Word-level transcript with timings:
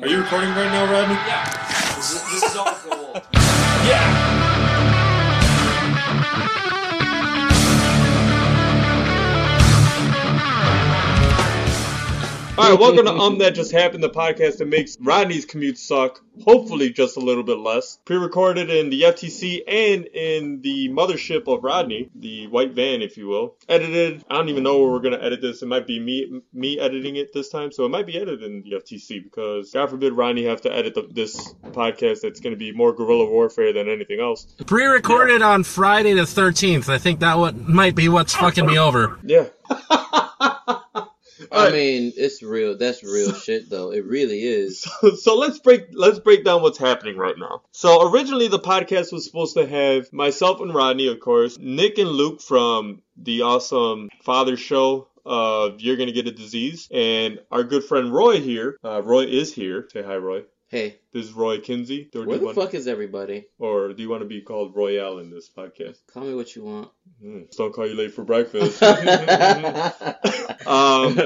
Are 0.00 0.06
you 0.06 0.18
recording 0.18 0.50
right 0.50 0.70
now, 0.70 0.92
Rodney? 0.92 1.14
Yeah. 1.26 1.96
This 1.96 2.12
is, 2.12 2.22
this 2.30 2.50
is 2.50 2.56
all 2.56 2.78
gold. 2.88 3.20
Yeah. 3.34 4.17
All 12.58 12.70
right, 12.70 12.80
welcome 12.80 13.04
to 13.04 13.12
Um 13.12 13.38
That 13.38 13.54
Just 13.54 13.70
Happened, 13.70 14.02
the 14.02 14.10
podcast 14.10 14.58
that 14.58 14.66
makes 14.66 14.96
Rodney's 15.00 15.44
commute 15.44 15.78
suck, 15.78 16.20
hopefully 16.42 16.90
just 16.90 17.16
a 17.16 17.20
little 17.20 17.44
bit 17.44 17.58
less. 17.58 18.00
Pre-recorded 18.04 18.68
in 18.68 18.90
the 18.90 19.02
FTC 19.02 19.60
and 19.68 20.06
in 20.06 20.60
the 20.60 20.88
mothership 20.88 21.46
of 21.46 21.62
Rodney, 21.62 22.10
the 22.16 22.48
white 22.48 22.72
van, 22.72 23.00
if 23.00 23.16
you 23.16 23.28
will. 23.28 23.54
Edited. 23.68 24.24
I 24.28 24.34
don't 24.34 24.48
even 24.48 24.64
know 24.64 24.80
where 24.80 24.90
we're 24.90 24.98
gonna 24.98 25.22
edit 25.22 25.40
this. 25.40 25.62
It 25.62 25.66
might 25.66 25.86
be 25.86 26.00
me 26.00 26.42
me 26.52 26.80
editing 26.80 27.14
it 27.14 27.32
this 27.32 27.48
time, 27.48 27.70
so 27.70 27.84
it 27.84 27.90
might 27.90 28.06
be 28.06 28.16
edited 28.16 28.42
in 28.42 28.62
the 28.62 28.72
FTC 28.72 29.22
because 29.22 29.70
God 29.70 29.90
forbid 29.90 30.14
Rodney 30.14 30.46
have 30.46 30.62
to 30.62 30.74
edit 30.74 30.94
the, 30.94 31.06
this 31.12 31.54
podcast. 31.66 32.22
That's 32.22 32.40
gonna 32.40 32.56
be 32.56 32.72
more 32.72 32.92
guerrilla 32.92 33.30
warfare 33.30 33.72
than 33.72 33.88
anything 33.88 34.18
else. 34.18 34.52
Pre-recorded 34.66 35.42
on 35.42 35.62
Friday 35.62 36.14
the 36.14 36.22
13th. 36.22 36.88
I 36.88 36.98
think 36.98 37.20
that 37.20 37.38
what 37.38 37.56
might 37.56 37.94
be 37.94 38.08
what's 38.08 38.34
fucking 38.34 38.66
me 38.66 38.80
over. 38.80 39.16
Yeah. 39.22 39.44
I 41.52 41.70
mean, 41.70 42.12
it's 42.16 42.42
real. 42.42 42.76
That's 42.76 43.02
real 43.02 43.32
shit, 43.32 43.70
though. 43.70 43.92
It 43.92 44.04
really 44.04 44.42
is. 44.42 44.86
So, 44.98 45.14
so 45.14 45.36
let's 45.36 45.58
break 45.58 45.88
let's 45.92 46.18
break 46.18 46.44
down 46.44 46.62
what's 46.62 46.78
happening 46.78 47.16
right 47.16 47.36
now. 47.38 47.62
So 47.72 48.10
originally 48.10 48.48
the 48.48 48.58
podcast 48.58 49.12
was 49.12 49.24
supposed 49.24 49.54
to 49.54 49.66
have 49.66 50.12
myself 50.12 50.60
and 50.60 50.74
Rodney, 50.74 51.06
of 51.06 51.20
course, 51.20 51.56
Nick 51.58 51.98
and 51.98 52.08
Luke 52.08 52.40
from 52.40 53.02
the 53.16 53.42
awesome 53.42 54.08
Father 54.22 54.56
Show 54.56 55.08
of 55.24 55.80
You're 55.80 55.96
Gonna 55.96 56.12
Get 56.12 56.26
a 56.26 56.32
Disease, 56.32 56.88
and 56.90 57.38
our 57.50 57.62
good 57.62 57.84
friend 57.84 58.12
Roy 58.12 58.40
here. 58.40 58.76
Uh, 58.82 59.02
Roy 59.02 59.24
is 59.26 59.52
here. 59.54 59.88
Say 59.92 60.02
hi, 60.02 60.16
Roy. 60.16 60.44
Hey, 60.70 60.96
This 61.14 61.24
is 61.24 61.32
Roy 61.32 61.60
Kinsey. 61.60 62.10
Or 62.14 62.26
where 62.26 62.36
the 62.36 62.44
want, 62.44 62.54
fuck 62.54 62.74
is 62.74 62.86
everybody? 62.86 63.46
or 63.58 63.94
do 63.94 64.02
you 64.02 64.10
want 64.10 64.20
to 64.20 64.28
be 64.28 64.42
called 64.42 64.76
Royale 64.76 65.18
in 65.18 65.30
this 65.30 65.48
podcast? 65.48 65.96
Call 66.12 66.24
me 66.24 66.34
what 66.34 66.54
you 66.54 66.62
want. 66.62 66.90
Just 67.46 67.56
don't 67.56 67.72
call 67.72 67.86
you 67.88 67.94
late 67.94 68.12
for 68.12 68.22
breakfast. 68.22 68.82
um, 70.66 71.18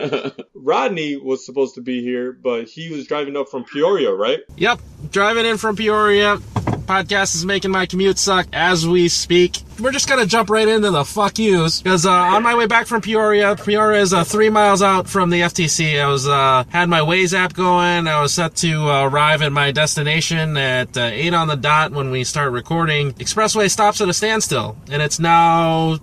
Rodney 0.54 1.16
was 1.16 1.44
supposed 1.44 1.74
to 1.74 1.80
be 1.80 2.02
here, 2.02 2.32
but 2.32 2.68
he 2.68 2.90
was 2.90 3.08
driving 3.08 3.36
up 3.36 3.48
from 3.48 3.64
Peoria, 3.64 4.12
right? 4.12 4.38
Yep, 4.56 4.80
driving 5.10 5.44
in 5.44 5.56
from 5.58 5.74
Peoria. 5.74 6.36
Podcast 6.36 7.34
is 7.34 7.44
making 7.44 7.72
my 7.72 7.86
commute 7.86 8.18
suck 8.18 8.46
as 8.52 8.86
we 8.86 9.08
speak. 9.08 9.62
We're 9.82 9.90
just 9.90 10.08
gonna 10.08 10.26
jump 10.26 10.48
right 10.48 10.68
into 10.68 10.92
the 10.92 11.04
fuck 11.04 11.40
yous 11.40 11.82
because 11.82 12.06
uh, 12.06 12.12
on 12.12 12.44
my 12.44 12.54
way 12.54 12.66
back 12.66 12.86
from 12.86 13.00
Peoria, 13.00 13.56
Peoria 13.56 14.00
is 14.00 14.14
uh, 14.14 14.22
three 14.22 14.48
miles 14.48 14.80
out 14.80 15.08
from 15.08 15.28
the 15.28 15.40
FTC. 15.40 16.00
I 16.00 16.06
was 16.06 16.28
uh, 16.28 16.62
had 16.68 16.88
my 16.88 17.00
Waze 17.00 17.34
app 17.34 17.52
going. 17.52 18.06
I 18.06 18.20
was 18.20 18.32
set 18.32 18.54
to 18.56 18.88
uh, 18.88 19.08
arrive 19.08 19.42
at 19.42 19.50
my 19.50 19.72
destination 19.72 20.56
at 20.56 20.96
uh, 20.96 21.00
eight 21.12 21.34
on 21.34 21.48
the 21.48 21.56
dot 21.56 21.90
when 21.90 22.12
we 22.12 22.22
start 22.22 22.52
recording. 22.52 23.12
Expressway 23.14 23.68
stops 23.68 24.00
at 24.00 24.08
a 24.08 24.12
standstill, 24.12 24.76
and 24.88 25.02
it's 25.02 25.18
now 25.18 25.98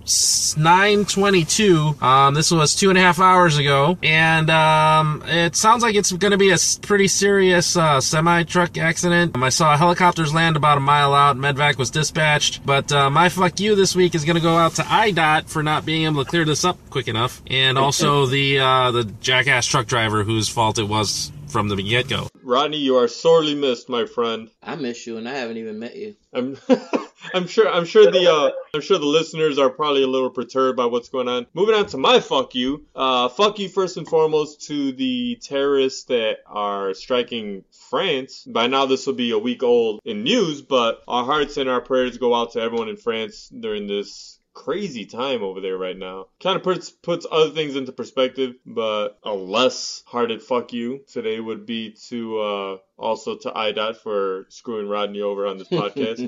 nine 0.58 1.06
twenty-two. 1.06 1.96
Um, 2.02 2.34
this 2.34 2.50
was 2.50 2.74
two 2.74 2.90
and 2.90 2.98
a 2.98 3.00
half 3.00 3.18
hours 3.18 3.56
ago, 3.56 3.96
and 4.02 4.50
um, 4.50 5.22
it 5.26 5.56
sounds 5.56 5.82
like 5.82 5.94
it's 5.94 6.10
to 6.10 6.36
be 6.36 6.50
a 6.50 6.58
pretty 6.82 7.08
serious 7.08 7.78
uh, 7.78 7.98
semi 7.98 8.42
truck 8.42 8.76
accident. 8.76 9.34
Um, 9.34 9.42
I 9.42 9.48
saw 9.48 9.74
helicopters 9.74 10.34
land 10.34 10.56
about 10.56 10.76
a 10.76 10.82
mile 10.82 11.14
out. 11.14 11.38
Medvac 11.38 11.78
was 11.78 11.88
dispatched, 11.88 12.66
but 12.66 12.90
my 12.90 13.30
fuck 13.30 13.58
you 13.58 13.69
this 13.74 13.94
week 13.94 14.14
is 14.14 14.24
going 14.24 14.36
to 14.36 14.42
go 14.42 14.56
out 14.56 14.74
to 14.76 14.82
IDOT 14.82 15.48
for 15.48 15.62
not 15.62 15.84
being 15.84 16.04
able 16.04 16.24
to 16.24 16.28
clear 16.28 16.44
this 16.44 16.64
up 16.64 16.78
quick 16.90 17.08
enough, 17.08 17.42
and 17.46 17.78
also 17.78 18.26
the 18.26 18.58
uh, 18.58 18.90
the 18.90 19.04
jackass 19.04 19.66
truck 19.66 19.86
driver 19.86 20.24
whose 20.24 20.48
fault 20.48 20.78
it 20.78 20.88
was 20.88 21.32
from 21.48 21.68
the 21.68 21.76
get 21.82 22.08
go. 22.08 22.28
Rodney, 22.42 22.78
you 22.78 22.96
are 22.96 23.08
sorely 23.08 23.54
missed, 23.54 23.88
my 23.88 24.06
friend. 24.06 24.50
I 24.62 24.76
miss 24.76 25.06
you, 25.06 25.16
and 25.16 25.28
I 25.28 25.34
haven't 25.34 25.56
even 25.56 25.78
met 25.78 25.96
you. 25.96 26.16
I'm 26.32 26.56
I'm 27.34 27.46
sure 27.46 27.68
I'm 27.68 27.84
sure 27.84 28.10
the 28.10 28.30
uh 28.30 28.50
I'm 28.74 28.80
sure 28.80 28.98
the 28.98 29.06
listeners 29.06 29.58
are 29.58 29.70
probably 29.70 30.02
a 30.02 30.06
little 30.06 30.30
perturbed 30.30 30.76
by 30.76 30.86
what's 30.86 31.08
going 31.08 31.28
on. 31.28 31.46
Moving 31.54 31.74
on 31.74 31.86
to 31.86 31.98
my 31.98 32.20
fuck 32.20 32.54
you. 32.54 32.86
Uh 32.94 33.28
fuck 33.28 33.58
you 33.58 33.68
first 33.68 33.96
and 33.96 34.08
foremost 34.08 34.66
to 34.68 34.92
the 34.92 35.38
terrorists 35.42 36.04
that 36.04 36.38
are 36.46 36.94
striking 36.94 37.64
France. 37.90 38.44
By 38.44 38.68
now 38.68 38.86
this 38.86 39.06
will 39.06 39.14
be 39.14 39.32
a 39.32 39.38
week 39.38 39.62
old 39.62 40.00
in 40.04 40.22
news, 40.22 40.62
but 40.62 41.02
our 41.08 41.24
hearts 41.24 41.56
and 41.56 41.68
our 41.68 41.80
prayers 41.80 42.18
go 42.18 42.34
out 42.34 42.52
to 42.52 42.60
everyone 42.60 42.88
in 42.88 42.96
France 42.96 43.48
during 43.48 43.86
this 43.86 44.38
crazy 44.54 45.06
time 45.06 45.42
over 45.42 45.60
there 45.60 45.76
right 45.76 45.96
now. 45.96 46.26
Kind 46.40 46.56
of 46.56 46.62
puts 46.62 46.90
puts 46.90 47.26
other 47.30 47.50
things 47.50 47.76
into 47.76 47.92
perspective, 47.92 48.54
but 48.64 49.18
a 49.22 49.32
less 49.32 50.02
hearted 50.06 50.42
fuck 50.42 50.72
you 50.72 51.00
today 51.08 51.40
would 51.40 51.66
be 51.66 51.96
to 52.08 52.40
uh 52.40 52.76
also 53.00 53.36
to 53.36 53.50
IDOT 53.50 53.96
for 53.96 54.46
screwing 54.50 54.88
Rodney 54.88 55.22
over 55.22 55.46
on 55.46 55.58
this 55.58 55.68
podcast. 55.68 56.20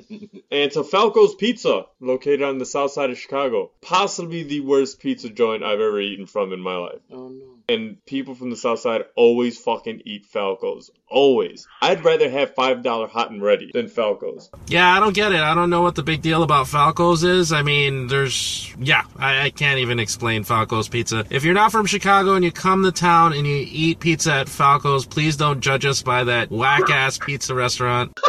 and 0.51 0.73
to 0.73 0.83
Falco's 0.83 1.35
Pizza, 1.35 1.85
located 2.01 2.43
on 2.43 2.59
the 2.59 2.67
south 2.67 2.93
side 2.93 3.11
of 3.11 3.19
Chicago. 3.19 3.71
Possibly 3.83 4.43
the 4.43 4.61
worst 4.61 4.99
pizza 4.99 5.29
joint 5.29 5.63
I've 5.63 5.81
ever 5.81 6.01
eaten 6.01 6.27
from 6.27 6.53
in 6.53 6.61
my 6.61 6.77
life. 6.77 7.01
Oh 7.13 7.29
no. 7.29 7.53
And 7.69 8.05
people 8.07 8.35
from 8.35 8.51
the 8.51 8.57
south 8.57 8.81
side 8.81 9.05
always 9.15 9.57
fucking 9.59 10.03
eat 10.05 10.27
Falco's. 10.27 10.91
Always. 11.09 11.69
I'd 11.81 12.05
rather 12.05 12.29
have 12.29 12.55
$5 12.55 13.09
hot 13.09 13.31
and 13.31 13.43
ready 13.43 13.71
than 13.73 13.89
Falco's. 13.89 14.51
Yeah, 14.67 14.93
I 14.93 14.99
don't 14.99 15.15
get 15.15 15.33
it. 15.33 15.41
I 15.41 15.55
don't 15.55 15.71
know 15.71 15.83
what 15.83 15.95
the 15.95 16.03
big 16.03 16.23
deal 16.23 16.43
about 16.43 16.67
Falco's 16.67 17.23
is. 17.23 17.53
I 17.53 17.63
mean, 17.63 18.09
there's, 18.09 18.75
yeah, 18.79 19.05
I, 19.17 19.43
I 19.45 19.51
can't 19.51 19.79
even 19.79 20.01
explain 20.01 20.43
Falco's 20.43 20.89
pizza. 20.89 21.25
If 21.31 21.45
you're 21.45 21.55
not 21.55 21.71
from 21.71 21.87
Chicago 21.87 22.35
and 22.35 22.45
you 22.45 22.51
come 22.51 22.83
to 22.83 22.93
town 22.93 23.33
and 23.33 23.47
you 23.47 23.65
eat 23.69 24.01
pizza 24.01 24.33
at 24.33 24.49
Falco's, 24.49 25.07
please 25.07 25.37
don't 25.37 25.61
judge 25.61 25.87
us 25.87 26.03
by 26.03 26.25
that 26.25 26.51
whack 26.63 26.89
ass 26.91 27.19
pizza 27.19 27.55
restaurant. 27.55 28.17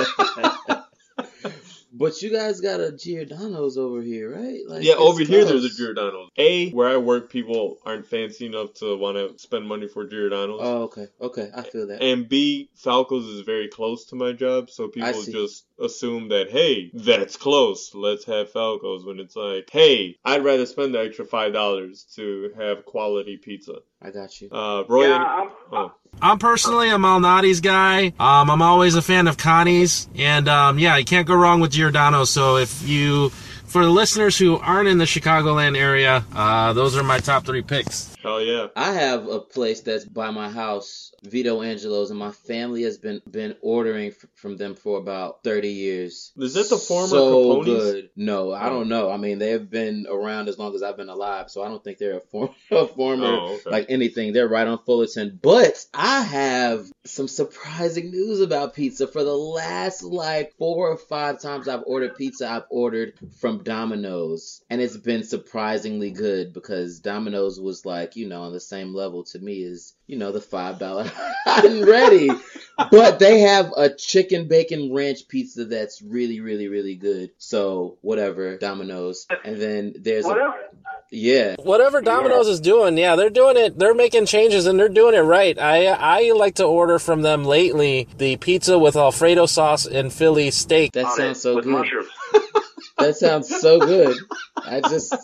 But 1.96 2.22
you 2.24 2.32
guys 2.32 2.60
got 2.60 2.80
a 2.80 2.92
Giordano's 2.92 3.78
over 3.78 4.02
here, 4.02 4.34
right? 4.36 4.60
Like, 4.68 4.84
Yeah, 4.84 4.94
it's 4.94 5.02
over 5.02 5.24
here 5.24 5.46
there's 5.46 5.64
a. 5.64 5.70
Giordano's. 5.70 6.32
A, 6.38 6.72
where 6.72 6.90
I 6.90 6.98
work, 6.98 7.30
people 7.32 7.78
aren't 7.86 8.08
fancy 8.08 8.48
enough 8.48 8.74
to 8.76 8.98
want 8.98 9.16
to 9.16 9.38
spend 9.38 9.68
money 9.68 9.88
for 9.88 10.04
Giordano's. 10.06 10.60
Oh, 10.62 10.82
okay, 10.84 11.08
okay, 11.22 11.50
I 11.56 11.62
feel 11.62 11.86
that. 11.88 12.02
And 12.02 12.28
B, 12.28 12.70
Falco's 12.76 13.26
is 13.26 13.42
very 13.42 13.68
close 13.68 14.06
to 14.08 14.16
my 14.16 14.34
job, 14.34 14.72
so 14.72 14.88
people 14.88 15.22
just 15.24 15.66
assume 15.80 16.30
that, 16.30 16.50
hey, 16.50 16.90
that's 16.94 17.38
close, 17.38 17.94
let's 17.94 18.26
have 18.26 18.52
Falco's. 18.52 19.06
When 19.06 19.20
it's 19.20 19.36
like, 19.36 19.70
hey, 19.72 20.18
I'd 20.26 20.44
rather 20.44 20.66
spend 20.66 20.96
the 20.96 21.00
extra 21.00 21.26
$5 21.26 22.16
to 22.16 22.54
have 22.58 22.86
quality 22.86 23.38
pizza. 23.38 23.76
I 24.04 24.12
got 24.12 24.42
you. 24.42 24.50
Uh, 24.52 24.84
Roy, 24.88 25.08
Yeah, 25.08 25.24
I'm, 25.24 25.50
oh, 25.72 25.92
I'm 26.22 26.38
personally 26.40 26.90
a 26.90 26.96
Malnati's 26.96 27.62
guy. 27.62 28.08
Um, 28.20 28.50
I'm 28.50 28.62
always 28.62 28.96
a 28.96 29.02
fan 29.02 29.28
of 29.28 29.38
Connie's. 29.38 30.10
And, 30.16 30.48
um, 30.50 30.78
yeah, 30.78 30.98
you 30.98 31.06
can't 31.06 31.26
go 31.26 31.36
wrong 31.36 31.62
with 31.62 31.72
Giordano. 31.72 32.26
So 32.26 32.58
if 32.58 32.88
you, 32.88 33.32
for 33.74 33.84
the 33.84 33.90
listeners 33.92 34.38
who 34.38 34.58
aren't 34.58 34.88
in 34.88 35.00
the 35.00 35.06
Chicagoland 35.06 35.76
area, 35.78 36.24
uh, 36.36 36.72
those 36.74 36.96
are 36.96 37.04
my 37.04 37.18
top 37.18 37.44
three 37.46 37.64
picks. 37.64 38.16
hell 38.22 38.40
yeah. 38.40 38.68
I 38.76 38.94
have 38.94 39.28
a 39.28 39.40
place 39.40 39.82
that's 39.82 40.06
by 40.06 40.30
my 40.32 40.48
house, 40.50 41.12
Vito 41.24 41.62
Angelo's, 41.64 42.12
and 42.12 42.20
my 42.20 42.30
family 42.32 42.84
has 42.84 43.00
been 43.00 43.22
been 43.30 43.56
ordering 43.62 44.10
f- 44.12 44.26
from 44.36 44.58
them 44.58 44.76
for 44.76 45.00
about 45.00 45.44
thirty 45.44 45.70
years. 45.70 46.32
Is 46.38 46.54
that 46.54 46.70
the 46.70 46.78
former 46.78 47.08
so 47.08 47.62
Capone's? 47.62 47.66
good? 47.66 48.10
No, 48.16 48.54
I 48.54 48.70
don't 48.70 48.90
know. 48.90 49.10
I 49.10 49.18
mean, 49.18 49.40
they've 49.40 49.68
been 49.70 50.06
around 50.08 50.50
as 50.50 50.60
long 50.60 50.76
as 50.76 50.84
I've 50.84 50.98
been 50.98 51.10
alive, 51.10 51.50
so 51.50 51.64
I 51.64 51.68
don't 51.68 51.84
think 51.84 51.98
they're 51.98 52.18
a, 52.18 52.22
form, 52.22 52.50
a 52.72 52.86
former 52.88 53.26
Oh, 53.26 53.56
okay. 53.56 53.72
like 53.72 53.86
anything. 53.90 54.34
They're 54.34 54.48
right 54.48 54.68
on 54.68 54.78
Fullerton. 54.86 55.40
But 55.42 55.84
I 55.96 56.22
have 56.22 56.86
some 57.06 57.28
surprising 57.28 58.12
news 58.12 58.40
about 58.40 58.76
pizza. 58.76 59.08
For 59.08 59.24
the 59.24 59.34
last 59.36 60.04
like 60.04 60.54
four 60.60 60.90
or 60.90 60.98
five 60.98 61.42
times 61.42 61.68
I've 61.68 61.84
ordered 61.88 62.16
pizza, 62.16 62.48
I've 62.48 62.66
ordered 62.70 63.14
from 63.40 63.63
Domino's, 63.64 64.62
and 64.70 64.82
it's 64.82 64.98
been 64.98 65.24
surprisingly 65.24 66.12
good 66.12 66.54
because 66.54 67.00
Domino's 67.00 67.60
was 67.60 67.86
like 67.86 68.16
you 68.16 68.28
know 68.28 68.44
on 68.44 68.54
the 68.54 68.60
same 68.60 68.94
level 68.94 69.24
to 69.26 69.40
me 69.40 69.64
as 69.64 69.94
you 70.08 70.18
know 70.18 70.32
the 70.32 70.42
five 70.42 70.80
dollar 70.80 71.06
hot 71.46 71.66
and 71.66 71.86
ready. 71.86 72.30
but 72.92 73.20
they 73.20 73.42
have 73.42 73.72
a 73.78 73.94
chicken 73.94 74.48
bacon 74.48 74.94
ranch 74.94 75.28
pizza 75.28 75.66
that's 75.66 76.02
really 76.02 76.40
really 76.40 76.68
really 76.68 76.96
good. 76.96 77.32
So 77.38 77.98
whatever 78.02 78.58
Domino's, 78.58 79.28
and 79.44 79.62
then 79.62 79.94
there's 80.00 80.26
a 80.26 80.54
yeah. 81.14 81.56
Whatever 81.60 82.02
Domino's 82.02 82.48
is 82.48 82.60
doing, 82.60 82.98
yeah, 82.98 83.16
they're 83.16 83.30
doing 83.30 83.56
it. 83.56 83.78
They're 83.78 83.94
making 83.94 84.26
changes 84.26 84.66
and 84.66 84.80
they're 84.80 84.90
doing 84.90 85.14
it 85.14 85.20
right. 85.20 85.58
I 85.60 85.86
I 85.86 86.32
like 86.32 86.56
to 86.56 86.66
order 86.66 86.98
from 86.98 87.22
them 87.22 87.46
lately 87.46 88.08
the 88.18 88.38
pizza 88.38 88.80
with 88.80 88.96
Alfredo 88.96 89.46
sauce 89.46 89.86
and 89.86 90.12
Philly 90.12 90.50
steak. 90.50 90.94
That 90.94 91.14
sounds 91.16 91.42
so 91.42 91.56
with 91.56 91.66
good. 91.66 91.72
mushrooms. 91.72 92.10
That 93.00 93.16
sounds 93.18 93.50
so 93.50 93.80
good. 93.80 94.18
I 94.56 94.82
just 94.82 95.16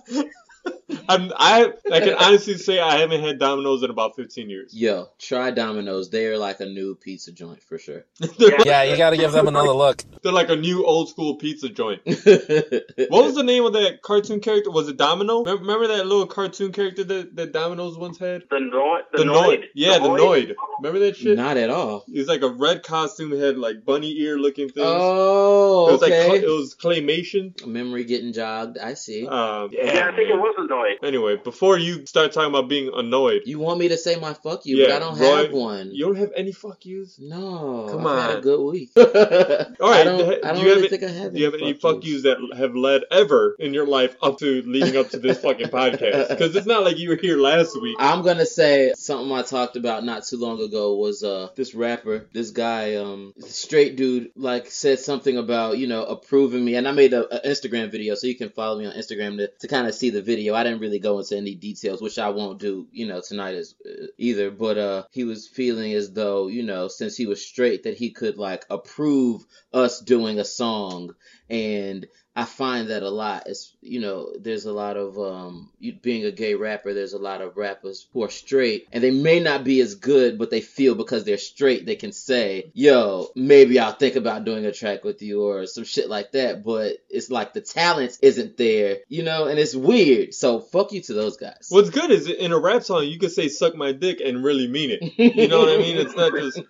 I'm, 1.07 1.31
I 1.35 1.71
I 1.91 1.99
can 1.99 2.13
honestly 2.15 2.57
say 2.57 2.79
I 2.79 2.97
haven't 2.97 3.21
had 3.21 3.39
Domino's 3.39 3.83
in 3.83 3.89
about 3.89 4.15
15 4.15 4.49
years. 4.49 4.73
Yo, 4.73 5.09
try 5.19 5.51
Domino's. 5.51 6.09
They're 6.09 6.37
like 6.37 6.59
a 6.59 6.65
new 6.65 6.95
pizza 6.95 7.31
joint 7.31 7.63
for 7.63 7.77
sure. 7.77 8.05
Yeah, 8.65 8.83
you 8.83 8.97
got 8.97 9.11
to 9.11 9.17
give 9.17 9.31
them 9.31 9.47
another 9.47 9.71
look. 9.71 10.03
they're 10.21 10.31
like 10.31 10.49
a 10.49 10.55
new 10.55 10.85
old 10.85 11.09
school 11.09 11.35
pizza 11.35 11.69
joint. 11.69 12.01
what 12.05 13.09
What 13.09 13.25
was 13.25 13.35
the 13.35 13.43
name 13.43 13.65
of 13.65 13.73
that 13.73 14.01
cartoon 14.01 14.39
character? 14.39 14.71
Was 14.71 14.87
it 14.89 14.97
Domino? 14.97 15.39
Remember, 15.39 15.61
remember 15.61 15.87
that 15.87 16.05
little 16.07 16.25
cartoon 16.27 16.71
character 16.71 17.03
that, 17.03 17.35
that 17.35 17.51
Domino's 17.51 17.97
once 17.97 18.17
had? 18.17 18.43
The 18.49 18.57
Noid. 18.57 19.01
The 19.13 19.23
Noid. 19.23 19.63
Yeah, 19.75 19.99
the 19.99 20.07
Noid. 20.09 20.55
Remember 20.81 20.99
that 21.05 21.17
shit? 21.17 21.35
Not 21.37 21.57
at 21.57 21.69
all. 21.69 22.03
He 22.07 22.17
was 22.19 22.27
like 22.27 22.41
a 22.41 22.49
red 22.49 22.83
costume, 22.83 23.37
had 23.37 23.57
like 23.57 23.83
bunny 23.85 24.17
ear 24.19 24.37
looking 24.37 24.69
things. 24.69 24.85
Oh, 24.87 25.89
it 25.89 25.91
was 25.93 26.01
like 26.01 26.11
okay. 26.13 26.39
cl- 26.39 26.43
it 26.43 26.47
was 26.47 26.75
claymation. 26.75 27.65
Memory 27.67 28.05
getting 28.05 28.31
jogged. 28.33 28.77
I 28.77 28.93
see. 28.93 29.27
Um, 29.27 29.69
Yeah, 29.71 30.09
I 30.11 30.15
think 30.15 30.29
it 30.29 30.35
was 30.35 30.55
a 30.57 30.61
Noid. 30.73 30.78
Anyway, 31.03 31.37
before 31.37 31.77
you 31.77 32.05
start 32.05 32.31
talking 32.31 32.49
about 32.49 32.67
being 32.69 32.91
annoyed, 32.93 33.43
you 33.45 33.59
want 33.59 33.79
me 33.79 33.87
to 33.89 33.97
say 33.97 34.15
my 34.17 34.33
fuck 34.33 34.65
you, 34.65 34.77
Yeah, 34.77 34.87
but 34.87 34.95
I 34.95 34.99
don't 34.99 35.19
Roy, 35.19 35.43
have 35.43 35.51
one. 35.53 35.91
you 35.93 36.05
don't 36.05 36.15
have 36.17 36.31
any 36.35 36.51
fuck 36.51 36.85
yous. 36.85 37.19
No, 37.19 37.87
Come 37.89 38.05
on. 38.05 38.17
I've 38.17 38.29
had 38.29 38.37
a 38.39 38.41
good 38.41 38.63
week. 38.71 38.89
All 38.97 39.03
right. 39.05 39.75
I 39.79 40.03
don't, 40.03 40.17
th- 40.19 40.39
I 40.43 40.53
do 40.53 40.55
don't 40.55 40.57
you 40.63 40.67
have 40.69 40.75
really 40.75 40.85
it- 40.85 40.89
think 40.89 41.03
I 41.03 41.07
have. 41.09 41.33
Do 41.33 41.39
you 41.39 41.45
have 41.45 41.53
any 41.55 41.73
fuck 41.73 42.03
yous 42.05 42.23
that 42.23 42.37
have 42.57 42.75
led 42.75 43.03
ever 43.11 43.55
in 43.59 43.73
your 43.73 43.85
life 43.87 44.15
up 44.21 44.39
to 44.39 44.61
leading 44.63 44.97
up 44.97 45.09
to 45.09 45.19
this 45.19 45.39
fucking 45.41 45.67
podcast? 45.67 46.29
Because 46.29 46.55
it's 46.55 46.67
not 46.67 46.83
like 46.83 46.97
you 46.97 47.09
were 47.09 47.15
here 47.15 47.37
last 47.37 47.79
week. 47.81 47.97
I'm 47.99 48.23
gonna 48.23 48.45
say 48.45 48.93
something 48.95 49.31
I 49.31 49.41
talked 49.43 49.75
about 49.75 50.03
not 50.03 50.25
too 50.25 50.37
long 50.37 50.61
ago 50.61 50.95
was 50.95 51.23
uh 51.23 51.49
this 51.55 51.73
rapper, 51.75 52.27
this 52.33 52.51
guy, 52.51 52.95
um 52.95 53.33
straight 53.39 53.95
dude, 53.95 54.31
like 54.35 54.67
said 54.67 54.99
something 54.99 55.37
about, 55.37 55.77
you 55.77 55.87
know, 55.87 56.03
approving 56.03 56.63
me 56.63 56.75
and 56.75 56.87
I 56.87 56.91
made 56.91 57.13
a, 57.13 57.43
a 57.45 57.49
Instagram 57.49 57.91
video 57.91 58.15
so 58.15 58.27
you 58.27 58.35
can 58.35 58.49
follow 58.49 58.79
me 58.79 58.85
on 58.85 58.93
Instagram 58.93 59.37
to, 59.37 59.47
to 59.59 59.67
kind 59.67 59.87
of 59.87 59.93
see 59.95 60.09
the 60.09 60.21
video. 60.21 60.53
I 60.55 60.63
didn't 60.69 60.81
really 60.81 60.99
go 60.99 61.19
into 61.19 61.37
any 61.37 61.55
details, 61.55 62.01
which 62.01 62.19
I 62.19 62.29
won't 62.29 62.59
do, 62.59 62.87
you 62.91 63.07
know, 63.07 63.21
tonight 63.21 63.55
as 63.55 63.75
uh, 63.85 64.07
either, 64.17 64.51
but 64.51 64.77
uh 64.77 65.03
he 65.11 65.23
was 65.23 65.47
feeling 65.47 65.93
as 65.93 66.11
though, 66.13 66.47
you 66.47 66.63
know, 66.63 66.87
since 66.87 67.17
he 67.17 67.25
was 67.25 67.45
straight 67.45 67.83
that 67.83 67.97
he 67.97 68.11
could 68.11 68.37
like 68.37 68.65
approve 68.69 69.45
us 69.73 69.99
doing 69.99 70.39
a 70.39 70.45
song. 70.45 71.15
And 71.49 72.07
I 72.39 72.45
find 72.45 72.87
that 72.87 73.03
a 73.03 73.09
lot. 73.09 73.47
It's 73.47 73.75
you 73.81 73.99
know, 73.99 74.31
there's 74.39 74.63
a 74.63 74.71
lot 74.71 74.95
of 74.95 75.19
um, 75.19 75.69
you, 75.77 75.91
being 75.91 76.23
a 76.23 76.31
gay 76.31 76.55
rapper. 76.55 76.93
There's 76.93 77.11
a 77.11 77.19
lot 77.19 77.41
of 77.41 77.57
rappers 77.57 78.07
who 78.13 78.23
are 78.23 78.29
straight, 78.29 78.87
and 78.93 79.03
they 79.03 79.11
may 79.11 79.41
not 79.41 79.65
be 79.65 79.81
as 79.81 79.95
good, 79.95 80.37
but 80.37 80.49
they 80.49 80.61
feel 80.61 80.95
because 80.95 81.25
they're 81.25 81.37
straight, 81.37 81.85
they 81.85 81.97
can 81.97 82.13
say, 82.13 82.71
"Yo, 82.73 83.27
maybe 83.35 83.77
I'll 83.77 83.91
think 83.91 84.15
about 84.15 84.45
doing 84.45 84.65
a 84.65 84.71
track 84.71 85.03
with 85.03 85.21
you" 85.21 85.43
or 85.43 85.65
some 85.65 85.83
shit 85.83 86.07
like 86.07 86.31
that. 86.31 86.63
But 86.63 86.99
it's 87.09 87.29
like 87.29 87.51
the 87.51 87.59
talent 87.59 88.17
isn't 88.21 88.55
there, 88.55 88.99
you 89.09 89.23
know, 89.23 89.47
and 89.47 89.59
it's 89.59 89.75
weird. 89.75 90.33
So 90.33 90.61
fuck 90.61 90.93
you 90.93 91.01
to 91.01 91.13
those 91.13 91.35
guys. 91.35 91.67
What's 91.67 91.89
good 91.89 92.09
is 92.09 92.29
in 92.29 92.53
a 92.53 92.57
rap 92.57 92.83
song 92.83 93.03
you 93.03 93.19
can 93.19 93.31
say 93.31 93.49
"suck 93.49 93.75
my 93.75 93.91
dick" 93.91 94.21
and 94.23 94.41
really 94.41 94.69
mean 94.69 94.91
it. 94.91 95.01
You 95.19 95.49
know 95.49 95.59
what 95.59 95.69
I 95.69 95.77
mean? 95.77 95.97
It's 95.97 96.15
not 96.15 96.31
just 96.31 96.61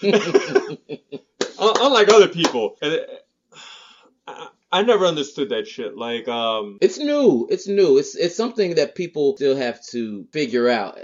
unlike 1.58 2.08
other 2.08 2.28
people. 2.28 2.76
And 2.80 3.06
I, 4.72 4.82
never 4.82 5.04
understood 5.04 5.48
that 5.50 5.66
shit. 5.66 5.96
Like, 5.96 6.28
um, 6.28 6.78
It's 6.80 6.98
new. 6.98 7.48
It's 7.50 7.66
new. 7.66 7.98
It's 7.98 8.14
it's 8.14 8.36
something 8.36 8.76
that 8.76 8.94
people 8.94 9.36
still 9.36 9.56
have 9.56 9.84
to 9.86 10.26
figure 10.32 10.68
out. 10.68 10.98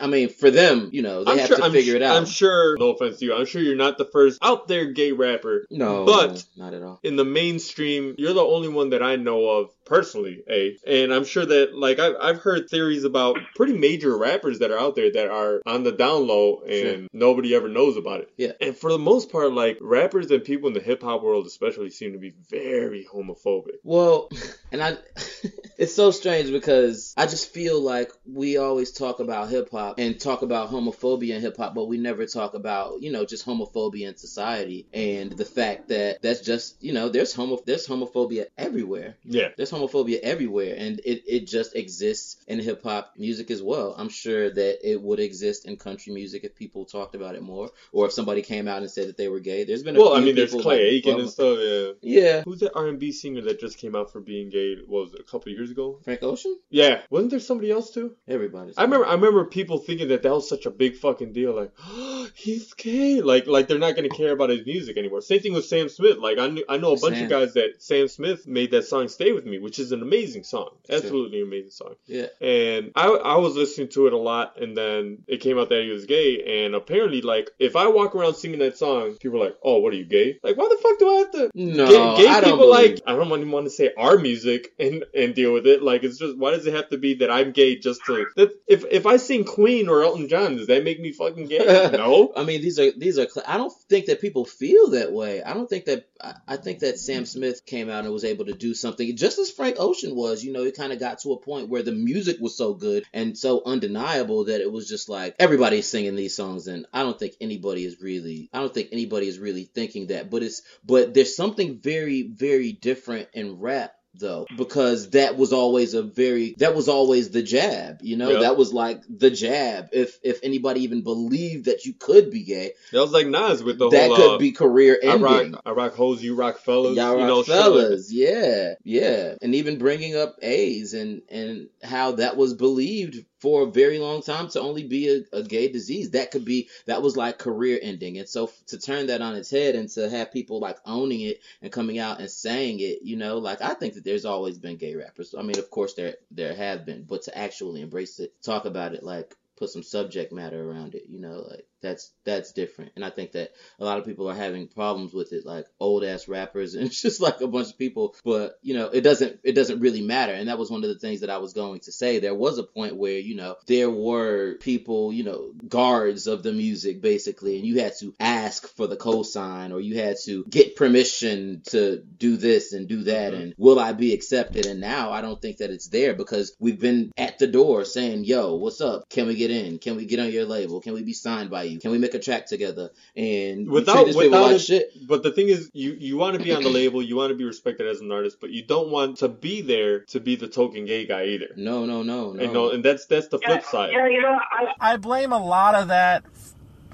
I 0.00 0.06
mean, 0.06 0.28
for 0.30 0.50
them, 0.50 0.88
you 0.92 1.02
know, 1.02 1.22
they 1.24 1.32
I'm 1.32 1.38
have 1.38 1.48
sure, 1.48 1.56
to 1.58 1.64
I'm, 1.64 1.72
figure 1.72 1.92
su- 1.92 1.96
it 1.96 2.02
out. 2.02 2.16
I'm 2.16 2.24
sure. 2.26 2.76
No 2.78 2.90
offense 2.90 3.18
to 3.18 3.26
you. 3.26 3.34
I'm 3.34 3.46
sure 3.46 3.60
you're 3.62 3.76
not 3.76 3.98
the 3.98 4.06
first 4.06 4.38
out 4.42 4.66
there 4.68 4.86
gay 4.92 5.12
rapper. 5.12 5.66
no, 5.70 6.04
but- 6.06 6.44
not 6.56 6.72
at 6.74 6.82
all. 6.82 7.00
in 7.02 7.16
the 7.16 7.24
mainstream, 7.24 8.14
you're 8.18 8.32
the 8.34 8.40
only 8.40 8.68
one 8.68 8.90
that 8.90 9.02
I 9.02 9.16
know 9.16 9.46
of 9.48 9.70
personally, 9.84 10.42
A. 10.48 10.76
And 10.86 11.12
I'm 11.12 11.24
sure 11.24 11.44
that, 11.44 11.74
like, 11.74 11.98
I've, 11.98 12.14
I've 12.20 12.38
heard 12.38 12.68
theories 12.68 13.04
about 13.04 13.36
pretty 13.54 13.74
major 13.76 14.16
rappers 14.16 14.60
that 14.60 14.70
are 14.70 14.78
out 14.78 14.94
there 14.96 15.12
that 15.12 15.30
are 15.30 15.60
on 15.66 15.82
the 15.84 15.92
down 15.92 16.26
low 16.26 16.60
and 16.62 16.72
Sure. 16.72 17.08
nobody 17.12 17.54
ever 17.54 17.68
knows 17.68 17.96
about 17.96 18.20
it. 18.20 18.30
Yeah. 18.36 18.52
And 18.60 18.76
for 18.76 18.90
the 18.90 18.98
most 18.98 19.30
part, 19.30 19.52
like, 19.52 19.78
rappers 19.80 20.30
and 20.30 20.42
people 20.44 20.68
in 20.68 20.74
the 20.74 20.80
hip 20.80 21.02
hop 21.02 21.22
world 21.22 21.46
especially 21.46 21.90
seem 21.90 22.12
to 22.12 22.18
be 22.18 22.32
very 22.50 23.06
homophobic. 23.12 23.76
Well, 23.82 24.30
and 24.72 24.82
I, 24.82 24.96
it's 25.78 25.94
so 25.94 26.10
strange 26.10 26.50
because 26.50 27.12
I 27.16 27.26
just 27.26 27.52
feel 27.52 27.80
like 27.80 28.10
we 28.26 28.56
always 28.56 28.92
talk 28.92 29.20
about 29.20 29.48
hip 29.50 29.70
hop 29.70 29.98
and 29.98 30.18
talk 30.20 30.42
about 30.42 30.70
homophobia 30.70 31.34
in 31.36 31.40
hip 31.40 31.56
hop, 31.56 31.74
but 31.74 31.86
we 31.88 31.98
never 31.98 32.26
talk 32.26 32.54
about, 32.54 33.02
you 33.02 33.10
know, 33.12 33.24
just 33.24 33.46
homophobia 33.46 34.08
in 34.08 34.16
society 34.16 34.86
and 34.92 35.32
the 35.32 35.44
fact 35.44 35.88
that 35.88 36.22
that's 36.22 36.40
just, 36.40 36.82
you 36.82 36.92
know, 36.92 37.08
there's 37.08 37.34
homo, 37.34 37.58
there's 37.66 37.86
homophobia 37.86 38.46
everywhere. 38.56 39.16
Yeah. 39.24 39.48
There's 39.56 39.70
homophobia 39.72 40.20
everywhere, 40.20 40.74
and 40.78 41.00
it, 41.04 41.22
it 41.26 41.46
just 41.46 41.74
exists 41.74 42.36
in 42.46 42.60
hip 42.60 42.82
hop 42.82 43.14
music 43.16 43.50
as 43.50 43.62
well. 43.62 43.94
I'm 43.98 44.08
sure 44.08 44.50
that 44.50 44.88
it 44.88 45.00
would 45.00 45.20
exist 45.20 45.66
in 45.66 45.76
country 45.76 46.12
music 46.12 46.44
if 46.44 46.54
people 46.54 46.84
talked 46.84 47.14
about 47.14 47.34
it 47.34 47.42
more, 47.42 47.70
or 47.92 48.06
if 48.06 48.12
somebody 48.12 48.42
came 48.42 48.68
out 48.68 48.82
and 48.82 48.90
said 48.90 49.08
that 49.08 49.16
they 49.16 49.28
were 49.28 49.40
gay. 49.40 49.64
There's 49.64 49.82
been 49.82 49.96
a 49.96 49.98
Well, 49.98 50.14
I 50.14 50.20
mean, 50.20 50.36
there's 50.36 50.52
Clay 50.52 50.62
like 50.62 50.78
Aiken 50.78 51.20
and 51.20 51.30
stuff, 51.30 51.58
yeah. 51.60 51.92
Yeah, 52.02 52.42
Who's 52.44 52.60
that 52.60 52.76
R&B 52.76 53.12
singer 53.12 53.40
that 53.42 53.60
just 53.60 53.78
came 53.78 53.96
out 53.96 54.12
for 54.12 54.20
being 54.20 54.50
gay? 54.50 54.76
What 54.86 55.04
was 55.04 55.14
it, 55.14 55.20
a 55.20 55.24
couple 55.24 55.52
years 55.52 55.70
ago? 55.70 55.98
Frank 56.04 56.22
Ocean. 56.22 56.58
Yeah. 56.70 57.02
Wasn't 57.10 57.30
there 57.30 57.40
somebody 57.40 57.70
else 57.70 57.90
too? 57.90 58.16
Everybody's. 58.28 58.76
I 58.76 58.82
remember 58.82 59.06
I 59.06 59.14
remember 59.14 59.44
people 59.44 59.78
thinking 59.78 60.08
that 60.08 60.22
that 60.22 60.32
was 60.32 60.48
such 60.48 60.66
a 60.66 60.70
big 60.70 60.96
fucking 60.96 61.32
deal, 61.32 61.54
like 61.54 61.72
oh, 61.84 62.28
he's 62.34 62.72
gay, 62.74 63.20
like 63.20 63.46
like 63.46 63.68
they're 63.68 63.78
not 63.78 63.96
gonna 63.96 64.08
care 64.08 64.32
about 64.32 64.50
his 64.50 64.64
music 64.66 64.96
anymore. 64.96 65.20
Same 65.20 65.40
thing 65.40 65.52
with 65.54 65.64
Sam 65.64 65.88
Smith. 65.88 66.18
Like 66.18 66.38
I 66.38 66.48
knew, 66.48 66.64
I 66.68 66.76
know 66.76 66.92
a 66.92 67.00
bunch 67.00 67.16
Sam. 67.16 67.24
of 67.24 67.30
guys 67.30 67.54
that 67.54 67.82
Sam 67.82 68.08
Smith 68.08 68.46
made 68.46 68.70
that 68.72 68.84
song 68.84 69.08
"Stay 69.08 69.32
with 69.32 69.46
Me," 69.46 69.58
which 69.62 69.78
is 69.78 69.92
an 69.92 70.02
amazing 70.02 70.44
song, 70.44 70.70
Sure. 70.88 70.96
absolutely 70.98 71.40
amazing 71.40 71.70
song. 71.70 71.94
Yeah. 72.06 72.26
And 72.40 72.92
I 72.94 73.06
I 73.08 73.36
was 73.38 73.54
listening 73.56 73.88
to 73.90 74.06
it 74.06 74.12
a 74.12 74.18
lot, 74.18 74.60
and 74.60 74.76
then 74.76 75.18
it 75.26 75.38
came 75.40 75.58
out 75.58 75.68
that 75.70 75.82
he 75.82 75.90
was 75.90 76.06
gay, 76.06 76.64
and 76.64 76.74
apparently 76.74 77.22
like 77.22 77.50
if 77.58 77.76
I 77.76 77.86
walk 77.88 78.14
around 78.14 78.34
singing 78.34 78.58
that 78.60 78.76
song, 78.78 79.16
people 79.20 79.40
are 79.42 79.46
like, 79.46 79.56
oh, 79.62 79.78
what 79.78 79.92
are 79.92 79.96
you 79.96 80.04
gay? 80.04 80.38
Like 80.42 80.56
why 80.56 80.68
the 80.68 80.76
fuck 80.82 80.98
do 80.98 81.08
I 81.08 81.14
have 81.14 81.30
to? 81.32 81.50
No, 81.54 81.86
gay, 82.16 82.24
gay 82.24 82.28
I 82.28 82.40
don't 82.40 82.50
people 82.52 82.70
like 82.70 83.00
I 83.06 83.14
don't 83.14 83.28
even 83.28 83.50
want 83.50 83.66
to 83.66 83.70
say 83.70 83.90
our 83.96 84.18
music 84.18 84.72
and 84.78 85.04
and 85.14 85.34
deal 85.34 85.52
with 85.52 85.66
it. 85.66 85.82
Like 85.82 86.02
it's 86.02 86.18
just 86.18 86.36
why 86.36 86.50
does 86.52 86.66
it 86.66 86.74
have 86.74 86.88
to 86.90 86.98
be 86.98 87.14
that 87.14 87.30
I'm 87.30 87.52
gay 87.52 87.76
just 87.76 88.04
to 88.06 88.26
that 88.36 88.50
if 88.66 88.84
if 88.90 89.06
I 89.06 89.16
sing 89.16 89.44
Queen 89.44 89.88
or 89.88 90.02
Elton 90.02 90.28
John, 90.28 90.56
does 90.56 90.66
that 90.66 90.84
make 90.84 91.00
me 91.00 91.12
fucking 91.12 91.46
gay? 91.46 91.58
no. 91.92 92.32
I 92.36 92.44
mean, 92.44 92.60
these 92.62 92.78
are 92.78 92.90
these 92.92 93.18
are. 93.18 93.26
I 93.46 93.56
don't 93.56 93.72
think 93.88 94.06
that 94.06 94.20
people 94.20 94.44
feel 94.44 94.90
that 94.90 95.12
way. 95.12 95.42
I 95.42 95.54
don't 95.54 95.68
think 95.68 95.84
that. 95.86 96.06
I, 96.20 96.34
I 96.48 96.56
think 96.56 96.80
that 96.80 96.98
Sam 96.98 97.26
Smith 97.26 97.64
came 97.66 97.88
out 97.90 98.04
and 98.04 98.12
was 98.12 98.24
able 98.24 98.46
to 98.46 98.52
do 98.52 98.74
something 98.74 99.16
just 99.16 99.38
as 99.38 99.50
Frank 99.52 99.76
Ocean 99.78 100.14
was. 100.14 100.42
You 100.44 100.52
know, 100.52 100.64
it 100.64 100.76
kind 100.76 100.92
of 100.92 100.98
got 100.98 101.20
to 101.20 101.32
a 101.32 101.38
point 101.38 101.68
where 101.68 101.82
the 101.82 101.92
music 101.92 102.38
was 102.40 102.56
so 102.56 102.74
good 102.74 103.04
and 103.12 103.36
so 103.36 103.62
undeniable 103.64 104.44
that 104.44 104.60
it 104.60 104.70
was 104.70 104.88
just 104.88 105.08
like 105.08 105.36
everybody's 105.38 105.86
singing 105.86 106.16
these 106.16 106.36
songs, 106.36 106.66
and 106.66 106.86
I 106.92 107.02
don't 107.02 107.18
think 107.18 107.34
anybody 107.40 107.84
is 107.84 108.00
really. 108.00 108.48
I 108.52 108.60
don't 108.60 108.72
think 108.72 108.88
anybody 108.92 109.28
is 109.28 109.38
really 109.38 109.64
thinking 109.64 110.08
that. 110.08 110.30
But 110.30 110.42
it's 110.42 110.62
but 110.84 111.14
there's 111.14 111.36
something 111.36 111.78
very 111.78 112.22
very 112.22 112.72
different 112.72 113.28
in 113.34 113.58
rap 113.58 113.94
though 114.14 114.46
because 114.56 115.10
that 115.10 115.36
was 115.36 115.52
always 115.52 115.94
a 115.94 116.02
very 116.02 116.54
that 116.58 116.74
was 116.74 116.88
always 116.88 117.30
the 117.30 117.42
jab 117.42 117.98
you 118.02 118.16
know? 118.16 118.30
Yeah. 118.30 118.40
that 118.40 118.56
was 118.56 118.72
like 118.72 119.02
the 119.08 119.30
jab. 119.30 119.88
If 119.92 120.18
if 120.22 120.40
anybody 120.42 120.82
even 120.82 121.02
believed 121.02 121.66
that 121.66 121.84
you 121.84 121.94
could 121.94 122.30
be 122.30 122.44
gay 122.44 122.72
That 122.92 123.00
was 123.00 123.12
like 123.12 123.26
Nas 123.26 123.62
with 123.62 123.78
the 123.78 123.84
whole 123.84 123.90
that 123.90 124.06
whole 124.08 124.16
could 124.16 124.34
uh, 124.34 124.38
be 124.38 124.52
career 124.52 124.98
I 125.02 125.16
rock 125.16 125.40
ending. 125.40 125.60
I 125.64 125.70
rock 125.70 125.94
hoes, 125.94 126.22
you 126.22 126.34
rock 126.34 126.58
fellas, 126.58 126.96
Y'all 126.96 127.18
you 127.18 127.26
know, 127.26 127.42
fellas, 127.42 128.12
yeah, 128.12 128.74
yeah, 128.84 129.34
and 129.40 129.54
even 129.54 129.78
bringing 129.78 130.16
up 130.16 130.36
AIDS 130.42 130.94
and 130.94 131.22
and 131.28 131.68
how 131.82 132.12
that 132.12 132.36
was 132.36 132.54
believed 132.54 133.24
for 133.42 133.64
a 133.64 133.70
very 133.72 133.98
long 133.98 134.22
time 134.22 134.46
to 134.46 134.60
only 134.60 134.84
be 134.84 135.08
a, 135.08 135.36
a 135.36 135.42
gay 135.42 135.66
disease. 135.66 136.10
That 136.10 136.30
could 136.30 136.44
be 136.44 136.68
that 136.86 137.02
was 137.02 137.16
like 137.16 137.40
career 137.40 137.76
ending, 137.82 138.18
and 138.18 138.28
so 138.28 138.48
to 138.68 138.78
turn 138.78 139.08
that 139.08 139.20
on 139.20 139.34
its 139.34 139.50
head 139.50 139.74
and 139.74 139.88
to 139.90 140.08
have 140.08 140.30
people 140.30 140.60
like 140.60 140.78
owning 140.86 141.22
it 141.22 141.40
and 141.60 141.72
coming 141.72 141.98
out 141.98 142.20
and 142.20 142.30
saying 142.30 142.78
it, 142.78 143.00
you 143.02 143.16
know, 143.16 143.38
like 143.38 143.60
I 143.60 143.74
think 143.74 143.94
that 143.94 144.04
there's 144.04 144.24
always 144.24 144.58
been 144.58 144.76
gay 144.76 144.94
rappers. 144.94 145.34
I 145.36 145.42
mean, 145.42 145.58
of 145.58 145.70
course 145.70 145.94
there 145.94 146.14
there 146.30 146.54
have 146.54 146.86
been, 146.86 147.02
but 147.02 147.22
to 147.22 147.36
actually 147.36 147.80
embrace 147.80 148.20
it, 148.20 148.32
talk 148.42 148.64
about 148.64 148.94
it, 148.94 149.02
like 149.02 149.34
put 149.56 149.70
some 149.70 149.82
subject 149.82 150.32
matter 150.32 150.62
around 150.70 150.94
it, 150.94 151.06
you 151.08 151.18
know, 151.18 151.44
like 151.50 151.66
that's 151.82 152.12
that's 152.24 152.52
different. 152.52 152.92
And 152.96 153.04
I 153.04 153.10
think 153.10 153.32
that 153.32 153.50
a 153.78 153.84
lot 153.84 153.98
of 153.98 154.06
people 154.06 154.30
are 154.30 154.34
having 154.34 154.68
problems 154.68 155.12
with 155.12 155.32
it, 155.32 155.44
like 155.44 155.66
old 155.80 156.04
ass 156.04 156.28
rappers 156.28 156.74
and 156.76 156.90
just 156.90 157.20
like 157.20 157.40
a 157.40 157.48
bunch 157.48 157.70
of 157.70 157.78
people. 157.78 158.14
But 158.24 158.58
you 158.62 158.74
know, 158.74 158.86
it 158.86 159.02
doesn't 159.02 159.40
it 159.42 159.52
doesn't 159.52 159.80
really 159.80 160.02
matter. 160.02 160.32
And 160.32 160.48
that 160.48 160.58
was 160.58 160.70
one 160.70 160.84
of 160.84 160.88
the 160.88 160.98
things 160.98 161.20
that 161.20 161.30
I 161.30 161.38
was 161.38 161.52
going 161.52 161.80
to 161.80 161.92
say. 161.92 162.20
There 162.20 162.34
was 162.34 162.58
a 162.58 162.62
point 162.62 162.96
where 162.96 163.18
you 163.18 163.34
know 163.34 163.56
there 163.66 163.90
were 163.90 164.54
people, 164.60 165.12
you 165.12 165.24
know, 165.24 165.52
guards 165.68 166.26
of 166.26 166.42
the 166.42 166.52
music 166.52 167.02
basically, 167.02 167.56
and 167.56 167.66
you 167.66 167.80
had 167.80 167.92
to 167.98 168.14
ask 168.20 168.66
for 168.76 168.86
the 168.86 168.96
cosign 168.96 169.72
or 169.72 169.80
you 169.80 169.96
had 169.96 170.16
to 170.24 170.44
get 170.48 170.76
permission 170.76 171.62
to 171.66 171.98
do 171.98 172.36
this 172.36 172.72
and 172.72 172.88
do 172.88 173.04
that. 173.04 173.32
Mm-hmm. 173.32 173.42
And 173.42 173.54
will 173.58 173.80
I 173.80 173.92
be 173.92 174.14
accepted? 174.14 174.66
And 174.66 174.80
now 174.80 175.10
I 175.10 175.20
don't 175.20 175.40
think 175.40 175.58
that 175.58 175.70
it's 175.70 175.88
there 175.88 176.14
because 176.14 176.54
we've 176.60 176.80
been 176.80 177.12
at 177.16 177.38
the 177.38 177.48
door 177.48 177.84
saying, 177.84 178.24
"Yo, 178.24 178.54
what's 178.54 178.80
up? 178.80 179.08
Can 179.10 179.26
we 179.26 179.34
get 179.34 179.50
in? 179.50 179.78
Can 179.78 179.96
we 179.96 180.06
get 180.06 180.20
on 180.20 180.30
your 180.30 180.44
label? 180.44 180.80
Can 180.80 180.94
we 180.94 181.02
be 181.02 181.12
signed 181.12 181.50
by 181.50 181.64
you?" 181.64 181.71
You? 181.72 181.80
Can 181.80 181.90
we 181.90 181.98
make 181.98 182.14
a 182.14 182.18
track 182.18 182.46
together? 182.46 182.90
And 183.16 183.68
Without- 183.68 184.04
treat 184.04 184.16
without 184.16 184.42
like 184.42 184.56
it- 184.56 184.60
shit. 184.60 185.06
But 185.06 185.22
the 185.22 185.30
thing 185.32 185.48
is, 185.48 185.70
you 185.72 185.96
you 185.98 186.16
want 186.16 186.36
to 186.38 186.42
be 186.42 186.52
on 186.52 186.62
the 186.62 186.68
label, 186.70 187.02
you 187.02 187.16
want 187.16 187.30
to 187.30 187.36
be 187.36 187.44
respected 187.44 187.86
as 187.86 188.00
an 188.00 188.10
artist, 188.12 188.38
but 188.40 188.50
you 188.50 188.62
don't 188.64 188.90
want 188.90 189.18
to 189.18 189.28
be 189.28 189.60
there 189.62 190.00
to 190.06 190.20
be 190.20 190.36
the 190.36 190.48
token 190.48 190.84
gay 190.86 191.06
guy 191.06 191.24
either. 191.26 191.48
No, 191.56 191.84
no, 191.86 192.02
no, 192.02 192.32
no. 192.32 192.42
You 192.42 192.52
know, 192.52 192.70
and 192.70 192.84
that's 192.84 193.06
that's 193.06 193.28
the 193.28 193.38
flip 193.38 193.64
side. 193.64 193.90
Yeah, 193.92 194.06
you 194.08 194.20
know, 194.22 194.38
I, 194.80 194.92
I 194.92 194.96
blame 194.96 195.32
a 195.32 195.42
lot 195.44 195.74
of 195.74 195.88
that. 195.88 196.24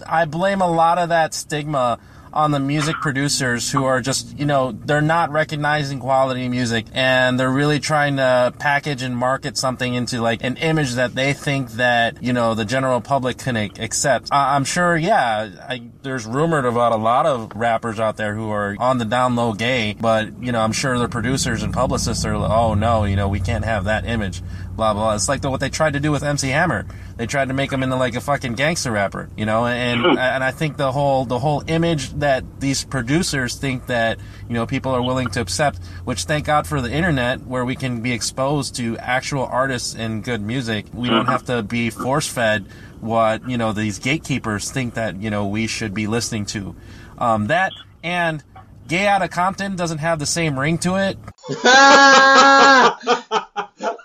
I 0.06 0.24
blame 0.26 0.60
a 0.60 0.70
lot 0.70 0.98
of 0.98 1.08
that 1.08 1.34
stigma 1.34 1.98
on 2.32 2.50
the 2.50 2.60
music 2.60 2.96
producers 3.00 3.70
who 3.72 3.84
are 3.84 4.00
just, 4.00 4.38
you 4.38 4.44
know, 4.46 4.72
they're 4.72 5.00
not 5.00 5.30
recognizing 5.30 5.98
quality 6.00 6.48
music 6.48 6.86
and 6.92 7.38
they're 7.38 7.50
really 7.50 7.80
trying 7.80 8.16
to 8.16 8.52
package 8.58 9.02
and 9.02 9.16
market 9.16 9.56
something 9.56 9.94
into 9.94 10.20
like 10.20 10.42
an 10.44 10.56
image 10.58 10.94
that 10.94 11.14
they 11.14 11.32
think 11.32 11.72
that, 11.72 12.22
you 12.22 12.32
know, 12.32 12.54
the 12.54 12.64
general 12.64 13.00
public 13.00 13.38
can 13.38 13.56
accept. 13.56 14.28
I- 14.30 14.54
I'm 14.56 14.64
sure, 14.64 14.96
yeah, 14.96 15.50
I, 15.68 15.82
there's 16.02 16.26
rumored 16.26 16.64
about 16.64 16.92
a 16.92 16.96
lot 16.96 17.26
of 17.26 17.52
rappers 17.54 17.98
out 18.00 18.16
there 18.16 18.34
who 18.34 18.50
are 18.50 18.76
on 18.78 18.98
the 18.98 19.04
down 19.04 19.36
low 19.36 19.52
gay, 19.52 19.96
but, 20.00 20.42
you 20.42 20.52
know, 20.52 20.60
I'm 20.60 20.72
sure 20.72 20.98
the 20.98 21.08
producers 21.08 21.62
and 21.62 21.72
publicists 21.72 22.24
are, 22.24 22.36
like, 22.36 22.50
oh 22.50 22.74
no, 22.74 23.04
you 23.04 23.16
know, 23.16 23.28
we 23.28 23.40
can't 23.40 23.64
have 23.64 23.84
that 23.84 24.04
image, 24.06 24.42
blah, 24.78 24.94
blah. 24.94 25.16
It's 25.16 25.28
like 25.28 25.42
the, 25.42 25.50
what 25.50 25.58
they 25.58 25.70
tried 25.70 25.94
to 25.94 26.00
do 26.00 26.12
with 26.12 26.22
MC 26.22 26.46
Hammer. 26.48 26.86
They 27.16 27.26
tried 27.26 27.48
to 27.48 27.54
make 27.54 27.72
him 27.72 27.82
into 27.82 27.96
like 27.96 28.14
a 28.14 28.20
fucking 28.20 28.54
gangster 28.54 28.92
rapper, 28.92 29.28
you 29.36 29.44
know, 29.44 29.66
and, 29.66 30.06
and 30.06 30.44
I 30.44 30.52
think 30.52 30.76
the 30.76 30.92
whole, 30.92 31.24
the 31.24 31.40
whole 31.40 31.64
image 31.66 32.12
that 32.20 32.60
these 32.60 32.84
producers 32.84 33.56
think 33.56 33.88
that, 33.88 34.20
you 34.48 34.54
know, 34.54 34.66
people 34.66 34.92
are 34.92 35.02
willing 35.02 35.30
to 35.30 35.40
accept, 35.40 35.84
which 36.04 36.22
thank 36.24 36.46
God 36.46 36.68
for 36.68 36.80
the 36.80 36.92
internet 36.92 37.44
where 37.44 37.64
we 37.64 37.74
can 37.74 38.02
be 38.02 38.12
exposed 38.12 38.76
to 38.76 38.96
actual 38.98 39.46
artists 39.46 39.96
and 39.96 40.22
good 40.22 40.40
music. 40.40 40.86
We 40.94 41.10
don't 41.10 41.26
have 41.26 41.46
to 41.46 41.64
be 41.64 41.90
force 41.90 42.28
fed 42.28 42.68
what, 43.00 43.50
you 43.50 43.58
know, 43.58 43.72
these 43.72 43.98
gatekeepers 43.98 44.70
think 44.70 44.94
that, 44.94 45.20
you 45.20 45.30
know, 45.30 45.48
we 45.48 45.66
should 45.66 45.92
be 45.92 46.06
listening 46.06 46.46
to. 46.46 46.76
Um, 47.18 47.48
that 47.48 47.72
and 48.04 48.44
Gay 48.86 49.08
Outta 49.08 49.26
Compton 49.26 49.74
doesn't 49.74 49.98
have 49.98 50.20
the 50.20 50.26
same 50.26 50.56
ring 50.56 50.78
to 50.78 50.94
it. 50.94 51.18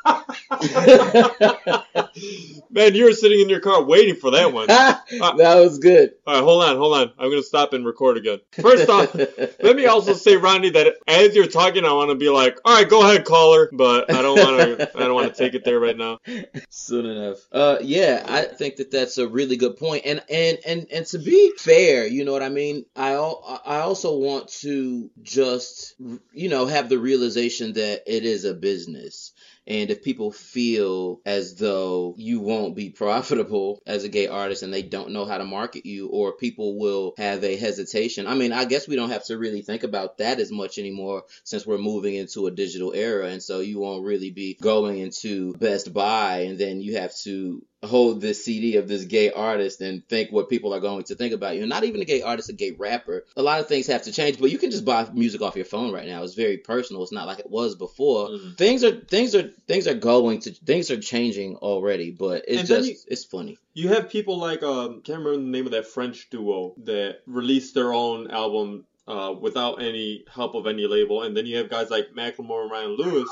Man, 2.74 2.96
you 2.96 3.06
were 3.06 3.14
sitting 3.14 3.40
in 3.40 3.50
your 3.50 3.60
car 3.60 3.84
waiting 3.84 4.16
for 4.16 4.32
that 4.32 4.52
one. 4.52 4.66
that 4.68 5.38
was 5.38 5.78
good. 5.78 6.14
All 6.26 6.34
right, 6.34 6.44
hold 6.44 6.64
on, 6.64 6.78
hold 6.78 6.96
on. 6.96 7.12
I'm 7.20 7.30
gonna 7.30 7.44
stop 7.44 7.74
and 7.74 7.86
record 7.86 8.18
again. 8.18 8.40
First 8.52 8.90
off, 8.90 9.14
let 9.16 9.76
me 9.76 9.86
also 9.86 10.14
say, 10.14 10.38
Ronnie, 10.38 10.72
that 10.72 10.96
as 11.08 11.36
you're 11.36 11.46
talking, 11.46 11.86
I 11.86 11.94
want 11.94 12.10
to 12.10 12.16
be 12.16 12.30
like, 12.30 12.58
all 12.66 12.76
right, 12.76 12.90
go 12.90 13.04
ahead, 13.04 13.26
caller, 13.26 13.70
but 13.72 14.12
I 14.12 14.24
don't 14.24 14.40
want 14.40 14.80
to. 14.80 14.98
I 14.98 15.02
don't 15.02 15.14
want 15.14 15.34
to 15.34 15.38
take 15.38 15.54
it 15.54 15.66
there 15.66 15.80
right 15.80 15.96
now. 15.96 16.20
Soon 16.70 17.06
enough. 17.06 17.38
Uh, 17.52 17.78
yeah, 17.82 18.26
I 18.28 18.44
think 18.44 18.78
that 18.78 18.90
that's 18.90 19.20
a 19.20 19.28
really 19.28 19.58
good 19.58 19.78
point. 19.78 20.04
And 20.06 20.24
and 20.28 20.58
and 20.66 20.88
and 20.92 21.06
to 21.08 21.20
be 21.20 21.54
fair, 21.60 22.08
you 22.08 22.26
know 22.26 22.32
what 22.32 22.44
I 22.44 22.50
mean. 22.50 22.86
I 22.96 23.14
I 23.14 23.82
also 23.82 24.18
want 24.18 24.48
to 24.62 25.12
just 25.22 25.94
you 26.34 26.50
know 26.50 26.66
have 26.66 26.90
the 26.90 26.98
realization 26.98 27.74
that 27.74 28.02
it 28.08 28.26
is 28.26 28.46
a 28.46 28.56
business. 28.56 29.33
And 29.66 29.90
if 29.90 30.04
people 30.04 30.32
feel 30.32 31.22
as 31.26 31.56
though 31.56 32.16
you 32.18 32.40
won't 32.40 32.76
be 32.76 32.90
profitable 32.90 33.82
as 33.86 34.04
a 34.04 34.10
gay 34.10 34.28
artist 34.28 34.64
and 34.64 34.74
they 34.74 34.82
don't 34.82 35.12
know 35.12 35.26
how 35.26 35.38
to 35.38 35.46
market 35.46 35.86
you, 35.86 36.08
or 36.08 36.34
people 36.34 36.78
will 36.78 37.14
have 37.18 37.44
a 37.44 37.56
hesitation, 37.56 38.28
I 38.28 38.36
mean, 38.36 38.52
I 38.52 38.66
guess 38.66 38.88
we 38.88 38.96
don't 38.96 39.12
have 39.12 39.26
to 39.26 39.38
really 39.38 39.62
think 39.62 39.84
about 39.84 40.18
that 40.18 40.40
as 40.40 40.52
much 40.52 40.78
anymore 40.78 41.24
since 41.44 41.66
we're 41.66 41.78
moving 41.78 42.16
into 42.16 42.48
a 42.48 42.52
digital 42.52 42.94
era. 42.94 43.28
And 43.28 43.42
so 43.42 43.60
you 43.60 43.80
won't 43.80 44.06
really 44.06 44.32
be 44.32 44.58
going 44.62 44.98
into 44.98 45.54
Best 45.54 45.94
Buy 45.94 46.40
and 46.40 46.58
then 46.58 46.82
you 46.82 46.98
have 46.98 47.16
to 47.20 47.66
hold 47.84 48.22
this 48.22 48.44
CD 48.46 48.78
of 48.78 48.88
this 48.88 49.06
gay 49.06 49.30
artist 49.32 49.82
and 49.82 50.08
think 50.08 50.32
what 50.32 50.50
people 50.50 50.74
are 50.74 50.80
going 50.80 51.04
to 51.04 51.16
think 51.16 51.34
about 51.34 51.56
you. 51.56 51.66
Not 51.68 51.84
even 51.84 52.02
a 52.02 52.06
gay 52.06 52.22
artist, 52.22 52.50
a 52.50 52.54
gay 52.54 52.72
rapper. 52.72 53.26
A 53.36 53.42
lot 53.44 53.60
of 53.60 53.68
things 53.68 53.88
have 53.88 54.04
to 54.04 54.12
change, 54.12 54.40
but 54.40 54.52
you 54.52 54.58
can 54.58 54.72
just 54.72 54.86
buy 54.86 55.08
music 55.14 55.42
off 55.42 55.56
your 55.56 55.66
phone 55.66 55.94
right 55.94 56.08
now. 56.08 56.24
It's 56.24 56.34
very 56.36 56.58
personal. 56.58 57.04
It's 57.04 57.12
not 57.12 57.28
like 57.28 57.40
it 57.40 57.50
was 57.50 57.76
before. 57.76 58.30
Mhm. 58.30 58.58
Things 58.58 58.84
are 58.84 58.92
things 59.02 59.36
are 59.36 59.52
things 59.68 59.88
are 59.88 59.94
going 59.96 60.40
to 60.42 60.52
things 60.52 60.90
are 60.92 61.00
changing 61.00 61.58
already, 61.58 62.12
but 62.12 62.46
it's 62.48 62.60
And 62.60 62.68
just 62.68 62.90
you- 62.90 62.96
it's 63.08 63.26
funny. 63.26 63.58
You 63.74 63.90
have 63.90 64.10
people 64.10 64.38
like 64.38 64.64
um, 64.64 65.02
can't 65.02 65.20
remember 65.20 65.38
the 65.38 65.50
name 65.50 65.66
of 65.66 65.72
that 65.74 65.88
French 65.88 66.30
duo 66.30 66.76
that 66.86 67.18
released 67.26 67.74
their 67.74 67.92
own 67.94 68.30
album 68.32 68.86
uh, 69.08 69.34
without 69.38 69.82
any 69.82 70.24
help 70.34 70.56
of 70.56 70.66
any 70.68 70.88
label, 70.88 71.24
and 71.24 71.36
then 71.36 71.46
you 71.46 71.58
have 71.58 71.70
guys 71.70 71.90
like 71.90 72.14
Macklemore 72.16 72.62
and 72.62 72.72
Ryan 72.72 72.96
Lewis 72.96 73.28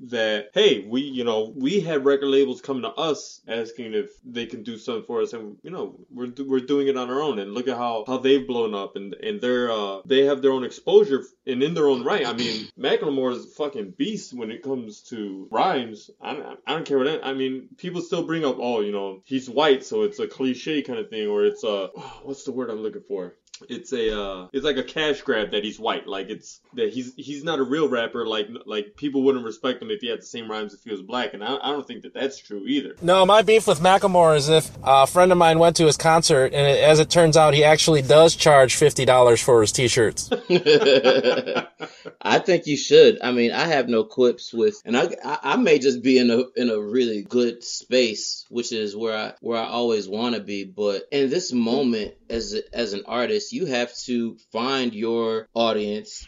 that 0.00 0.50
hey, 0.54 0.86
we 0.88 1.02
you 1.02 1.24
know 1.24 1.52
we 1.56 1.80
had 1.80 2.04
record 2.04 2.28
labels 2.28 2.60
coming 2.60 2.82
to 2.82 2.90
us 2.90 3.40
asking 3.48 3.94
if 3.94 4.10
they 4.24 4.46
can 4.46 4.62
do 4.62 4.76
something 4.78 5.04
for 5.04 5.22
us, 5.22 5.32
and 5.32 5.56
you 5.62 5.70
know 5.70 5.98
we're 6.10 6.32
we're 6.46 6.60
doing 6.60 6.88
it 6.88 6.96
on 6.96 7.10
our 7.10 7.20
own, 7.20 7.38
and 7.38 7.52
look 7.52 7.68
at 7.68 7.76
how 7.76 8.04
how 8.06 8.18
they've 8.18 8.46
blown 8.46 8.74
up, 8.74 8.96
and 8.96 9.14
and 9.14 9.40
they're 9.40 9.70
uh 9.70 10.00
they 10.04 10.24
have 10.24 10.42
their 10.42 10.52
own 10.52 10.64
exposure, 10.64 11.24
and 11.46 11.62
in 11.62 11.74
their 11.74 11.88
own 11.88 12.04
right. 12.04 12.26
I 12.26 12.32
mean, 12.32 12.68
Macklemore 12.78 13.32
is 13.32 13.44
a 13.44 13.48
fucking 13.48 13.94
beast 13.96 14.34
when 14.34 14.50
it 14.50 14.62
comes 14.62 15.02
to 15.10 15.48
rhymes. 15.50 16.10
I 16.20 16.34
don't, 16.34 16.58
I 16.66 16.72
don't 16.72 16.86
care 16.86 16.98
what 16.98 17.24
I 17.24 17.32
mean. 17.32 17.68
People 17.76 18.00
still 18.00 18.26
bring 18.26 18.44
up 18.44 18.56
oh 18.58 18.80
you 18.80 18.92
know 18.92 19.22
he's 19.24 19.48
white, 19.48 19.84
so 19.84 20.02
it's 20.02 20.18
a 20.18 20.26
cliche 20.26 20.82
kind 20.82 20.98
of 20.98 21.10
thing, 21.10 21.28
or 21.28 21.44
it's 21.44 21.64
a 21.64 21.86
what's 22.22 22.44
the 22.44 22.52
word 22.52 22.70
I'm 22.70 22.82
looking 22.82 23.02
for 23.08 23.34
it's 23.68 23.92
a 23.92 24.18
uh 24.18 24.48
it's 24.52 24.64
like 24.64 24.76
a 24.76 24.84
cash 24.84 25.20
grab 25.22 25.50
that 25.50 25.64
he's 25.64 25.78
white 25.78 26.06
like 26.06 26.28
it's 26.28 26.60
that 26.74 26.92
he's 26.92 27.14
he's 27.16 27.44
not 27.44 27.58
a 27.58 27.62
real 27.62 27.88
rapper 27.88 28.26
like 28.26 28.48
like 28.66 28.96
people 28.96 29.22
wouldn't 29.22 29.44
respect 29.44 29.82
him 29.82 29.90
if 29.90 30.00
he 30.00 30.08
had 30.08 30.20
the 30.20 30.26
same 30.26 30.50
rhymes 30.50 30.74
if 30.74 30.82
he 30.84 30.90
was 30.90 31.02
black 31.02 31.34
and 31.34 31.42
I, 31.42 31.56
I 31.56 31.72
don't 31.72 31.86
think 31.86 32.02
that 32.02 32.14
that's 32.14 32.38
true 32.38 32.64
either 32.66 32.94
No, 33.02 33.24
my 33.26 33.42
beef 33.42 33.66
with 33.66 33.80
Macklemore 33.80 34.36
is 34.36 34.48
if 34.48 34.70
a 34.82 35.06
friend 35.06 35.32
of 35.32 35.38
mine 35.38 35.58
went 35.58 35.76
to 35.76 35.86
his 35.86 35.96
concert, 35.96 36.52
and 36.52 36.66
it, 36.66 36.82
as 36.82 37.00
it 37.00 37.10
turns 37.10 37.36
out, 37.36 37.54
he 37.54 37.64
actually 37.64 38.02
does 38.02 38.34
charge 38.36 38.76
fifty 38.76 39.04
dollars 39.04 39.42
for 39.42 39.60
his 39.60 39.72
t-shirts. 39.72 40.30
I 42.20 42.38
think 42.38 42.66
you 42.66 42.76
should. 42.76 43.20
I 43.22 43.32
mean, 43.32 43.52
I 43.52 43.66
have 43.66 43.88
no 43.88 44.04
quips 44.04 44.52
with, 44.52 44.80
and 44.84 44.96
I, 44.96 45.08
I, 45.24 45.38
I 45.42 45.56
may 45.56 45.78
just 45.78 46.02
be 46.02 46.18
in 46.18 46.30
a 46.30 46.44
in 46.56 46.70
a 46.70 46.80
really 46.80 47.22
good 47.22 47.62
space, 47.62 48.44
which 48.48 48.72
is 48.72 48.96
where 48.96 49.16
I 49.16 49.32
where 49.40 49.60
I 49.60 49.66
always 49.66 50.08
want 50.08 50.34
to 50.34 50.40
be. 50.40 50.64
But 50.64 51.04
in 51.10 51.30
this 51.30 51.52
moment, 51.52 52.14
as 52.28 52.54
as 52.72 52.92
an 52.92 53.04
artist, 53.06 53.52
you 53.52 53.66
have 53.66 53.96
to 54.04 54.36
find 54.52 54.94
your 54.94 55.48
audience, 55.54 56.26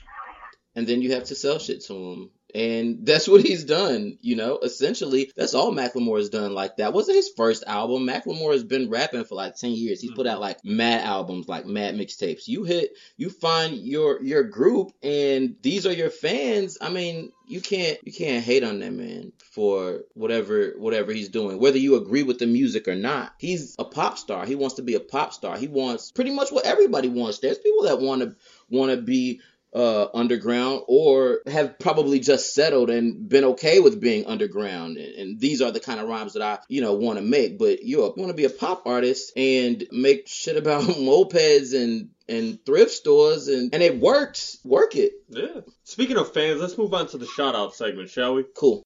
and 0.75 0.87
then 0.87 1.02
you 1.02 1.12
have 1.12 1.25
to 1.25 1.35
sell 1.35 1.59
shit 1.59 1.85
to 1.87 1.93
them. 1.93 2.31
And 2.55 3.05
that's 3.05 3.28
what 3.28 3.43
he's 3.43 3.64
done, 3.64 4.17
you 4.23 4.35
know. 4.35 4.59
Essentially, 4.62 5.31
that's 5.37 5.55
all 5.55 5.73
Macklemore 5.73 6.19
has 6.19 6.31
done. 6.31 6.55
Like 6.55 6.78
that 6.78 6.93
wasn't 6.93 7.17
his 7.17 7.31
first 7.37 7.64
album. 7.67 8.07
Macklemore 8.07 8.52
has 8.52 8.64
been 8.64 8.88
rapping 8.88 9.25
for 9.25 9.35
like 9.35 9.57
ten 9.57 9.73
years. 9.73 10.00
He's 10.00 10.12
put 10.12 10.26
mm-hmm. 10.26 10.37
out 10.37 10.40
like 10.40 10.64
mad 10.64 11.05
albums, 11.05 11.49
like 11.49 11.67
mad 11.67 11.95
mixtapes. 11.95 12.49
You 12.49 12.64
hit, 12.64 12.93
you 13.17 13.28
find 13.28 13.76
your 13.76 14.23
your 14.23 14.45
group, 14.45 14.93
and 15.02 15.57
these 15.62 15.87
are 15.87 15.93
your 15.93 16.11
fans. 16.11 16.78
I 16.81 16.88
mean, 16.88 17.33
you 17.47 17.61
can't 17.61 17.99
you 18.05 18.12
can't 18.12 18.45
hate 18.45 18.64
on 18.64 18.78
that 18.81 18.93
man 18.93 19.33
for 19.52 20.05
whatever 20.14 20.75
whatever 20.76 21.12
he's 21.12 21.28
doing, 21.28 21.59
whether 21.59 21.78
you 21.78 21.97
agree 21.97 22.23
with 22.23 22.38
the 22.38 22.47
music 22.47 22.88
or 22.88 22.95
not. 22.95 23.35
He's 23.38 23.75
a 23.78 23.85
pop 23.85 24.19
star. 24.19 24.47
He 24.47 24.55
wants 24.55 24.76
to 24.76 24.83
be 24.83 24.95
a 24.95 25.00
pop 25.00 25.33
star. 25.33 25.57
He 25.57 25.69
wants 25.69 26.12
pretty 26.12 26.31
much 26.31 26.50
what 26.50 26.67
everybody 26.67 27.09
wants. 27.09 27.40
There's 27.40 27.59
people 27.59 27.85
that 27.85 28.00
want 28.00 28.23
to 28.23 28.37
want 28.71 28.90
to 28.90 29.02
be 29.02 29.40
uh, 29.75 30.06
underground 30.14 30.82
or 30.88 31.40
have 31.46 31.78
probably 31.78 32.20
just 32.20 32.54
settled 32.54 32.90
and 32.90 33.28
been 33.28 33.44
okay 33.44 33.80
with 33.80 34.00
being 34.00 34.26
underground. 34.26 34.96
And, 34.96 35.14
and 35.14 35.40
these 35.40 35.60
are 35.60 35.70
the 35.70 35.80
kind 35.80 36.00
of 36.00 36.08
rhymes 36.08 36.34
that 36.34 36.42
I, 36.42 36.58
you 36.68 36.80
know, 36.80 36.94
want 36.94 37.18
to 37.18 37.25
make. 37.25 37.58
But 37.58 37.82
you 37.82 38.00
want 38.00 38.28
to 38.28 38.34
be 38.34 38.44
a 38.44 38.50
pop 38.50 38.87
artist 38.87 39.32
and 39.37 39.84
make 39.92 40.28
shit 40.28 40.56
about 40.56 40.82
mopeds 40.84 41.75
and 41.75 42.10
and 42.28 42.64
thrift 42.66 42.90
stores 42.90 43.48
and 43.48 43.72
and 43.72 43.82
it 43.82 43.98
works. 44.00 44.58
Work 44.64 44.96
it. 44.96 45.12
yeah 45.28 45.60
speaking 45.84 46.16
of 46.16 46.32
fans 46.32 46.60
let's 46.60 46.76
move 46.76 46.92
on 46.92 47.06
to 47.08 47.18
the 47.18 47.26
shout 47.26 47.54
out 47.54 47.75
segment 47.75 48.10
shall 48.10 48.34
we 48.34 48.44
Cool. 48.54 48.84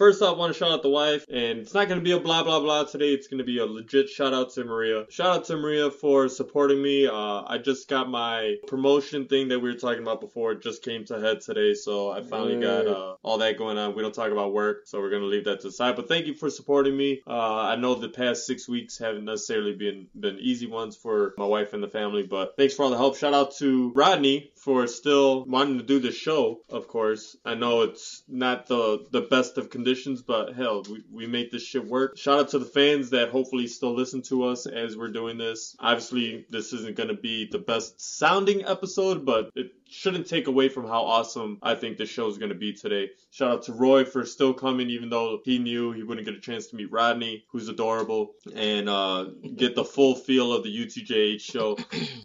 First 0.00 0.22
off, 0.22 0.36
I 0.36 0.38
want 0.38 0.54
to 0.54 0.58
shout 0.58 0.72
out 0.72 0.82
the 0.82 0.88
wife, 0.88 1.26
and 1.28 1.58
it's 1.58 1.74
not 1.74 1.88
going 1.88 2.00
to 2.00 2.02
be 2.02 2.12
a 2.12 2.18
blah 2.18 2.42
blah 2.42 2.58
blah 2.58 2.84
today. 2.84 3.12
It's 3.12 3.26
going 3.26 3.36
to 3.36 3.44
be 3.44 3.58
a 3.58 3.66
legit 3.66 4.08
shout 4.08 4.32
out 4.32 4.48
to 4.54 4.64
Maria. 4.64 5.04
Shout 5.10 5.26
out 5.26 5.44
to 5.44 5.58
Maria 5.58 5.90
for 5.90 6.30
supporting 6.30 6.80
me. 6.80 7.06
Uh, 7.06 7.42
I 7.46 7.58
just 7.62 7.86
got 7.86 8.08
my 8.08 8.56
promotion 8.66 9.26
thing 9.26 9.48
that 9.48 9.60
we 9.60 9.68
were 9.68 9.78
talking 9.78 10.00
about 10.00 10.22
before. 10.22 10.52
It 10.52 10.62
just 10.62 10.82
came 10.82 11.04
to 11.04 11.20
head 11.20 11.42
today, 11.42 11.74
so 11.74 12.10
I 12.10 12.22
finally 12.22 12.58
got 12.58 12.86
uh, 12.86 13.16
all 13.22 13.36
that 13.36 13.58
going 13.58 13.76
on. 13.76 13.94
We 13.94 14.00
don't 14.00 14.14
talk 14.14 14.32
about 14.32 14.54
work, 14.54 14.86
so 14.86 15.00
we're 15.00 15.10
going 15.10 15.20
to 15.20 15.28
leave 15.28 15.44
that 15.44 15.60
to 15.60 15.66
the 15.66 15.72
side. 15.72 15.96
But 15.96 16.08
thank 16.08 16.24
you 16.24 16.32
for 16.32 16.48
supporting 16.48 16.96
me. 16.96 17.20
Uh, 17.26 17.58
I 17.58 17.76
know 17.76 17.94
the 17.94 18.08
past 18.08 18.46
six 18.46 18.66
weeks 18.66 18.96
haven't 18.96 19.26
necessarily 19.26 19.74
been 19.74 20.06
been 20.18 20.38
easy 20.38 20.66
ones 20.66 20.96
for 20.96 21.34
my 21.36 21.44
wife 21.44 21.74
and 21.74 21.82
the 21.82 21.88
family, 21.88 22.22
but 22.22 22.56
thanks 22.56 22.72
for 22.72 22.84
all 22.84 22.90
the 22.90 22.96
help. 22.96 23.18
Shout 23.18 23.34
out 23.34 23.54
to 23.56 23.92
Rodney 23.94 24.50
for 24.56 24.86
still 24.86 25.44
wanting 25.44 25.76
to 25.76 25.84
do 25.84 25.98
the 25.98 26.10
show. 26.10 26.62
Of 26.70 26.88
course, 26.88 27.36
I 27.44 27.54
know 27.54 27.82
it's 27.82 28.22
not 28.26 28.66
the 28.66 29.06
the 29.10 29.20
best 29.20 29.58
of 29.58 29.68
conditions, 29.68 29.89
but 30.26 30.54
hell, 30.54 30.84
we, 30.88 31.02
we 31.12 31.26
make 31.26 31.50
this 31.50 31.64
shit 31.64 31.84
work. 31.84 32.16
Shout 32.16 32.38
out 32.38 32.48
to 32.50 32.58
the 32.58 32.64
fans 32.64 33.10
that 33.10 33.30
hopefully 33.30 33.66
still 33.66 33.94
listen 33.94 34.22
to 34.22 34.44
us 34.44 34.66
as 34.66 34.96
we're 34.96 35.10
doing 35.10 35.36
this. 35.36 35.76
Obviously, 35.80 36.46
this 36.48 36.72
isn't 36.72 36.96
going 36.96 37.08
to 37.08 37.14
be 37.14 37.48
the 37.50 37.58
best 37.58 38.00
sounding 38.00 38.64
episode, 38.64 39.26
but 39.26 39.50
it 39.56 39.72
shouldn't 39.90 40.26
take 40.26 40.46
away 40.46 40.68
from 40.68 40.86
how 40.86 41.02
awesome 41.02 41.58
I 41.62 41.74
think 41.74 41.98
the 41.98 42.06
show 42.06 42.28
is 42.28 42.38
going 42.38 42.50
to 42.50 42.54
be 42.54 42.72
today. 42.72 43.10
Shout 43.30 43.50
out 43.50 43.62
to 43.64 43.72
Roy 43.72 44.04
for 44.04 44.24
still 44.24 44.54
coming, 44.54 44.90
even 44.90 45.10
though 45.10 45.40
he 45.44 45.58
knew 45.58 45.92
he 45.92 46.02
wouldn't 46.02 46.26
get 46.26 46.36
a 46.36 46.40
chance 46.40 46.68
to 46.68 46.76
meet 46.76 46.90
Rodney, 46.90 47.44
who's 47.48 47.68
adorable, 47.68 48.34
and 48.54 48.88
uh, 48.88 49.26
get 49.56 49.74
the 49.74 49.84
full 49.84 50.14
feel 50.14 50.52
of 50.52 50.62
the 50.62 50.86
UTJH 50.86 51.40
show. 51.40 51.76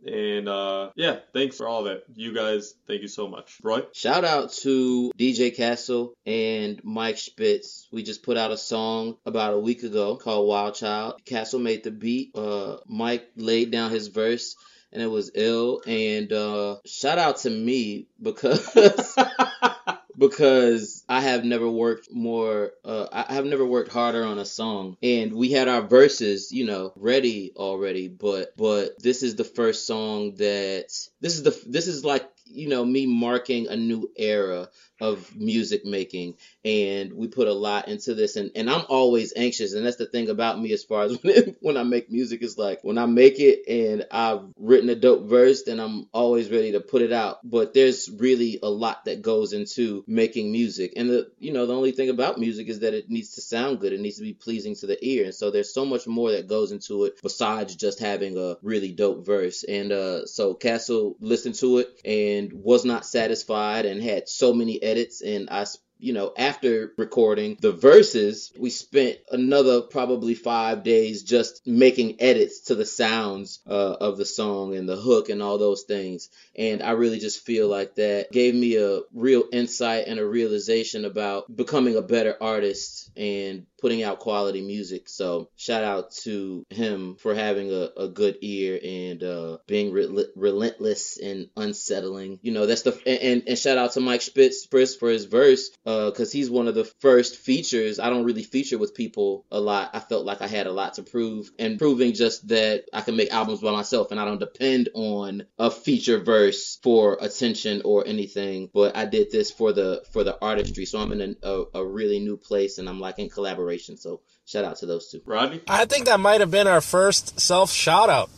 And 0.06 0.48
uh, 0.48 0.92
yeah, 0.96 1.20
thanks 1.34 1.58
for 1.58 1.68
all 1.68 1.84
that. 1.84 2.04
You 2.16 2.34
guys, 2.34 2.76
thank 2.88 3.02
you 3.02 3.08
so 3.08 3.28
much. 3.28 3.58
Roy? 3.64 3.82
Shout 3.94 4.24
out 4.24 4.52
to 4.54 5.12
DJ 5.18 5.56
Castle 5.56 6.14
and 6.26 6.80
Mike 6.84 7.18
Spitz. 7.18 7.88
We 7.92 8.04
just 8.04 8.24
put 8.24 8.38
out 8.38 8.52
a 8.52 8.58
song 8.58 9.18
about 9.26 9.54
a 9.54 9.60
week 9.60 9.84
ago 9.84 10.16
called 10.16 10.48
Wild 10.48 10.76
Child. 10.76 11.26
Castle 11.26 11.60
made 11.60 11.84
the 11.84 11.92
beat. 11.92 12.36
Uh, 12.36 12.78
Mike 12.88 13.30
laid 13.36 13.72
down 13.72 13.92
his 13.92 14.08
verse 14.08 14.56
and 14.96 15.04
it 15.04 15.12
was 15.12 15.30
ill. 15.36 15.82
And 15.86 16.32
uh, 16.32 16.78
shout 16.86 17.20
out 17.20 17.38
to 17.40 17.50
me 17.50 18.08
because 18.22 18.74
because 20.18 21.04
I 21.08 21.22
have 21.22 21.44
never 21.44 21.70
worked 21.70 22.08
more. 22.12 22.72
Uh, 22.84 23.08
I 23.12 23.34
have 23.34 23.46
never 23.46 23.66
worked 23.66 23.92
harder 23.92 24.24
on 24.24 24.40
a 24.40 24.46
song, 24.46 24.98
and 25.04 25.34
we 25.34 25.52
had 25.52 25.68
our 25.68 25.82
verses, 25.82 26.52
you 26.52 26.66
know, 26.66 26.94
ready 26.96 27.52
already. 27.56 28.08
But 28.08 28.56
but 28.58 28.98
this 29.02 29.22
is 29.22 29.36
the 29.36 29.44
first 29.44 29.86
song 29.86 30.36
that 30.36 30.88
this 31.22 31.36
is 31.36 31.44
the 31.44 31.62
this 31.68 31.88
is 31.88 32.06
like 32.06 32.28
you 32.46 32.70
know 32.70 32.86
me 32.86 33.06
marking 33.06 33.68
a 33.68 33.76
new 33.76 34.10
era 34.16 34.68
of 35.02 35.36
music 35.36 35.86
making 35.86 36.36
and 36.64 37.12
we 37.12 37.28
put 37.28 37.50
a 37.50 37.54
lot 37.54 37.90
into 37.90 38.14
this 38.14 38.38
and, 38.38 38.52
and 38.56 38.70
i'm 38.70 38.86
always 38.88 39.34
anxious 39.36 39.74
and 39.74 39.86
that's 39.86 39.98
the 39.98 40.06
thing 40.06 40.30
about 40.30 40.60
me 40.60 40.72
as 40.72 40.84
far 40.84 41.04
as 41.04 41.18
when, 41.24 41.56
when 41.60 41.78
i 41.78 41.84
make 41.84 42.10
music 42.10 42.42
is 42.42 42.58
like 42.58 42.80
when 42.84 42.98
i 42.98 43.06
make 43.06 43.40
it 43.40 43.68
and 43.68 44.06
i've 44.12 44.42
written 44.58 44.90
a 44.90 44.96
dope 44.96 45.28
verse 45.28 45.64
then 45.64 45.80
i'm 45.80 46.08
always 46.14 46.50
ready 46.50 46.72
to 46.72 46.80
put 46.80 47.02
it 47.02 47.12
out 47.12 47.40
but 47.44 47.74
there's 47.74 48.10
really 48.10 48.60
a 48.64 48.70
lot 48.70 49.04
that 49.06 49.22
goes 49.22 49.52
into 49.52 50.04
making 50.08 50.52
music 50.52 50.94
and 50.96 51.10
the 51.10 51.30
you 51.40 51.52
know 51.52 51.66
the 51.66 51.76
only 51.76 51.92
thing 51.92 52.10
about 52.10 52.40
music 52.40 52.70
is 52.70 52.80
that 52.80 52.94
it 52.94 53.10
needs 53.10 53.32
to 53.32 53.42
sound 53.42 53.82
good 53.82 53.92
it 53.92 54.00
needs 54.00 54.18
to 54.18 54.24
be 54.24 54.34
pleasing 54.34 54.76
to 54.76 54.88
the 54.88 54.98
ear 55.06 55.26
and 55.26 55.36
so 55.36 55.52
there's 55.52 55.74
so 55.74 55.84
much 55.84 56.08
more 56.08 56.32
that 56.32 56.48
goes 56.48 56.72
into 56.72 57.04
it 57.04 57.22
besides 57.22 57.76
just 57.76 58.00
having 58.00 58.38
a 58.38 58.56
really 58.62 58.94
dope 58.94 59.26
verse 59.26 59.66
and 59.66 59.92
uh 59.92 60.26
so 60.26 60.54
castle 60.54 61.18
listened 61.20 61.56
to 61.56 61.80
it 61.80 62.00
and 62.06 62.35
was 62.54 62.86
not 62.86 63.06
satisfied 63.06 63.86
and 63.86 64.02
had 64.02 64.30
so 64.30 64.54
many 64.54 64.82
edits 64.82 65.22
and 65.22 65.50
I 65.50 65.66
you 65.98 66.14
know, 66.14 66.34
after 66.38 66.94
recording 66.98 67.58
the 67.62 67.72
verses, 67.72 68.52
we 68.58 68.70
spent 68.70 69.18
another 69.32 69.82
probably 69.82 70.36
five 70.36 70.84
days 70.84 71.24
just 71.24 71.66
making 71.66 72.22
edits 72.22 72.62
to 72.62 72.76
the 72.76 72.86
sounds 72.86 73.60
uh, 73.66 73.96
of 74.02 74.18
the 74.18 74.26
song 74.26 74.76
and 74.76 74.90
the 74.90 74.98
hook 74.98 75.30
and 75.30 75.42
all 75.42 75.58
those 75.58 75.84
things. 75.84 76.30
And 76.56 76.84
I 76.84 76.92
really 76.92 77.20
just 77.20 77.46
feel 77.46 77.70
like 77.70 77.96
that 77.96 78.32
gave 78.32 78.54
me 78.54 78.76
a 78.76 79.02
real 79.14 79.46
insight 79.52 80.08
and 80.08 80.20
a 80.20 80.26
realization 80.26 81.06
about 81.06 81.54
becoming 81.56 81.96
a 81.96 82.02
better 82.02 82.36
artist 82.42 83.10
and 83.16 83.66
putting 83.80 84.04
out 84.04 84.20
quality 84.20 84.62
music. 84.62 85.10
So 85.10 85.50
shout 85.56 85.84
out 85.84 86.12
to 86.24 86.66
him 86.70 87.16
for 87.16 87.36
having 87.36 87.72
a, 87.72 87.90
a 87.98 88.08
good 88.08 88.38
ear 88.42 88.80
and 88.84 89.24
uh, 89.24 89.58
being 89.68 89.92
re- 89.92 90.26
relentless 90.36 91.18
and 91.18 91.50
unsettling. 91.56 92.40
You 92.42 92.52
know, 92.52 92.66
that's 92.66 92.84
the 92.84 93.00
and, 93.06 93.44
and 93.48 93.58
shout 93.58 93.78
out 93.78 93.94
to 93.94 94.02
Mike 94.02 94.22
Spitz 94.22 94.66
for 94.66 95.10
his 95.10 95.26
verse 95.26 95.70
because 95.84 96.30
uh, 96.30 96.34
he's 96.34 96.50
one 96.50 96.68
of 96.68 96.76
the 96.76 96.86
first 97.00 97.38
features. 97.38 98.00
I 98.00 98.10
don't 98.10 98.26
really 98.26 98.44
feature 98.44 98.78
with 98.78 98.96
people 98.96 99.46
a 99.52 99.60
lot. 99.60 99.92
I 99.94 100.00
felt 100.00 100.26
like 100.26 100.42
I 100.42 100.48
had 100.48 100.68
a 100.68 100.72
lot 100.72 100.96
to 100.96 101.04
prove 101.04 101.52
and 101.60 101.78
proving 101.78 102.14
just 102.14 102.48
that 102.48 102.86
I 102.94 103.02
can 103.02 103.16
make 103.16 103.32
albums 103.32 103.62
by 103.62 103.72
myself 103.72 104.12
and 104.12 104.20
I 104.20 104.26
don't 104.26 104.40
depend 104.40 104.90
on 104.94 105.44
a 105.60 105.70
feature 105.70 106.20
verse 106.20 106.80
for 106.82 107.18
attention 107.22 107.82
or 107.86 108.08
anything. 108.08 108.70
But 108.74 108.96
I 108.96 109.06
did 109.06 109.32
this 109.32 109.52
for 109.52 109.74
the 109.74 110.04
for 110.12 110.24
the 110.24 110.38
artistry, 110.42 110.86
so 110.86 111.00
I'm 111.00 111.12
in 111.12 111.36
a, 111.44 111.48
a, 111.50 111.66
a 111.76 111.86
really 111.86 112.20
new 112.20 112.38
place 112.38 112.78
and 112.78 112.88
I'm 112.90 113.00
like 113.00 113.20
in 113.20 113.30
collaboration. 113.30 113.75
So 113.78 114.22
shout 114.46 114.66
out 114.66 114.78
to 114.78 114.86
those 114.86 115.10
two. 115.10 115.22
Rodney? 115.26 115.62
I 115.68 115.86
think 115.86 116.06
that 116.06 116.20
might 116.20 116.42
have 116.42 116.52
been 116.52 116.68
our 116.68 116.82
first 116.82 117.40
self 117.40 117.72
shout 117.72 118.10
out. 118.10 118.30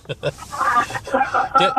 can, 1.58 1.72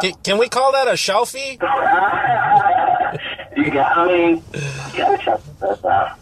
can, 0.02 0.12
can, 0.22 0.38
we 0.38 0.48
call 0.48 0.72
that 0.72 0.88
a 0.88 0.92
shelfie? 0.92 1.52
you 3.56 3.70
got, 3.70 3.96
I 3.96 4.06
mean, 4.06 4.42
you 4.54 4.98
gotta 4.98 5.22
shout 5.22 5.40
out. 5.40 5.49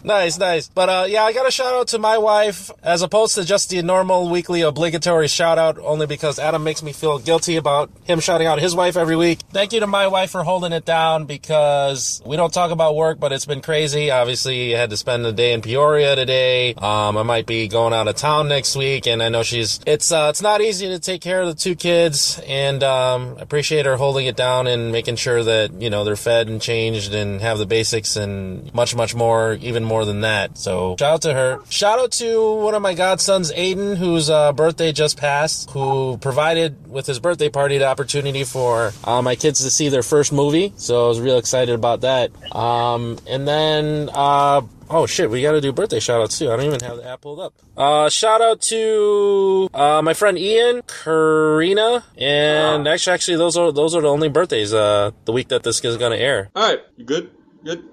Nice, 0.03 0.37
nice. 0.37 0.67
But 0.67 0.89
uh, 0.89 1.05
yeah, 1.07 1.23
I 1.23 1.33
got 1.33 1.47
a 1.47 1.51
shout 1.51 1.73
out 1.73 1.87
to 1.89 1.99
my 1.99 2.17
wife 2.17 2.71
as 2.83 3.01
opposed 3.01 3.35
to 3.35 3.45
just 3.45 3.69
the 3.69 3.81
normal 3.81 4.29
weekly 4.29 4.61
obligatory 4.61 5.27
shout 5.27 5.57
out, 5.57 5.77
only 5.79 6.07
because 6.07 6.39
Adam 6.39 6.63
makes 6.63 6.83
me 6.83 6.91
feel 6.93 7.19
guilty 7.19 7.55
about 7.55 7.89
him 8.03 8.19
shouting 8.19 8.47
out 8.47 8.59
his 8.59 8.75
wife 8.75 8.97
every 8.97 9.15
week. 9.15 9.39
Thank 9.51 9.73
you 9.73 9.79
to 9.79 9.87
my 9.87 10.07
wife 10.07 10.31
for 10.31 10.43
holding 10.43 10.73
it 10.73 10.85
down 10.85 11.25
because 11.25 12.21
we 12.25 12.35
don't 12.35 12.53
talk 12.53 12.71
about 12.71 12.95
work, 12.95 13.19
but 13.19 13.31
it's 13.31 13.45
been 13.45 13.61
crazy. 13.61 14.11
Obviously, 14.11 14.75
I 14.75 14.79
had 14.79 14.89
to 14.89 14.97
spend 14.97 15.23
the 15.25 15.31
day 15.31 15.53
in 15.53 15.61
Peoria 15.61 16.15
today. 16.15 16.73
Um, 16.73 17.17
I 17.17 17.23
might 17.23 17.45
be 17.45 17.67
going 17.67 17.93
out 17.93 18.07
of 18.07 18.15
town 18.15 18.47
next 18.47 18.75
week, 18.75 19.07
and 19.07 19.21
I 19.21 19.29
know 19.29 19.43
she's. 19.43 19.79
It's 19.85 20.11
uh, 20.11 20.27
it's 20.29 20.41
not 20.41 20.61
easy 20.61 20.87
to 20.87 20.99
take 20.99 21.21
care 21.21 21.41
of 21.41 21.47
the 21.47 21.55
two 21.55 21.75
kids, 21.75 22.39
and 22.47 22.83
um, 22.83 23.35
I 23.37 23.41
appreciate 23.41 23.85
her 23.85 23.95
holding 23.95 24.25
it 24.25 24.35
down 24.35 24.67
and 24.67 24.91
making 24.91 25.15
sure 25.17 25.43
that 25.43 25.73
you 25.81 25.89
know 25.89 26.03
they're 26.03 26.15
fed 26.15 26.47
and 26.47 26.61
changed 26.61 27.13
and 27.13 27.41
have 27.41 27.57
the 27.57 27.65
basics 27.65 28.15
and 28.15 28.73
much 28.73 28.95
much 28.95 29.15
more, 29.15 29.28
even 29.53 29.83
more 29.83 30.05
than 30.05 30.21
that. 30.21 30.57
So 30.57 30.95
shout 30.99 31.13
out 31.13 31.21
to 31.23 31.33
her. 31.33 31.59
Shout 31.69 31.99
out 31.99 32.11
to 32.13 32.55
one 32.55 32.73
of 32.75 32.81
my 32.81 32.93
godsons, 32.93 33.51
Aiden, 33.53 33.97
whose 33.97 34.29
uh, 34.29 34.53
birthday 34.53 34.91
just 34.91 35.17
passed, 35.17 35.71
who 35.71 36.17
provided 36.17 36.87
with 36.89 37.05
his 37.05 37.19
birthday 37.19 37.49
party 37.49 37.77
the 37.77 37.87
opportunity 37.87 38.43
for 38.43 38.91
uh, 39.03 39.21
my 39.21 39.35
kids 39.35 39.63
to 39.63 39.69
see 39.69 39.89
their 39.89 40.03
first 40.03 40.31
movie. 40.31 40.73
So 40.77 41.05
I 41.05 41.07
was 41.07 41.19
real 41.19 41.37
excited 41.37 41.75
about 41.75 42.01
that. 42.01 42.31
Um, 42.55 43.17
and 43.27 43.47
then. 43.47 44.09
Uh, 44.13 44.61
Oh 44.91 45.05
shit, 45.05 45.29
we 45.29 45.43
gotta 45.43 45.61
do 45.61 45.71
birthday 45.71 45.99
shout 45.99 46.19
outs 46.19 46.39
too. 46.39 46.51
I 46.51 46.55
don't 46.55 46.65
even 46.65 46.79
have 46.79 46.97
the 46.97 47.05
app 47.07 47.21
pulled 47.21 47.39
up. 47.39 47.53
Uh, 47.77 48.09
shout 48.09 48.41
out 48.41 48.59
to, 48.61 49.69
uh, 49.71 50.01
my 50.01 50.15
friend 50.15 50.35
Ian, 50.35 50.81
Karina, 50.81 52.03
and 52.17 52.87
actually, 52.87 53.13
actually, 53.13 53.37
those 53.37 53.55
are, 53.55 53.71
those 53.71 53.93
are 53.93 54.01
the 54.01 54.07
only 54.07 54.29
birthdays, 54.29 54.73
uh, 54.73 55.11
the 55.25 55.31
week 55.31 55.49
that 55.49 55.61
this 55.61 55.85
is 55.85 55.97
gonna 55.97 56.15
air. 56.15 56.49
Alright, 56.55 56.79
you 56.97 57.05
good? 57.05 57.29
Good? 57.63 57.83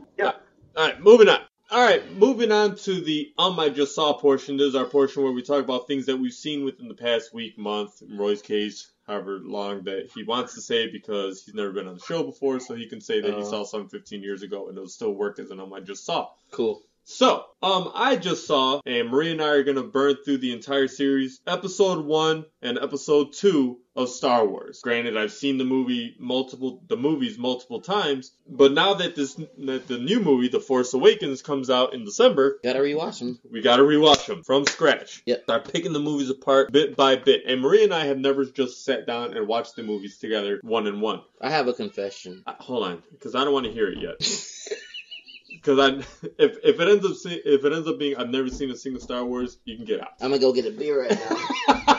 Yeah. 0.76 0.82
Alright, 0.82 1.00
moving 1.02 1.28
on. 1.28 1.40
Alright, 1.72 2.16
moving 2.16 2.52
on 2.52 2.76
to 2.76 3.00
the 3.00 3.32
Um 3.38 3.58
I 3.58 3.68
Just 3.70 3.94
Saw 3.94 4.12
portion. 4.14 4.56
This 4.56 4.68
is 4.68 4.74
our 4.74 4.84
portion 4.84 5.22
where 5.22 5.32
we 5.32 5.42
talk 5.42 5.64
about 5.64 5.86
things 5.88 6.06
that 6.06 6.16
we've 6.16 6.32
seen 6.32 6.64
within 6.64 6.88
the 6.88 6.94
past 6.94 7.34
week, 7.34 7.58
month, 7.58 8.02
in 8.02 8.16
Roy's 8.16 8.42
case, 8.42 8.92
however 9.06 9.40
long 9.42 9.82
that 9.84 10.10
he 10.14 10.22
wants 10.22 10.54
to 10.54 10.60
say 10.60 10.88
because 10.90 11.42
he's 11.44 11.54
never 11.54 11.72
been 11.72 11.88
on 11.88 11.94
the 11.94 12.00
show 12.04 12.22
before, 12.22 12.60
so 12.60 12.74
he 12.74 12.86
can 12.86 13.00
say 13.00 13.20
that 13.20 13.34
he 13.34 13.40
Uh. 13.40 13.44
saw 13.44 13.64
something 13.64 13.88
15 13.88 14.22
years 14.22 14.42
ago 14.42 14.68
and 14.68 14.76
it'll 14.76 14.88
still 14.88 15.12
work 15.12 15.38
as 15.38 15.50
an 15.50 15.60
Um 15.60 15.72
I 15.72 15.80
Just 15.80 16.04
Saw. 16.04 16.28
Cool. 16.52 16.82
So, 17.08 17.44
um, 17.62 17.92
I 17.94 18.16
just 18.16 18.48
saw, 18.48 18.80
and 18.84 19.10
Marie 19.10 19.30
and 19.30 19.40
I 19.40 19.50
are 19.50 19.62
gonna 19.62 19.84
burn 19.84 20.16
through 20.24 20.38
the 20.38 20.52
entire 20.52 20.88
series, 20.88 21.40
episode 21.46 22.04
one 22.04 22.46
and 22.62 22.80
episode 22.80 23.32
two 23.32 23.78
of 23.94 24.08
Star 24.08 24.44
Wars. 24.44 24.80
Granted, 24.82 25.16
I've 25.16 25.30
seen 25.30 25.56
the 25.56 25.64
movie 25.64 26.16
multiple, 26.18 26.82
the 26.88 26.96
movies 26.96 27.38
multiple 27.38 27.80
times, 27.80 28.32
but 28.48 28.72
now 28.72 28.94
that 28.94 29.14
this, 29.14 29.34
that 29.58 29.86
the 29.86 29.98
new 29.98 30.18
movie, 30.18 30.48
The 30.48 30.58
Force 30.58 30.94
Awakens, 30.94 31.42
comes 31.42 31.70
out 31.70 31.94
in 31.94 32.04
December, 32.04 32.58
Gotta 32.64 32.80
rewatch 32.80 33.20
them. 33.20 33.38
we 33.48 33.60
gotta 33.60 33.84
rewatch 33.84 34.26
them 34.26 34.42
from 34.42 34.66
scratch. 34.66 35.22
Yep. 35.26 35.44
Start 35.44 35.72
picking 35.72 35.92
the 35.92 36.00
movies 36.00 36.28
apart 36.28 36.72
bit 36.72 36.96
by 36.96 37.14
bit. 37.14 37.44
And 37.46 37.60
Marie 37.60 37.84
and 37.84 37.94
I 37.94 38.06
have 38.06 38.18
never 38.18 38.44
just 38.46 38.84
sat 38.84 39.06
down 39.06 39.36
and 39.36 39.46
watched 39.46 39.76
the 39.76 39.84
movies 39.84 40.18
together 40.18 40.58
one 40.64 40.88
and 40.88 41.00
one. 41.00 41.22
I 41.40 41.50
have 41.50 41.68
a 41.68 41.72
confession. 41.72 42.42
Uh, 42.48 42.54
hold 42.58 42.84
on, 42.84 43.04
because 43.12 43.36
I 43.36 43.44
don't 43.44 43.52
want 43.54 43.66
to 43.66 43.72
hear 43.72 43.86
it 43.86 43.98
yet. 43.98 44.16
Because 45.66 45.81
I, 45.81 46.26
if 46.38 46.59
if 46.62 46.81
it 46.81 46.88
ends 46.88 47.05
up 47.05 47.16
se- 47.16 47.42
if 47.44 47.64
it 47.64 47.72
ends 47.72 47.88
up 47.88 47.98
being 47.98 48.16
I've 48.16 48.31
never 48.31 48.48
seen 48.48 48.70
a 48.70 48.76
single 48.76 49.00
Star 49.00 49.24
Wars, 49.24 49.59
you 49.64 49.76
can 49.76 49.85
get 49.85 50.00
out. 50.00 50.12
I'm 50.20 50.31
gonna 50.31 50.38
go 50.38 50.52
get 50.52 50.64
a 50.64 50.70
beer 50.70 51.02
right 51.02 51.18
now. 51.18 51.96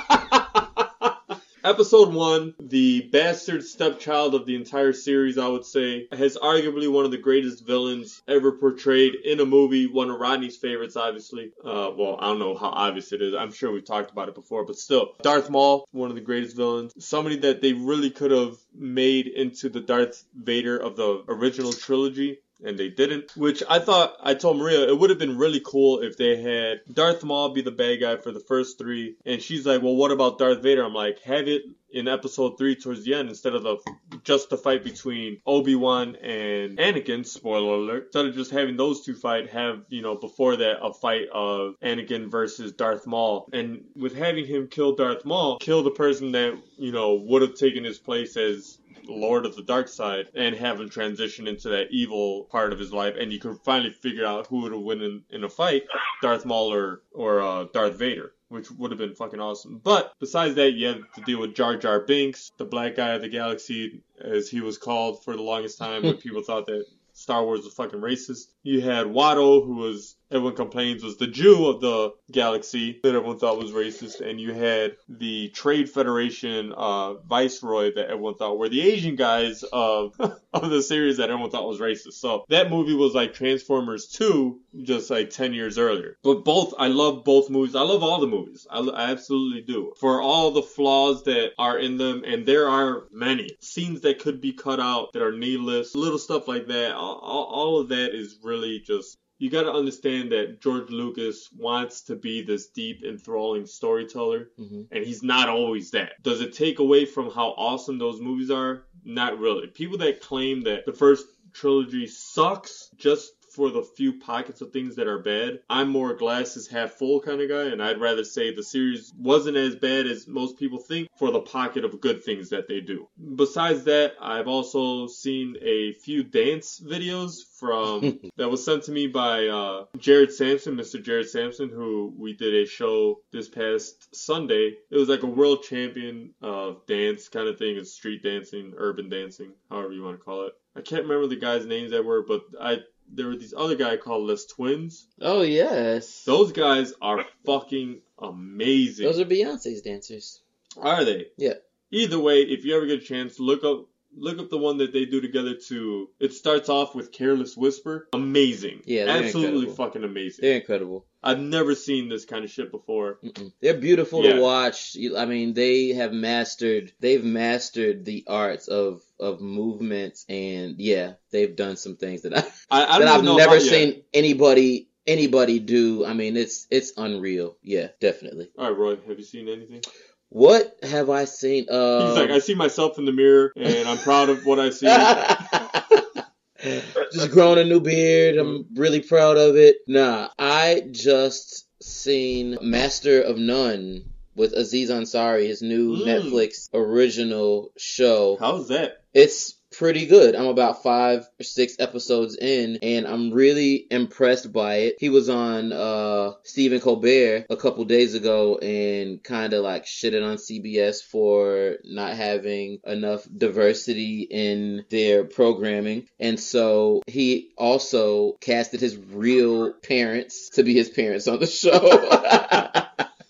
Episode 1.65 2.13
one, 2.13 2.53
the 2.61 3.01
bastard 3.11 3.61
stepchild 3.61 4.33
of 4.35 4.45
the 4.45 4.55
entire 4.55 4.93
series, 4.93 5.37
I 5.37 5.49
would 5.49 5.65
say, 5.65 6.07
has 6.13 6.37
arguably 6.37 6.89
one 6.89 7.03
of 7.03 7.11
the 7.11 7.17
greatest 7.17 7.67
villains 7.67 8.21
ever 8.25 8.53
portrayed 8.53 9.15
in 9.15 9.41
a 9.41 9.45
movie. 9.45 9.85
One 9.85 10.09
of 10.09 10.17
Rodney's 10.17 10.55
favorites, 10.55 10.95
obviously. 10.95 11.51
Uh, 11.61 11.91
well, 11.97 12.15
I 12.21 12.27
don't 12.27 12.39
know 12.39 12.55
how 12.55 12.69
obvious 12.69 13.11
it 13.11 13.21
is. 13.21 13.33
I'm 13.33 13.51
sure 13.51 13.73
we've 13.73 13.83
talked 13.83 14.11
about 14.11 14.29
it 14.29 14.35
before, 14.35 14.63
but 14.63 14.77
still, 14.77 15.15
Darth 15.21 15.49
Maul, 15.49 15.85
one 15.91 16.09
of 16.09 16.15
the 16.15 16.21
greatest 16.21 16.55
villains. 16.55 16.93
Somebody 17.05 17.35
that 17.39 17.61
they 17.61 17.73
really 17.73 18.11
could 18.11 18.31
have 18.31 18.55
made 18.73 19.27
into 19.27 19.67
the 19.67 19.81
Darth 19.81 20.23
Vader 20.33 20.77
of 20.77 20.95
the 20.95 21.25
original 21.27 21.73
trilogy 21.73 22.39
and 22.63 22.77
they 22.77 22.89
didn't. 22.89 23.35
Which 23.35 23.63
I 23.69 23.79
thought 23.79 24.17
I 24.21 24.33
told 24.33 24.57
Maria 24.57 24.87
it 24.87 24.97
would 24.97 25.09
have 25.09 25.19
been 25.19 25.37
really 25.37 25.61
cool 25.63 25.99
if 25.99 26.17
they 26.17 26.41
had 26.41 26.81
Darth 26.91 27.23
Maul 27.23 27.49
be 27.49 27.61
the 27.61 27.71
bad 27.71 27.99
guy 27.99 28.17
for 28.17 28.31
the 28.31 28.39
first 28.39 28.77
three, 28.77 29.15
and 29.25 29.41
she's 29.41 29.65
like, 29.65 29.81
"Well, 29.81 29.95
what 29.95 30.11
about 30.11 30.39
Darth 30.39 30.61
Vader?" 30.61 30.83
I'm 30.83 30.93
like, 30.93 31.19
"Have 31.19 31.47
it 31.47 31.63
in 31.91 32.07
episode 32.07 32.57
three 32.57 32.75
towards 32.75 33.05
the 33.05 33.13
end 33.13 33.29
instead 33.29 33.55
of 33.55 33.63
the 33.63 33.77
just 34.23 34.49
the 34.49 34.57
fight 34.57 34.83
between 34.83 35.39
Obi 35.45 35.75
Wan 35.75 36.15
and 36.17 36.77
Anakin. 36.77 37.25
Spoiler 37.25 37.75
alert. 37.75 38.05
Instead 38.05 38.25
of 38.25 38.35
just 38.35 38.51
having 38.51 38.77
those 38.77 39.05
two 39.05 39.15
fight, 39.15 39.49
have 39.49 39.83
you 39.89 40.01
know 40.01 40.15
before 40.15 40.57
that 40.57 40.83
a 40.83 40.93
fight 40.93 41.27
of 41.33 41.75
Anakin 41.81 42.29
versus 42.29 42.71
Darth 42.71 43.07
Maul, 43.07 43.49
and 43.53 43.85
with 43.95 44.15
having 44.15 44.45
him 44.45 44.67
kill 44.67 44.95
Darth 44.95 45.25
Maul, 45.25 45.57
kill 45.59 45.83
the 45.83 45.91
person 45.91 46.31
that 46.33 46.57
you 46.77 46.91
know 46.91 47.15
would 47.15 47.41
have 47.41 47.55
taken 47.55 47.83
his 47.83 47.97
place 47.97 48.35
as 48.37 48.77
Lord 49.13 49.45
of 49.45 49.55
the 49.55 49.63
Dark 49.63 49.87
Side 49.87 50.29
and 50.35 50.55
have 50.55 50.79
him 50.79 50.89
transition 50.89 51.47
into 51.47 51.69
that 51.69 51.91
evil 51.91 52.45
part 52.45 52.73
of 52.73 52.79
his 52.79 52.93
life, 52.93 53.15
and 53.19 53.31
you 53.31 53.39
could 53.39 53.57
finally 53.63 53.91
figure 53.91 54.25
out 54.25 54.47
who 54.47 54.61
would 54.61 54.73
win 54.73 55.01
in, 55.01 55.23
in 55.29 55.43
a 55.43 55.49
fight, 55.49 55.83
Darth 56.21 56.45
Maul 56.45 56.73
or, 56.73 57.01
or 57.13 57.41
uh, 57.41 57.65
Darth 57.73 57.95
Vader. 57.95 58.33
Which 58.49 58.71
would 58.71 58.91
have 58.91 58.97
been 58.97 59.13
fucking 59.13 59.41
awesome. 59.41 59.81
But 59.83 60.13
besides 60.21 60.55
that, 60.55 60.71
you 60.71 60.87
had 60.87 61.01
to 61.15 61.21
deal 61.21 61.41
with 61.41 61.53
Jar 61.53 61.75
Jar 61.75 61.99
Binks, 61.99 62.49
the 62.57 62.63
black 62.63 62.95
guy 62.95 63.09
of 63.09 63.21
the 63.21 63.27
galaxy, 63.27 64.03
as 64.21 64.47
he 64.47 64.61
was 64.61 64.77
called 64.77 65.21
for 65.25 65.35
the 65.35 65.41
longest 65.41 65.77
time 65.77 66.03
when 66.03 66.15
people 66.17 66.41
thought 66.41 66.65
that 66.67 66.85
Star 67.11 67.43
Wars 67.43 67.63
was 67.63 67.73
fucking 67.73 67.99
racist. 67.99 68.51
You 68.61 68.79
had 68.79 69.07
Watto, 69.07 69.65
who 69.65 69.75
was 69.75 70.16
everyone 70.29 70.55
complains 70.55 71.03
was 71.03 71.17
the 71.17 71.27
Jew 71.27 71.67
of 71.67 71.81
the 71.81 72.13
galaxy 72.31 72.99
that 73.03 73.15
everyone 73.15 73.39
thought 73.39 73.57
was 73.57 73.71
racist, 73.71 74.21
and 74.21 74.39
you 74.39 74.53
had 74.53 74.97
the 75.07 75.49
Trade 75.49 75.89
Federation 75.89 76.73
uh, 76.73 77.15
viceroy 77.15 77.93
that 77.95 78.09
everyone 78.09 78.35
thought 78.35 78.57
were 78.57 78.69
the 78.69 78.81
Asian 78.81 79.15
guys 79.15 79.63
of 79.71 80.15
of 80.53 80.69
the 80.69 80.81
series 80.81 81.17
that 81.17 81.29
everyone 81.29 81.49
thought 81.49 81.67
was 81.67 81.79
racist. 81.79 82.13
So 82.13 82.45
that 82.49 82.69
movie 82.69 82.95
was 82.95 83.13
like 83.13 83.33
Transformers 83.33 84.07
2, 84.07 84.59
just 84.83 85.09
like 85.09 85.29
10 85.29 85.53
years 85.53 85.77
earlier. 85.77 86.17
But 86.23 86.43
both, 86.43 86.73
I 86.77 86.87
love 86.87 87.23
both 87.23 87.49
movies. 87.49 87.75
I 87.75 87.81
love 87.81 88.03
all 88.03 88.19
the 88.19 88.27
movies. 88.27 88.67
I, 88.69 88.79
I 88.79 89.11
absolutely 89.11 89.61
do. 89.61 89.93
For 89.99 90.21
all 90.21 90.51
the 90.51 90.61
flaws 90.61 91.23
that 91.23 91.51
are 91.57 91.77
in 91.77 91.97
them, 91.97 92.23
and 92.25 92.45
there 92.45 92.67
are 92.67 93.03
many 93.11 93.57
scenes 93.61 94.01
that 94.01 94.19
could 94.19 94.41
be 94.41 94.53
cut 94.53 94.79
out 94.79 95.13
that 95.13 95.21
are 95.21 95.37
needless, 95.37 95.95
little 95.95 96.19
stuff 96.19 96.47
like 96.47 96.67
that. 96.67 96.93
All, 96.95 97.19
all, 97.19 97.43
all 97.45 97.79
of 97.79 97.89
that 97.89 98.15
is 98.15 98.39
really 98.43 98.79
just 98.79 99.17
you 99.39 99.49
got 99.49 99.63
to 99.63 99.71
understand 99.71 100.31
that 100.31 100.61
George 100.61 100.89
Lucas 100.89 101.49
wants 101.55 102.01
to 102.03 102.15
be 102.15 102.41
this 102.41 102.67
deep, 102.67 103.03
enthralling 103.03 103.65
storyteller, 103.65 104.49
hmm 104.57 104.83
and 104.91 105.03
he's 105.03 105.23
not 105.23 105.49
always 105.49 105.91
that. 105.91 106.13
Does 106.23 106.41
it 106.41 106.53
take 106.53 106.79
away 106.79 107.05
from 107.05 107.29
how 107.29 107.49
awesome 107.57 107.97
those 107.97 108.21
movies 108.21 108.49
are? 108.49 108.85
Not 109.03 109.39
really. 109.39 109.67
People 109.67 109.97
that 109.99 110.21
claim 110.21 110.61
that 110.61 110.85
the 110.85 110.93
first 110.93 111.25
trilogy 111.53 112.07
sucks 112.07 112.89
just 112.97 113.31
for 113.57 113.71
the 113.71 113.81
few 113.81 114.13
pockets 114.19 114.61
of 114.61 114.71
things 114.71 114.95
that 114.95 115.07
are 115.07 115.17
bad, 115.17 115.59
I'm 115.67 115.89
more 115.89 116.13
glasses 116.13 116.67
half 116.67 116.91
full 116.91 117.19
kind 117.19 117.41
of 117.41 117.49
guy, 117.49 117.63
and 117.63 117.81
I'd 117.81 117.99
rather 117.99 118.23
say 118.23 118.53
the 118.53 118.61
series 118.61 119.11
wasn't 119.17 119.57
as 119.57 119.75
bad 119.75 120.05
as 120.05 120.27
most 120.27 120.59
people 120.59 120.77
think 120.77 121.09
for 121.17 121.31
the 121.31 121.41
pocket 121.41 121.83
of 121.83 121.99
good 121.99 122.23
things 122.23 122.49
that 122.49 122.67
they 122.67 122.81
do. 122.81 123.09
Besides 123.35 123.83
that, 123.85 124.13
I've 124.21 124.47
also 124.47 125.07
seen 125.07 125.55
a 125.59 125.93
few 125.93 126.23
dance 126.23 126.79
videos 126.79 127.39
from 127.59 128.19
that 128.37 128.47
was 128.47 128.63
sent 128.63 128.83
to 128.83 128.91
me 128.91 129.07
by 129.07 129.47
uh, 129.47 129.85
Jared 129.97 130.31
Sampson, 130.31 130.75
Mr. 130.75 131.03
Jared 131.03 131.27
Sampson, 131.27 131.69
who 131.69 132.13
we 132.15 132.33
did 132.33 132.53
a 132.53 132.67
show 132.67 133.21
this 133.31 133.49
past 133.49 134.15
Sunday. 134.15 134.75
It 134.91 134.97
was 134.97 135.09
like 135.09 135.23
a 135.23 135.27
world 135.27 135.63
champion 135.63 136.35
of 136.43 136.85
dance 136.85 137.27
kind 137.27 137.49
of 137.49 137.57
thing, 137.57 137.75
it's 137.77 137.91
street 137.91 138.21
dancing, 138.21 138.73
urban 138.77 139.09
dancing, 139.09 139.53
however 139.71 139.93
you 139.93 140.03
want 140.03 140.19
to 140.19 140.23
call 140.23 140.45
it. 140.45 140.53
I 140.75 140.81
can't 140.81 141.03
remember 141.03 141.25
the 141.25 141.37
guys' 141.37 141.65
names 141.65 141.89
that 141.89 142.05
were, 142.05 142.21
but 142.21 142.41
I 142.61 142.81
there 143.11 143.27
were 143.27 143.35
these 143.35 143.53
other 143.55 143.75
guy 143.75 143.97
called 143.97 144.27
Les 144.27 144.45
Twins. 144.45 145.07
Oh 145.21 145.41
yes. 145.41 146.23
Those 146.25 146.51
guys 146.51 146.93
are 147.01 147.25
fucking 147.45 148.01
amazing. 148.19 149.05
Those 149.05 149.19
are 149.19 149.25
Beyonce's 149.25 149.81
dancers. 149.81 150.41
Are 150.77 151.03
they? 151.03 151.27
Yeah. 151.37 151.53
Either 151.91 152.19
way, 152.19 152.41
if 152.41 152.65
you 152.65 152.75
ever 152.75 152.85
get 152.85 153.01
a 153.01 153.05
chance, 153.05 153.39
look 153.39 153.63
up 153.63 153.87
look 154.15 154.39
up 154.39 154.49
the 154.49 154.57
one 154.57 154.77
that 154.77 154.93
they 154.93 155.05
do 155.05 155.21
together 155.21 155.55
to 155.67 156.09
it 156.19 156.33
starts 156.33 156.69
off 156.69 156.95
with 156.95 157.11
Careless 157.11 157.55
Whisper. 157.57 158.07
Amazing. 158.13 158.81
Yeah, 158.85 159.05
Absolutely 159.07 159.67
incredible. 159.67 159.75
fucking 159.75 160.03
amazing. 160.03 160.43
They're 160.43 160.59
incredible. 160.59 161.05
I've 161.23 161.39
never 161.39 161.75
seen 161.75 162.09
this 162.09 162.25
kind 162.25 162.43
of 162.45 162.51
shit 162.51 162.71
before. 162.71 163.19
Mm-mm. 163.23 163.51
They're 163.61 163.73
beautiful 163.77 164.23
Yeah. 164.23 164.33
to 164.35 164.41
watch. 164.41 164.95
I 165.17 165.25
mean, 165.25 165.53
they 165.53 165.89
have 165.89 166.13
mastered. 166.13 166.91
They've 166.99 167.23
mastered 167.23 168.05
the 168.05 168.23
arts 168.27 168.67
of 168.67 169.01
of 169.19 169.41
movements, 169.41 170.25
and 170.29 170.75
yeah, 170.79 171.13
they've 171.31 171.55
done 171.55 171.75
some 171.75 171.95
things 171.97 172.21
that 172.21 172.33
I 172.37 172.43
I, 172.71 172.95
I 172.95 172.99
that 172.99 173.07
I've 173.07 173.23
never 173.23 173.41
about 173.55 173.63
yet. 173.63 173.71
seen 173.71 174.03
anybody 174.13 174.89
anybody 175.05 175.59
do. 175.59 176.05
I 176.05 176.13
mean, 176.13 176.37
it's 176.37 176.67
it's 176.69 176.93
unreal. 176.97 177.57
Yeah, 177.61 177.87
definitely. 177.99 178.49
All 178.57 178.69
right, 178.69 178.77
Roy, 178.77 178.95
have 179.07 179.17
you 179.17 179.25
seen 179.25 179.49
anything? 179.49 179.81
What 180.29 180.75
have 180.83 181.09
I 181.09 181.25
seen? 181.25 181.67
Uh, 181.69 182.07
He's 182.07 182.17
like, 182.17 182.31
I 182.31 182.39
see 182.39 182.55
myself 182.55 182.97
in 182.97 183.05
the 183.05 183.13
mirror, 183.13 183.53
and 183.55 183.87
I'm 183.87 183.97
proud 183.97 184.29
of 184.29 184.45
what 184.45 184.59
I 184.59 184.69
see. 184.71 184.85
just 187.13 187.31
growing 187.31 187.59
a 187.59 187.63
new 187.63 187.79
beard. 187.79 188.37
I'm 188.37 188.65
really 188.75 189.01
proud 189.01 189.37
of 189.37 189.55
it. 189.55 189.77
Nah, 189.87 190.29
I 190.37 190.83
just 190.91 191.67
seen 191.81 192.57
Master 192.61 193.21
of 193.21 193.37
None 193.37 194.03
with 194.35 194.53
Aziz 194.53 194.89
Ansari, 194.89 195.47
his 195.47 195.61
new 195.61 195.95
Mm. 195.97 196.05
Netflix 196.05 196.69
original 196.73 197.71
show. 197.77 198.37
How's 198.39 198.67
that? 198.67 199.03
It's 199.13 199.56
pretty 199.71 200.05
good. 200.05 200.35
I'm 200.35 200.47
about 200.47 200.83
five 200.83 201.27
or 201.39 201.43
six 201.43 201.75
episodes 201.79 202.35
in, 202.35 202.79
and 202.81 203.07
I'm 203.07 203.31
really 203.31 203.85
impressed 203.89 204.51
by 204.51 204.75
it. 204.75 204.95
He 204.99 205.09
was 205.09 205.29
on 205.29 205.73
uh 205.73 206.33
Stephen 206.43 206.79
Colbert 206.79 207.45
a 207.49 207.55
couple 207.55 207.85
days 207.85 208.13
ago 208.13 208.57
and 208.57 209.23
kind 209.23 209.53
of 209.53 209.63
like 209.63 209.85
shitted 209.85 210.25
on 210.25 210.37
CBS 210.37 211.01
for 211.01 211.77
not 211.83 212.15
having 212.15 212.79
enough 212.85 213.27
diversity 213.35 214.21
in 214.21 214.85
their 214.89 215.25
programming. 215.25 216.07
And 216.19 216.39
so 216.39 217.01
he 217.07 217.51
also 217.57 218.33
casted 218.41 218.79
his 218.79 218.97
real 218.97 219.73
parents 219.73 220.49
to 220.51 220.63
be 220.63 220.73
his 220.73 220.89
parents 220.89 221.27
on 221.27 221.39
the 221.39 221.47
show. 221.47 222.81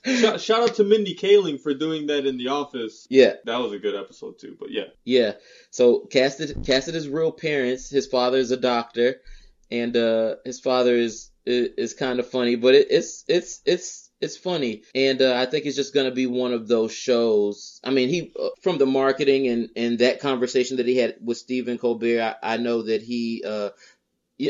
Shout, 0.07 0.41
shout 0.41 0.61
out 0.63 0.75
to 0.75 0.83
Mindy 0.83 1.15
Kaling 1.15 1.59
for 1.59 1.73
doing 1.73 2.07
that 2.07 2.25
in 2.25 2.37
The 2.37 2.47
Office. 2.47 3.07
yeah. 3.09 3.33
That 3.45 3.57
was 3.57 3.73
a 3.73 3.79
good 3.79 3.95
episode 3.95 4.39
too. 4.39 4.55
But 4.59 4.71
yeah, 4.71 4.85
Yeah. 5.03 5.33
So 5.69 5.99
casted 5.99 6.65
casted 6.65 6.95
his 6.95 7.09
real 7.09 7.31
parents. 7.31 7.89
His 7.89 8.07
father 8.07 8.37
is 8.37 8.51
a 8.51 8.57
doctor, 8.57 9.21
and 9.69 9.95
uh, 9.95 10.35
his 10.45 10.59
father 10.59 10.95
is 10.95 11.29
is, 11.45 11.69
is 11.77 11.93
kind 11.93 12.19
of 12.19 12.29
funny, 12.29 12.55
but 12.55 12.75
it, 12.75 12.87
it's 12.89 13.25
it's 13.27 13.61
it's 13.65 14.09
it's 14.19 14.37
funny, 14.37 14.81
and 14.95 15.21
uh, 15.21 15.35
I 15.35 15.45
think 15.45 15.65
it's 15.65 15.75
just 15.75 15.93
gonna 15.93 16.11
be 16.11 16.25
one 16.25 16.53
of 16.53 16.67
those 16.67 16.91
shows. 16.91 17.79
I 17.83 17.91
mean, 17.91 18.09
he 18.09 18.33
uh, 18.39 18.49
from 18.61 18.77
the 18.77 18.85
marketing 18.85 19.47
and 19.47 19.69
and 19.75 19.99
that 19.99 20.19
conversation 20.19 20.77
that 20.77 20.87
he 20.87 20.97
had 20.97 21.15
with 21.23 21.37
Stephen 21.37 21.77
Colbert, 21.77 22.37
I, 22.41 22.53
I 22.53 22.57
know 22.57 22.83
that 22.83 23.01
he. 23.01 23.43
Uh, 23.45 23.69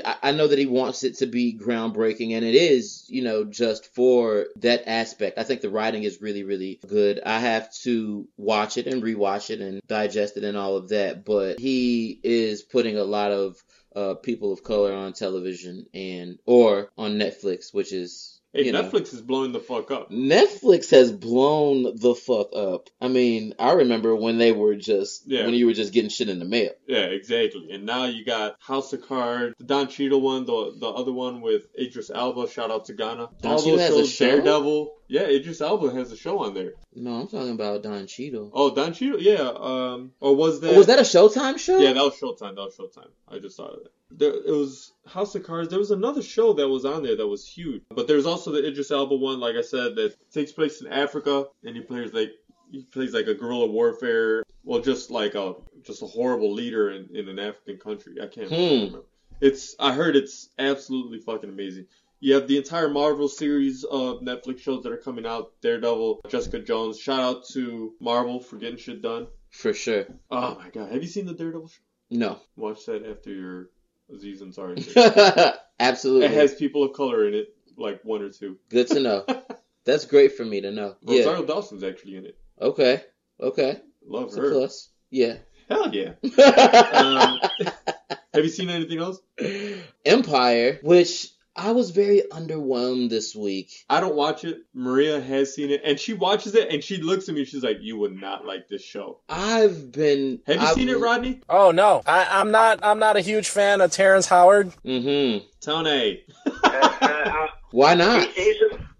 I 0.04 0.34
know 0.34 0.48
that 0.48 0.60
he 0.60 0.66
wants 0.66 1.04
it 1.04 1.18
to 1.20 1.28
be 1.28 1.58
groundbreaking, 1.58 2.36
and 2.36 2.44
it 2.44 2.56
is, 2.56 3.06
you 3.08 3.22
know, 3.22 3.46
just 3.46 3.94
for 3.96 4.48
that 4.58 4.84
aspect. 4.88 5.38
I 5.38 5.44
think 5.44 5.62
the 5.62 5.70
writing 5.70 6.04
is 6.04 6.22
really, 6.22 6.44
really 6.44 6.80
good. 6.86 7.22
I 7.26 7.40
have 7.40 7.72
to 7.84 8.28
watch 8.36 8.78
it 8.78 8.88
and 8.88 9.02
rewatch 9.02 9.50
it 9.50 9.62
and 9.62 9.82
digest 9.88 10.36
it 10.36 10.44
and 10.44 10.58
all 10.58 10.76
of 10.76 10.90
that, 10.90 11.24
but 11.24 11.60
he 11.60 12.20
is 12.22 12.64
putting 12.64 12.98
a 12.98 13.04
lot 13.04 13.32
of 13.32 13.64
uh, 13.96 14.16
people 14.16 14.52
of 14.52 14.64
color 14.64 14.94
on 14.94 15.14
television 15.14 15.86
and 15.94 16.38
or 16.46 16.92
on 16.98 17.14
Netflix, 17.14 17.74
which 17.74 17.94
is 17.94 18.37
hey, 18.54 18.66
you 18.66 18.72
know. 18.72 18.84
Netflix 18.84 19.14
is 19.14 19.22
blowing 19.22 19.52
the 19.52 19.60
fuck 19.60 19.92
up. 19.92 20.10
Netflix 20.12 20.92
has 20.92 21.12
blown 21.12 21.96
the 21.98 22.16
fuck 22.16 22.50
up. 22.56 22.90
I 23.02 23.08
mean, 23.08 23.54
I 23.60 23.74
remember 23.74 24.16
when 24.16 24.38
they 24.38 24.52
were 24.52 24.76
just 24.76 25.24
Yeah. 25.28 25.46
when 25.46 25.54
you 25.54 25.66
were 25.68 25.74
just 25.74 25.94
getting 25.94 26.10
shit 26.10 26.30
in 26.30 26.40
the 26.40 26.46
mail. 26.46 26.72
Yeah, 26.88 27.06
exactly. 27.06 27.70
And 27.72 27.86
now 27.86 28.06
you 28.06 28.24
got 28.26 28.56
House 28.60 28.94
of 28.94 29.02
Cards, 29.08 29.56
the 29.58 29.64
Don 29.66 29.88
Cheadle 29.88 30.22
one, 30.22 30.46
the 30.46 30.74
the 30.80 30.88
other 30.90 31.12
one 31.12 31.42
with 31.42 31.68
Idris 31.80 32.10
Elba. 32.14 32.50
Shout 32.50 32.72
out 32.72 32.86
to 32.86 32.94
Ghana. 32.94 33.30
Don 33.42 33.52
All 33.54 33.64
Cheadle 33.64 33.80
has 33.80 33.96
a 33.96 34.08
show? 34.08 34.26
Daredevil. 34.26 34.94
Yeah, 35.10 35.22
Idris 35.22 35.62
Elba 35.62 35.92
has 35.94 36.12
a 36.12 36.18
show 36.18 36.40
on 36.44 36.54
there. 36.54 36.74
No, 36.94 37.12
I'm 37.22 37.28
talking 37.28 37.52
about 37.52 37.84
Don 37.84 38.08
Cheadle. 38.08 38.52
Oh, 38.54 38.74
Don 38.76 38.94
Cheadle. 38.94 39.22
Yeah. 39.22 39.50
Um. 39.56 40.12
Or 40.20 40.36
was 40.36 40.60
that? 40.62 40.74
Oh, 40.74 40.78
was 40.78 40.88
that 40.88 41.00
a 41.00 41.04
Showtime 41.04 41.58
show? 41.60 41.78
Yeah, 41.80 41.94
that 41.94 42.04
was 42.04 42.16
Showtime. 42.20 42.56
That 42.56 42.64
was 42.66 42.76
Showtime. 42.78 43.10
I 43.30 43.40
just 43.40 43.56
thought 43.58 43.72
of 43.74 43.84
that. 43.84 43.92
There, 44.10 44.34
it 44.34 44.52
was 44.52 44.94
House 45.06 45.36
of 45.36 45.44
Cards. 45.44 45.70
There 45.70 45.80
was 45.80 45.92
another 45.92 46.22
show 46.22 46.54
that 46.54 46.68
was 46.68 46.86
on 46.86 47.04
there 47.04 47.16
that 47.16 47.28
was 47.28 47.48
huge. 47.48 47.84
But 47.90 48.08
there's 48.08 48.26
also 48.26 48.52
the 48.52 48.66
Idris 48.66 48.90
Elba 48.92 49.16
one, 49.16 49.40
like 49.40 49.56
I 49.56 49.62
said, 49.62 49.96
that 49.96 50.16
takes 50.32 50.52
place 50.52 50.82
in 50.82 50.88
Africa, 50.88 51.46
and 51.64 51.76
he 51.76 51.82
plays 51.82 52.14
like 52.14 52.32
he 52.72 52.84
plays 52.84 53.14
like 53.14 53.28
a 53.28 53.34
guerrilla 53.36 53.68
warfare. 53.68 54.44
Well, 54.64 54.82
just 54.82 55.12
like 55.12 55.36
a 55.36 55.56
just 55.84 56.02
a 56.02 56.06
horrible 56.08 56.54
leader 56.54 56.92
in, 56.92 57.10
in 57.16 57.28
an 57.30 57.40
African 57.40 57.78
country. 57.78 58.16
I 58.22 58.28
can't 58.28 58.50
Hmm. 58.50 58.56
remember. 58.56 59.04
It's 59.42 59.76
I 59.80 59.94
heard 59.94 60.16
it's 60.16 60.50
absolutely 60.58 61.20
fucking 61.20 61.50
amazing. 61.50 61.88
You 62.20 62.34
have 62.34 62.48
the 62.48 62.58
entire 62.58 62.90
Marvel 62.90 63.28
series 63.28 63.84
of 63.84 64.22
Netflix 64.22 64.60
shows 64.62 64.82
that 64.84 64.92
are 64.92 64.98
coming 64.98 65.26
out. 65.28 65.52
Daredevil, 65.62 66.22
Jessica 66.30 66.60
Jones. 66.60 67.00
Shout 67.00 67.20
out 67.20 67.48
to 67.50 67.94
Marvel 68.00 68.40
for 68.40 68.56
getting 68.58 68.78
shit 68.80 69.02
done. 69.04 69.28
For 69.52 69.74
sure. 69.74 70.08
Oh 70.32 70.56
my 70.56 70.70
god, 70.70 70.92
have 70.92 71.02
you 71.04 71.08
seen 71.08 71.26
the 71.28 71.34
Daredevil 71.34 71.68
show? 71.68 71.82
No. 72.10 72.40
Watch 72.56 72.86
that 72.88 73.06
after 73.06 73.32
your 73.32 73.70
Ansari. 74.12 74.84
thing. 74.84 75.54
Absolutely. 75.80 76.26
it 76.26 76.32
has 76.32 76.56
people 76.56 76.84
of 76.84 76.94
color 76.94 77.28
in 77.28 77.34
it, 77.34 77.56
like 77.78 78.04
one 78.04 78.22
or 78.22 78.30
two. 78.30 78.58
Good 78.70 78.88
to 78.88 79.00
know. 79.00 79.26
That's 79.86 80.06
great 80.06 80.36
for 80.36 80.44
me 80.44 80.62
to 80.62 80.72
know. 80.72 80.96
Yeah. 81.02 81.20
Rosario 81.20 81.46
Dawson's 81.46 81.84
actually 81.84 82.18
in 82.18 82.26
it. 82.26 82.38
Okay. 82.60 83.04
Okay. 83.40 83.80
Love 84.06 84.32
That's 84.32 84.38
her. 84.38 84.52
plus. 84.52 84.90
Yeah. 85.10 85.36
Hell 85.70 85.94
yeah. 85.94 86.14
Um, 86.94 87.40
have 88.34 88.44
you 88.44 88.50
seen 88.50 88.70
anything 88.70 89.00
else? 89.00 89.20
Empire, 90.06 90.80
which 90.82 91.30
I 91.58 91.72
was 91.72 91.90
very 91.90 92.22
underwhelmed 92.32 93.10
this 93.10 93.36
week. 93.36 93.84
I 93.90 94.00
don't 94.00 94.16
watch 94.16 94.46
it. 94.46 94.60
Maria 94.76 95.20
has 95.20 95.56
seen 95.56 95.72
it, 95.72 95.82
and 95.84 96.00
she 96.00 96.14
watches 96.14 96.54
it, 96.54 96.72
and 96.72 96.84
she 96.84 96.98
looks 96.98 97.28
at 97.28 97.34
me. 97.34 97.42
And 97.42 97.50
she's 97.50 97.64
like, 97.64 97.80
"You 97.82 97.98
would 97.98 98.16
not 98.16 98.46
like 98.46 98.68
this 98.68 98.84
show." 98.84 99.20
I've 99.28 99.92
been. 99.92 100.40
Have 100.46 100.56
you 100.58 100.62
I've, 100.62 100.76
seen 100.76 100.90
it, 100.90 101.00
Rodney? 101.00 101.42
Oh 101.50 101.72
no, 101.72 102.04
I, 102.06 102.28
I'm 102.30 102.52
not. 102.52 102.80
I'm 102.84 103.00
not 103.00 103.18
a 103.18 103.22
huge 103.22 103.50
fan 103.50 103.82
of 103.82 103.92
Terrence 103.92 104.28
Howard. 104.28 104.72
Mm-hmm. 104.86 105.46
Tony. 105.60 106.24
Why 107.72 107.96
not? 107.96 108.30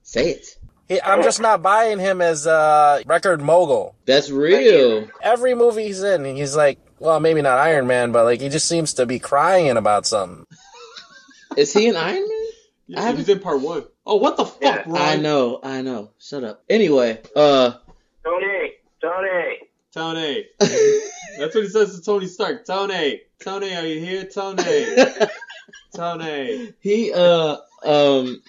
Say 0.02 0.32
it. 0.32 0.58
He, 0.88 1.02
I'm 1.02 1.22
just 1.22 1.42
not 1.42 1.62
buying 1.62 2.00
him 2.00 2.22
as 2.22 2.48
a 2.48 3.04
record 3.06 3.42
mogul. 3.42 3.96
That's 4.06 4.32
real. 4.32 5.08
Every 5.22 5.54
movie 5.54 5.86
he's 5.88 6.02
in, 6.02 6.24
he's 6.36 6.56
like, 6.56 6.80
well, 7.00 7.20
maybe 7.20 7.42
not 7.42 7.60
Iron 7.60 7.88
Man, 7.88 8.12
but 8.12 8.24
like 8.24 8.42
he 8.42 8.50
just 8.50 8.68
seems 8.68 8.94
to 8.94 9.06
be 9.06 9.20
crying 9.20 9.78
about 9.78 10.08
something. 10.08 10.46
Is 11.58 11.74
he 11.74 11.88
an 11.88 11.96
Iron 11.96 12.28
Man? 12.28 12.37
I 12.90 12.92
Yeah, 12.94 13.02
haven't- 13.02 13.18
he's 13.18 13.30
in 13.30 13.40
part 13.40 13.60
one. 13.62 13.86
Oh, 14.06 14.16
what 14.16 14.38
the 14.38 14.46
fuck, 14.46 14.62
Yeah. 14.62 14.84
bro? 14.84 14.96
I 14.96 15.18
know, 15.18 15.60
I 15.62 15.82
know. 15.82 16.12
Shut 16.20 16.44
up. 16.44 16.64
Anyway, 16.70 17.20
uh, 17.36 17.74
Tony, 18.24 18.74
Tony. 19.02 19.58
Tony. 19.94 20.46
That's 20.60 21.54
what 21.56 21.64
he 21.64 21.68
says 21.70 21.96
to 21.98 22.02
Tony 22.06 22.28
Stark. 22.28 22.66
Tony. 22.66 23.22
Tony, 23.44 23.76
are 23.76 23.86
you 23.86 24.00
here, 24.00 24.24
Tony? 24.26 24.64
Tony. 25.96 26.74
he 26.80 27.12
uh 27.14 27.58
um 27.84 28.42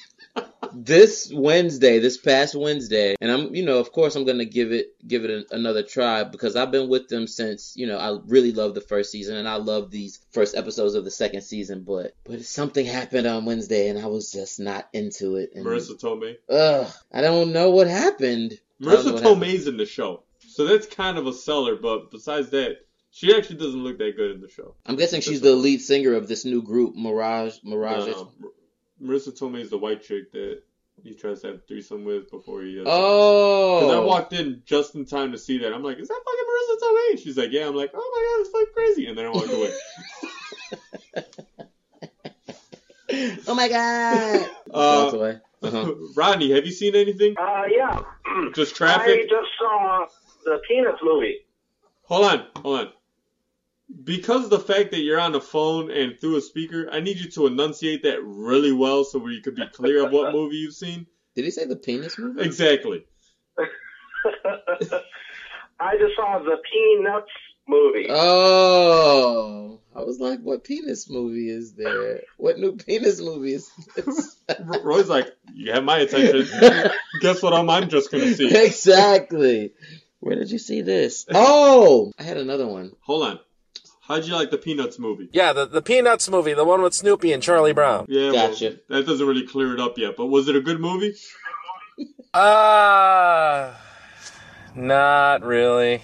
this 0.73 1.33
Wednesday, 1.33 1.99
this 1.99 2.17
past 2.17 2.55
Wednesday, 2.55 3.17
and 3.21 3.31
I'm 3.31 3.55
you 3.55 3.65
know 3.65 3.79
of 3.79 3.93
course 3.93 4.17
I'm 4.17 4.25
gonna 4.25 4.45
give 4.45 4.73
it 4.73 4.95
give 5.07 5.25
it 5.25 5.31
a, 5.31 5.55
another 5.55 5.83
try 5.83 6.25
because 6.25 6.57
I've 6.57 6.71
been 6.71 6.89
with 6.89 7.09
them 7.09 7.27
since 7.27 7.75
you 7.77 7.87
know 7.87 7.99
I 7.99 8.19
really 8.27 8.53
love 8.53 8.75
the 8.75 8.81
first 8.81 9.11
season 9.11 9.37
and 9.37 9.49
I 9.49 9.57
love 9.57 9.91
these 9.91 10.21
first 10.33 10.57
episodes 10.57 10.95
of 10.95 11.05
the 11.05 11.11
second 11.11 11.43
season, 11.43 11.85
but 11.85 12.15
but 12.25 12.45
something 12.45 12.87
happened 12.87 13.27
on 13.27 13.45
Wednesday 13.45 13.89
and 13.89 13.99
I 13.99 14.07
was 14.07 14.33
just 14.33 14.61
not 14.61 14.89
into 14.93 15.37
it. 15.37 15.53
And, 15.55 15.65
Marisa 15.65 16.01
Tomei. 16.01 16.37
Ugh, 16.49 16.93
I 17.13 17.21
don't 17.21 17.53
know 17.53 17.71
what 17.71 17.87
happened. 17.87 18.59
I 18.81 18.85
don't 18.85 18.93
know 18.93 19.11
Marisa 19.11 19.13
what 19.13 19.23
happened. 19.23 19.43
Tomei's 19.43 19.67
in 19.67 19.77
the 19.77 19.87
show. 19.87 20.23
So 20.47 20.65
that's 20.67 20.87
kind 20.87 21.19
of 21.19 21.27
a 21.27 21.33
seller, 21.33 21.77
but 21.77 22.11
besides 22.11 22.51
that, 22.51 22.79
she 23.11 23.35
actually 23.35 23.57
doesn't 23.57 23.83
look 23.83 23.99
that 23.99 24.17
good 24.17 24.33
in 24.33 24.41
the 24.41 24.49
show. 24.49 24.75
I'm 24.87 24.97
guessing 24.97 25.21
she's 25.21 25.41
the 25.41 25.55
lead 25.55 25.81
singer 25.81 26.15
of 26.15 26.29
this 26.29 26.45
new 26.45 26.63
group, 26.63 26.95
Mirage. 26.95 27.59
Mirage. 27.65 28.07
No, 28.07 28.33
Marisa 29.03 29.31
Tomei 29.39 29.61
is 29.61 29.71
the 29.71 29.79
white 29.79 30.03
chick 30.03 30.33
that 30.33 30.63
he 31.03 31.15
tries 31.15 31.41
to 31.43 31.47
have 31.49 31.57
a 31.57 31.61
threesome 31.61 32.05
with 32.05 32.31
before 32.31 32.63
he. 32.63 32.81
Uh, 32.81 32.85
Oh. 32.87 33.81
Because 33.81 33.97
I 33.97 34.01
walked 34.01 34.33
in 34.33 34.63
just 34.67 34.95
in 34.95 35.05
time 35.05 35.33
to 35.33 35.39
see 35.39 35.59
that. 35.59 35.73
I'm 35.73 35.83
like, 35.83 35.99
is 35.99 36.09
that 36.09 36.21
fucking 36.25 36.47
Marisa 36.51 36.79
Tomei? 36.83 37.23
She's 37.23 37.37
like, 37.39 37.53
yeah. 37.53 37.69
I'm 37.69 37.75
like, 37.77 37.91
oh 37.95 37.99
my 37.99 38.23
god, 38.27 38.41
it's 38.41 38.51
fucking 38.51 38.75
crazy. 38.75 39.07
And 39.07 39.17
then 39.17 39.27
I 39.27 39.31
walked 39.31 39.53
away. 39.53 39.73
oh 43.47 43.55
my 43.55 43.69
god. 43.69 44.51
Uh, 44.71 45.01
Walked 45.05 45.17
away. 45.17 45.39
Uh-huh. 45.63 45.95
Rodney, 46.15 46.51
have 46.51 46.67
you 46.67 46.73
seen 46.73 46.95
anything? 46.95 47.35
Uh, 47.39 47.63
yeah. 47.71 48.03
Just 48.55 48.77
traffic. 48.77 49.21
I 49.21 49.23
just 49.23 49.49
saw 49.59 50.05
the 50.45 50.61
Peanuts 50.69 50.99
movie. 51.03 51.39
Hold 52.03 52.25
on, 52.27 52.47
hold 52.57 52.81
on. 52.81 52.93
Because 54.05 54.45
of 54.45 54.51
the 54.51 54.59
fact 54.59 54.91
that 54.91 55.01
you're 55.01 55.21
on 55.21 55.33
the 55.33 55.41
phone 55.41 55.91
and 55.91 56.19
through 56.21 56.37
a 56.37 56.41
speaker, 56.43 56.89
I 56.93 57.01
need 57.01 57.19
you 57.19 57.31
to 57.31 57.47
enunciate 57.47 58.03
that 58.03 58.23
really 58.23 58.73
well 58.73 59.05
so 59.05 59.19
we 59.19 59.41
could 59.41 59.55
be 59.55 59.67
clear 59.67 60.05
of 60.05 60.13
what 60.13 60.33
movie 60.33 60.57
you've 60.57 60.75
seen. 60.75 61.07
Did 61.35 61.45
he 61.45 61.51
say 61.51 61.65
the 61.65 61.77
penis 61.77 62.19
movie? 62.19 62.43
Exactly. 62.43 63.07
I 65.81 65.97
just 65.97 66.17
saw 66.17 66.39
the 66.41 66.57
Peanuts 66.71 67.31
movie. 67.67 68.09
Oh, 68.11 69.81
I 69.95 70.01
was 70.03 70.19
like, 70.19 70.41
what 70.41 70.65
penis 70.65 71.09
movie 71.09 71.49
is 71.49 71.75
there? 71.75 72.23
What 72.37 72.59
new 72.59 72.77
penis 72.77 73.21
movie 73.21 73.55
is 73.55 73.71
this? 73.95 74.37
R- 74.49 74.81
Roy's 74.83 75.09
like, 75.09 75.35
you 75.55 75.73
have 75.73 75.85
my 75.85 75.99
attention. 75.99 76.49
Guess 77.21 77.43
what 77.43 77.55
I'm, 77.55 77.71
I'm 77.71 77.89
just 77.89 78.11
gonna 78.11 78.35
see. 78.35 78.55
exactly. 78.55 79.73
Where 80.21 80.35
did 80.37 80.51
you 80.51 80.59
see 80.59 80.83
this? 80.83 81.27
Oh, 81.33 82.13
I 82.19 82.23
had 82.25 82.37
another 82.37 82.67
one. 82.67 82.93
Hold 83.01 83.23
on. 83.25 83.39
How'd 84.09 84.25
you 84.25 84.35
like 84.35 84.51
the 84.51 84.57
Peanuts 84.57 84.99
movie? 84.99 85.29
Yeah, 85.33 85.53
the 85.53 85.67
the 85.67 85.83
Peanuts 85.83 86.31
movie, 86.31 86.55
the 86.55 86.65
one 86.65 86.81
with 86.81 86.95
Snoopy 86.95 87.31
and 87.31 87.43
Charlie 87.43 87.75
Brown. 87.75 88.07
Yeah, 88.09 88.33
well, 88.33 88.49
that 88.49 89.07
doesn't 89.07 89.27
really 89.27 89.47
clear 89.47 89.75
it 89.75 89.81
up 89.81 89.99
yet, 89.99 90.17
but 90.17 90.27
was 90.27 90.49
it 90.49 90.57
a 90.57 90.61
good 90.61 90.81
movie? 90.81 91.15
Uh 92.35 93.73
not 94.75 95.43
really. 95.43 96.03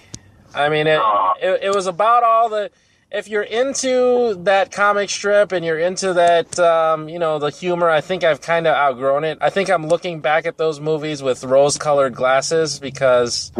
I 0.53 0.69
mean, 0.69 0.87
it, 0.87 0.99
it 1.41 1.63
it 1.63 1.75
was 1.75 1.85
about 1.87 2.23
all 2.23 2.49
the. 2.49 2.71
If 3.15 3.29
you're 3.29 3.43
into 3.43 4.35
that 4.43 4.73
comic 4.73 5.09
strip 5.09 5.53
and 5.53 5.63
you're 5.63 5.79
into 5.79 6.13
that, 6.13 6.59
um, 6.59 7.07
you 7.07 7.17
know, 7.17 7.39
the 7.39 7.49
humor, 7.49 7.89
I 7.89 8.01
think 8.01 8.25
I've 8.25 8.41
kind 8.41 8.67
of 8.67 8.75
outgrown 8.75 9.23
it. 9.23 9.37
I 9.39 9.49
think 9.49 9.69
I'm 9.69 9.87
looking 9.87 10.19
back 10.19 10.45
at 10.45 10.57
those 10.57 10.81
movies 10.81 11.23
with 11.23 11.41
rose-colored 11.45 12.13
glasses 12.13 12.77
because 12.77 13.53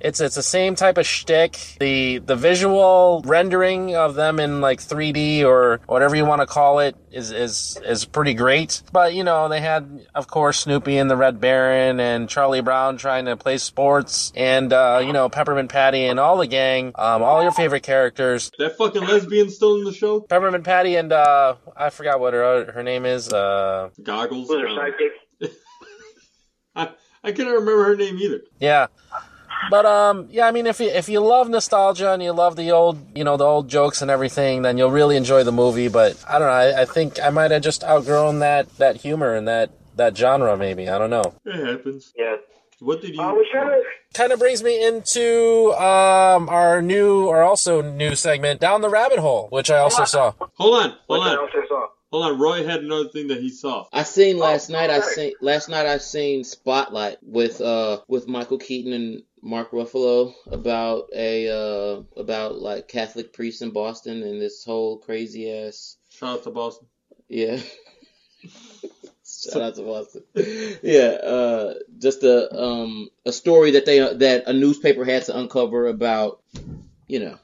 it's 0.00 0.20
it's 0.20 0.36
the 0.36 0.44
same 0.44 0.76
type 0.76 0.96
of 0.96 1.06
shtick. 1.06 1.58
The 1.80 2.18
the 2.18 2.36
visual 2.36 3.22
rendering 3.26 3.96
of 3.96 4.14
them 4.14 4.38
in 4.38 4.60
like 4.60 4.80
3D 4.80 5.44
or 5.44 5.80
whatever 5.86 6.14
you 6.14 6.24
want 6.24 6.42
to 6.42 6.46
call 6.46 6.78
it 6.78 6.94
is 7.10 7.32
is 7.32 7.80
is 7.84 8.04
pretty 8.04 8.34
great. 8.34 8.82
But 8.92 9.14
you 9.14 9.24
know, 9.24 9.48
they 9.48 9.60
had 9.60 10.06
of 10.14 10.28
course 10.28 10.60
Snoopy 10.60 10.96
and 10.96 11.10
the 11.10 11.16
Red 11.16 11.40
Baron 11.40 11.98
and 11.98 12.28
Charlie 12.28 12.60
Brown 12.60 12.96
trying 12.96 13.24
to 13.24 13.36
play 13.36 13.58
sports 13.58 14.32
and 14.36 14.72
uh, 14.72 15.02
you 15.04 15.12
know 15.12 15.28
Peppermint 15.28 15.70
Patty 15.70 16.04
and 16.04 16.20
all 16.20 16.36
the 16.36 16.46
gang, 16.46 16.92
um, 16.94 17.22
all 17.22 17.42
your 17.42 17.52
favorite 17.52 17.82
characters. 17.82 18.50
That 18.58 18.76
fucking 18.76 18.99
lesbian 19.00 19.50
still 19.50 19.76
in 19.76 19.84
the 19.84 19.92
show? 19.92 20.20
Peppermint 20.20 20.64
Patty 20.64 20.96
and 20.96 21.12
uh, 21.12 21.56
I 21.76 21.90
forgot 21.90 22.20
what 22.20 22.32
her 22.34 22.70
her 22.72 22.82
name 22.82 23.04
is. 23.06 23.32
Uh, 23.32 23.90
Goggles? 24.02 24.48
Was 24.48 24.60
her 24.60 24.68
Um, 24.68 24.78
sidekick? 24.78 25.50
I, 26.76 26.90
I 27.24 27.32
can't 27.32 27.48
remember 27.48 27.84
her 27.84 27.96
name 27.96 28.18
either. 28.18 28.40
Yeah. 28.58 28.86
But 29.70 29.84
um 29.84 30.28
yeah, 30.30 30.46
I 30.46 30.52
mean 30.52 30.66
if 30.66 30.80
you 30.80 30.88
if 30.88 31.08
you 31.08 31.20
love 31.20 31.48
nostalgia 31.50 32.12
and 32.12 32.22
you 32.22 32.32
love 32.32 32.56
the 32.56 32.70
old 32.70 32.98
you 33.14 33.24
know 33.24 33.36
the 33.36 33.44
old 33.44 33.68
jokes 33.68 34.00
and 34.00 34.10
everything, 34.10 34.62
then 34.62 34.78
you'll 34.78 34.90
really 34.90 35.16
enjoy 35.16 35.44
the 35.44 35.52
movie. 35.52 35.88
But 35.88 36.22
I 36.26 36.38
don't 36.38 36.48
know, 36.48 36.54
I, 36.54 36.82
I 36.82 36.84
think 36.86 37.20
I 37.22 37.28
might 37.30 37.50
have 37.50 37.60
just 37.62 37.84
outgrown 37.84 38.38
that 38.38 38.74
that 38.78 38.96
humor 38.96 39.34
and 39.34 39.46
that 39.48 39.70
that 39.96 40.16
genre 40.16 40.56
maybe. 40.56 40.88
I 40.88 40.96
don't 40.96 41.10
know. 41.10 41.34
It 41.44 41.66
happens. 41.66 42.12
Yeah. 42.16 42.36
What 42.80 43.02
did 43.02 43.14
you? 43.14 43.22
I 43.22 43.32
was 43.32 43.46
trying 43.52 43.68
to. 43.70 43.82
Kind 44.14 44.32
of 44.32 44.40
brings 44.40 44.62
me 44.62 44.84
into 44.86 45.72
um 45.74 46.48
our 46.48 46.82
new 46.82 47.26
or 47.26 47.42
also 47.42 47.82
new 47.82 48.14
segment 48.16 48.60
down 48.60 48.80
the 48.82 48.88
rabbit 48.90 49.20
hole, 49.20 49.48
which 49.50 49.70
I 49.70 49.78
also 49.78 50.04
saw. 50.04 50.34
Hold 50.56 50.84
on, 50.84 50.96
hold 51.08 51.24
the 51.26 51.30
on, 51.30 51.36
hell 51.36 51.48
I 51.64 51.68
saw? 51.68 51.86
hold 52.12 52.24
on. 52.24 52.40
Roy 52.40 52.64
had 52.66 52.80
another 52.82 53.08
thing 53.10 53.28
that 53.28 53.40
he 53.40 53.50
saw. 53.50 53.86
I 53.92 54.02
seen 54.04 54.38
last 54.38 54.70
Oh, 54.70 54.74
night. 54.74 54.90
I 54.90 55.00
seen 55.00 55.34
last 55.40 55.68
night. 55.68 55.86
I 55.86 55.98
seen 55.98 56.44
Spotlight 56.44 57.18
with 57.22 57.60
uh 57.60 58.00
with 58.08 58.28
Michael 58.28 58.58
Keaton 58.58 58.92
and 58.92 59.22
Mark 59.42 59.72
Ruffalo 59.72 60.34
about 60.50 61.08
a 61.14 61.48
uh 61.50 62.02
about 62.16 62.56
like 62.58 62.88
Catholic 62.88 63.32
priests 63.32 63.62
in 63.62 63.70
Boston 63.72 64.22
and 64.24 64.40
this 64.42 64.64
whole 64.64 64.98
crazy 64.98 65.50
ass 65.52 65.96
Shout 66.10 66.38
out 66.38 66.44
to 66.44 66.50
Boston. 66.50 66.88
yeah. 67.28 67.60
Shout 69.42 69.62
out 69.62 69.74
to 69.76 69.82
Boston. 69.82 70.24
Yeah, 70.82 71.16
uh, 71.22 71.74
just 71.98 72.22
a 72.24 72.54
um 72.54 73.08
a 73.24 73.32
story 73.32 73.72
that 73.72 73.86
they 73.86 73.98
that 74.00 74.44
a 74.46 74.52
newspaper 74.52 75.04
had 75.04 75.24
to 75.24 75.38
uncover 75.38 75.86
about, 75.88 76.42
you 77.06 77.20
know, 77.20 77.38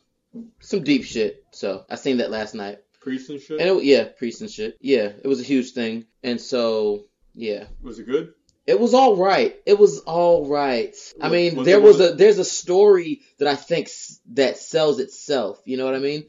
some 0.61 0.83
deep 0.83 1.05
shit. 1.05 1.45
So 1.53 1.85
I 1.89 1.95
seen 1.97 2.19
that 2.19 2.31
last 2.31 2.55
night. 2.55 2.79
Priest 3.01 3.31
and 3.31 3.41
shit. 3.41 3.61
And 3.61 3.69
it, 3.79 3.85
yeah, 3.85 4.05
priests 4.05 4.41
and 4.41 4.51
shit. 4.51 4.77
Yeah, 4.81 5.13
it 5.23 5.27
was 5.29 5.41
a 5.41 5.45
huge 5.45 5.71
thing. 5.73 6.07
And 6.25 6.41
so, 6.41 7.05
yeah, 7.35 7.65
Was 7.83 7.99
it 8.01 8.07
good? 8.07 8.35
it 8.67 8.81
was 8.81 8.95
all 8.95 9.17
right. 9.17 9.55
It 9.65 9.79
was 9.79 10.01
all 10.01 10.49
right. 10.49 10.95
I 11.21 11.29
mean, 11.29 11.55
was 11.55 11.67
there 11.67 11.79
it- 11.79 11.83
was 11.83 11.99
was 11.99 12.11
a 12.11 12.15
there's 12.15 12.39
a 12.39 12.45
story 12.45 13.23
that 13.39 13.47
I 13.47 13.55
think 13.55 13.87
s- 13.87 14.21
that 14.35 14.59
sells 14.59 14.99
itself. 14.99 15.63
You 15.65 15.77
know 15.77 15.85
what 15.85 15.95
I 15.95 16.01
mean? 16.01 16.27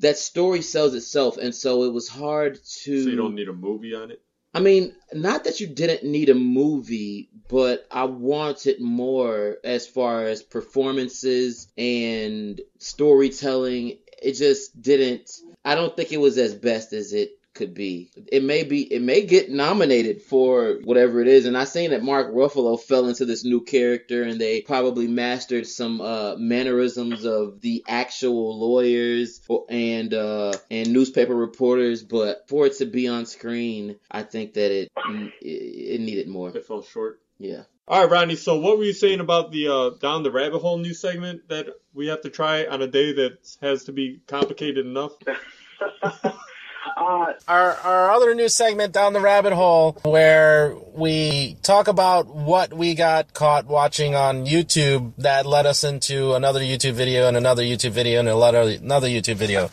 That 0.00 0.18
story 0.18 0.60
sells 0.62 0.94
itself, 0.94 1.38
and 1.38 1.54
so 1.54 1.84
it 1.84 1.92
was 1.92 2.08
hard 2.08 2.56
to. 2.82 3.02
So 3.02 3.08
you 3.10 3.16
don't 3.16 3.34
need 3.34 3.48
a 3.48 3.52
movie 3.54 3.94
on 3.94 4.10
it. 4.10 4.20
I 4.54 4.60
mean, 4.60 4.94
not 5.12 5.44
that 5.44 5.60
you 5.60 5.66
didn't 5.66 6.04
need 6.08 6.28
a 6.30 6.34
movie, 6.34 7.28
but 7.48 7.86
I 7.90 8.04
wanted 8.04 8.80
more 8.80 9.58
as 9.62 9.86
far 9.86 10.24
as 10.24 10.42
performances 10.42 11.68
and 11.76 12.60
storytelling. 12.78 13.98
It 14.22 14.32
just 14.32 14.80
didn't. 14.80 15.30
I 15.64 15.74
don't 15.74 15.94
think 15.96 16.12
it 16.12 16.20
was 16.20 16.38
as 16.38 16.54
best 16.54 16.92
as 16.92 17.12
it 17.12 17.30
could 17.58 17.74
be. 17.74 18.10
It 18.32 18.42
may 18.42 18.62
be. 18.62 18.82
It 18.82 19.02
may 19.02 19.26
get 19.26 19.50
nominated 19.50 20.22
for 20.22 20.78
whatever 20.84 21.20
it 21.20 21.28
is. 21.28 21.44
And 21.44 21.58
I 21.58 21.64
seen 21.64 21.90
that 21.90 22.02
Mark 22.02 22.32
Ruffalo 22.32 22.80
fell 22.80 23.08
into 23.08 23.26
this 23.26 23.44
new 23.44 23.62
character, 23.62 24.22
and 24.22 24.40
they 24.40 24.62
probably 24.62 25.08
mastered 25.08 25.66
some 25.66 26.00
uh, 26.00 26.36
mannerisms 26.36 27.26
of 27.26 27.60
the 27.60 27.84
actual 27.86 28.58
lawyers 28.58 29.42
and 29.68 30.14
uh, 30.14 30.52
and 30.70 30.92
newspaper 30.92 31.34
reporters. 31.34 32.02
But 32.02 32.48
for 32.48 32.66
it 32.66 32.78
to 32.78 32.86
be 32.86 33.08
on 33.08 33.26
screen, 33.26 33.96
I 34.10 34.22
think 34.22 34.54
that 34.54 34.70
it 34.70 34.88
it, 34.96 35.32
it 35.42 36.00
needed 36.00 36.28
more. 36.28 36.56
It 36.56 36.64
fell 36.64 36.82
short. 36.82 37.20
Yeah. 37.38 37.64
All 37.88 38.02
right, 38.02 38.10
Ronnie. 38.10 38.36
So 38.36 38.58
what 38.60 38.78
were 38.78 38.84
you 38.84 38.92
saying 38.92 39.20
about 39.20 39.50
the 39.50 39.68
uh, 39.68 39.90
down 40.00 40.22
the 40.22 40.30
rabbit 40.30 40.60
hole 40.60 40.78
new 40.78 40.94
segment 40.94 41.48
that 41.48 41.66
we 41.92 42.06
have 42.06 42.20
to 42.22 42.30
try 42.30 42.66
on 42.66 42.82
a 42.82 42.86
day 42.86 43.14
that 43.14 43.38
has 43.60 43.84
to 43.84 43.92
be 43.92 44.20
complicated 44.28 44.86
enough? 44.86 45.12
Uh, 46.96 47.32
Our, 47.46 47.72
our 47.74 48.10
other 48.10 48.34
new 48.34 48.48
segment 48.48 48.92
down 48.92 49.12
the 49.12 49.20
rabbit 49.20 49.52
hole 49.52 49.98
where 50.02 50.76
we 50.94 51.56
talk 51.62 51.88
about 51.88 52.26
what 52.26 52.72
we 52.72 52.94
got 52.94 53.34
caught 53.34 53.66
watching 53.66 54.14
on 54.14 54.46
YouTube 54.46 55.12
that 55.18 55.46
led 55.46 55.66
us 55.66 55.84
into 55.84 56.34
another 56.34 56.60
YouTube 56.60 56.92
video 56.92 57.28
and 57.28 57.36
another 57.36 57.62
YouTube 57.62 57.90
video 57.92 58.20
and 58.20 58.28
another 58.28 58.60
another 58.60 59.08
YouTube 59.08 59.36
video. 59.36 59.70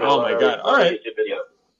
Oh 0.00 0.22
my 0.22 0.38
god! 0.38 0.60
All 0.60 0.76
right, 0.76 0.98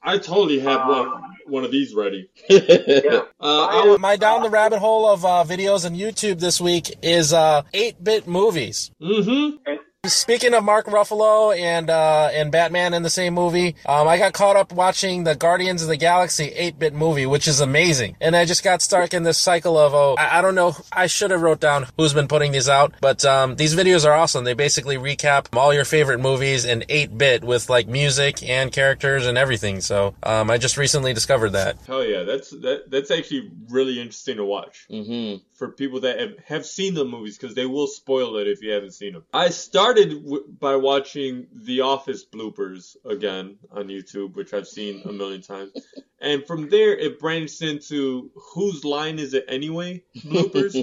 I 0.03 0.17
totally 0.17 0.59
have 0.59 0.87
one 0.87 1.31
one 1.47 1.63
of 1.63 1.71
these 1.71 1.93
ready. 1.93 2.29
Yeah. 2.49 3.21
Uh, 3.39 3.65
I 3.65 3.85
was, 3.85 3.99
My 3.99 4.15
down 4.15 4.43
the 4.43 4.49
rabbit 4.49 4.79
hole 4.79 5.07
of 5.07 5.25
uh, 5.25 5.43
videos 5.47 5.85
on 5.85 5.95
YouTube 5.95 6.39
this 6.39 6.61
week 6.61 6.93
is 7.01 7.33
uh, 7.33 7.63
8-bit 7.73 8.27
movies. 8.27 8.91
mm-hmm. 9.01 9.57
Speaking 10.07 10.55
of 10.55 10.63
Mark 10.63 10.87
Ruffalo 10.87 11.55
and 11.55 11.87
uh, 11.87 12.31
and 12.33 12.51
Batman 12.51 12.95
in 12.95 13.03
the 13.03 13.09
same 13.11 13.35
movie, 13.35 13.75
um, 13.85 14.07
I 14.07 14.17
got 14.17 14.33
caught 14.33 14.55
up 14.55 14.71
watching 14.71 15.25
the 15.25 15.35
Guardians 15.35 15.83
of 15.83 15.89
the 15.89 15.95
Galaxy 15.95 16.49
8-bit 16.49 16.95
movie, 16.95 17.27
which 17.27 17.47
is 17.47 17.59
amazing. 17.59 18.17
And 18.19 18.35
I 18.35 18.45
just 18.45 18.63
got 18.63 18.81
stuck 18.81 19.13
in 19.13 19.21
this 19.21 19.37
cycle 19.37 19.77
of 19.77 19.93
oh, 19.93 20.15
I, 20.17 20.39
I 20.39 20.41
don't 20.41 20.55
know. 20.55 20.75
I 20.91 21.05
should 21.05 21.29
have 21.29 21.43
wrote 21.43 21.59
down 21.59 21.85
who's 21.97 22.15
been 22.15 22.27
putting 22.27 22.51
these 22.51 22.67
out, 22.67 22.95
but 22.99 23.23
um, 23.25 23.57
these 23.57 23.75
videos 23.75 24.03
are 24.03 24.13
awesome. 24.13 24.43
They 24.43 24.55
basically 24.55 24.97
recap 24.97 25.55
all 25.55 25.71
your 25.71 25.85
favorite 25.85 26.17
movies 26.19 26.65
in 26.65 26.79
8-bit 26.89 27.43
with 27.43 27.69
like 27.69 27.87
music 27.87 28.41
and 28.41 28.71
characters 28.71 29.27
and 29.27 29.37
everything. 29.37 29.81
So 29.81 30.15
um, 30.23 30.49
I 30.49 30.57
just 30.57 30.77
recently 30.77 31.13
discovered 31.13 31.51
that. 31.51 31.77
Hell 31.85 32.03
yeah, 32.03 32.23
that's 32.23 32.49
that 32.49 32.89
that's 32.89 33.11
actually 33.11 33.51
really 33.69 34.01
interesting 34.01 34.37
to 34.37 34.45
watch 34.45 34.87
hmm 34.89 35.35
for 35.61 35.69
people 35.69 35.99
that 35.99 36.19
have, 36.19 36.33
have 36.43 36.65
seen 36.65 36.95
the 36.95 37.05
movies 37.05 37.37
because 37.37 37.53
they 37.53 37.67
will 37.67 37.85
spoil 37.85 38.37
it 38.37 38.47
if 38.47 38.63
you 38.63 38.71
haven't 38.71 38.95
seen 38.95 39.13
them. 39.13 39.23
I 39.31 39.49
started 39.49 40.23
w- 40.23 40.47
by 40.47 40.75
watching 40.75 41.45
The 41.53 41.81
Office 41.81 42.25
bloopers 42.25 42.95
again 43.05 43.59
on 43.71 43.87
YouTube, 43.87 44.33
which 44.33 44.55
I've 44.55 44.67
seen 44.67 45.03
a 45.05 45.11
million 45.11 45.43
times, 45.43 45.71
and 46.19 46.47
from 46.47 46.69
there 46.69 46.97
it 46.97 47.19
branched 47.19 47.61
into 47.61 48.31
whose 48.55 48.83
line 48.83 49.19
is 49.19 49.35
it 49.35 49.45
anyway 49.47 50.03
bloopers. 50.17 50.73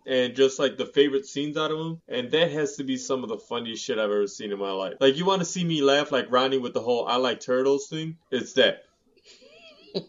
and 0.06 0.34
just 0.34 0.58
like 0.58 0.76
the 0.76 0.86
favorite 0.86 1.26
scenes 1.26 1.56
out 1.56 1.70
of 1.70 1.78
them. 1.78 2.00
And 2.08 2.30
that 2.32 2.50
has 2.50 2.76
to 2.76 2.84
be 2.84 2.96
some 2.96 3.22
of 3.22 3.28
the 3.28 3.38
funniest 3.38 3.84
shit 3.84 3.98
I've 3.98 4.04
ever 4.04 4.26
seen 4.26 4.52
in 4.52 4.58
my 4.58 4.72
life. 4.72 4.94
Like, 5.00 5.16
you 5.16 5.24
want 5.24 5.40
to 5.40 5.46
see 5.46 5.64
me 5.64 5.82
laugh 5.82 6.12
like 6.12 6.30
Ronnie 6.30 6.58
with 6.58 6.74
the 6.74 6.80
whole 6.80 7.06
I 7.06 7.16
like 7.16 7.40
turtles 7.40 7.88
thing? 7.88 8.16
It's 8.30 8.54
that. 8.54 8.82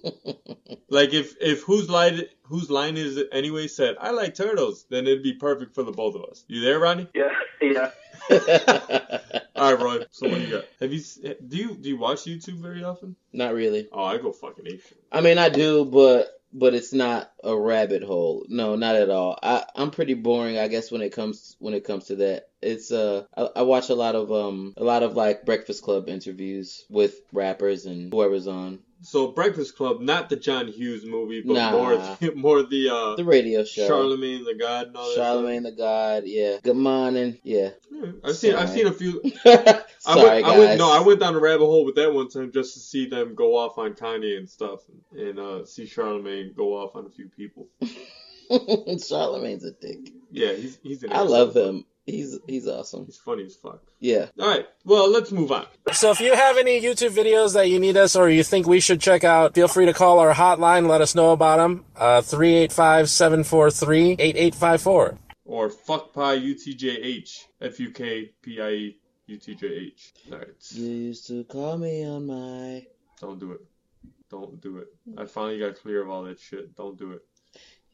like, 0.90 1.14
if, 1.14 1.36
if 1.40 1.62
whose 1.62 1.90
line, 1.90 2.24
whose 2.48 2.70
line 2.70 2.98
is 2.98 3.18
it 3.18 3.30
anyway 3.32 3.68
said, 3.68 3.96
I 4.00 4.12
like 4.12 4.36
turtles, 4.36 4.86
then 4.90 5.06
it'd 5.06 5.24
be 5.24 5.34
perfect 5.34 5.76
for 5.76 5.84
the 5.84 5.92
both 5.92 6.16
of 6.16 6.24
us. 6.24 6.46
You 6.48 6.62
there, 6.62 6.80
Ronnie? 6.80 7.08
Yeah. 7.14 7.30
Yeah. 7.62 7.92
All 9.56 9.74
right, 9.74 9.82
Roy. 9.82 10.06
So 10.12 10.30
what 10.30 10.36
do 10.36 10.42
you 10.42 10.52
got? 10.52 10.66
Have 10.80 10.94
you 10.94 11.02
do 11.48 11.58
you 11.58 11.76
do 11.76 11.90
you 11.90 11.98
watch 11.98 12.24
YouTube 12.24 12.62
very 12.62 12.84
often? 12.84 13.16
Not 13.34 13.54
really. 13.54 13.88
Oh, 13.92 14.04
I 14.04 14.18
go 14.18 14.32
fucking 14.32 14.68
ape. 14.68 14.84
I 15.12 15.22
mean, 15.22 15.38
I 15.38 15.50
do, 15.50 15.86
but 15.86 16.30
but 16.54 16.74
it's 16.74 16.94
not 16.94 17.32
a 17.44 17.56
rabbit 17.56 18.04
hole. 18.04 18.46
No, 18.48 18.76
not 18.76 18.96
at 18.96 19.10
all. 19.10 19.38
I 19.42 19.66
I'm 19.76 19.92
pretty 19.92 20.14
boring, 20.14 20.58
I 20.58 20.68
guess, 20.68 20.92
when 20.92 21.02
it 21.02 21.12
comes 21.12 21.56
when 21.60 21.74
it 21.74 21.84
comes 21.84 22.06
to 22.06 22.16
that. 22.18 22.50
It's 22.62 22.92
uh, 22.92 23.26
I, 23.36 23.50
I 23.58 23.62
watch 23.64 23.90
a 23.90 23.96
lot 23.96 24.16
of 24.16 24.32
um, 24.32 24.74
a 24.78 24.84
lot 24.84 25.04
of 25.04 25.16
like 25.16 25.46
Breakfast 25.46 25.84
Club 25.84 26.10
interviews 26.10 26.86
with 26.90 27.20
rappers 27.32 27.86
and 27.86 28.12
whoever's 28.12 28.48
on 28.48 28.80
So 29.02 29.28
Breakfast 29.32 29.76
Club, 29.78 30.02
not 30.02 30.30
the 30.30 30.36
John 30.36 30.68
Hughes 30.68 31.06
movie, 31.06 31.42
but 31.42 31.54
Nah. 31.54 31.72
more 31.72 31.96
the, 31.98 32.32
more 32.36 32.64
the 32.64 32.90
uh, 32.90 33.16
the 33.16 33.24
radio 33.26 33.64
show. 33.64 33.88
Charlamagne 33.90 34.46
the 34.46 34.56
God 34.56 34.88
and 34.88 34.98
all 34.98 35.08
that. 35.10 35.18
Charlamagne 35.18 35.64
the 35.64 35.72
God, 35.74 36.24
yeah. 36.26 36.58
Good 36.64 36.76
morning, 36.78 37.38
yeah. 37.44 37.72
Yeah, 37.92 38.12
I've 38.24 38.36
seen 38.36 38.56
I've 38.56 38.70
seen 38.70 38.88
a 38.88 38.92
few. 38.92 39.22
Sorry, 39.44 39.44
I 40.06 40.16
went, 40.16 40.46
guys. 40.46 40.46
I 40.46 40.58
went 40.60 40.78
no, 40.80 40.92
I 40.92 41.02
went 41.02 41.20
down 41.20 41.34
the 41.34 41.40
rabbit 41.40 41.66
hole 41.66 41.86
with 41.86 41.96
that 41.96 42.14
one 42.14 42.30
time 42.30 42.52
just 42.52 42.74
to 42.74 42.80
see 42.80 43.08
them 43.08 43.36
go 43.36 43.58
off 43.58 43.78
on 43.78 43.94
Kanye 43.94 44.38
and 44.38 44.50
stuff, 44.50 44.80
and 45.12 45.38
uh, 45.40 45.66
see 45.66 45.84
Charlamagne 45.84 46.56
go 46.56 46.74
off 46.78 46.96
on 46.96 47.06
a 47.06 47.10
few 47.10 47.30
people. 47.30 47.68
Charlamagne's 48.50 49.66
a 49.66 49.72
dick. 49.72 50.12
Yeah, 50.32 50.54
he's 50.54 50.78
he's 50.84 51.04
an 51.04 51.14
I 51.14 51.22
love 51.22 51.56
him. 51.56 51.86
He's 52.06 52.38
he's 52.48 52.68
awesome. 52.68 53.06
He's 53.06 53.18
funny 53.18 53.46
as 53.46 53.56
fuck. 53.56 53.82
Yeah. 54.00 54.28
All 54.40 54.48
right, 54.48 54.68
well 54.84 55.10
let's 55.12 55.32
move 55.32 55.52
on. 55.52 55.66
So 55.92 56.12
if 56.12 56.20
you 56.20 56.36
have 56.36 56.58
any 56.58 56.80
YouTube 56.80 57.16
videos 57.16 57.54
that 57.56 57.68
you 57.70 57.80
need 57.80 57.98
us 57.98 58.16
or 58.16 58.30
you 58.30 58.44
think 58.44 58.68
we 58.68 58.80
should 58.80 59.02
check 59.02 59.24
out, 59.24 59.56
feel 59.56 59.68
free 59.68 59.88
to 59.88 59.94
call 59.94 60.20
our 60.20 60.32
hotline. 60.34 60.88
Let 60.88 61.02
us 61.02 61.16
know 61.16 61.32
about 61.32 61.58
them. 61.58 61.84
Uh, 61.96 62.22
385-743-8854. 62.22 65.18
Or 65.46 65.70
fuck 65.70 66.14
pie 66.14 66.38
UTJH 66.38 67.46
F 67.62 67.80
U 67.80 67.92
K 67.92 68.32
P 68.42 68.60
I 68.62 68.70
E 68.70 68.98
U 69.28 69.38
T 69.38 69.56
J 69.56 69.68
H. 69.68 70.14
All 70.32 70.38
right, 70.40 70.48
You 70.72 70.86
used 70.88 71.28
to 71.28 71.44
call 71.46 71.78
me 71.78 72.04
on 72.06 72.26
my. 72.28 72.86
don't 73.22 73.40
do 73.40 73.52
it. 73.52 73.62
Don't 74.30 74.60
do 74.60 74.80
it. 74.80 74.88
I 75.18 75.26
finally 75.26 75.60
got 75.60 75.76
clear 75.76 76.02
of 76.02 76.10
all 76.10 76.24
that 76.24 76.40
shit. 76.40 76.76
Don't 76.76 76.98
do 76.98 77.12
it. 77.12 77.22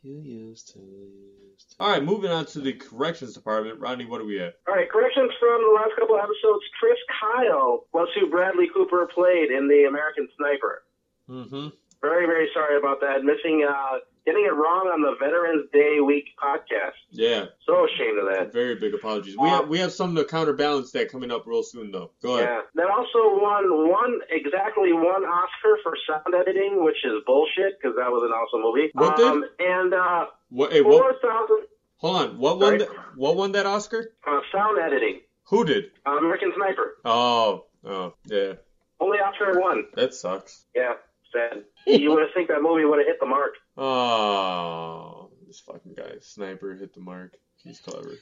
You 0.04 0.20
used 0.20 0.74
to. 0.74 0.80
Used 0.80 1.72
to. 1.72 1.76
All 1.80 1.90
right, 1.90 2.04
moving 2.04 2.32
on 2.32 2.46
to 2.48 2.60
the 2.60 2.74
corrections 2.74 3.34
department. 3.34 3.80
Rodney, 3.80 4.06
what 4.06 4.22
are 4.22 4.26
we 4.26 4.42
at? 4.42 4.56
All 4.68 4.76
right, 4.76 4.90
corrections 4.90 5.32
from 5.40 5.62
the 5.62 5.74
last 5.76 5.92
couple 5.98 6.16
of 6.16 6.22
episodes. 6.22 6.66
Chris 6.80 6.98
Kyle 7.22 7.86
was 7.94 8.10
who 8.20 8.30
Bradley 8.30 8.68
Cooper 8.74 9.08
played 9.14 9.52
in 9.52 9.68
The 9.68 9.86
American 9.88 10.28
Sniper. 10.38 10.84
Mm-hmm. 11.30 11.68
Very, 12.02 12.26
very 12.26 12.50
sorry 12.54 12.78
about 12.78 13.00
that. 13.02 13.24
Missing, 13.24 13.68
uh, 13.70 14.00
getting 14.25 14.45
it 14.45 14.53
wrong 14.53 14.88
on 14.93 15.01
the 15.01 15.15
Veterans 15.19 15.67
Day 15.73 15.99
Week 15.99 16.25
podcast. 16.41 16.93
Yeah, 17.12 17.45
So 17.65 17.86
ashamed 17.86 18.19
of 18.19 18.25
that. 18.34 18.53
very 18.53 18.75
big 18.75 18.93
apologies. 18.93 19.36
We 19.38 19.49
have 19.49 19.67
we 19.67 19.79
have 19.79 19.91
something 19.91 20.15
to 20.17 20.25
counterbalance 20.25 20.91
that 20.91 21.12
coming 21.12 21.31
up 21.31 21.45
real 21.47 21.63
soon, 21.63 21.91
though. 21.91 22.12
Go 22.21 22.36
ahead. 22.38 22.49
Yeah. 22.49 22.62
That 22.75 22.89
also 22.91 23.39
won 23.41 23.89
one, 23.89 24.19
exactly 24.29 24.93
one 24.93 25.23
Oscar 25.23 25.77
for 25.84 25.93
sound 26.07 26.34
editing, 26.36 26.84
which 26.84 27.03
is 27.03 27.13
bullshit 27.25 27.79
because 27.81 27.95
that 27.97 28.10
was 28.12 28.23
an 28.25 28.31
awesome 28.31 28.62
movie. 28.62 28.91
What 28.93 29.17
did? 29.17 29.27
um, 29.27 29.45
And, 29.60 29.93
uh, 29.93 30.25
What? 30.49 30.71
Hey, 30.71 30.81
what? 30.81 31.01
4,000, 31.21 31.65
Hold 31.97 32.15
on. 32.15 32.38
What 32.39 32.60
won? 32.60 32.77
That, 32.79 32.89
what 33.15 33.36
won 33.36 33.51
that 33.53 33.65
Oscar? 33.65 34.13
uh, 34.27 34.39
sound 34.51 34.79
editing. 34.79 35.21
Who 35.45 35.65
did? 35.65 35.91
Uh, 36.05 36.17
American 36.17 36.51
Sniper. 36.55 36.95
Oh, 37.05 37.65
oh, 37.86 38.13
yeah. 38.25 38.53
Only 38.99 39.17
Oscar 39.19 39.60
won. 39.60 39.86
That 39.95 40.13
sucks. 40.13 40.65
Yeah, 40.75 40.93
sad. 41.34 41.63
you 41.86 42.12
would 42.12 42.21
have 42.21 42.29
think 42.34 42.47
that 42.49 42.62
movie 42.62 42.86
would 42.86 42.99
have 42.99 43.07
hit 43.07 43.19
the 43.19 43.25
mark. 43.25 43.53
Oh, 43.77 45.29
this 45.47 45.60
fucking 45.62 45.93
guy, 45.95 46.15
sniper, 46.21 46.75
hit 46.75 46.93
the 46.93 47.01
mark. 47.01 47.34
He's 47.63 47.79
clever. 47.79 48.15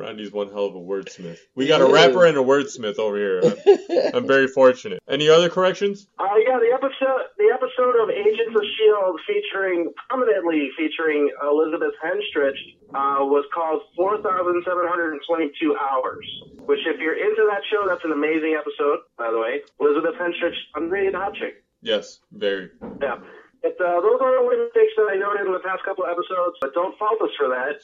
Rodney's 0.00 0.32
one 0.32 0.48
hell 0.48 0.64
of 0.64 0.74
a 0.74 0.80
wordsmith. 0.80 1.38
We 1.54 1.66
got 1.66 1.82
a 1.82 1.92
rapper 1.92 2.24
and 2.24 2.38
a 2.38 2.40
wordsmith 2.40 2.98
over 2.98 3.16
here. 3.16 3.42
I'm, 3.44 4.14
I'm 4.14 4.26
very 4.26 4.48
fortunate. 4.48 4.98
Any 5.06 5.28
other 5.28 5.50
corrections? 5.50 6.06
Uh, 6.18 6.24
yeah, 6.46 6.58
the 6.58 6.72
episode, 6.72 7.28
the 7.36 7.52
episode 7.52 8.02
of 8.02 8.08
Agents 8.08 8.56
of 8.56 8.62
Shield 8.78 9.20
featuring 9.28 9.92
prominently 10.08 10.70
featuring 10.76 11.30
Elizabeth 11.42 11.92
Henstridge 12.02 12.56
uh, 12.94 13.24
was 13.28 13.44
called 13.52 13.82
4,722 13.94 15.76
Hours. 15.76 16.26
Which, 16.70 16.86
if 16.86 17.02
you're 17.02 17.18
into 17.18 17.42
that 17.50 17.66
show, 17.66 17.82
that's 17.82 18.06
an 18.06 18.12
amazing 18.14 18.54
episode. 18.54 19.02
By 19.18 19.34
the 19.34 19.42
way, 19.42 19.58
Elizabeth 19.82 20.14
Henstridge, 20.14 20.54
underrated 20.78 21.18
hot 21.18 21.34
chick. 21.34 21.66
Yes, 21.82 22.20
very. 22.30 22.70
Yeah. 23.02 23.18
But 23.58 23.74
uh, 23.82 23.98
those 23.98 24.22
are 24.22 24.30
the 24.30 24.38
only 24.38 24.54
mistakes 24.54 24.94
that 24.94 25.10
I 25.10 25.18
noted 25.18 25.50
in 25.50 25.52
the 25.52 25.66
past 25.66 25.82
couple 25.82 26.06
of 26.06 26.14
episodes. 26.14 26.62
But 26.62 26.72
don't 26.72 26.96
fault 26.96 27.18
us 27.26 27.34
for 27.34 27.48
that. 27.50 27.82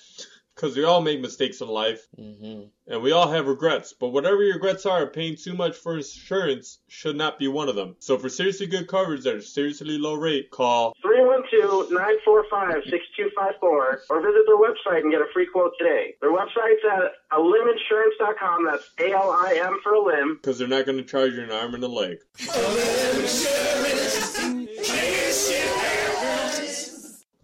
Because 0.57 0.75
we 0.75 0.85
all 0.85 1.03
make 1.03 1.21
mistakes 1.21 1.61
in 1.61 1.69
life, 1.69 2.07
hmm 2.17 2.63
and 2.89 3.03
we 3.03 3.11
all 3.11 3.27
have 3.29 3.49
regrets. 3.49 3.93
But 3.93 4.11
whatever 4.11 4.45
your 4.45 4.55
regrets 4.55 4.87
are, 4.87 5.09
paying 5.09 5.35
too 5.37 5.55
much 5.55 5.77
for 5.77 5.97
insurance 5.97 6.79
should 6.89 7.17
not 7.17 7.37
be 7.39 7.49
one 7.49 7.69
of 7.69 7.75
them. 7.75 7.97
So 7.99 8.17
for 8.17 8.29
seriously 8.29 8.67
good 8.69 8.87
coverage 8.87 9.27
at 9.27 9.35
a 9.37 9.43
seriously 9.43 9.99
low 9.99 10.15
rate, 10.15 10.53
call 10.53 10.95
312-945-6254 11.05 13.97
or 14.09 14.21
visit 14.21 14.43
their 14.47 14.57
website 14.57 15.01
and 15.03 15.11
get 15.11 15.21
a 15.21 15.27
free 15.35 15.47
quote 15.53 15.73
today. 15.79 16.15
Their 16.21 16.31
website's 16.31 16.85
at 16.91 17.13
aliminsurance.com. 17.37 18.65
That's 18.67 18.89
A-L-I-M 19.01 19.81
for 19.83 19.95
a 19.95 20.01
limb. 20.01 20.37
because 20.41 20.57
they're 20.59 20.69
not 20.69 20.87
going 20.87 20.99
to 20.99 21.05
charge 21.05 21.33
you 21.35 21.43
an 21.43 21.51
arm 21.51 21.75
and 21.75 21.83
a 21.83 21.89
leg. 21.89 22.19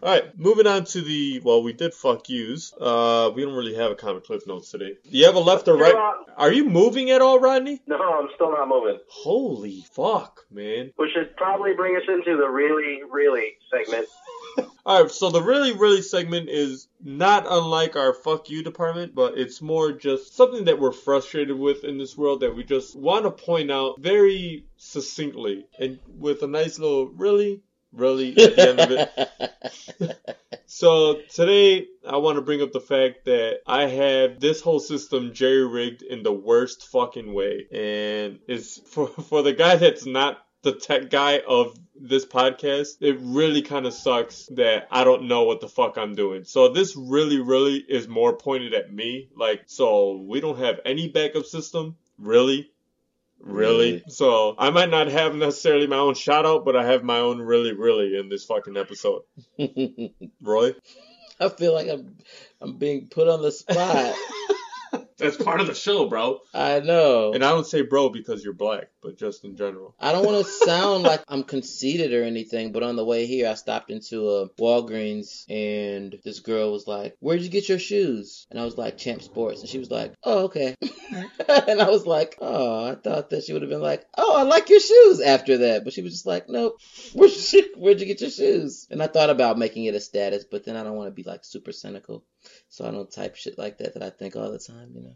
All 0.03 0.09
right, 0.09 0.37
moving 0.37 0.67
on 0.67 0.83
to 0.83 1.01
the 1.01 1.39
well, 1.45 1.63
we 1.63 1.71
did 1.71 1.93
fuck 1.93 2.27
yous. 2.27 2.73
Uh, 2.73 3.31
we 3.33 3.41
don't 3.41 3.53
really 3.53 3.75
have 3.75 3.89
a 3.89 3.95
comic 3.95 4.25
cliff 4.25 4.45
notes 4.45 4.69
today. 4.69 4.97
Do 5.09 5.17
you 5.17 5.25
have 5.25 5.35
a 5.35 5.39
left 5.39 5.69
or 5.69 5.77
right? 5.77 5.95
Are 6.35 6.51
you 6.51 6.65
moving 6.65 7.09
at 7.11 7.21
all, 7.21 7.39
Rodney? 7.39 7.81
No, 7.87 7.95
I'm 7.95 8.27
still 8.35 8.51
not 8.51 8.67
moving. 8.67 8.99
Holy 9.07 9.85
fuck, 9.93 10.41
man! 10.51 10.91
Which 10.97 11.11
should 11.13 11.37
probably 11.37 11.73
bring 11.73 11.95
us 11.95 12.01
into 12.09 12.35
the 12.35 12.49
really, 12.49 12.99
really 13.09 13.53
segment. 13.71 14.09
All 14.85 15.03
right, 15.03 15.09
so 15.09 15.29
the 15.29 15.41
really, 15.41 15.71
really 15.71 16.01
segment 16.01 16.49
is 16.49 16.89
not 17.01 17.45
unlike 17.49 17.95
our 17.95 18.13
fuck 18.13 18.49
you 18.49 18.61
department, 18.61 19.15
but 19.15 19.37
it's 19.37 19.61
more 19.61 19.93
just 19.93 20.35
something 20.35 20.65
that 20.65 20.81
we're 20.81 20.91
frustrated 20.91 21.57
with 21.57 21.85
in 21.85 21.97
this 21.97 22.17
world 22.17 22.41
that 22.41 22.53
we 22.53 22.65
just 22.65 22.93
want 22.93 23.23
to 23.23 23.31
point 23.31 23.71
out 23.71 24.01
very 24.01 24.65
succinctly 24.75 25.65
and 25.79 25.99
with 26.17 26.43
a 26.43 26.47
nice 26.47 26.77
little 26.77 27.07
really, 27.07 27.61
Really? 27.93 28.31
At 28.31 28.55
the 28.55 28.69
end 28.69 28.79
of 28.79 28.91
it. 28.91 30.19
So 30.75 31.21
today 31.29 31.85
I 32.03 32.17
want 32.17 32.37
to 32.37 32.41
bring 32.41 32.63
up 32.63 32.71
the 32.71 32.79
fact 32.79 33.25
that 33.25 33.59
I 33.67 33.85
have 33.85 34.39
this 34.39 34.59
whole 34.59 34.79
system 34.79 35.31
jerry 35.31 35.67
rigged 35.67 36.01
in 36.01 36.23
the 36.23 36.33
worst 36.33 36.87
fucking 36.87 37.31
way, 37.31 37.67
and 37.71 38.39
it's 38.47 38.79
for 38.89 39.07
for 39.07 39.43
the 39.43 39.53
guy 39.53 39.75
that's 39.75 40.07
not 40.07 40.43
the 40.63 40.73
tech 40.73 41.11
guy 41.11 41.43
of 41.47 41.77
this 41.95 42.25
podcast. 42.25 42.97
It 43.01 43.17
really 43.21 43.61
kind 43.61 43.85
of 43.85 43.93
sucks 43.93 44.47
that 44.55 44.87
I 44.89 45.03
don't 45.03 45.27
know 45.27 45.43
what 45.43 45.61
the 45.61 45.69
fuck 45.69 45.95
I'm 45.97 46.15
doing. 46.15 46.43
So 46.43 46.69
this 46.69 46.95
really, 46.97 47.39
really 47.39 47.77
is 47.77 48.07
more 48.07 48.35
pointed 48.35 48.73
at 48.73 48.91
me. 48.91 49.29
Like, 49.37 49.65
so 49.67 50.17
we 50.27 50.41
don't 50.41 50.57
have 50.57 50.79
any 50.85 51.07
backup 51.07 51.45
system, 51.45 51.97
really. 52.17 52.72
Really? 53.43 53.91
Really? 53.91 54.03
So 54.07 54.55
I 54.57 54.69
might 54.69 54.89
not 54.89 55.07
have 55.07 55.35
necessarily 55.35 55.85
my 55.85 55.97
own 55.97 56.15
shout 56.15 56.45
out, 56.45 56.63
but 56.63 56.75
I 56.75 56.85
have 56.85 57.03
my 57.03 57.17
own 57.17 57.39
really, 57.39 57.73
really 57.73 58.17
in 58.17 58.29
this 58.29 58.45
fucking 58.45 58.77
episode. 58.77 59.23
Roy? 60.41 60.73
I 61.39 61.49
feel 61.49 61.73
like 61.73 61.89
I'm 61.89 62.17
I'm 62.61 62.77
being 62.77 63.07
put 63.07 63.27
on 63.27 63.41
the 63.41 63.51
spot. 63.51 64.15
That's 65.17 65.37
part 65.37 65.61
of 65.61 65.67
the 65.67 65.73
show, 65.73 66.07
bro. 66.07 66.39
I 66.53 66.79
know. 66.79 67.33
And 67.33 67.43
I 67.43 67.49
don't 67.49 67.67
say 67.67 67.81
bro 67.81 68.09
because 68.09 68.43
you're 68.43 68.53
black, 68.53 68.89
but 69.01 69.17
just 69.17 69.43
in 69.45 69.55
general. 69.55 69.95
I 69.99 70.11
don't 70.11 70.25
want 70.25 70.45
to 70.45 70.51
sound 70.51 71.03
like 71.03 71.23
I'm 71.27 71.43
conceited 71.43 72.13
or 72.13 72.23
anything, 72.23 72.71
but 72.71 72.83
on 72.83 72.95
the 72.95 73.05
way 73.05 73.25
here, 73.25 73.49
I 73.49 73.53
stopped 73.55 73.91
into 73.91 74.29
a 74.29 74.49
Walgreens 74.51 75.45
and 75.49 76.17
this 76.23 76.39
girl 76.39 76.71
was 76.71 76.87
like, 76.87 77.15
Where'd 77.19 77.41
you 77.41 77.49
get 77.49 77.69
your 77.69 77.79
shoes? 77.79 78.47
And 78.49 78.59
I 78.59 78.65
was 78.65 78.77
like, 78.77 78.97
Champ 78.97 79.21
Sports. 79.21 79.61
And 79.61 79.69
she 79.69 79.79
was 79.79 79.91
like, 79.91 80.13
Oh, 80.23 80.45
okay. 80.45 80.75
and 80.81 81.81
I 81.81 81.89
was 81.89 82.05
like, 82.05 82.37
Oh, 82.41 82.91
I 82.91 82.95
thought 82.95 83.29
that 83.29 83.43
she 83.43 83.53
would 83.53 83.61
have 83.61 83.71
been 83.71 83.81
like, 83.81 84.05
Oh, 84.17 84.35
I 84.37 84.43
like 84.43 84.69
your 84.69 84.79
shoes 84.79 85.21
after 85.21 85.57
that. 85.59 85.83
But 85.83 85.93
she 85.93 86.01
was 86.01 86.13
just 86.13 86.25
like, 86.25 86.49
Nope. 86.49 86.79
Where'd 87.13 87.31
you, 87.53 87.73
where'd 87.77 87.99
you 87.99 88.05
get 88.05 88.21
your 88.21 88.29
shoes? 88.29 88.87
And 88.89 89.01
I 89.01 89.07
thought 89.07 89.29
about 89.29 89.57
making 89.57 89.85
it 89.85 89.95
a 89.95 89.99
status, 89.99 90.43
but 90.43 90.65
then 90.65 90.75
I 90.75 90.83
don't 90.83 90.95
want 90.95 91.07
to 91.07 91.11
be 91.11 91.23
like 91.23 91.43
super 91.43 91.71
cynical. 91.71 92.23
So 92.69 92.85
I 92.85 92.91
don't 92.91 93.11
type 93.11 93.35
shit 93.35 93.57
like 93.57 93.77
that 93.79 93.93
that 93.93 94.03
I 94.03 94.09
think 94.09 94.35
all 94.35 94.51
the 94.51 94.59
time, 94.59 94.91
you 94.95 95.01
know? 95.01 95.15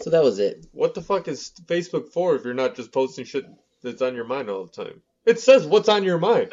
So 0.00 0.10
that 0.10 0.22
was 0.22 0.38
it. 0.38 0.66
What 0.72 0.94
the 0.94 1.02
fuck 1.02 1.28
is 1.28 1.52
Facebook 1.66 2.08
for 2.08 2.34
if 2.34 2.44
you're 2.44 2.54
not 2.54 2.74
just 2.74 2.92
posting 2.92 3.24
shit 3.24 3.46
that's 3.82 4.02
on 4.02 4.14
your 4.14 4.24
mind 4.24 4.48
all 4.48 4.64
the 4.64 4.84
time? 4.84 5.02
It 5.24 5.40
says 5.40 5.66
what's 5.66 5.88
on 5.88 6.04
your 6.04 6.18
mind. 6.18 6.52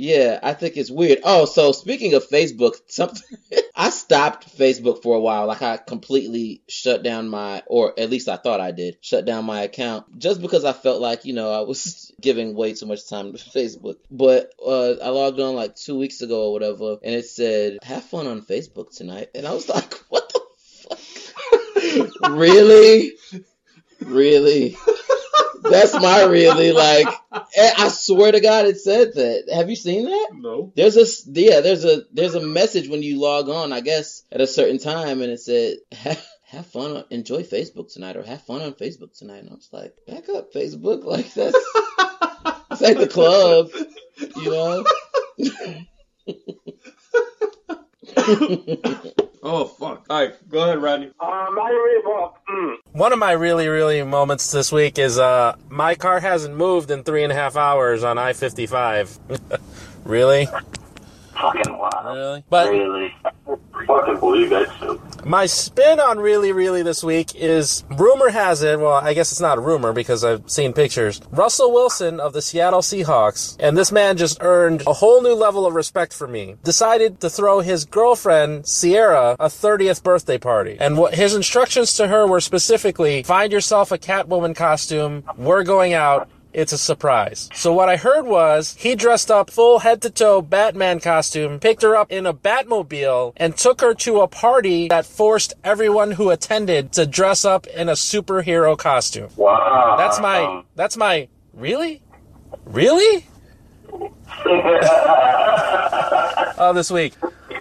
Yeah, 0.00 0.38
I 0.44 0.54
think 0.54 0.76
it's 0.76 0.92
weird. 0.92 1.18
Oh, 1.24 1.44
so 1.44 1.72
speaking 1.72 2.14
of 2.14 2.28
Facebook, 2.28 2.74
something 2.86 3.36
I 3.74 3.90
stopped 3.90 4.56
Facebook 4.56 5.02
for 5.02 5.16
a 5.16 5.20
while. 5.20 5.48
Like 5.48 5.60
I 5.60 5.76
completely 5.76 6.62
shut 6.68 7.02
down 7.02 7.28
my, 7.28 7.64
or 7.66 7.98
at 7.98 8.08
least 8.08 8.28
I 8.28 8.36
thought 8.36 8.60
I 8.60 8.70
did, 8.70 8.98
shut 9.00 9.24
down 9.24 9.44
my 9.44 9.62
account 9.62 10.20
just 10.20 10.40
because 10.40 10.64
I 10.64 10.72
felt 10.72 11.00
like 11.00 11.24
you 11.24 11.32
know 11.32 11.50
I 11.50 11.62
was 11.62 12.12
giving 12.20 12.54
way 12.54 12.74
too 12.74 12.86
much 12.86 13.08
time 13.08 13.32
to 13.32 13.38
Facebook. 13.50 13.96
But 14.08 14.52
uh, 14.64 14.92
I 15.02 15.08
logged 15.08 15.40
on 15.40 15.56
like 15.56 15.74
two 15.74 15.98
weeks 15.98 16.22
ago 16.22 16.46
or 16.46 16.52
whatever, 16.52 16.98
and 17.02 17.16
it 17.16 17.26
said 17.26 17.78
have 17.82 18.04
fun 18.04 18.28
on 18.28 18.42
Facebook 18.42 18.96
tonight, 18.96 19.30
and 19.34 19.48
I 19.48 19.52
was 19.52 19.68
like, 19.68 19.94
what 20.10 20.32
the 20.32 20.96
fuck? 22.14 22.30
really, 22.30 23.14
really. 24.00 24.76
That's 25.70 25.94
my 25.94 26.24
really 26.30 26.72
like. 26.72 27.06
eh, 27.56 27.72
I 27.78 27.88
swear 27.88 28.32
to 28.32 28.40
God, 28.40 28.66
it 28.66 28.78
said 28.80 29.14
that. 29.14 29.44
Have 29.54 29.70
you 29.70 29.76
seen 29.76 30.04
that? 30.06 30.28
No. 30.34 30.72
There's 30.76 30.96
a 30.96 31.02
s- 31.02 31.26
yeah, 31.30 31.60
there's 31.60 31.84
a 31.84 32.02
there's 32.12 32.34
a 32.34 32.40
message 32.40 32.88
when 32.88 33.02
you 33.02 33.20
log 33.20 33.48
on, 33.48 33.72
I 33.72 33.80
guess, 33.80 34.22
at 34.32 34.40
a 34.40 34.46
certain 34.46 34.78
time, 34.78 35.22
and 35.22 35.30
it 35.32 35.40
said 35.40 35.78
have, 35.92 36.24
have 36.46 36.66
fun, 36.66 37.04
enjoy 37.10 37.42
Facebook 37.42 37.92
tonight, 37.92 38.16
or 38.16 38.22
have 38.22 38.42
fun 38.42 38.62
on 38.62 38.72
Facebook 38.72 39.16
tonight. 39.16 39.38
And 39.38 39.50
I 39.50 39.54
was 39.54 39.68
like, 39.72 39.94
back 40.06 40.28
up, 40.28 40.52
Facebook, 40.52 41.04
like 41.04 41.32
that's 41.34 41.56
it's 42.70 42.80
like 42.80 42.98
the 42.98 43.08
club, 43.08 43.70
you 44.36 44.50
know. 44.50 44.84
Oh 49.42 49.64
fuck. 49.66 50.04
Alright, 50.10 50.34
go 50.50 50.62
ahead, 50.64 50.82
Rodney. 50.82 51.10
Uh, 51.20 51.46
my 51.54 51.70
re- 51.70 52.02
well, 52.04 52.38
mm, 52.50 52.74
One 52.92 53.12
of 53.12 53.18
my 53.18 53.32
really, 53.32 53.68
really 53.68 54.02
moments 54.02 54.50
this 54.50 54.72
week 54.72 54.98
is 54.98 55.18
uh, 55.18 55.56
my 55.68 55.94
car 55.94 56.20
hasn't 56.20 56.56
moved 56.56 56.90
in 56.90 57.04
three 57.04 57.22
and 57.22 57.32
a 57.32 57.36
half 57.36 57.56
hours 57.56 58.02
on 58.04 58.18
I 58.18 58.32
55. 58.32 59.18
really? 60.04 60.46
fucking 61.34 61.78
wow. 61.78 62.12
Really? 62.14 62.44
But 62.50 62.70
Really? 62.70 63.14
Fucking 63.86 64.18
believe 64.20 64.50
that 64.50 64.68
too. 64.80 65.00
my 65.24 65.46
spin 65.46 66.00
on 66.00 66.18
really, 66.18 66.52
really 66.52 66.82
this 66.82 67.02
week 67.02 67.34
is 67.34 67.84
rumor 67.90 68.28
has 68.28 68.62
it, 68.62 68.78
well, 68.78 68.92
I 68.94 69.14
guess 69.14 69.32
it's 69.32 69.40
not 69.40 69.58
a 69.58 69.60
rumor 69.60 69.92
because 69.92 70.24
I've 70.24 70.48
seen 70.50 70.72
pictures. 70.72 71.20
Russell 71.30 71.72
Wilson 71.72 72.20
of 72.20 72.32
the 72.32 72.42
Seattle 72.42 72.80
Seahawks, 72.80 73.56
and 73.60 73.76
this 73.76 73.92
man 73.92 74.16
just 74.16 74.38
earned 74.40 74.82
a 74.86 74.92
whole 74.92 75.22
new 75.22 75.34
level 75.34 75.66
of 75.66 75.74
respect 75.74 76.12
for 76.12 76.26
me, 76.26 76.56
decided 76.64 77.20
to 77.20 77.30
throw 77.30 77.60
his 77.60 77.84
girlfriend, 77.84 78.66
Ciara, 78.66 79.36
a 79.38 79.46
30th 79.48 80.02
birthday 80.02 80.38
party. 80.38 80.76
And 80.80 80.96
what 80.98 81.14
his 81.14 81.34
instructions 81.34 81.94
to 81.94 82.08
her 82.08 82.26
were 82.26 82.40
specifically 82.40 83.22
find 83.22 83.52
yourself 83.52 83.92
a 83.92 83.98
Catwoman 83.98 84.54
costume, 84.56 85.24
we're 85.36 85.64
going 85.64 85.94
out, 85.94 86.28
it's 86.58 86.72
a 86.72 86.78
surprise. 86.78 87.48
So 87.54 87.72
what 87.72 87.88
I 87.88 87.96
heard 87.96 88.26
was 88.26 88.74
he 88.76 88.96
dressed 88.96 89.30
up 89.30 89.48
full 89.48 89.78
head 89.78 90.02
to 90.02 90.10
toe 90.10 90.42
Batman 90.42 90.98
costume, 90.98 91.60
picked 91.60 91.82
her 91.82 91.94
up 91.94 92.10
in 92.10 92.26
a 92.26 92.34
Batmobile, 92.34 93.32
and 93.36 93.56
took 93.56 93.80
her 93.80 93.94
to 93.94 94.22
a 94.22 94.26
party 94.26 94.88
that 94.88 95.06
forced 95.06 95.54
everyone 95.62 96.10
who 96.10 96.30
attended 96.30 96.90
to 96.94 97.06
dress 97.06 97.44
up 97.44 97.68
in 97.68 97.88
a 97.88 97.92
superhero 97.92 98.76
costume. 98.76 99.30
Wow. 99.36 99.94
That's 99.96 100.18
my 100.18 100.64
that's 100.74 100.96
my 100.96 101.28
really? 101.54 102.02
Really? 102.66 103.24
uh, 106.58 106.72
this 106.72 106.90
week. 106.90 107.14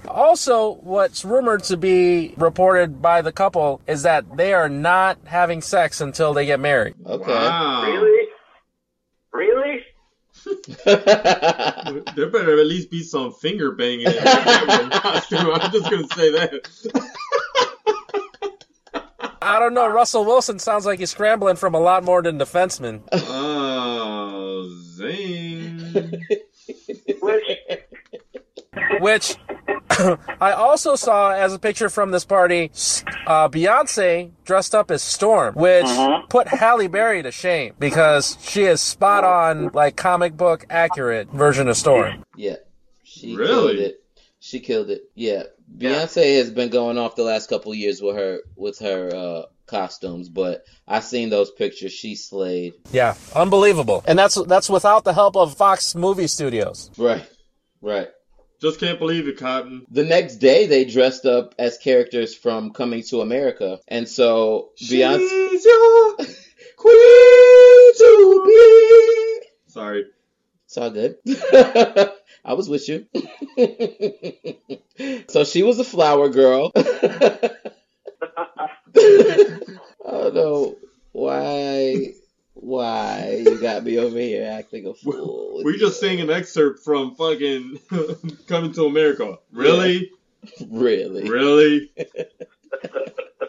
Also, 0.08 0.74
what's 0.82 1.24
rumored 1.24 1.64
to 1.66 1.78
be 1.78 2.34
reported 2.36 3.00
by 3.00 3.22
the 3.22 3.32
couple 3.32 3.80
is 3.86 4.02
that 4.02 4.38
they 4.38 4.54
are 4.54 4.70
not 4.70 5.20
having 5.26 5.62
sex 5.62 6.02
until 6.02 6.34
they 6.34 6.48
get 6.48 6.60
married. 6.60 6.96
Okay. 7.06 7.32
Wow. 7.32 7.84
Really? 7.86 8.08
Really? 8.10 8.28
There 10.86 12.30
better 12.30 12.60
at 12.60 12.66
least 12.66 12.92
be 12.92 13.02
some 13.04 13.32
finger 13.32 13.72
banging 13.72 14.08
in 14.08 14.14
that 14.14 14.90
costume. 15.02 15.52
I'm 15.52 15.72
just 15.72 15.90
gonna 15.90 16.08
say 16.08 16.32
that. 16.32 16.68
I 19.42 19.60
don't 19.60 19.74
know. 19.74 19.88
Russell 19.88 20.26
Wilson 20.26 20.60
sounds 20.60 20.86
like 20.86 21.00
he's 21.00 21.12
scrambling 21.12 21.56
from 21.56 21.74
a 21.74 21.80
lot 21.80 22.04
more 22.04 22.22
than 22.22 22.38
defenseman. 22.38 23.02
Oh, 23.14 24.70
zing. 24.96 25.80
Which, 27.22 27.60
Which 29.00 29.38
I 30.42 30.52
also 30.52 30.96
saw 30.96 31.32
as 31.32 31.54
a 31.54 31.60
picture 31.60 31.90
from 31.90 32.12
this 32.12 32.26
party, 32.26 32.72
uh, 33.26 33.50
Beyonce 33.50 34.32
dressed 34.46 34.74
up 34.76 34.92
as 34.92 35.02
Storm, 35.02 35.56
which 35.56 35.86
put 36.30 36.48
Halle 36.48 36.88
Berry 36.88 37.24
to 37.24 37.32
shame 37.32 37.74
because 37.80 38.38
she 38.42 38.64
is 38.64 38.82
spot 38.82 39.24
on, 39.24 39.70
like 39.74 39.96
comic 39.96 40.36
book 40.38 40.66
accurate 40.70 41.30
version 41.32 41.68
of 41.68 41.78
Storm. 41.78 42.24
yeah, 42.36 42.56
she 43.04 43.36
Really? 43.36 43.48
killed 43.76 43.80
it. 43.80 44.04
She 44.40 44.60
killed 44.60 44.90
it. 44.90 45.02
Yeah, 45.16 45.44
Beyonce 45.78 46.38
has 46.38 46.52
been 46.52 46.70
going 46.70 46.98
off 46.98 47.16
the 47.16 47.24
last 47.24 47.50
couple 47.50 47.72
of 47.72 47.78
years 47.78 48.02
with 48.02 48.16
her 48.16 48.40
with 48.56 48.80
her 48.80 49.14
uh, 49.14 49.42
costumes, 49.66 50.30
but 50.30 50.64
I 50.88 51.00
seen 51.02 51.30
those 51.30 51.52
pictures. 51.52 51.92
She 51.92 52.16
slayed. 52.16 52.74
Yeah, 52.92 53.16
unbelievable. 53.36 54.04
And 54.08 54.18
that's 54.18 54.36
that's 54.46 54.70
without 54.70 55.04
the 55.04 55.14
help 55.14 55.36
of 55.36 55.58
Fox 55.58 55.96
Movie 55.96 56.28
Studios. 56.28 56.92
Right, 56.98 57.26
right. 57.82 58.08
Just 58.60 58.80
can't 58.80 58.98
believe 58.98 59.28
it, 59.28 59.38
Cotton. 59.38 59.86
The 59.92 60.04
next 60.04 60.38
day, 60.38 60.66
they 60.66 60.86
dressed 60.86 61.26
up 61.26 61.54
as 61.60 61.78
characters 61.78 62.34
from 62.34 62.72
Coming 62.72 63.04
to 63.04 63.22
America, 63.22 63.80
and 63.88 64.10
so 64.10 64.72
Beyonce. 64.82 65.30
She's 65.30 65.66
your 65.66 66.16
Queen 66.76 67.94
to 67.98 68.44
be. 68.46 69.48
Sorry. 69.68 70.06
It's 70.66 70.78
all 70.78 70.90
good. 70.90 71.18
I 72.44 72.54
was 72.54 72.68
with 72.68 72.90
you. 72.90 73.06
so 75.30 75.44
she 75.44 75.64
was 75.64 75.80
a 75.80 75.84
flower 75.84 76.30
girl. 76.30 76.72
I 76.76 77.50
don't 80.06 80.34
know 80.34 80.78
why. 81.12 82.14
Why 82.60 83.44
you 83.46 83.62
got 83.62 83.84
me 83.84 83.98
over 84.00 84.18
here 84.18 84.50
acting 84.52 84.88
a 84.88 84.94
fool? 84.94 85.62
We 85.64 85.78
just 85.78 86.00
sang 86.00 86.20
an 86.20 86.30
excerpt 86.30 86.84
from 86.84 87.16
fucking 87.16 87.80
Coming 88.48 88.74
to 88.74 88.86
America. 88.86 89.38
Really? 89.52 90.12
really. 90.70 91.30
Really? 91.30 91.92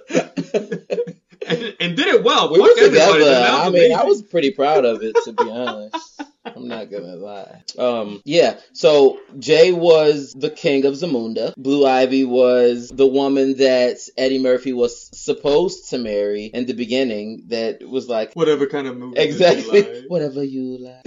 and, 1.49 1.77
and 1.81 1.97
did 1.97 2.07
it 2.09 2.23
well. 2.25 2.53
We 2.53 2.59
Fuck 2.59 2.77
were 2.77 2.89
together. 2.89 3.47
I 3.51 3.71
mean, 3.71 3.93
I 3.93 4.05
was 4.05 4.23
pretty 4.23 4.51
proud 4.51 4.85
of 4.85 5.03
it 5.03 5.17
to 5.25 5.33
be 5.33 5.45
honest. 5.51 6.23
I'm 6.45 6.67
not 6.69 6.91
gonna 6.91 7.17
lie. 7.17 7.63
Um, 7.79 8.23
yeah. 8.25 8.59
So 8.73 9.21
Jay 9.39 9.73
was 9.73 10.33
the 10.33 10.49
king 10.51 10.87
of 10.87 10.95
Zamunda. 10.95 11.55
Blue 11.57 11.87
Ivy 11.87 12.25
was 12.25 12.89
the 12.89 13.07
woman 13.07 13.57
that 13.59 13.99
Eddie 14.17 14.39
Murphy 14.39 14.73
was 14.73 15.11
supposed 15.19 15.91
to 15.91 15.99
marry 15.99 16.47
in 16.47 16.65
the 16.67 16.73
beginning. 16.73 17.43
That 17.49 17.87
was 17.87 18.09
like 18.09 18.33
Whatever 18.35 18.67
kind 18.67 18.87
of 18.87 18.97
movie. 18.97 19.17
did 19.17 19.25
you 19.25 19.31
exactly 19.31 19.83
like? 19.83 20.05
whatever 20.09 20.43
you 20.43 20.79
like. 20.79 21.03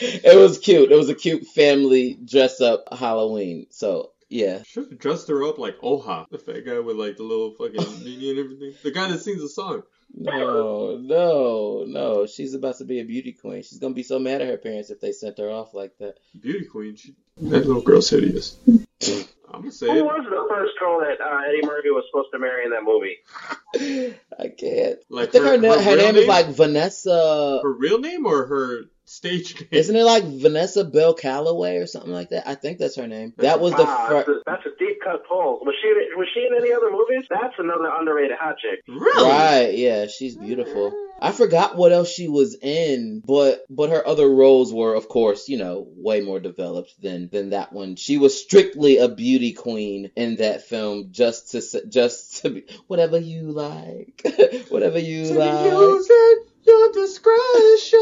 it 0.00 0.36
was 0.38 0.58
cute. 0.58 0.92
It 0.92 0.96
was 0.96 1.08
a 1.08 1.14
cute 1.14 1.46
family 1.46 2.18
dress 2.24 2.60
up 2.60 2.84
Halloween. 2.92 3.66
So 3.70 4.10
yeah. 4.28 4.62
Should 4.64 4.90
have 4.90 4.98
dressed 4.98 5.28
her 5.28 5.42
up 5.44 5.58
like 5.58 5.76
Oha, 5.82 6.26
the 6.30 6.38
fat 6.38 6.64
guy 6.66 6.78
with 6.80 6.96
like 6.96 7.16
the 7.16 7.22
little 7.22 7.52
fucking 7.54 7.80
beanie 7.80 8.30
and 8.30 8.38
everything. 8.38 8.74
The 8.82 8.90
guy 8.90 9.08
that 9.08 9.18
sings 9.20 9.40
the 9.42 9.48
song. 9.48 9.82
No, 10.14 10.96
no, 10.96 11.84
no. 11.86 12.26
She's 12.26 12.54
about 12.54 12.78
to 12.78 12.84
be 12.84 13.00
a 13.00 13.04
beauty 13.04 13.32
queen. 13.32 13.62
She's 13.62 13.78
gonna 13.78 13.94
be 13.94 14.02
so 14.02 14.18
mad 14.18 14.40
at 14.40 14.48
her 14.48 14.56
parents 14.56 14.90
if 14.90 15.00
they 15.00 15.12
sent 15.12 15.38
her 15.38 15.50
off 15.50 15.74
like 15.74 15.92
that. 15.98 16.14
Beauty 16.40 16.64
queen. 16.64 16.96
She, 16.96 17.14
that 17.42 17.66
little 17.66 17.82
girl's 17.82 18.08
hideous. 18.08 18.56
I'm 18.66 19.60
gonna 19.60 19.70
say 19.72 19.86
Who 19.86 19.98
it. 19.98 20.04
was 20.04 20.24
the 20.28 20.46
first 20.54 20.72
girl 20.78 21.00
that 21.00 21.20
uh, 21.22 21.40
Eddie 21.48 21.66
Murphy 21.66 21.90
was 21.90 22.04
supposed 22.10 22.28
to 22.32 22.38
marry 22.38 22.64
in 22.64 22.70
that 22.72 22.84
movie? 22.84 24.14
I 24.38 24.48
can't. 24.48 24.98
Like 25.10 25.28
I 25.28 25.32
think 25.32 25.44
her- 25.44 25.58
her, 25.60 25.66
her 25.76 25.82
her 25.82 25.96
real 25.96 26.06
name 26.12 26.16
is 26.16 26.26
like 26.26 26.46
Vanessa. 26.48 27.60
Her 27.62 27.72
real 27.72 27.98
name 27.98 28.26
or 28.26 28.46
her 28.46 28.80
stage 29.08 29.54
name? 29.60 29.68
Isn't 29.72 29.96
it 29.96 30.04
like 30.04 30.24
Vanessa 30.24 30.84
Bell 30.84 31.14
Calloway 31.14 31.76
or 31.76 31.86
something 31.86 32.12
like 32.12 32.30
that? 32.30 32.48
I 32.48 32.54
think 32.54 32.78
that's 32.78 32.96
her 32.96 33.06
name. 33.06 33.32
That 33.38 33.60
was 33.60 33.72
the 33.74 33.82
ah, 33.82 33.84
Wow, 33.86 34.08
first. 34.08 34.26
that's, 34.26 34.28
a, 34.28 34.42
that's 34.46 34.66
a 34.66 34.78
deep 34.78 34.98
cut 35.02 35.26
pull. 35.28 35.60
Was 35.62 35.74
she 35.82 35.88
was 36.16 36.28
she 36.34 36.46
in 36.46 36.54
any 36.54 36.72
other 36.72 36.90
movies? 36.90 37.26
That's 37.30 37.54
another 37.58 37.90
underrated 37.98 38.36
hot 38.38 38.56
chick. 38.58 38.80
Really? 38.86 39.28
Right, 39.28 39.74
yeah, 39.74 40.06
she's 40.06 40.36
beautiful. 40.36 40.92
I 41.20 41.32
forgot 41.32 41.76
what 41.76 41.90
else 41.92 42.08
she 42.10 42.28
was 42.28 42.54
in, 42.62 43.22
but 43.26 43.64
but 43.68 43.90
her 43.90 44.06
other 44.06 44.28
roles 44.28 44.72
were, 44.72 44.94
of 44.94 45.08
course, 45.08 45.48
you 45.48 45.58
know, 45.58 45.86
way 45.96 46.20
more 46.20 46.38
developed 46.38 46.94
than 47.02 47.28
than 47.30 47.50
that 47.50 47.72
one. 47.72 47.96
She 47.96 48.18
was 48.18 48.40
strictly 48.40 48.98
a 48.98 49.08
beauty 49.08 49.52
queen 49.52 50.10
in 50.14 50.36
that 50.36 50.62
film, 50.62 51.08
just 51.10 51.50
to 51.52 51.86
just 51.88 52.42
to 52.42 52.50
be 52.50 52.64
whatever 52.86 53.18
you 53.18 53.50
like, 53.50 54.22
whatever 54.68 54.98
you 54.98 55.24
To 55.26 55.34
like. 55.34 56.47
Use 56.68 56.88
at 56.88 56.94
your 56.94 57.06
discretion. 57.06 58.00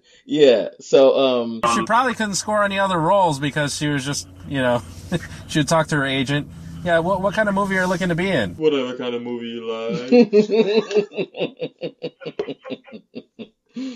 yeah. 0.26 0.68
So 0.80 1.16
um. 1.16 1.60
She 1.74 1.84
probably 1.84 2.14
couldn't 2.14 2.34
score 2.34 2.62
any 2.64 2.78
other 2.78 2.98
roles 2.98 3.38
because 3.38 3.74
she 3.76 3.88
was 3.88 4.04
just, 4.04 4.28
you 4.48 4.60
know, 4.60 4.82
she 5.48 5.60
would 5.60 5.68
talk 5.68 5.86
to 5.88 5.96
her 5.96 6.04
agent. 6.04 6.48
Yeah, 6.84 6.98
what, 6.98 7.22
what 7.22 7.32
kind 7.34 7.48
of 7.48 7.54
movie 7.54 7.78
are 7.78 7.82
you 7.82 7.88
looking 7.88 8.10
to 8.10 8.14
be 8.14 8.28
in? 8.30 8.54
Whatever 8.56 8.94
kind 8.98 9.14
of 9.14 9.22
movie 9.22 9.46
you 9.46 9.66
like. 9.66 10.10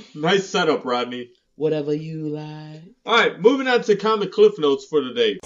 nice 0.15 0.49
setup, 0.49 0.87
Rodney. 0.87 1.31
whatever 1.57 1.93
you 1.93 2.29
like. 2.29 2.81
All 3.05 3.15
right, 3.15 3.39
moving 3.39 3.69
on 3.69 3.83
to 3.83 3.95
comic 3.97 4.33
cliff 4.33 4.59
notes 4.59 4.87
for 4.87 5.03
today. 5.03 5.39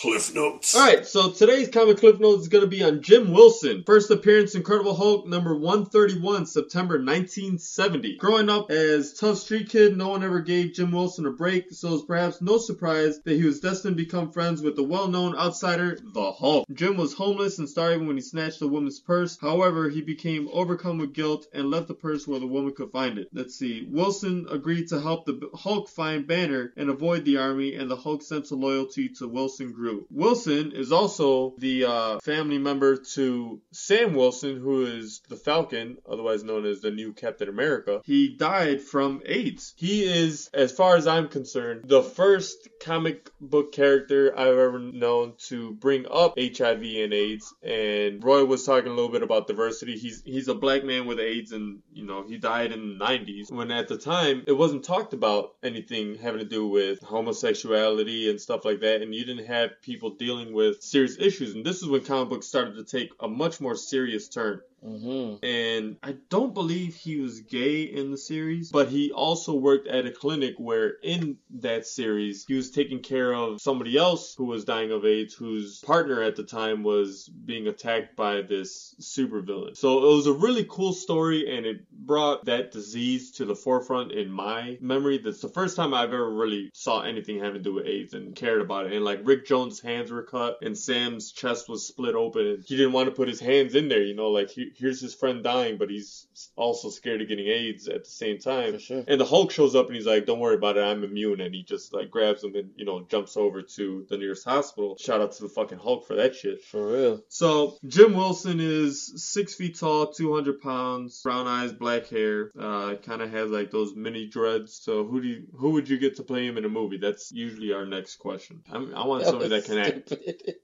Cliff 0.00 0.32
Notes. 0.32 0.76
All 0.76 0.86
right, 0.86 1.04
so 1.04 1.32
today's 1.32 1.68
comic 1.68 1.98
cliff 1.98 2.20
notes 2.20 2.42
is 2.42 2.48
going 2.48 2.62
to 2.62 2.70
be 2.70 2.84
on 2.84 3.02
Jim 3.02 3.32
Wilson. 3.32 3.82
First 3.84 4.12
appearance, 4.12 4.54
Incredible 4.54 4.94
Hulk, 4.94 5.26
number 5.26 5.56
131, 5.56 6.46
September 6.46 6.94
1970. 6.98 8.16
Growing 8.18 8.48
up 8.48 8.70
as 8.70 9.12
tough 9.14 9.38
street 9.38 9.68
kid, 9.68 9.96
no 9.96 10.10
one 10.10 10.22
ever 10.22 10.38
gave 10.38 10.74
Jim 10.74 10.92
Wilson 10.92 11.26
a 11.26 11.32
break, 11.32 11.72
so 11.72 11.94
it's 11.94 12.04
perhaps 12.04 12.40
no 12.40 12.58
surprise 12.58 13.18
that 13.24 13.34
he 13.34 13.42
was 13.42 13.58
destined 13.58 13.96
to 13.96 14.04
become 14.04 14.30
friends 14.30 14.62
with 14.62 14.76
the 14.76 14.84
well-known 14.84 15.36
outsider, 15.36 15.98
the 16.14 16.30
Hulk. 16.30 16.64
Jim 16.72 16.96
was 16.96 17.14
homeless 17.14 17.58
and 17.58 17.68
starving 17.68 18.06
when 18.06 18.16
he 18.16 18.22
snatched 18.22 18.62
a 18.62 18.68
woman's 18.68 19.00
purse. 19.00 19.36
However, 19.40 19.88
he 19.88 20.00
became 20.00 20.48
overcome 20.52 20.98
with 20.98 21.12
guilt 21.12 21.48
and 21.52 21.72
left 21.72 21.88
the 21.88 21.94
purse 21.94 22.24
where 22.28 22.38
the 22.38 22.46
woman 22.46 22.72
could 22.72 22.92
find 22.92 23.18
it. 23.18 23.30
Let's 23.32 23.56
see. 23.56 23.88
Wilson 23.90 24.46
agreed 24.48 24.86
to 24.90 25.00
help 25.00 25.26
the 25.26 25.50
Hulk 25.54 25.88
find 25.88 26.24
Banner 26.24 26.72
and 26.76 26.88
avoid 26.88 27.24
the 27.24 27.38
army, 27.38 27.74
and 27.74 27.90
the 27.90 27.96
Hulk's 27.96 28.28
sense 28.28 28.52
of 28.52 28.60
loyalty 28.60 29.08
to 29.18 29.26
Wilson 29.26 29.72
grew. 29.72 29.87
Wilson 30.10 30.72
is 30.72 30.92
also 30.92 31.54
the 31.58 31.84
uh, 31.84 32.18
family 32.20 32.58
member 32.58 32.96
to 33.14 33.60
Sam 33.72 34.14
Wilson, 34.14 34.58
who 34.58 34.86
is 34.86 35.20
the 35.28 35.36
Falcon, 35.36 35.98
otherwise 36.08 36.44
known 36.44 36.66
as 36.66 36.80
the 36.80 36.90
new 36.90 37.12
Captain 37.12 37.48
America. 37.48 38.00
He 38.04 38.36
died 38.36 38.82
from 38.82 39.22
AIDS. 39.26 39.74
He 39.76 40.04
is, 40.04 40.50
as 40.52 40.72
far 40.72 40.96
as 40.96 41.06
I'm 41.06 41.28
concerned, 41.28 41.84
the 41.86 42.02
first 42.02 42.68
comic 42.80 43.30
book 43.40 43.72
character 43.72 44.32
I've 44.36 44.58
ever 44.58 44.78
known 44.78 45.34
to 45.48 45.72
bring 45.74 46.06
up 46.10 46.34
HIV 46.38 46.82
and 46.82 47.12
AIDS. 47.12 47.54
And 47.62 48.22
Roy 48.22 48.44
was 48.44 48.64
talking 48.64 48.90
a 48.90 48.94
little 48.94 49.10
bit 49.10 49.22
about 49.22 49.46
diversity. 49.46 49.96
He's 49.96 50.22
he's 50.24 50.48
a 50.48 50.54
black 50.54 50.84
man 50.84 51.06
with 51.06 51.20
AIDS, 51.20 51.52
and 51.52 51.80
you 51.92 52.04
know 52.04 52.24
he 52.26 52.38
died 52.38 52.72
in 52.72 52.98
the 52.98 53.04
90s 53.04 53.50
when 53.50 53.70
at 53.70 53.88
the 53.88 53.98
time 53.98 54.44
it 54.46 54.52
wasn't 54.52 54.84
talked 54.84 55.12
about 55.12 55.54
anything 55.62 56.16
having 56.16 56.40
to 56.40 56.46
do 56.46 56.66
with 56.68 57.00
homosexuality 57.02 58.30
and 58.30 58.40
stuff 58.40 58.64
like 58.64 58.80
that, 58.80 59.02
and 59.02 59.14
you 59.14 59.24
didn't 59.24 59.46
have 59.46 59.70
people 59.82 60.10
dealing 60.10 60.52
with 60.52 60.82
serious 60.82 61.16
issues. 61.18 61.54
And 61.54 61.64
this 61.64 61.82
is 61.82 61.88
when 61.88 62.02
comic 62.04 62.28
books 62.28 62.46
started 62.46 62.74
to 62.76 62.84
take 62.84 63.10
a 63.20 63.28
much 63.28 63.60
more 63.60 63.76
serious 63.76 64.28
turn. 64.28 64.60
Mm-hmm. 64.84 65.44
And 65.44 65.96
I 66.02 66.16
don't 66.28 66.54
believe 66.54 66.94
he 66.94 67.20
was 67.20 67.40
gay 67.40 67.82
in 67.82 68.10
the 68.10 68.18
series, 68.18 68.70
but 68.70 68.88
he 68.88 69.10
also 69.12 69.54
worked 69.54 69.88
at 69.88 70.06
a 70.06 70.10
clinic 70.10 70.54
where 70.58 70.94
in 71.02 71.38
that 71.60 71.86
series 71.86 72.44
he 72.46 72.54
was 72.54 72.70
taking 72.70 73.00
care 73.00 73.34
of 73.34 73.60
somebody 73.60 73.96
else 73.96 74.34
who 74.36 74.44
was 74.44 74.64
dying 74.64 74.92
of 74.92 75.04
AIDS, 75.04 75.34
whose 75.34 75.80
partner 75.80 76.22
at 76.22 76.36
the 76.36 76.44
time 76.44 76.82
was 76.82 77.28
being 77.28 77.66
attacked 77.66 78.16
by 78.16 78.42
this 78.42 78.94
supervillain. 79.00 79.76
So 79.76 79.98
it 79.98 80.16
was 80.16 80.26
a 80.26 80.32
really 80.32 80.66
cool 80.68 80.92
story 80.92 81.56
and 81.56 81.66
it 81.66 81.90
brought 81.90 82.44
that 82.46 82.72
disease 82.72 83.32
to 83.32 83.44
the 83.44 83.56
forefront 83.56 84.12
in 84.12 84.30
my 84.30 84.78
memory. 84.80 85.18
That's 85.18 85.40
the 85.40 85.48
first 85.48 85.76
time 85.76 85.94
I've 85.94 86.12
ever 86.12 86.30
really 86.30 86.70
saw 86.72 87.02
anything 87.02 87.38
having 87.38 87.54
to 87.54 87.60
do 87.60 87.74
with 87.74 87.86
AIDS 87.86 88.14
and 88.14 88.34
cared 88.34 88.60
about 88.60 88.86
it. 88.86 88.92
And 88.92 89.04
like 89.04 89.20
Rick 89.24 89.46
Jones' 89.46 89.80
hands 89.80 90.10
were 90.10 90.22
cut 90.22 90.58
and 90.62 90.76
Sam's 90.76 91.32
chest 91.32 91.68
was 91.68 91.86
split 91.86 92.14
open 92.14 92.46
and 92.46 92.64
he 92.64 92.76
didn't 92.76 92.92
want 92.92 93.08
to 93.08 93.14
put 93.14 93.28
his 93.28 93.40
hands 93.40 93.74
in 93.74 93.88
there, 93.88 94.02
you 94.02 94.14
know, 94.14 94.30
like 94.30 94.50
he, 94.50 94.67
here's 94.76 95.00
his 95.00 95.14
friend 95.14 95.42
dying, 95.42 95.78
but 95.78 95.90
he's 95.90 96.26
also 96.56 96.90
scared 96.90 97.22
of 97.22 97.28
getting 97.28 97.46
AIDS 97.46 97.88
at 97.88 98.04
the 98.04 98.10
same 98.10 98.38
time. 98.38 98.78
Sure. 98.78 99.04
And 99.06 99.20
the 99.20 99.24
Hulk 99.24 99.50
shows 99.50 99.74
up 99.74 99.86
and 99.86 99.96
he's 99.96 100.06
like, 100.06 100.26
"Don't 100.26 100.40
worry 100.40 100.56
about 100.56 100.76
it, 100.76 100.82
I'm 100.82 101.04
immune." 101.04 101.40
And 101.40 101.54
he 101.54 101.62
just 101.62 101.92
like 101.92 102.10
grabs 102.10 102.44
him 102.44 102.54
and 102.54 102.70
you 102.76 102.84
know 102.84 103.06
jumps 103.08 103.36
over 103.36 103.62
to 103.62 104.06
the 104.08 104.18
nearest 104.18 104.44
hospital. 104.44 104.96
Shout 104.98 105.20
out 105.20 105.32
to 105.32 105.42
the 105.42 105.48
fucking 105.48 105.78
Hulk 105.78 106.06
for 106.06 106.16
that 106.16 106.34
shit. 106.34 106.64
For 106.64 106.92
real. 106.92 107.22
So 107.28 107.78
Jim 107.86 108.14
Wilson 108.14 108.60
is 108.60 109.12
six 109.24 109.54
feet 109.54 109.78
tall, 109.78 110.12
200 110.12 110.60
pounds, 110.60 111.20
brown 111.22 111.46
eyes, 111.46 111.72
black 111.72 112.08
hair. 112.08 112.50
Uh, 112.58 112.96
kind 112.96 113.22
of 113.22 113.30
has 113.30 113.50
like 113.50 113.70
those 113.70 113.94
mini 113.94 114.26
dreads. 114.26 114.74
So 114.74 115.04
who 115.04 115.20
do 115.20 115.28
you, 115.28 115.46
who 115.54 115.70
would 115.70 115.88
you 115.88 115.98
get 115.98 116.16
to 116.16 116.22
play 116.22 116.46
him 116.46 116.58
in 116.58 116.64
a 116.64 116.68
movie? 116.68 116.98
That's 116.98 117.32
usually 117.32 117.72
our 117.72 117.86
next 117.86 118.16
question. 118.16 118.62
I'm, 118.70 118.94
I 118.94 119.06
want 119.06 119.24
somebody 119.24 119.48
that 119.50 119.64
can 119.64 119.78
act. 119.78 120.12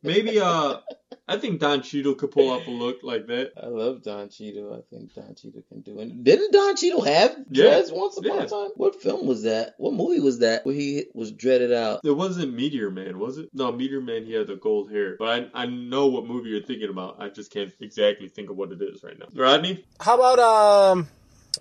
Maybe 0.02 0.40
uh, 0.40 0.78
I 1.26 1.38
think 1.38 1.60
Don 1.60 1.82
Cheadle 1.82 2.14
could 2.14 2.30
pull 2.30 2.50
off 2.50 2.66
a 2.66 2.70
look 2.70 2.98
like 3.02 3.26
that. 3.28 3.52
I 3.62 3.66
love 3.66 3.93
Don 4.02 4.28
Cheadle. 4.28 4.74
I 4.74 4.80
think 4.94 5.14
Don 5.14 5.34
Cheadle 5.34 5.62
can 5.68 5.80
do 5.82 5.98
it. 6.00 6.24
Didn't 6.24 6.52
Don 6.52 6.74
Cheadle 6.76 7.02
have 7.02 7.36
Yeah. 7.50 7.62
dreads 7.62 7.92
once 7.92 8.16
upon 8.16 8.36
Yeah. 8.38 8.42
a 8.44 8.48
time? 8.48 8.70
What 8.76 9.00
film 9.00 9.26
was 9.26 9.42
that? 9.44 9.74
What 9.78 9.92
movie 9.94 10.20
was 10.20 10.38
that 10.40 10.64
where 10.66 10.74
he 10.74 11.04
was 11.14 11.30
dreaded 11.32 11.72
out? 11.72 12.00
It 12.04 12.10
wasn't 12.10 12.54
Meteor 12.54 12.90
Man, 12.90 13.18
was 13.18 13.38
it? 13.38 13.48
No, 13.54 13.70
Meteor 13.72 14.00
Man, 14.00 14.24
he 14.26 14.32
had 14.32 14.46
the 14.46 14.56
gold 14.56 14.90
hair. 14.90 15.16
But 15.18 15.50
I, 15.54 15.62
I 15.62 15.66
know 15.66 16.06
what 16.08 16.26
movie 16.26 16.50
you're 16.50 16.62
thinking 16.62 16.88
about. 16.90 17.16
I 17.20 17.28
just 17.28 17.52
can't 17.52 17.72
exactly 17.80 18.28
think 18.28 18.50
of 18.50 18.56
what 18.56 18.72
it 18.72 18.80
is 18.82 19.02
right 19.04 19.18
now. 19.18 19.26
Rodney? 19.34 19.84
How 20.00 20.14
about 20.16 20.38
um, 20.38 21.08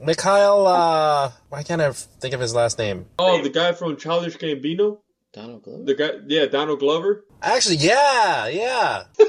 Mikhail? 0.04 0.66
Uh, 0.68 1.32
why 1.50 1.64
can't 1.64 1.82
I 1.82 1.92
think 1.92 2.34
of 2.34 2.40
his 2.40 2.56
last 2.56 2.78
name? 2.80 3.06
Oh, 3.20 3.42
the 3.42 3.50
guy 3.50 3.74
from 3.74 3.98
Childish 3.98 4.38
Gambino? 4.38 5.00
Donald 5.34 5.64
Glover. 5.64 5.84
The 5.84 5.94
guy, 5.96 6.12
yeah, 6.28 6.46
Donald 6.46 6.80
Glover? 6.80 7.26
Actually, 7.42 7.78
yeah, 7.78 8.48
yeah. 8.48 9.04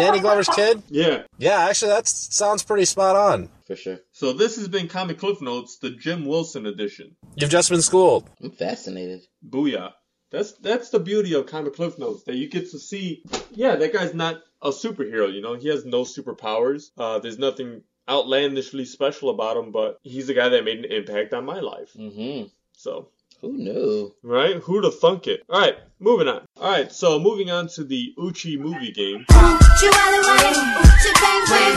Danny 0.00 0.20
Glover's 0.20 0.48
kid. 0.48 0.82
Yeah. 0.88 1.22
Yeah, 1.38 1.60
actually, 1.68 1.92
that 1.92 2.08
sounds 2.08 2.62
pretty 2.62 2.84
spot 2.84 3.16
on. 3.16 3.48
For 3.66 3.76
sure. 3.76 3.98
So 4.12 4.32
this 4.32 4.56
has 4.56 4.68
been 4.68 4.88
Comic 4.88 5.18
Cliff 5.18 5.40
Notes, 5.40 5.78
the 5.78 5.90
Jim 5.90 6.24
Wilson 6.26 6.66
edition. 6.66 7.16
You've 7.36 7.50
just 7.50 7.70
been 7.70 7.82
schooled. 7.82 8.28
I'm 8.42 8.50
fascinated. 8.50 9.22
Booyah. 9.48 9.92
That's 10.30 10.52
that's 10.54 10.90
the 10.90 11.00
beauty 11.00 11.34
of 11.34 11.46
Comic 11.46 11.74
Cliff 11.74 11.98
Notes 11.98 12.22
that 12.24 12.36
you 12.36 12.48
get 12.48 12.70
to 12.70 12.78
see. 12.78 13.22
Yeah, 13.50 13.76
that 13.76 13.92
guy's 13.92 14.14
not 14.14 14.42
a 14.62 14.70
superhero. 14.70 15.32
You 15.32 15.40
know, 15.42 15.54
he 15.54 15.68
has 15.68 15.84
no 15.84 16.02
superpowers. 16.02 16.90
Uh, 16.96 17.18
there's 17.18 17.38
nothing 17.38 17.82
outlandishly 18.08 18.84
special 18.84 19.30
about 19.30 19.56
him, 19.56 19.72
but 19.72 19.98
he's 20.02 20.28
a 20.28 20.34
guy 20.34 20.48
that 20.48 20.64
made 20.64 20.78
an 20.78 20.84
impact 20.84 21.32
on 21.34 21.44
my 21.44 21.60
life. 21.60 21.90
Mm-hmm. 21.96 22.46
So 22.72 23.08
Who 23.40 23.56
knew? 23.56 24.14
Right? 24.22 24.56
Who'd 24.56 24.84
have 24.84 24.98
thunk 24.98 25.26
it? 25.26 25.42
Alright, 25.48 25.78
moving 25.98 26.28
on. 26.28 26.42
Alright, 26.56 26.92
so 26.92 27.18
moving 27.18 27.50
on 27.50 27.66
to 27.68 27.84
the 27.84 28.14
Uchi 28.18 28.56
movie 28.56 28.92
game. 28.92 29.24
Chihuahua, 29.80 30.36
Uchi 30.84 31.12
bang 31.20 31.42
bang, 31.48 31.74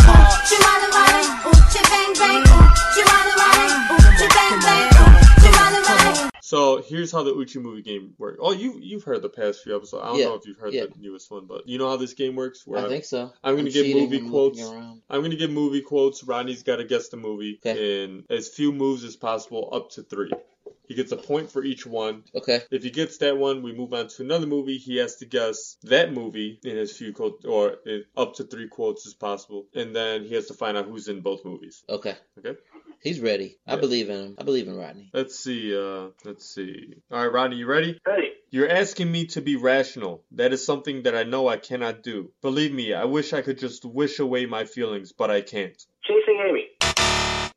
Chihuahua, 0.48 1.04
Uchi 1.48 1.82
bang 1.90 2.14
bang, 2.20 2.44
Chihuahua, 2.94 3.48
Uchi 3.96 4.28
bang 4.28 4.60
bang, 4.60 4.90
Chihuahua. 5.42 6.30
So 6.42 6.82
here's 6.82 7.12
how 7.14 7.24
the 7.24 7.32
Uchi 7.34 7.60
movie 7.60 7.82
game 7.82 8.14
works. 8.18 8.40
Oh, 8.42 8.52
you 8.52 8.78
you've 8.82 9.04
heard 9.04 9.22
the 9.22 9.30
past 9.30 9.64
few 9.64 9.74
episodes. 9.76 10.04
I 10.04 10.08
don't 10.10 10.20
Yeah, 10.20 10.26
know 10.26 10.34
if 10.36 10.46
you've 10.46 10.58
heard 10.58 10.74
yeah. 10.74 10.86
the 10.94 11.00
newest 11.00 11.32
one, 11.32 11.46
but 11.48 11.68
you 11.68 11.78
know 11.78 11.88
how 11.90 11.96
this 11.98 12.14
game 12.14 12.36
works. 12.36 12.68
Where 12.68 12.86
I 12.86 12.90
think 12.90 13.06
so. 13.06 13.32
I'm 13.44 13.56
gonna 13.56 13.70
give 13.70 13.86
cheating, 13.86 14.04
movie 14.04 14.18
I'm 14.20 14.30
quotes. 14.30 14.60
looking 14.60 14.74
around. 14.76 15.02
I'm 15.10 15.22
gonna 15.22 15.36
give 15.38 15.50
movie 15.52 15.82
quotes. 15.82 16.24
Rodney's 16.26 16.64
got 16.64 16.76
to 16.78 16.84
guess 16.84 17.08
the 17.10 17.18
movie 17.18 17.60
Okay. 17.66 18.04
in 18.04 18.26
as 18.30 18.50
few 18.50 18.72
moves 18.74 19.04
as 19.06 19.16
possible, 19.16 19.70
up 19.72 19.92
to 19.92 20.04
three. 20.04 20.32
He 20.88 20.96
gets 20.96 21.12
a 21.12 21.18
point 21.18 21.52
for 21.52 21.64
each 21.64 21.86
one. 21.86 22.24
Okay. 22.36 22.62
If 22.72 22.84
he 22.84 22.90
gets 22.90 23.18
that 23.20 23.38
one, 23.38 23.64
we 23.64 23.74
move 23.74 23.94
on 23.94 24.08
to 24.10 24.24
another 24.24 24.46
movie. 24.48 24.78
He 24.78 24.98
has 24.98 25.16
to 25.18 25.26
guess 25.26 25.78
that 25.84 26.12
movie 26.14 26.60
in 26.64 26.78
as 26.78 26.96
few 26.96 27.14
quotes 27.14 27.46
or 27.46 27.78
in 27.86 28.04
up 28.18 28.36
to 28.36 28.44
three 28.44 28.68
quotes 28.68 29.08
as 29.08 29.14
possible, 29.14 29.66
and 29.74 29.96
then 29.96 30.24
he 30.26 30.36
has 30.36 30.48
to 30.48 30.54
find 30.54 30.78
out 30.78 30.86
who's 30.86 31.08
in 31.08 31.22
both 31.22 31.46
movies. 31.46 31.84
Okay. 31.90 32.16
Okay. 32.38 32.60
He's 33.02 33.20
ready. 33.20 33.58
I 33.68 33.74
Yeah. 33.76 33.80
believe 33.82 34.10
in 34.10 34.18
him. 34.20 34.36
I 34.38 34.44
believe 34.44 34.68
in 34.68 34.78
Rodney. 34.78 35.10
Let's 35.14 35.38
see. 35.40 35.76
Uh, 35.76 36.10
let's 36.26 36.46
see. 36.54 36.96
All 37.12 37.20
right, 37.22 37.32
Rodney, 37.32 37.58
you 37.58 37.66
ready? 37.66 38.00
Hey, 38.06 38.32
You're 38.50 38.70
asking 38.70 39.12
me 39.12 39.26
to 39.28 39.42
be 39.42 39.56
rational. 39.56 40.24
That 40.34 40.54
is 40.54 40.64
something 40.66 41.04
that 41.04 41.16
I 41.16 41.24
know 41.24 41.48
I 41.48 41.58
cannot 41.58 42.04
do. 42.04 42.32
Believe 42.42 42.72
me, 42.72 42.94
I 42.94 43.06
wish 43.06 43.34
I 43.34 43.42
could 43.42 43.58
just 43.58 43.84
wish 43.84 44.20
away 44.20 44.46
my 44.46 44.66
feelings, 44.66 45.12
but 45.12 45.32
I 45.32 45.42
can't. 45.42 45.76
chasing 46.04 46.40
Amy. 46.48 46.68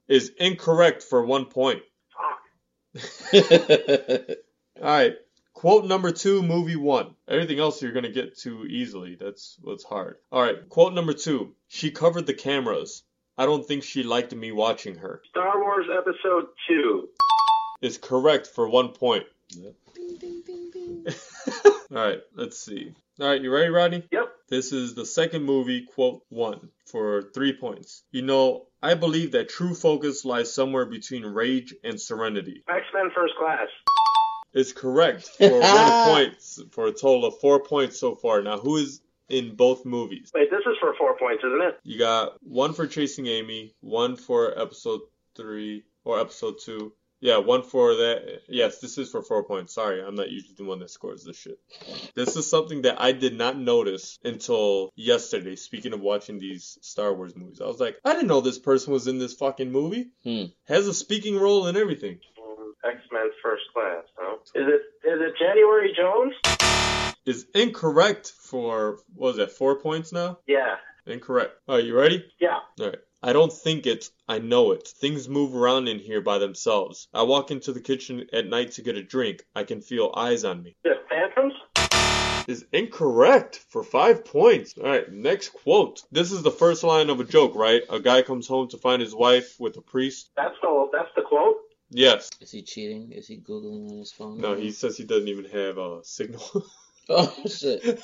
Is 0.09 0.31
incorrect 0.39 1.03
for 1.03 1.25
one 1.27 1.47
point. 1.47 1.83
All 4.83 4.83
right. 4.83 5.15
Quote 5.55 5.87
number 5.87 6.13
two, 6.13 6.43
movie 6.43 6.77
one. 6.77 7.15
Everything 7.27 7.59
else 7.59 7.81
you're 7.81 7.93
gonna 7.93 8.13
get 8.13 8.37
to 8.41 8.67
easily. 8.67 9.17
That's 9.19 9.57
what's 9.63 9.85
hard. 9.85 10.17
All 10.31 10.43
right. 10.43 10.69
Quote 10.69 10.93
number 10.93 11.15
two. 11.15 11.55
She 11.69 11.91
covered 11.91 12.27
the 12.27 12.35
cameras. 12.35 13.03
I 13.39 13.47
don't 13.47 13.67
think 13.67 13.83
she 13.83 14.03
liked 14.03 14.35
me 14.35 14.53
watching 14.53 14.97
her. 14.97 15.23
Star 15.29 15.61
Wars 15.61 15.87
Episode 15.93 16.47
2. 16.69 17.09
Is 17.83 17.99
correct 17.99 18.47
for 18.47 18.69
one 18.69 18.89
point. 18.89 19.25
All 21.97 22.05
right. 22.05 22.21
Let's 22.35 22.59
see. 22.59 22.93
All 23.19 23.27
right. 23.27 23.41
You 23.41 23.51
ready, 23.51 23.71
Rodney? 23.71 24.03
Yep. 24.13 24.25
This 24.51 24.71
is 24.71 24.95
the 24.95 25.07
second 25.07 25.45
movie, 25.45 25.87
quote 25.95 26.23
one, 26.29 26.69
for 26.85 27.23
three 27.35 27.55
points. 27.55 28.03
You 28.13 28.21
know, 28.21 28.67
I 28.83 28.93
believe 28.93 29.33
that 29.33 29.49
true 29.49 29.75
focus 29.75 30.27
lies 30.27 30.53
somewhere 30.53 30.85
between 30.85 31.25
rage 31.25 31.75
and 31.83 31.99
serenity. 31.99 32.63
X-Men 32.69 33.11
First 33.15 33.33
Class. 33.39 33.69
Is 34.53 34.75
correct 34.75 35.27
for 35.39 35.49
one 35.61 36.05
point, 36.05 36.35
for 36.73 36.87
a 36.87 36.93
total 36.93 37.25
of 37.25 37.39
four 37.41 37.61
points 37.61 37.99
so 37.99 38.15
far. 38.15 38.43
Now, 38.43 38.59
who 38.59 38.77
is 38.77 39.01
in 39.31 39.57
both 39.57 39.87
movies? 39.87 40.31
Wait, 40.35 40.51
this 40.51 40.61
is 40.67 40.77
for 40.79 40.95
four 40.99 41.17
points, 41.17 41.43
isn't 41.45 41.63
it? 41.63 41.81
You 41.83 41.99
got 41.99 42.35
one 42.43 42.75
for 42.75 42.87
Chasing 42.87 43.27
Amy, 43.27 43.75
one 43.81 44.17
for 44.17 44.59
episode 44.59 45.01
three 45.35 45.85
or 46.05 46.21
episode 46.21 46.57
two. 46.63 46.93
Yeah, 47.21 47.39
one 47.39 47.63
for 47.63 47.95
that. 47.95 48.43
Yes, 48.49 48.81
this 48.81 48.99
is 48.99 49.11
for 49.11 49.23
four 49.23 49.45
points. 49.45 49.75
Sorry, 49.75 50.03
I'm 50.03 50.15
not 50.15 50.31
usually 50.31 50.55
the 50.57 50.65
one 50.65 50.81
that 50.81 50.91
scores 50.91 51.25
this 51.25 51.39
shit. 51.39 51.59
This 52.15 52.37
is 52.37 52.49
something 52.49 52.83
that 52.83 53.01
I 53.01 53.13
did 53.13 53.37
not 53.37 53.59
notice 53.59 54.19
until 54.23 54.91
yesterday. 54.97 55.57
Speaking 55.57 55.93
of 55.95 56.01
watching 56.01 56.39
these 56.39 56.79
Star 56.83 57.15
Wars 57.15 57.35
movies, 57.35 57.61
I 57.61 57.67
was 57.67 57.81
like, 57.81 57.97
I 58.05 58.13
didn't 58.13 58.29
know 58.29 58.41
this 58.43 58.59
person 58.59 58.93
was 58.93 59.07
in 59.07 59.19
this 59.19 59.35
fucking 59.35 59.73
movie. 59.73 60.11
Hmm. 60.25 60.45
Has 60.67 60.87
a 60.87 60.95
speaking 60.95 61.39
role 61.39 61.67
and 61.67 61.77
everything. 61.77 62.21
Um, 62.39 62.75
X-Men 62.85 63.31
First 63.43 63.65
Class. 63.73 64.05
No. 64.21 64.35
Is 64.55 64.69
it 64.69 65.09
is 65.09 65.21
it 65.21 65.35
January 65.39 65.97
Jones? 65.97 66.35
Is 67.25 67.47
incorrect 67.55 68.33
for 68.39 68.99
what 69.15 69.29
was 69.29 69.37
that? 69.39 69.53
Four 69.53 69.81
points 69.81 70.13
now. 70.13 70.39
Yeah. 70.47 70.77
Incorrect. 71.07 71.53
All 71.69 71.77
right, 71.77 71.85
you 71.85 71.97
ready? 71.97 72.25
Yeah. 72.41 72.59
All 72.81 72.87
right. 72.87 72.99
I 73.23 73.33
don't 73.33 73.53
think 73.53 73.87
it, 73.87 74.11
I 74.29 74.39
know 74.39 74.73
it. 74.73 74.87
Things 74.87 75.29
move 75.29 75.55
around 75.55 75.89
in 75.89 75.99
here 75.99 76.21
by 76.21 76.39
themselves. 76.39 77.09
I 77.15 77.23
walk 77.23 77.51
into 77.51 77.73
the 77.73 77.81
kitchen 77.81 78.27
at 78.33 78.47
night 78.47 78.73
to 78.73 78.83
get 78.83 78.97
a 78.97 79.03
drink. 79.03 79.45
I 79.55 79.65
can 79.65 79.81
feel 79.81 80.13
eyes 80.15 80.45
on 80.45 80.63
me. 80.63 80.77
The 80.85 80.95
Phantoms? 81.09 81.55
Is 82.47 82.65
incorrect 82.73 83.65
for 83.71 83.83
five 83.83 84.25
points. 84.25 84.75
All 84.79 84.89
right, 84.89 85.11
next 85.11 85.49
quote. 85.49 86.03
This 86.13 86.31
is 86.31 86.43
the 86.43 86.51
first 86.51 86.85
line 86.85 87.11
of 87.11 87.19
a 87.19 87.25
joke, 87.25 87.57
right? 87.57 87.83
A 87.91 87.99
guy 87.99 88.23
comes 88.23 88.47
home 88.47 88.69
to 88.69 88.79
find 88.79 89.03
his 89.03 89.15
wife 89.15 89.57
with 89.59 89.77
a 89.77 89.81
priest. 89.81 90.31
That's 90.37 90.55
the 90.63 90.89
that's 90.93 91.11
the 91.17 91.23
quote. 91.23 91.57
Yes. 91.91 92.31
Is 92.41 92.53
he 92.53 92.63
cheating? 92.63 93.13
Is 93.13 93.27
he 93.27 93.39
googling 93.39 93.91
on 93.91 93.99
his 93.99 94.13
phone? 94.13 94.39
No, 94.41 94.55
he 94.55 94.71
says 94.71 94.97
he 94.97 95.05
doesn't 95.05 95.29
even 95.29 95.47
have 95.47 95.79
a 95.79 96.05
signal. 96.05 96.43
Oh 97.09 97.33
shit. 97.47 98.01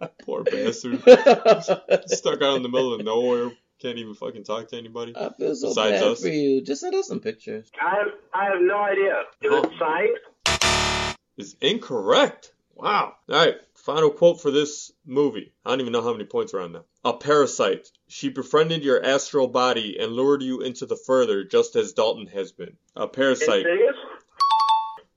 Poor 0.26 0.42
bastard. 0.42 1.00
Stuck 2.06 2.42
out 2.42 2.56
in 2.56 2.62
the 2.64 2.68
middle 2.68 2.92
of 2.92 3.04
nowhere. 3.04 3.52
Can't 3.80 3.98
even 3.98 4.14
fucking 4.14 4.42
talk 4.42 4.68
to 4.68 4.76
anybody. 4.76 5.12
I 5.16 5.30
feel 5.30 5.54
so 5.54 5.68
Besides 5.68 6.00
bad 6.00 6.02
us. 6.02 6.20
for 6.20 6.28
you. 6.28 6.62
Just 6.62 6.80
send 6.80 6.94
us 6.96 7.06
some 7.06 7.20
pictures. 7.20 7.70
I 7.80 7.90
have 7.90 8.08
I 8.34 8.44
have 8.46 8.60
no 8.60 8.76
idea. 8.76 9.22
Is 9.42 9.52
it 9.52 9.70
signed? 9.78 11.18
Is 11.36 11.56
incorrect. 11.60 12.52
Wow. 12.74 13.14
All 13.28 13.36
right. 13.36 13.54
Final 13.74 14.10
quote 14.10 14.40
for 14.40 14.50
this 14.50 14.90
movie. 15.06 15.52
I 15.64 15.70
don't 15.70 15.80
even 15.80 15.92
know 15.92 16.02
how 16.02 16.12
many 16.12 16.24
points 16.24 16.52
are 16.54 16.60
on 16.60 16.72
now. 16.72 16.84
A 17.04 17.12
parasite. 17.12 17.88
She 18.08 18.28
befriended 18.30 18.82
your 18.82 19.04
astral 19.04 19.46
body 19.46 19.96
and 20.00 20.12
lured 20.12 20.42
you 20.42 20.60
into 20.60 20.86
the 20.86 20.96
further, 20.96 21.44
just 21.44 21.76
as 21.76 21.92
Dalton 21.92 22.26
has 22.26 22.50
been. 22.50 22.76
A 22.96 23.06
parasite 23.06 23.64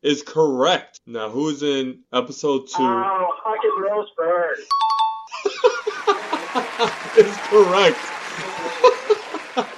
is 0.03 0.21
correct. 0.21 1.01
Now, 1.05 1.29
who's 1.29 1.63
in 1.63 2.01
episode 2.13 2.67
two? 2.67 2.75
Oh, 2.79 3.27
fucking 3.43 3.83
Rose 3.89 4.07
Byrne. 4.15 4.55
is 7.17 7.37
correct. 7.49 7.97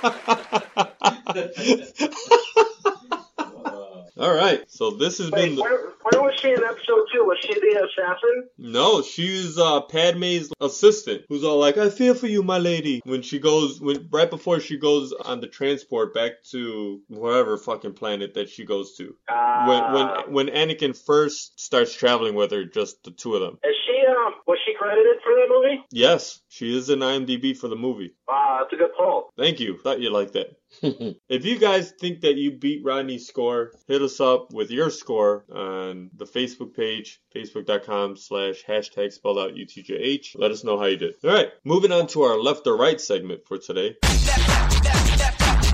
All 4.18 4.34
right. 4.36 4.64
So 4.70 4.92
this 4.92 5.18
has 5.18 5.32
been 5.32 5.52
Wait, 5.52 5.56
the. 5.56 5.62
where, 5.64 5.80
where 6.04 6.22
was 6.22 6.40
she 6.40 6.50
in 6.50 6.64
episode 6.64 7.06
two? 7.12 7.24
Was 7.24 7.40
she 7.42 7.54
the 7.56 7.88
assassin? 7.90 8.50
No, 8.58 9.02
she's 9.02 9.58
uh 9.58 9.82
Padme's 9.82 10.52
assistant, 10.62 11.24
who's 11.28 11.44
all 11.44 11.58
like, 11.58 11.78
"I 11.78 11.90
feel 11.90 12.14
for 12.14 12.28
you, 12.28 12.44
my 12.44 12.60
lady." 12.60 13.02
When 13.04 13.24
she 13.24 13.40
goes, 13.40 13.82
when 13.82 14.08
right 14.12 14.30
before 14.30 14.60
she 14.60 14.78
goes 14.78 15.12
on 15.12 15.42
the 15.42 15.48
transport 15.48 16.14
back 16.14 16.44
to 16.52 17.02
whatever 17.08 17.58
fucking 17.58 17.94
planet 17.94 18.36
that 18.36 18.50
she 18.50 18.64
goes 18.64 18.96
to. 18.98 19.16
Uh, 19.28 19.66
When 19.66 19.94
when 19.94 20.08
when 20.34 20.48
Anakin 20.56 20.96
first 20.96 21.60
starts 21.60 21.96
traveling 21.96 22.36
with 22.36 22.52
her, 22.52 22.64
just 22.64 23.04
the 23.04 23.10
two 23.12 23.34
of 23.34 23.42
them. 23.42 23.58
is 23.64 23.76
she 23.81 23.81
um 24.12 24.34
was 24.48 24.58
she 24.66 24.74
credited 24.78 25.18
for 25.24 25.34
that 25.36 25.48
movie? 25.50 25.84
Yes, 25.92 26.42
she 26.50 26.76
is 26.76 26.90
in 26.90 27.00
IMDb 27.00 27.58
for 27.58 27.68
the 27.68 27.76
movie. 27.76 28.16
Wow, 28.28 28.60
that's 28.62 28.74
a 28.74 28.78
good 28.78 28.92
poll. 28.98 29.30
Thank 29.38 29.60
you. 29.60 29.78
Thought 29.78 30.00
you 30.00 30.10
liked 30.10 30.34
that. 30.34 30.58
If 31.30 31.46
you 31.46 31.58
guys 31.60 31.92
think 32.00 32.22
that 32.22 32.36
you 32.36 32.52
beat 32.52 32.84
Rodney's 32.84 33.28
score, 33.28 33.72
hit 33.88 34.02
us 34.02 34.20
up 34.20 34.54
with 34.54 34.72
your 34.72 34.90
score 34.90 35.46
on 35.54 36.10
the 36.16 36.26
Facebook 36.26 36.76
page, 36.76 37.22
facebook.com 37.36 38.18
slash 38.18 38.64
hashtag 38.68 39.12
spelled 39.12 39.40
out 39.40 39.54
UTJH. 39.54 40.36
Let 40.36 40.52
us 40.52 40.64
know 40.64 40.78
how 40.78 40.86
you 40.86 40.98
did. 40.98 41.16
All 41.24 41.32
right, 41.32 41.50
moving 41.64 41.92
on 41.92 42.08
to 42.08 42.24
our 42.24 42.38
left 42.38 42.68
or 42.68 42.78
right 42.78 43.00
segment 43.00 43.42
for 43.46 43.58
today. 43.58 43.96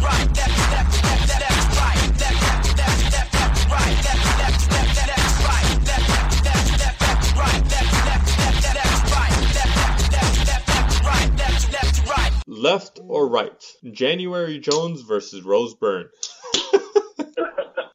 Left 0.02 0.57
or 13.08 13.28
right? 13.28 13.64
January 13.92 14.60
Jones 14.60 15.02
versus 15.02 15.44
Rose 15.44 15.74
Byrne. 15.76 16.10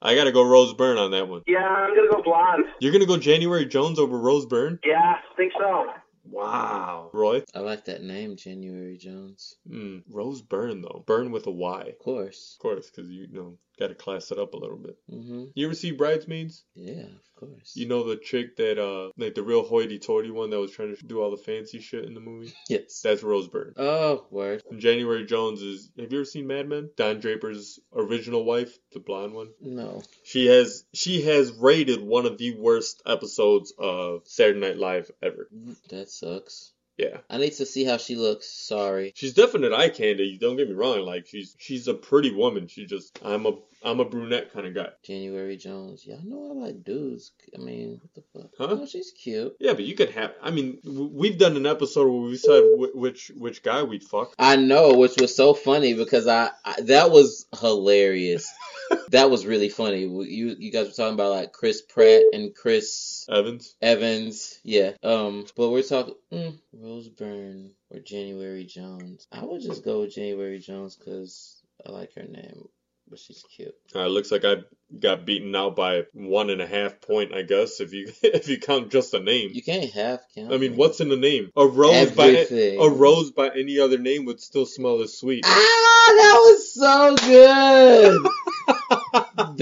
I 0.05 0.17
gotta 0.17 0.33
go 0.33 0.43
Rose 0.43 0.75
Byrne 0.75 0.99
on 0.99 1.13
that 1.13 1.29
one. 1.29 1.43
Yeah, 1.47 1.59
I'm 1.59 1.95
gonna 1.95 2.11
go 2.11 2.23
blonde. 2.23 2.65
You're 2.81 2.93
gonna 2.93 3.07
go 3.07 3.17
January 3.17 3.67
Jones 3.67 3.99
over 3.99 4.19
Rose 4.19 4.47
Byrne? 4.47 4.79
Yeah, 4.85 4.97
I 5.01 5.37
think 5.37 5.53
so. 5.59 5.87
Wow. 6.25 7.11
Roy? 7.13 7.43
I 7.55 7.61
like 7.61 7.85
that 7.87 8.03
name, 8.03 8.37
January 8.37 8.97
Jones. 8.97 9.57
Hmm. 9.69 9.99
Rose 10.11 10.41
Byrne, 10.41 10.81
though. 10.81 11.05
Byrne 11.07 11.31
with 11.31 11.47
a 11.47 11.51
Y. 11.51 11.83
Of 11.83 11.99
course. 11.99 12.57
Of 12.57 12.63
course, 12.63 12.91
because 12.91 13.11
you 13.11 13.29
know, 13.31 13.59
gotta 13.79 13.95
class 13.95 14.31
it 14.31 14.39
up 14.39 14.55
a 14.55 14.57
little 14.59 14.77
bit. 14.79 14.97
hmm 15.09 15.45
You 15.55 15.67
ever 15.67 15.75
see 15.75 15.91
Bridesmaids? 15.93 16.65
Yeah, 16.75 17.03
of 17.05 17.35
course. 17.37 17.73
You 17.75 17.89
know 17.89 18.05
the 18.09 18.17
chick 18.17 18.57
that, 18.57 18.79
uh, 18.79 19.11
like 19.17 19.35
the 19.35 19.43
real 19.43 19.65
hoity 19.65 19.99
toity 19.99 20.31
one 20.31 20.51
that 20.51 20.61
was 20.61 20.71
trying 20.73 20.95
to 20.95 21.07
do 21.07 21.21
all 21.21 21.31
the 21.31 21.37
fancy 21.43 21.81
shit 21.81 22.05
in 22.05 22.15
the 22.15 22.21
movie? 22.21 22.53
yes. 22.69 23.01
That's 23.03 23.23
Rose 23.23 23.49
Byrne. 23.49 23.75
Oh, 23.77 24.27
word. 24.31 24.63
And 24.71 24.81
January 24.81 25.25
Jones 25.27 25.63
is. 25.63 25.91
Have 25.99 26.13
you 26.13 26.19
ever 26.19 26.25
seen 26.25 26.47
Mad 26.47 26.69
Men? 26.69 26.91
Don 26.97 27.21
Draper's 27.21 27.79
original 27.95 28.45
wife, 28.45 28.77
the 28.93 29.01
blonde 29.01 29.35
one. 29.35 29.49
No. 29.61 30.03
She 30.25 30.47
has 30.47 30.85
she 30.93 31.23
has 31.23 31.53
rated 31.53 32.03
one 32.03 32.27
of 32.27 32.39
the 32.39 32.55
worst 32.55 33.03
episodes 33.07 33.73
of 33.79 34.23
Saturday 34.27 34.61
Night 34.61 34.77
Live 34.79 35.11
ever. 35.23 35.49
That 35.91 36.11
sucks. 36.11 36.72
Yeah. 36.99 37.19
I 37.31 37.39
need 37.39 37.55
to 37.55 37.67
see 37.67 37.85
how 37.85 37.97
she 37.97 38.17
looks. 38.17 38.49
Sorry. 38.49 39.13
She's 39.15 39.35
definite 39.35 39.73
eye 39.73 39.89
candy. 39.89 40.39
Don't 40.39 40.57
get 40.57 40.69
me 40.69 40.75
wrong. 40.75 41.01
Like 41.01 41.27
she's 41.27 41.57
she's 41.59 41.89
a 41.89 41.95
pretty 41.95 42.33
woman. 42.33 42.69
She 42.69 42.87
just 42.87 43.19
I'm 43.25 43.47
a 43.47 43.53
I'm 43.85 44.01
a 44.01 44.05
brunette 44.05 44.53
kind 44.53 44.67
of 44.67 44.75
guy. 44.75 44.89
January 45.03 45.57
Jones. 45.57 46.07
Y'all 46.07 46.21
know 46.23 46.51
I 46.51 46.67
like 46.67 46.85
dudes. 46.85 47.33
I 47.55 47.59
mean, 47.59 48.01
what 48.01 48.15
the 48.15 48.23
fuck? 48.33 48.51
Huh? 48.59 48.83
Oh, 48.83 48.87
she's 48.87 49.11
cute. 49.13 49.57
Yeah, 49.59 49.73
but 49.73 49.85
you 49.85 49.95
could 49.95 50.11
have. 50.11 50.33
I 50.43 50.51
mean, 50.51 50.79
we've 50.85 51.39
done 51.39 51.57
an 51.57 51.67
episode 51.67 52.09
where 52.09 52.23
we 52.23 52.37
said 52.37 52.63
which 52.95 53.33
which 53.35 53.63
guy 53.63 53.83
we'd 53.83 54.05
fuck. 54.05 54.35
I 54.39 54.57
know, 54.57 54.95
which 54.95 55.21
was 55.21 55.35
so 55.35 55.55
funny 55.55 55.95
because 55.95 56.27
I, 56.27 56.51
I 56.65 56.83
that 56.83 57.11
was 57.11 57.47
hilarious. 57.61 58.53
that 59.11 59.31
was 59.31 59.47
really 59.47 59.69
funny. 59.69 60.01
You 60.03 60.23
you 60.59 60.71
guys 60.71 60.87
were 60.87 60.93
talking 60.93 61.15
about 61.15 61.33
like 61.33 61.53
Chris 61.53 61.83
Pratt 61.83 62.23
and 62.33 62.55
Chris 62.55 63.27
Evans. 63.31 63.75
Evans, 63.81 64.59
yeah. 64.63 64.93
Um, 65.03 65.47
but 65.57 65.71
we're 65.71 65.83
talking 65.83 66.15
mm, 66.33 66.59
Rose 66.73 67.09
Byrne 67.09 67.73
or 67.91 68.01
January 68.01 68.65
Jones. 68.65 69.27
I 69.33 69.45
would 69.45 69.61
just 69.63 69.85
go 69.85 70.01
with 70.01 70.15
January 70.15 70.59
Jones 70.59 70.97
because 70.97 71.63
I 71.87 71.91
like 71.91 72.15
her 72.15 72.23
name. 72.23 72.69
but 73.09 73.19
she's 73.19 73.45
cute. 73.55 73.75
Uh, 73.95 74.07
looks 74.07 74.31
like 74.33 74.45
I 74.45 74.57
got 74.99 75.27
beaten 75.27 75.55
out 75.57 75.77
by 75.77 76.05
one 76.15 76.49
and 76.51 76.63
a 76.63 76.67
half 76.67 77.01
point, 77.01 77.35
I 77.35 77.43
guess, 77.43 77.81
if 77.81 77.93
you 77.93 78.11
if 78.23 78.49
you 78.49 78.59
count 78.59 78.91
just 78.91 79.13
a 79.15 79.21
name. 79.21 79.51
You 79.53 79.63
can't 79.63 79.91
half 79.91 80.21
count. 80.35 80.53
I 80.53 80.57
mean, 80.59 80.77
what's 80.77 81.01
in 81.01 81.09
the 81.09 81.17
name? 81.17 81.51
A 81.57 81.67
rose 81.67 81.95
Everything. 81.95 82.79
by 82.79 82.85
a 82.85 82.89
rose 82.89 83.31
by 83.31 83.49
any 83.51 83.79
other 83.79 83.99
name 83.99 84.25
would 84.27 84.41
still 84.41 84.67
smell 84.67 85.03
as 85.03 85.17
sweet. 85.19 85.45
Ah, 85.47 86.13
that 86.17 86.39
was 86.43 86.75
so 86.75 87.17
good. 87.27 88.27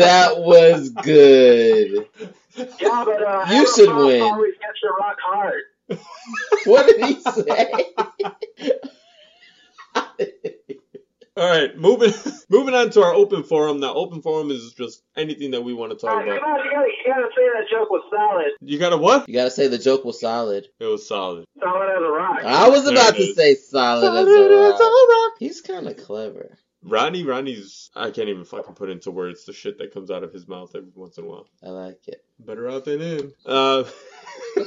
that 0.01 0.39
was 0.41 0.91
good. 0.91 2.07
Yeah, 2.57 3.05
but 3.05 3.23
uh, 3.23 3.47
You 3.51 3.67
should 3.75 3.89
Amber 3.89 4.07
win. 4.07 4.23
Always 4.23 4.55
gets 4.55 4.79
you 4.83 4.91
rock 5.01 5.17
hard. 5.23 5.63
What 6.65 6.87
did 6.87 7.05
he 7.05 7.21
say? 7.21 7.85
All 11.37 11.49
right, 11.49 11.75
moving 11.79 12.13
moving 12.51 12.75
on 12.75 12.91
to 12.91 13.03
our 13.03 13.15
open 13.15 13.45
forum. 13.45 13.81
Now, 13.81 13.95
open 13.95 14.21
forum 14.21 14.51
is 14.51 14.75
just 14.77 15.03
anything 15.17 15.53
that 15.53 15.63
we 15.63 15.73
want 15.73 15.97
to 15.99 16.07
All 16.07 16.15
talk 16.17 16.27
right, 16.27 16.39
come 16.41 16.51
about. 16.51 16.61
on, 16.61 16.65
you 16.67 16.71
gotta, 16.73 16.89
you 16.89 17.13
gotta 17.15 17.29
say 17.35 17.43
that 17.55 17.71
joke 17.71 17.91
was 17.91 18.03
solid. 18.11 18.51
You 18.61 18.79
got 18.79 18.93
a 18.93 18.97
what? 18.99 19.29
you 19.29 19.35
gotta 19.35 19.51
say 19.51 19.69
the 19.69 19.79
joke 19.79 20.05
was 20.05 20.21
solid. 20.21 20.67
It 20.81 20.85
was 20.85 21.07
solid. 21.09 21.45
Solid 21.63 21.89
as 21.89 22.03
a 22.03 22.11
rock. 22.11 22.45
I 22.45 22.69
was 22.69 22.85
There 22.85 22.93
about 22.93 23.15
to 23.15 23.23
is. 23.23 23.37
say 23.37 23.55
solid, 23.55 24.05
as 24.05 24.29
a 24.81 24.85
rock. 24.85 25.33
He's 25.39 25.61
kind 25.63 25.87
of 25.87 25.97
clever. 25.97 26.59
Ronnie, 26.83 27.25
Ronnie's 27.25 27.91
I 27.95 28.11
can't 28.11 28.29
even 28.29 28.45
fucking 28.45 28.75
put 28.75 28.91
into 28.91 29.11
words 29.11 29.45
the 29.45 29.53
shit 29.53 29.79
that 29.79 29.93
comes 29.93 30.11
out 30.11 30.25
of 30.25 30.33
his 30.33 30.49
mouth 30.49 30.75
every 30.75 30.91
once 30.95 31.19
in 31.19 31.25
a 31.25 31.27
while. 31.27 31.47
I 31.63 31.69
like 31.69 32.09
it. 32.09 32.25
Better 32.39 32.69
out 32.71 32.85
than 32.87 33.01
in. 33.03 33.33
Uh, 33.45 33.85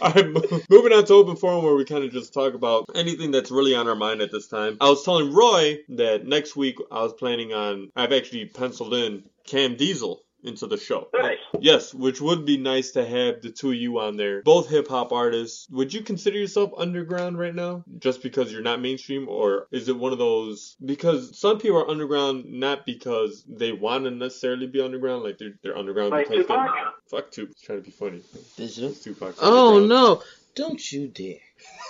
all 0.00 0.12
right, 0.12 0.28
mo- 0.28 0.60
moving 0.70 0.92
on 0.92 1.04
to 1.04 1.14
open 1.14 1.36
forum 1.36 1.64
where 1.64 1.74
we 1.74 1.84
kind 1.84 2.04
of 2.04 2.12
just 2.12 2.32
talk 2.32 2.54
about 2.54 2.86
anything 2.94 3.30
that's 3.30 3.50
really 3.50 3.74
on 3.74 3.88
our 3.88 3.94
mind 3.94 4.22
at 4.22 4.32
this 4.32 4.46
time. 4.48 4.78
I 4.80 4.88
was 4.88 5.04
telling 5.04 5.32
Roy 5.32 5.78
that 5.90 6.26
next 6.26 6.56
week 6.56 6.76
I 6.90 7.02
was 7.02 7.12
planning 7.12 7.52
on. 7.52 7.90
I've 7.94 8.12
actually 8.12 8.46
penciled 8.46 8.94
in 8.94 9.24
Cam 9.44 9.76
Diesel 9.76 10.22
into 10.46 10.66
the 10.66 10.76
show. 10.76 11.08
Nice. 11.14 11.38
Yes, 11.60 11.92
which 11.92 12.20
would 12.20 12.44
be 12.44 12.56
nice 12.56 12.92
to 12.92 13.04
have 13.04 13.42
the 13.42 13.50
two 13.50 13.70
of 13.70 13.74
you 13.76 13.98
on 13.98 14.16
there. 14.16 14.42
Both 14.42 14.68
hip 14.68 14.88
hop 14.88 15.12
artists. 15.12 15.68
Would 15.70 15.92
you 15.92 16.02
consider 16.02 16.38
yourself 16.38 16.70
underground 16.76 17.38
right 17.38 17.54
now? 17.54 17.84
Just 17.98 18.22
because 18.22 18.52
you're 18.52 18.62
not 18.62 18.80
mainstream? 18.80 19.28
Or 19.28 19.66
is 19.70 19.88
it 19.88 19.96
one 19.96 20.12
of 20.12 20.18
those 20.18 20.76
because 20.84 21.38
some 21.38 21.58
people 21.58 21.78
are 21.78 21.88
underground 21.90 22.44
not 22.46 22.86
because 22.86 23.44
they 23.48 23.72
want 23.72 24.04
to 24.04 24.10
necessarily 24.10 24.66
be 24.66 24.80
underground, 24.80 25.24
like 25.24 25.38
they're 25.38 25.54
they're 25.62 25.76
underground 25.76 26.10
Like 26.10 26.28
because 26.28 26.46
Tupac? 26.46 26.74
they 26.74 27.16
fuck 27.16 27.30
Tupac. 27.30 27.56
Trying 27.62 27.78
to 27.78 27.84
be 27.84 27.90
funny. 27.90 28.22
Digital. 28.56 28.92
Tupac's 28.92 29.38
Oh 29.40 29.76
underground. 29.76 29.88
no! 29.88 30.22
Don't 30.54 30.92
you 30.92 31.08
dare. 31.08 31.36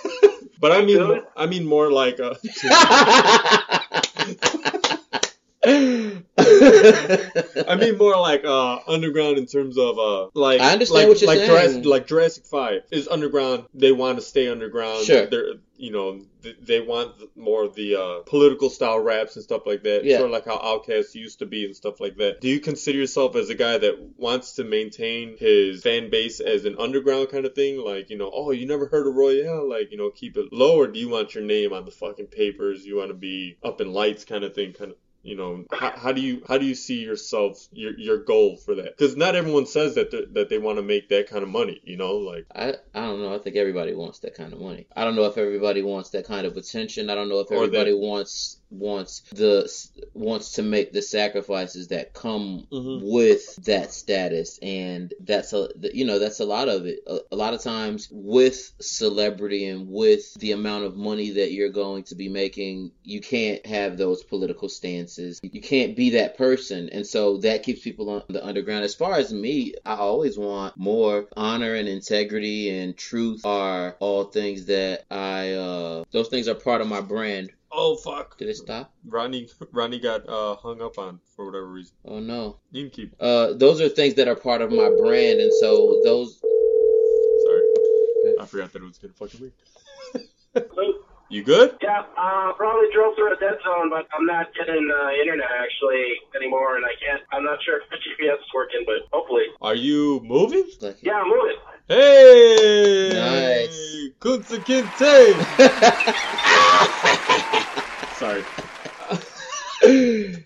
But 0.59 0.71
I 0.71 0.83
mean 0.83 1.21
I 1.35 1.45
mean 1.45 1.65
more 1.67 1.91
like 1.91 2.19
uh 2.19 2.33
I 7.67 7.75
mean 7.79 7.97
more 7.97 8.19
like 8.19 8.43
uh 8.45 8.79
underground 8.87 9.37
in 9.37 9.45
terms 9.45 9.77
of 9.77 9.99
uh 9.99 10.29
like 10.33 10.61
I 10.61 10.73
understand 10.73 10.99
like, 10.99 11.07
what 11.07 11.21
you're 11.21 11.27
like 11.27 11.39
saying. 11.39 11.49
Jurassic, 11.49 11.85
like 11.85 12.07
Jurassic 12.07 12.45
Five 12.45 12.81
is 12.91 13.07
underground. 13.07 13.65
They 13.73 13.91
want 13.91 14.17
to 14.17 14.23
stay 14.23 14.49
underground. 14.49 15.05
Sure. 15.05 15.25
They're 15.25 15.53
you 15.77 15.91
know 15.91 16.21
they 16.61 16.81
want 16.81 17.13
more 17.35 17.63
of 17.63 17.75
the 17.75 17.95
uh, 17.95 18.19
political 18.25 18.69
style 18.69 18.99
raps 18.99 19.35
and 19.35 19.43
stuff 19.43 19.63
like 19.65 19.83
that. 19.83 20.03
Yeah. 20.03 20.17
Sort 20.17 20.27
of 20.27 20.31
like 20.31 20.45
how 20.45 20.57
Outkast 20.57 21.15
used 21.15 21.39
to 21.39 21.45
be 21.45 21.65
and 21.65 21.75
stuff 21.75 21.99
like 21.99 22.17
that. 22.17 22.41
Do 22.41 22.47
you 22.47 22.59
consider 22.59 22.97
yourself 22.97 23.35
as 23.35 23.49
a 23.49 23.55
guy 23.55 23.77
that 23.77 24.13
wants 24.17 24.53
to 24.53 24.63
maintain 24.63 25.37
his 25.37 25.83
fan 25.83 26.09
base 26.09 26.39
as 26.39 26.65
an 26.65 26.75
underground 26.79 27.29
kind 27.29 27.45
of 27.45 27.53
thing? 27.53 27.83
Like 27.83 28.09
you 28.09 28.17
know, 28.17 28.31
oh 28.33 28.51
you 28.51 28.65
never 28.65 28.87
heard 28.87 29.07
of 29.07 29.15
Royale? 29.15 29.69
Like 29.69 29.91
you 29.91 29.97
know, 29.97 30.09
keep 30.09 30.37
it 30.37 30.51
low, 30.51 30.77
or 30.77 30.87
do 30.87 30.99
you 30.99 31.09
want 31.09 31.35
your 31.35 31.43
name 31.43 31.73
on 31.73 31.85
the 31.85 31.91
fucking 31.91 32.27
papers? 32.27 32.85
You 32.85 32.97
want 32.97 33.09
to 33.09 33.15
be 33.15 33.57
up 33.63 33.81
in 33.81 33.93
lights 33.93 34.25
kind 34.25 34.43
of 34.43 34.53
thing, 34.55 34.73
kind 34.73 34.91
of 34.91 34.97
you 35.27 35.35
know 35.35 35.65
how, 35.73 35.91
how 35.97 36.11
do 36.13 36.21
you 36.21 36.41
how 36.47 36.57
do 36.57 36.65
you 36.65 36.73
see 36.73 37.01
yourself 37.03 37.67
your 37.73 37.97
your 37.99 38.17
goal 38.23 38.55
for 38.55 38.75
that 38.75 38.97
because 38.97 39.17
not 39.17 39.35
everyone 39.35 39.65
says 39.65 39.95
that 39.95 40.09
that 40.33 40.47
they 40.49 40.57
want 40.57 40.77
to 40.77 40.81
make 40.81 41.09
that 41.09 41.29
kind 41.29 41.43
of 41.43 41.49
money 41.49 41.81
you 41.83 41.97
know 41.97 42.13
like 42.15 42.45
I, 42.55 42.75
I 42.93 43.05
don't 43.05 43.21
know. 43.21 43.35
I 43.35 43.39
think 43.39 43.57
everybody 43.57 43.93
wants 43.93 44.19
that 44.19 44.35
kind 44.35 44.53
of 44.53 44.59
money. 44.59 44.87
I 44.95 45.03
don't 45.03 45.15
know 45.15 45.25
if 45.25 45.37
everybody 45.37 45.81
wants 45.81 46.11
that 46.11 46.25
kind 46.25 46.47
of 46.47 46.55
attention. 46.55 47.09
I 47.09 47.15
don't 47.15 47.29
know 47.29 47.41
if 47.41 47.51
everybody 47.51 47.91
that- 47.91 47.97
wants 47.97 48.61
wants 48.69 49.21
the 49.33 49.69
wants 50.13 50.53
to 50.53 50.63
make 50.63 50.91
the 50.91 51.01
sacrifices 51.01 51.87
that 51.89 52.13
come 52.13 52.67
Mhm. 52.71 53.01
with 53.03 53.55
that 53.65 53.93
status. 53.93 54.59
And 54.61 55.13
that's 55.19 55.53
a 55.53 55.69
you 55.93 56.05
know 56.05 56.19
that's 56.19 56.39
a 56.39 56.45
lot 56.45 56.67
of 56.69 56.85
it. 56.85 56.99
A, 57.07 57.19
a 57.31 57.35
lot 57.35 57.53
of 57.53 57.61
times 57.61 58.07
with 58.11 58.73
celebrity 58.81 59.65
and 59.65 59.87
with 59.89 60.33
the 60.35 60.51
amount 60.51 60.85
of 60.85 60.95
money 60.95 61.31
that 61.31 61.51
you're 61.51 61.69
going 61.69 62.03
to 62.03 62.15
be 62.15 62.29
making 62.29 62.91
you 63.03 63.21
can't 63.21 63.65
have 63.65 63.97
those 63.97 64.23
political 64.23 64.69
stances. 64.69 65.39
You 65.43 65.61
can't 65.61 65.95
be 65.95 66.11
that 66.11 66.37
person. 66.37 66.89
And 66.89 67.05
so 67.05 67.37
that 67.37 67.63
keeps 67.63 67.81
people 67.81 68.09
on 68.09 68.23
the 68.27 68.45
underground. 68.45 68.83
As 68.83 68.95
far 68.95 69.13
as 69.15 69.31
me 69.31 69.73
i 69.85 69.95
always 69.95 70.37
want 70.37 70.75
more 70.77 71.27
honor 71.35 71.73
and 71.75 71.87
integrity 71.87 72.69
and 72.69 72.97
truth 72.97 73.45
are 73.45 73.95
all 73.99 74.25
things 74.25 74.65
that 74.65 75.05
i 75.11 75.51
uh 75.51 76.03
those 76.11 76.27
things 76.29 76.47
are 76.47 76.55
part 76.55 76.81
of 76.81 76.87
my 76.87 77.01
brand 77.01 77.51
oh 77.71 77.95
fuck. 77.97 78.37
Did 78.37 78.49
it 78.49 78.57
stop? 78.57 78.93
Ronnie 79.05 79.47
ronnie 79.71 79.99
got 79.99 80.27
uh 80.27 80.55
hung 80.55 80.81
up 80.81 80.97
on 80.97 81.19
for 81.35 81.45
whatever 81.45 81.67
reason. 81.67 81.95
Oh 82.05 82.19
no. 82.19 82.59
You 82.71 82.83
can 82.83 82.91
keep 82.91 83.15
uh 83.19 83.53
those 83.53 83.81
are 83.81 83.89
things 83.89 84.15
that 84.15 84.27
are 84.27 84.35
part 84.35 84.61
of 84.61 84.71
my 84.71 84.89
brand 84.97 85.39
and 85.39 85.51
so 85.59 86.01
those 86.03 86.39
sorry. 87.45 87.61
I 88.39 88.45
forgot 88.45 88.73
that 88.73 88.81
it 88.81 88.85
was 88.85 88.97
gonna 88.97 89.13
fucking 89.13 89.41
ring 89.41 89.51
you 91.29 91.43
good 91.43 91.75
Yeah, 91.81 92.03
uh, 92.17 92.53
probably 92.53 92.87
drove 92.93 93.15
through 93.15 93.33
a 93.33 93.37
dead 93.37 93.57
zone, 93.63 93.89
but 93.89 94.07
I'm 94.17 94.25
not 94.25 94.47
getting 94.55 94.89
uh, 94.89 95.11
internet 95.21 95.47
actually 95.59 96.05
anymore, 96.35 96.77
and 96.77 96.85
I 96.85 96.93
can't. 97.03 97.21
I'm 97.31 97.43
not 97.43 97.59
sure 97.63 97.81
if 97.81 97.89
the 97.89 97.97
GPS 97.97 98.35
is 98.39 98.53
working, 98.55 98.83
but 98.85 99.07
hopefully. 99.11 99.45
are 99.61 99.75
you 99.75 100.21
moving 100.23 100.65
Yeah, 101.01 101.13
I'm 101.21 101.27
moving. 101.29 101.57
hey 101.87 103.13
Nice. 103.13 104.09
Kunta 104.19 104.57
Kinte 104.67 105.15
sorry 108.17 108.43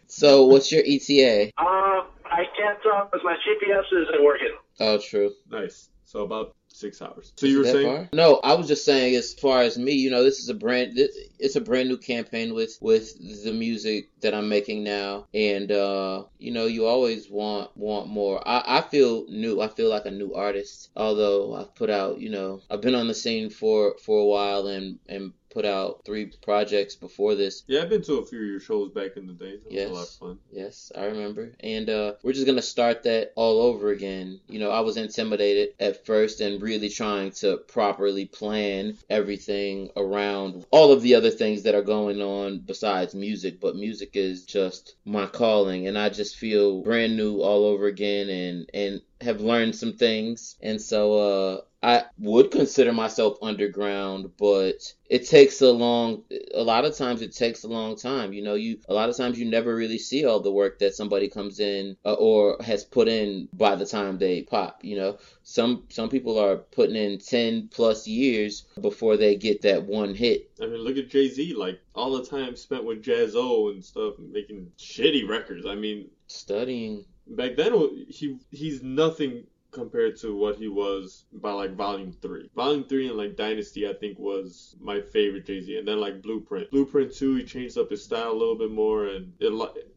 so 0.08 0.46
what's 0.46 0.72
your 0.72 0.84
eta 0.86 1.52
Uh, 1.58 2.04
I 2.26 2.44
can't 2.58 2.82
talk 2.84 3.12
because 3.12 3.24
my 3.24 3.36
GPS 3.46 3.86
isn't 4.04 4.24
working. 4.24 4.54
oh 4.82 4.98
true 4.98 5.32
nice 5.50 5.90
so 6.06 6.24
about 6.24 6.56
six 6.82 7.02
hours 7.02 7.32
so 7.38 7.46
you 7.46 7.60
were 7.60 7.64
saying 7.64 7.86
far? 7.86 8.10
No, 8.12 8.40
I 8.44 8.54
was 8.56 8.68
just 8.68 8.84
saying 8.84 9.16
as 9.16 9.34
far 9.34 9.62
as 9.62 9.78
me, 9.78 9.94
you 9.94 10.10
know, 10.10 10.24
this 10.24 10.40
is 10.40 10.50
a 10.50 10.54
brand 10.54 10.98
this, 10.98 11.16
it's 11.40 11.56
a 11.56 11.62
brand 11.62 11.88
new 11.88 11.98
campaign 11.98 12.54
with 12.54 12.78
with 12.82 13.44
the 13.44 13.54
music 13.54 14.10
that 14.22 14.34
I'm 14.34 14.50
making 14.50 14.84
now 14.84 15.28
and 15.34 15.72
uh 15.72 16.24
you 16.40 16.52
know, 16.52 16.66
you 16.66 16.86
always 16.86 17.30
want 17.30 17.76
want 17.78 18.08
more. 18.08 18.46
I 18.46 18.80
I 18.80 18.82
feel 18.82 19.26
new. 19.30 19.62
I 19.62 19.68
feel 19.68 19.90
like 19.90 20.06
a 20.06 20.12
new 20.12 20.34
artist. 20.34 20.90
Although 20.96 21.56
I've 21.56 21.76
put 21.76 21.90
out, 21.90 22.20
you 22.20 22.30
know, 22.30 22.62
I've 22.70 22.82
been 22.82 22.96
on 22.96 23.08
the 23.08 23.14
scene 23.14 23.50
for 23.50 23.96
for 24.04 24.20
a 24.20 24.26
while 24.26 24.68
and 24.68 25.00
and 25.08 25.34
put 25.52 25.66
out 25.66 26.02
three 26.06 26.32
projects 26.41 26.95
before 26.95 27.36
this. 27.36 27.64
Yeah, 27.68 27.82
I've 27.82 27.89
been 27.89 28.02
to 28.04 28.16
a 28.16 28.26
few 28.26 28.39
of 28.39 28.45
your 28.47 28.60
shows 28.60 28.91
back 28.91 29.18
in 29.18 29.28
the 29.28 29.34
day. 29.34 29.58
That 29.58 29.66
was 29.66 29.74
Yes. 29.74 29.89
a 29.89 29.93
lot 29.93 30.04
of 30.04 30.10
fun. 30.10 30.39
Yes, 30.52 30.91
I 30.95 31.06
remember. 31.06 31.52
And 31.60 31.89
uh, 31.89 32.14
we're 32.24 32.34
just 32.34 32.45
gonna 32.45 32.62
start 32.62 33.04
that 33.04 33.34
all 33.36 33.62
over 33.62 33.89
again. 33.91 34.39
You 34.47 34.60
know, 34.60 34.72
I 34.72 34.80
was 34.82 34.97
intimidated 34.97 35.76
at 35.80 36.06
first 36.06 36.41
and 36.41 36.62
really 36.62 36.89
trying 36.89 37.32
to 37.32 37.58
properly 37.58 38.26
plan 38.26 38.97
everything 39.10 39.89
around 39.95 40.66
all 40.72 40.91
of 40.91 41.02
the 41.02 41.16
other 41.16 41.30
things 41.30 41.64
that 41.64 41.76
are 41.76 41.82
going 41.82 42.22
on 42.22 42.60
besides 42.60 43.14
music. 43.14 43.60
But 43.60 43.76
music 43.76 44.12
is 44.16 44.45
just 44.45 44.95
my 45.06 45.26
calling, 45.28 45.88
and 45.88 45.97
I 45.97 46.10
just 46.10 46.36
feel 46.38 46.82
brand 46.82 47.18
new 47.18 47.41
all 47.41 47.66
over 47.66 47.88
again, 47.88 48.30
and 48.30 48.70
and 48.74 49.02
have 49.22 49.42
learned 49.42 49.76
some 49.76 49.94
things. 49.94 50.56
And 50.62 50.82
so 50.82 51.18
uh, 51.18 51.62
I 51.84 52.06
would 52.20 52.52
consider 52.52 52.94
myself 52.94 53.38
underground, 53.42 54.32
but 54.38 54.94
it 55.10 55.28
takes 55.28 55.62
a 55.62 55.72
long 55.72 56.24
a 56.54 56.64
lot 56.64 56.86
of 56.86 56.96
times 56.96 57.22
it 57.22 57.36
takes 57.36 57.64
a 57.64 57.68
long 57.68 57.98
time 57.98 58.32
you 58.32 58.42
know 58.42 58.54
you 58.54 58.80
a 58.88 58.94
lot 58.94 59.10
of 59.10 59.18
times 59.18 59.38
you 59.38 59.46
never 59.46 59.76
really 59.76 59.98
see 59.98 60.26
all 60.26 60.40
the 60.40 60.52
work 60.52 60.80
that 60.80 60.96
somebody 60.96 61.28
comes 61.28 61.60
in 61.60 61.98
uh, 62.06 62.14
or 62.14 62.56
has 62.64 62.86
put 62.86 63.10
in 63.10 63.50
by 63.52 63.76
the 63.76 63.86
time 63.86 64.18
they 64.18 64.42
pop 64.42 64.80
you 64.84 64.96
know 64.96 65.18
some 65.44 65.84
some 65.90 66.08
people 66.08 66.40
are 66.40 66.56
putting 66.56 66.96
in 66.96 67.20
10 67.20 67.68
plus 67.74 68.08
years 68.08 68.66
before 68.80 69.18
they 69.18 69.36
get 69.36 69.62
that 69.64 69.84
one 69.84 70.16
hit 70.16 70.52
I 70.62 70.68
mean, 70.68 70.82
look 70.82 70.98
at 70.98 71.10
Jay 71.10 71.28
Z. 71.28 71.56
Like 71.56 71.82
all 71.96 72.12
the 72.12 72.24
time 72.24 72.56
spent 72.56 72.84
with 72.84 73.04
Jaz-O 73.04 73.70
and 73.70 73.84
stuff, 73.84 74.14
making 74.20 74.72
shitty 74.78 75.28
records. 75.28 75.66
I 75.66 75.74
mean, 75.74 76.10
studying 76.28 77.06
back 77.28 77.56
then 77.56 77.74
he 78.10 78.38
he's 78.52 78.82
nothing 78.82 79.46
compared 79.72 80.18
to 80.18 80.36
what 80.36 80.58
he 80.58 80.68
was 80.68 81.26
by 81.32 81.52
like 81.52 81.76
Volume 81.76 82.12
Three. 82.12 82.50
Volume 82.56 82.84
Three 82.84 83.08
and 83.08 83.18
like 83.18 83.36
Dynasty, 83.36 83.88
I 83.88 83.94
think 83.94 84.20
was 84.20 84.76
my 84.80 85.00
favorite 85.00 85.46
Jay 85.46 85.62
Z, 85.62 85.78
and 85.78 85.88
then 85.88 86.00
like 86.00 86.22
Blueprint. 86.22 86.70
Blueprint 86.72 87.14
Two, 87.14 87.36
he 87.36 87.44
changed 87.44 87.78
up 87.78 87.90
his 87.90 88.04
style 88.04 88.32
a 88.32 88.34
little 88.34 88.58
bit 88.58 88.72
more, 88.72 89.06
and 89.08 89.34
it 89.40 89.52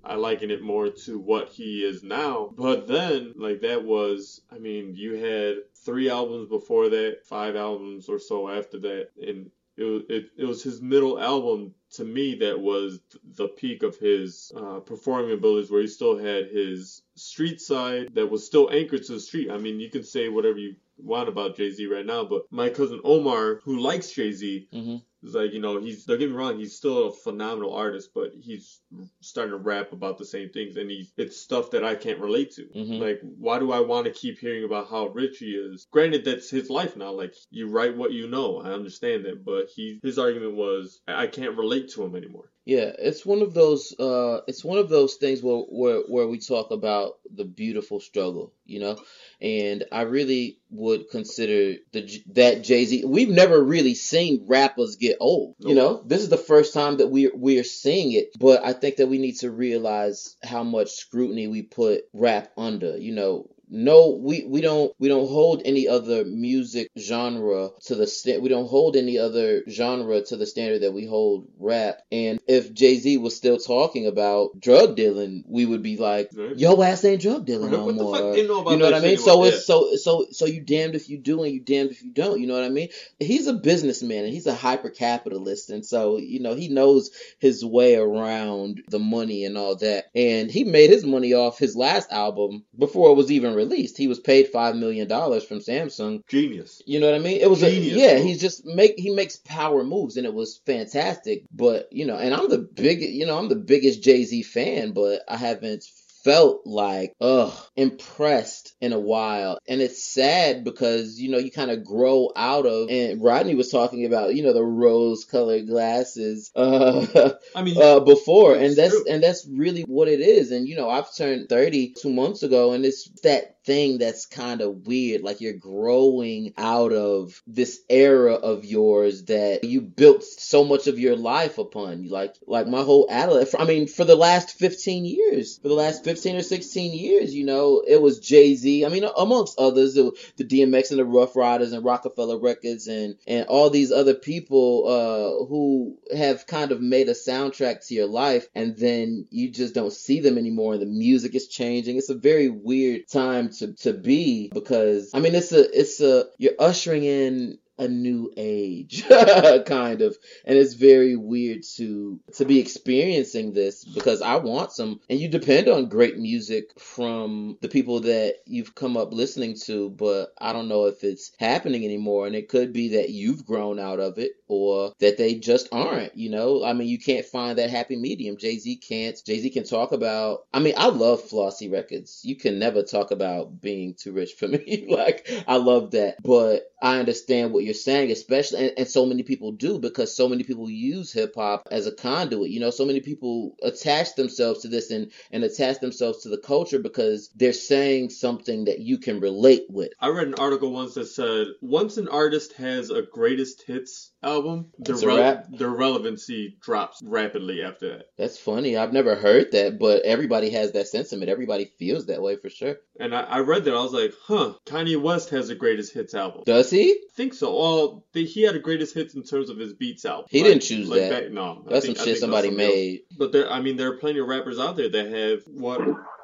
I 0.05 0.15
liken 0.15 0.51
it 0.51 0.63
more 0.63 0.89
to 0.89 1.19
what 1.19 1.49
he 1.49 1.85
is 1.85 2.03
now. 2.03 2.55
But 2.57 2.87
then, 2.87 3.35
like 3.37 3.61
that 3.63 3.85
was, 3.85 4.43
I 4.51 4.59
mean, 4.59 4.95
you 4.95 5.15
had 5.15 5.57
three 5.75 6.09
albums 6.09 6.49
before 6.49 6.89
that, 6.91 7.25
five 7.25 7.57
albums 7.57 8.09
or 8.09 8.19
so 8.19 8.49
after 8.49 8.79
that, 8.79 9.09
and 9.21 9.51
it 9.77 9.85
was 9.85 10.03
it, 10.09 10.31
it 10.39 10.45
was 10.45 10.63
his 10.63 10.81
middle 10.81 11.19
album 11.19 11.75
to 11.91 12.05
me 12.05 12.37
that 12.37 12.59
was 12.61 13.01
the 13.37 13.49
peak 13.49 13.83
of 13.83 13.97
his 13.97 14.53
uh, 14.57 14.79
performing 14.81 15.33
abilities, 15.33 15.71
where 15.71 15.81
he 15.81 15.89
still 15.89 16.17
had 16.17 16.47
his 16.47 17.03
street 17.17 17.61
side 17.61 18.15
that 18.15 18.31
was 18.31 18.45
still 18.45 18.71
anchored 18.71 19.05
to 19.05 19.13
the 19.13 19.21
street. 19.21 19.51
I 19.51 19.59
mean, 19.59 19.81
you 19.81 19.91
can 19.91 20.05
say 20.05 20.29
whatever 20.29 20.59
you 20.59 20.77
want 20.99 21.29
about 21.29 21.57
Jay 21.57 21.71
Z 21.71 21.87
right 21.87 22.07
now, 22.07 22.25
but 22.25 22.51
my 22.51 22.69
cousin 22.69 23.01
Omar, 23.05 23.61
who 23.65 23.79
likes 23.79 24.13
Jay 24.13 24.33
Z, 24.33 24.69
hmm 24.73 24.97
is 25.25 25.35
like, 25.35 25.53
you 25.53 25.61
know, 25.61 25.81
he's 25.81 26.05
don't 26.05 26.19
get 26.19 26.31
me 26.31 26.37
wrong, 26.37 26.59
he's 26.59 26.77
still 26.77 27.09
a 27.09 27.13
phenomenal 27.13 27.75
artist, 27.75 28.11
but 28.15 28.33
he's 28.39 28.81
starting 29.21 29.53
to 29.53 29.59
rap 29.59 29.93
about 29.93 30.19
the 30.19 30.25
same 30.25 30.51
things, 30.51 30.77
and 30.77 30.91
he's 30.91 31.13
it's 31.17 31.41
stuff 31.41 31.71
that 31.73 31.85
I 31.85 31.95
can't 31.95 32.21
relate 32.21 32.53
to. 32.53 32.67
Mhm. 32.67 33.01
Like, 33.01 33.21
why 33.23 33.59
do 33.59 33.73
I 33.73 33.81
want 33.81 34.07
to 34.07 34.13
keep 34.13 34.39
hearing 34.39 34.65
about 34.65 34.89
how 34.89 35.09
rich 35.09 35.39
he 35.39 35.53
is? 35.53 35.87
Granted, 35.91 36.25
that's 36.25 36.51
his 36.51 36.71
life 36.71 36.97
now. 36.97 37.13
Like, 37.13 37.35
you 37.51 37.69
write 37.69 37.97
what 37.97 38.13
you 38.13 38.29
know. 38.29 38.59
I 38.59 38.73
understand 38.73 39.25
that, 39.25 39.45
but 39.45 39.69
he 39.75 39.99
his 40.03 40.19
argument 40.19 40.55
was 40.55 41.01
I 41.09 41.27
can't 41.27 41.57
relate 41.57 41.91
to 41.91 42.05
him 42.05 42.17
anymore. 42.17 42.51
Yeah, 42.67 42.93
it's 42.99 43.27
one 43.27 43.43
of 43.43 43.53
those 43.53 43.95
uh 43.99 44.41
it's 44.47 44.65
one 44.65 44.79
of 44.79 44.89
those 44.89 45.17
things 45.17 45.43
where 45.43 45.59
where 45.69 46.01
where 46.09 46.27
we 46.27 46.39
talk 46.39 46.71
about 46.71 47.19
the 47.35 47.45
beautiful 47.45 48.01
struggle, 48.01 48.55
you 48.65 48.81
know? 48.81 48.99
And 49.41 49.85
I 49.93 50.03
really 50.03 50.61
would 50.71 51.11
consider 51.11 51.75
the 51.93 52.23
that 52.33 52.65
Jay-Z 52.65 53.05
we've 53.05 53.29
never 53.29 53.63
really 53.63 53.95
seen 53.95 54.47
rappers 54.47 54.97
get 54.97 55.14
old, 55.21 55.55
you 55.59 55.75
know? 55.75 56.03
This 56.07 56.23
is 56.23 56.29
the 56.29 56.37
first 56.37 56.75
time 56.75 56.99
that 56.99 57.09
we 57.09 57.29
we 57.29 57.59
are 57.59 57.65
seeing 57.65 58.13
it, 58.13 58.31
but 58.39 58.65
I 58.65 58.73
think 58.73 58.97
that 58.97 59.09
we 59.09 59.19
need 59.19 59.37
to 59.41 59.51
realize 59.51 60.37
how 60.43 60.63
much 60.65 60.91
scrutiny 60.93 61.49
we 61.49 61.63
put 61.63 62.05
rap 62.13 62.53
under, 62.57 62.97
you 62.97 63.13
know? 63.13 63.49
No, 63.75 64.11
we, 64.11 64.45
we 64.47 64.61
don't 64.61 64.93
we 65.01 65.09
don't 65.09 65.29
hold 65.29 65.63
any 65.65 65.89
other 65.89 66.25
music 66.25 66.91
genre 66.97 67.71
to 67.87 67.97
the 67.97 68.07
sta- 68.07 68.39
we 68.39 68.49
don't 68.49 68.69
hold 68.69 68.95
any 68.95 69.19
other 69.19 69.65
genre 69.69 70.21
to 70.23 70.37
the 70.37 70.47
standard 70.47 70.83
that 70.83 70.93
we 70.93 71.05
hold 71.07 71.49
rap. 71.59 71.99
And 72.13 72.39
if 72.47 72.73
Jay 72.73 72.95
Z 72.95 73.19
was 73.19 73.37
still 73.37 73.59
talking 73.59 74.07
about 74.07 74.61
drug 74.61 74.95
dealing, 74.95 75.43
we 75.49 75.67
would 75.67 75.83
be 75.83 75.97
like, 75.97 76.31
Right. 76.33 76.57
"Yo, 76.57 76.81
ass 76.83 77.05
ain't 77.05 77.21
drug 77.21 77.47
dealing 77.47 77.73
Right, 77.73 77.79
no 77.79 77.87
what 77.87 77.95
more." 77.97 78.21
Know 78.21 78.35
you 78.71 78.79
know 78.79 78.85
what 78.85 78.95
I 78.95 79.01
mean? 79.01 79.19
So 79.19 79.43
it's 79.43 79.67
so 79.67 79.97
so 79.97 80.27
so 80.31 80.47
you 80.47 80.61
damned 80.61 80.95
if 80.95 81.09
you 81.09 81.19
do 81.19 81.43
and 81.43 81.53
you 81.53 81.59
damned 81.59 81.91
if 81.91 82.01
you 82.05 82.13
don't. 82.13 82.41
You 82.41 82.47
know 82.47 82.55
what 82.55 82.65
I 82.65 82.69
mean? 82.69 82.91
He's 83.19 83.49
a 83.49 83.55
businessman 83.55 84.25
and 84.25 84.33
he's 84.33 84.47
a 84.47 84.55
hyper 84.55 84.91
capitalist, 84.91 85.71
and 85.71 85.85
so 85.85 86.19
you 86.19 86.39
know 86.39 86.55
he 86.55 86.69
knows 86.69 87.11
his 87.41 87.65
way 87.65 87.97
around 87.97 88.85
the 88.89 89.01
money 89.01 89.45
and 89.45 89.59
all 89.59 89.75
that. 89.77 90.05
And 90.15 90.49
he 90.49 90.63
made 90.63 90.91
his 90.91 91.05
money 91.05 91.35
off 91.35 91.59
his 91.59 91.75
last 91.75 92.13
album 92.13 92.65
before 92.79 93.11
it 93.11 93.15
was 93.15 93.33
even 93.33 93.55
released. 93.55 93.64
At 93.65 93.71
least 93.71 93.97
he 93.97 94.09
was 94.09 94.21
paid 94.21 94.49
five 94.49 94.77
million 94.77 95.09
dollars 95.09 95.43
from 95.43 95.59
Samsung. 95.59 96.27
Genius. 96.29 96.83
You 96.85 97.01
know 97.01 97.07
what 97.07 97.15
I 97.15 97.19
mean? 97.19 97.41
It 97.41 97.49
was 97.49 97.63
a, 97.63 97.71
Genius, 97.71 97.97
yeah. 97.97 98.15
bro. 98.17 98.23
He's 98.25 98.41
just 98.41 98.67
make 98.67 98.95
he 98.99 99.11
makes 99.11 99.37
power 99.37 99.83
moves, 99.83 100.19
and 100.19 100.27
it 100.27 100.35
was 100.35 100.61
fantastic. 100.67 101.45
But 101.51 101.89
you 101.91 102.05
know, 102.05 102.19
and 102.19 102.35
I'm 102.35 102.51
the 102.51 102.59
big 102.59 103.01
you 103.01 103.25
know 103.25 103.39
I'm 103.39 103.49
the 103.49 103.57
biggest 103.57 104.03
Jay 104.03 104.25
Z 104.25 104.43
fan, 104.43 104.93
but 104.93 105.23
I 105.29 105.39
haven't 105.39 105.85
felt 106.25 106.63
like 106.67 107.13
ugh 107.21 107.53
impressed 107.77 108.75
in 108.81 108.93
a 108.93 108.99
while 108.99 109.59
and 109.69 109.81
it's 109.81 110.13
sad 110.13 110.65
because 110.65 111.21
you 111.21 111.31
know 111.31 111.39
you 111.39 111.51
kind 111.51 111.71
of 111.71 111.85
grow 111.85 112.31
out 112.35 112.67
of 112.67 112.89
and 112.91 113.23
rodney 113.23 113.55
was 113.55 113.71
talking 113.71 114.05
about 114.07 114.35
you 114.35 114.43
know 114.43 114.53
the 114.53 114.63
rose 114.63 115.25
colored 115.25 115.67
glasses 115.67 116.51
uh 116.57 117.07
I 117.55 117.63
mean, 117.63 117.81
uh, 117.81 118.01
before, 118.01 118.55
and 118.55 118.75
that's 118.77 118.91
true. 118.91 119.05
and 119.09 119.23
that's 119.23 119.47
really 119.51 119.83
what 119.83 120.09
it 120.09 120.21
is. 120.21 120.51
And 120.51 120.69
you 120.69 120.77
know, 120.77 120.89
I've 120.91 121.15
turned 121.15 121.49
thirty 121.49 121.95
two 122.01 122.11
months 122.11 122.43
ago, 122.43 122.73
and 122.73 122.85
it's 122.85 123.09
that 123.23 123.63
thing 123.65 123.99
that's 123.99 124.27
kind 124.27 124.61
of 124.61 124.87
weird. 124.87 125.23
Like 125.23 125.41
you're 125.41 125.55
growing 125.55 126.53
out 126.57 126.93
of 126.93 127.41
this 127.47 127.81
era 127.89 128.35
of 128.35 128.65
yours 128.65 129.25
that 129.25 129.65
you 129.65 129.81
built 129.81 130.25
so 130.25 130.65
much 130.65 130.87
of 130.87 130.99
your 130.99 131.17
life 131.17 131.59
upon. 131.59 132.09
Like 132.09 132.35
like 132.47 132.67
my 132.67 132.83
whole 132.83 133.07
adolescence. 133.11 133.61
I 133.61 133.67
mean, 133.67 133.87
for 133.87 134.05
the 134.05 134.17
last 134.17 134.59
fifteen 134.59 135.05
years, 135.05 135.59
for 135.59 135.69
the 135.69 135.75
last 135.75 136.05
fifteen 136.15 136.37
or 136.37 136.43
sixteen 136.43 136.93
years, 136.93 137.35
you 137.35 137.45
know, 137.45 137.83
it 137.87 138.01
was 138.01 138.21
Jay 138.21 138.55
Z. 138.55 138.85
I 138.85 138.89
mean, 138.89 139.05
amongst 139.17 139.59
others, 139.59 139.95
the 139.95 140.13
DMX 140.39 140.91
and 140.91 140.99
the 141.01 141.05
Ruff 141.05 141.35
Ryders 141.35 141.73
and 141.73 141.85
Roc-A-Fella 141.85 142.39
Records 142.39 142.87
and 142.87 143.17
and 143.27 143.47
all 143.47 143.69
these 143.69 143.91
other 143.91 144.15
people 144.15 144.87
uh, 144.87 145.47
who 145.47 145.99
have 146.17 146.47
kind 146.47 146.71
of 146.71 146.81
made 146.81 147.09
a 147.09 147.15
soundtrack 147.15 147.87
to 147.89 147.95
your 147.95 148.07
life, 148.07 148.47
and 148.55 148.77
then 148.77 149.27
you 149.31 149.51
just 149.51 149.75
don't 149.75 149.93
see 149.93 150.21
them 150.21 150.39
anymore, 150.39 150.79
the 150.79 150.87
music 150.87 151.35
is 151.35 151.49
changing. 151.49 151.97
It's 151.97 152.11
a 152.11 152.15
very 152.15 152.49
weird 152.49 153.09
time 153.09 153.51
to 153.59 153.73
to 153.75 153.93
be 153.93 154.51
because 154.55 155.11
I 155.15 155.21
mean, 155.21 155.35
it's 155.35 155.53
a 155.53 155.79
it's 155.79 156.01
a 156.01 156.27
you're 156.39 156.53
ushering 156.59 157.03
in 157.03 157.59
a 157.79 157.89
new 157.89 158.33
age 158.37 159.05
kind 159.67 160.03
of. 160.03 160.17
And 160.45 160.57
it's 160.59 160.75
very 160.75 161.17
weird 161.17 161.63
to 161.77 162.21
to 162.35 162.45
be 162.45 162.59
experiencing 162.61 163.53
this 163.53 163.85
because 163.85 164.23
I 164.23 164.37
want 164.37 164.73
some. 164.73 165.01
And 165.11 165.19
you 165.19 165.29
depend 165.29 165.69
on 165.69 165.89
great 165.89 166.19
music 166.19 166.79
from 166.79 167.59
the 167.61 167.69
people 167.69 168.01
that 168.01 168.37
you've 168.47 168.75
come 168.75 168.97
up 168.97 169.13
listening 169.13 169.57
to 169.65 169.91
but 169.91 170.33
I 170.39 170.53
don't 170.53 170.69
know 170.69 170.87
if 170.87 171.05
it's 171.05 171.33
happening 171.39 171.85
anymore. 171.85 172.27
And 172.27 172.37
it 172.37 172.49
could 172.49 172.73
be 172.73 172.91
that 172.91 173.11
you've 173.11 173.45
grown 173.47 173.79
out 173.79 174.01
of 174.01 174.19
it 174.19 174.33
or 174.49 174.93
that 175.01 175.17
they 175.17 175.35
just 175.35 175.69
aren't 175.73 176.17
you 176.17 176.31
know? 176.31 176.65
I 176.65 176.73
mean 176.73 176.89
you 176.89 176.99
can't 176.99 177.27
find 177.27 177.59
that 177.59 177.71
happy 177.71 177.97
medium. 177.97 178.37
Jay-Z 178.37 178.77
can't. 178.77 179.21
Jay-Z 179.25 179.51
can 179.51 179.65
talk 179.65 179.93
about 179.93 180.47
I 180.53 180.61
mean 180.61 180.75
I 180.77 180.89
love 180.89 181.23
flossy 181.23 181.69
records. 181.69 182.21
You 182.25 182.37
can 182.37 182.59
never 182.59 182.83
talk 182.83 183.11
about 183.11 183.61
being 183.61 183.95
too 183.95 184.13
rich 184.13 184.33
for 184.35 184.49
me. 184.49 184.83
Like 184.95 185.29
I 185.49 185.57
love 185.57 185.93
that. 185.93 186.23
But 186.23 186.71
I 186.81 186.99
understand 186.99 187.53
what 187.53 187.64
you're 187.65 187.75
saying, 187.75 188.11
especially, 188.11 188.69
and, 188.69 188.79
and 188.79 188.89
so 188.89 189.07
many 189.07 189.23
people 189.23 189.53
do 189.53 189.79
because 189.79 190.15
so 190.15 190.29
many 190.29 190.45
people 190.45 190.71
use 190.71 191.13
hip 191.13 191.35
hop 191.37 191.67
as 191.71 191.87
a 191.87 191.93
conduit. 191.93 192.51
You 192.51 192.61
know, 192.61 192.71
so 192.71 192.85
many 192.85 193.01
people 193.01 193.57
attach 193.63 194.15
themselves 194.15 194.63
to 194.63 194.69
this 194.69 194.91
and, 194.91 195.11
and 195.31 195.45
attach 195.45 195.81
themselves 195.81 196.23
to 196.23 196.29
the 196.29 196.39
culture 196.39 196.79
because 196.79 197.31
they're 197.35 197.53
saying 197.53 198.11
something 198.11 198.65
that 198.67 198.81
you 198.81 198.99
can 198.99 199.21
relate 199.21 199.65
with. 199.69 199.93
I 200.01 200.09
read 200.09 200.29
an 200.29 200.35
article 200.35 200.73
once 200.73 200.95
that 200.95 201.07
said 201.07 201.49
once 201.61 201.97
an 201.97 202.09
artist 202.09 202.53
has 202.55 202.91
a 202.91 203.03
greatest 203.03 203.63
hits 203.63 204.13
album, 204.25 204.73
their, 204.79 204.95
It's 204.95 205.03
a 205.03 205.07
rele- 205.07 205.59
their 205.59 205.69
relevancy 205.71 206.57
drops 206.61 207.01
rapidly 207.05 207.63
after 207.63 207.89
that. 207.99 208.07
That's 208.19 208.39
funny. 208.39 208.77
I've 208.77 208.93
never 208.93 209.15
heard 209.15 209.53
that, 209.53 209.79
but 209.79 210.03
everybody 210.03 210.51
has 210.51 210.73
that 210.73 210.89
sentiment. 210.89 211.31
Everybody 211.31 211.67
feels 211.79 212.07
that 212.07 212.23
way 212.23 212.37
for 212.37 212.49
sure. 212.51 212.77
And 212.99 213.15
I, 213.15 213.23
I 213.23 213.39
read 213.41 213.65
that 213.65 213.75
I 213.75 213.81
was 213.83 213.93
like, 213.93 214.13
huh, 214.27 214.55
Kanye 214.67 215.01
West 215.01 215.31
has 215.31 215.51
a 215.51 215.55
greatest 215.55 215.93
hits 215.95 216.15
album. 216.15 216.43
Does 216.47 216.71
he? 216.71 216.91
I 216.93 216.97
think 217.17 217.35
so. 217.35 217.57
Well, 217.57 218.05
the, 218.13 218.25
he 218.25 218.43
had 218.43 218.57
a 218.57 218.61
greatest 218.61 218.95
hits 218.95 219.15
in 219.15 219.23
terms 219.23 219.51
of 219.51 219.59
his 219.59 219.73
beats 219.75 220.05
album. 220.05 220.27
He 220.31 220.41
Like- 220.41 220.49
didn't 220.51 220.63
choose 220.63 220.89
like 220.89 221.01
that. 221.01 221.23
back- 221.25 221.31
no, 221.33 221.65
That's 221.69 221.87
think- 221.87 221.97
some 221.99 222.07
shit 222.07 222.19
somebody 222.19 222.49
somebody 222.49 222.65
else. 222.67 222.75
made. 222.77 223.01
But 223.19 223.33
there, 223.33 223.51
I 223.51 223.61
mean, 223.61 223.77
there 223.77 223.89
are 223.93 223.97
plenty 223.99 224.19
of 224.21 224.27
rappers 224.29 224.59
out 224.59 224.77
there 224.77 224.89
that 224.89 225.07
have 225.13 225.43
what, 225.47 225.81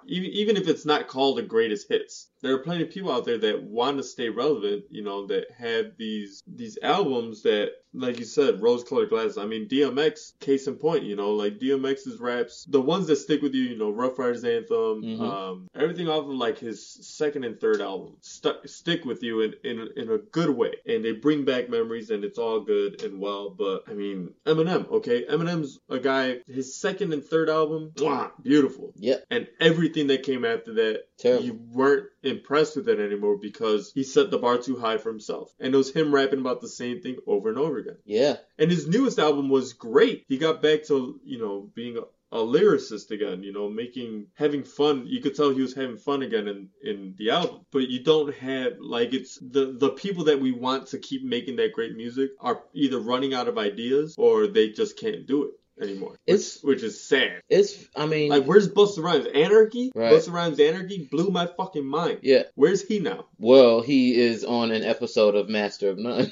even 0.07 0.31
even 0.31 0.57
if 0.57 0.67
it's 0.69 0.85
not 0.87 1.09
called 1.09 1.39
the 1.39 1.43
greatest 1.43 1.89
hits, 1.89 2.29
there 2.43 2.55
are 2.55 2.59
plenty 2.59 2.82
of 2.82 2.91
people 2.91 3.12
out 3.12 3.24
there 3.24 3.38
that 3.38 3.62
want 3.62 3.97
to 3.99 4.03
stay 4.03 4.28
relevant. 4.28 4.84
You 4.91 5.03
know, 5.03 5.26
that 5.26 5.51
have 5.57 5.93
these 5.99 6.43
these 6.47 6.78
albums 6.82 7.43
that, 7.43 7.72
like 7.93 8.18
you 8.18 8.24
said, 8.24 8.62
rose-colored 8.62 9.09
glasses. 9.11 9.38
I 9.38 9.47
mean, 9.47 9.68
DMX, 9.68 10.38
case 10.41 10.66
in 10.66 10.76
point. 10.76 11.05
You 11.05 11.16
know, 11.16 11.32
like 11.32 11.59
DMX's 11.59 12.18
raps, 12.20 12.64
the 12.68 12.80
ones 12.80 13.07
that 13.09 13.16
stick 13.16 13.43
with 13.43 13.55
you. 13.55 13.64
You 13.64 13.76
know, 13.78 13.91
Ruff 13.91 14.18
Ryders 14.18 14.45
Anthem, 14.45 15.03
Mhm. 15.03 15.20
um, 15.20 15.68
everything 15.74 16.09
off 16.09 16.24
of 16.24 16.30
like 16.34 16.59
his 16.59 16.82
second 16.86 17.45
and 17.45 17.61
third 17.61 17.80
album, 17.80 18.16
stu- 18.20 18.66
stick 18.66 19.05
with 19.05 19.22
you 19.22 19.41
in 19.43 19.55
in 19.64 19.88
in 19.97 20.11
a 20.11 20.18
good 20.18 20.51
way, 20.51 20.74
and 20.86 21.05
they 21.05 21.12
bring 21.12 21.45
back 21.45 21.68
memories, 21.68 22.11
and 22.11 22.24
it's 22.24 22.38
all 22.38 22.61
good 22.61 23.03
and 23.03 23.20
well. 23.20 23.51
But 23.51 23.84
I 23.88 23.95
mean, 23.95 24.34
Eminem, 24.47 24.91
okay, 24.91 25.24
Eminem's 25.26 25.78
a 25.88 25.99
guy. 25.99 26.41
His 26.47 26.74
second 26.74 27.12
and 27.12 27.24
third 27.24 27.49
album, 27.49 27.93
mwah, 27.97 28.30
beautiful. 28.43 28.93
Yep. 28.97 29.24
And 29.30 29.49
everything 29.61 30.07
that 30.09 30.22
came 30.22 30.45
after 30.45 30.74
that, 30.74 31.05
Terrible. 31.21 31.45
you 31.45 31.61
weren't 31.71 32.07
impressed 32.23 32.77
with 32.77 32.89
it 32.89 32.99
anymore 32.99 33.37
because 33.37 33.93
he 33.93 34.03
set 34.03 34.31
the 34.31 34.39
bar 34.39 34.59
too 34.59 34.77
high 34.77 34.97
for 34.97 35.11
himself. 35.11 35.53
And 35.61 35.75
it 35.75 35.77
was 35.77 35.93
him 35.93 36.14
rapping 36.14 36.41
about 36.41 36.61
the 36.61 36.68
same 36.68 37.01
thing 37.01 37.16
over 37.27 37.49
and 37.51 37.59
over 37.59 37.79
again. 37.79 37.99
Yeah. 38.05 38.37
And 38.59 38.71
his 38.71 38.89
newest 38.89 39.18
album 39.18 39.49
was 39.49 39.75
great. 39.75 40.25
He 40.29 40.39
got 40.39 40.62
back 40.62 40.85
to, 40.85 41.21
you 41.25 41.39
know, 41.39 41.68
being 41.75 41.99
a, 41.99 42.03
a 42.33 42.39
lyricist 42.39 43.11
again, 43.11 43.43
you 43.43 43.53
know, 43.53 43.68
making 43.68 44.29
having 44.35 44.62
fun. 44.62 45.05
You 45.07 45.21
could 45.21 45.35
tell 45.35 45.51
he 45.51 45.61
was 45.61 45.75
having 45.75 45.97
fun 45.99 46.23
again 46.23 46.49
in 46.49 46.68
in 46.83 47.14
the 47.18 47.31
album. 47.31 47.66
But 47.71 47.89
you 47.89 48.03
don't 48.03 48.35
have 48.37 48.75
like 48.79 49.12
it's 49.12 49.37
the 49.39 49.77
the 49.77 49.91
people 49.91 50.25
that 50.25 50.41
we 50.41 50.53
want 50.53 50.89
to 50.89 50.99
keep 50.99 51.23
making 51.25 51.57
that 51.57 51.73
great 51.73 51.97
music 51.97 52.31
are 52.41 52.62
either 52.73 52.99
running 52.99 53.35
out 53.35 53.49
of 53.49 53.59
ideas 53.59 54.14
or 54.16 54.47
they 54.47 54.71
just 54.71 54.99
can't 54.99 55.27
do 55.27 55.45
it 55.45 55.51
anymore. 55.81 56.11
Which, 56.11 56.18
It's- 56.26 56.59
which 56.62 56.83
is 56.83 57.01
sad. 57.03 57.41
It's, 57.49 57.76
I 57.97 58.07
mean, 58.07 58.31
Like, 58.31 58.45
where's 58.45 58.68
Busta 58.68 59.03
Rhymes? 59.03 59.26
Anarchy? 59.26 59.93
Right. 59.95 60.12
Busta 60.12 60.33
Rhymes 60.33 60.61
Anarchy 60.61 61.09
blew 61.11 61.31
my 61.31 61.47
fucking 61.47 61.87
mind. 61.87 62.18
yeah. 62.22 62.45
Where's 62.55 62.83
he 62.83 62.99
now? 63.01 63.26
Well, 63.39 63.81
he 63.81 64.18
is 64.20 64.45
on 64.45 64.70
an 64.70 64.83
episode 64.85 65.35
of 65.35 65.49
Master 65.49 65.91
of 65.91 65.99
None. 65.99 66.31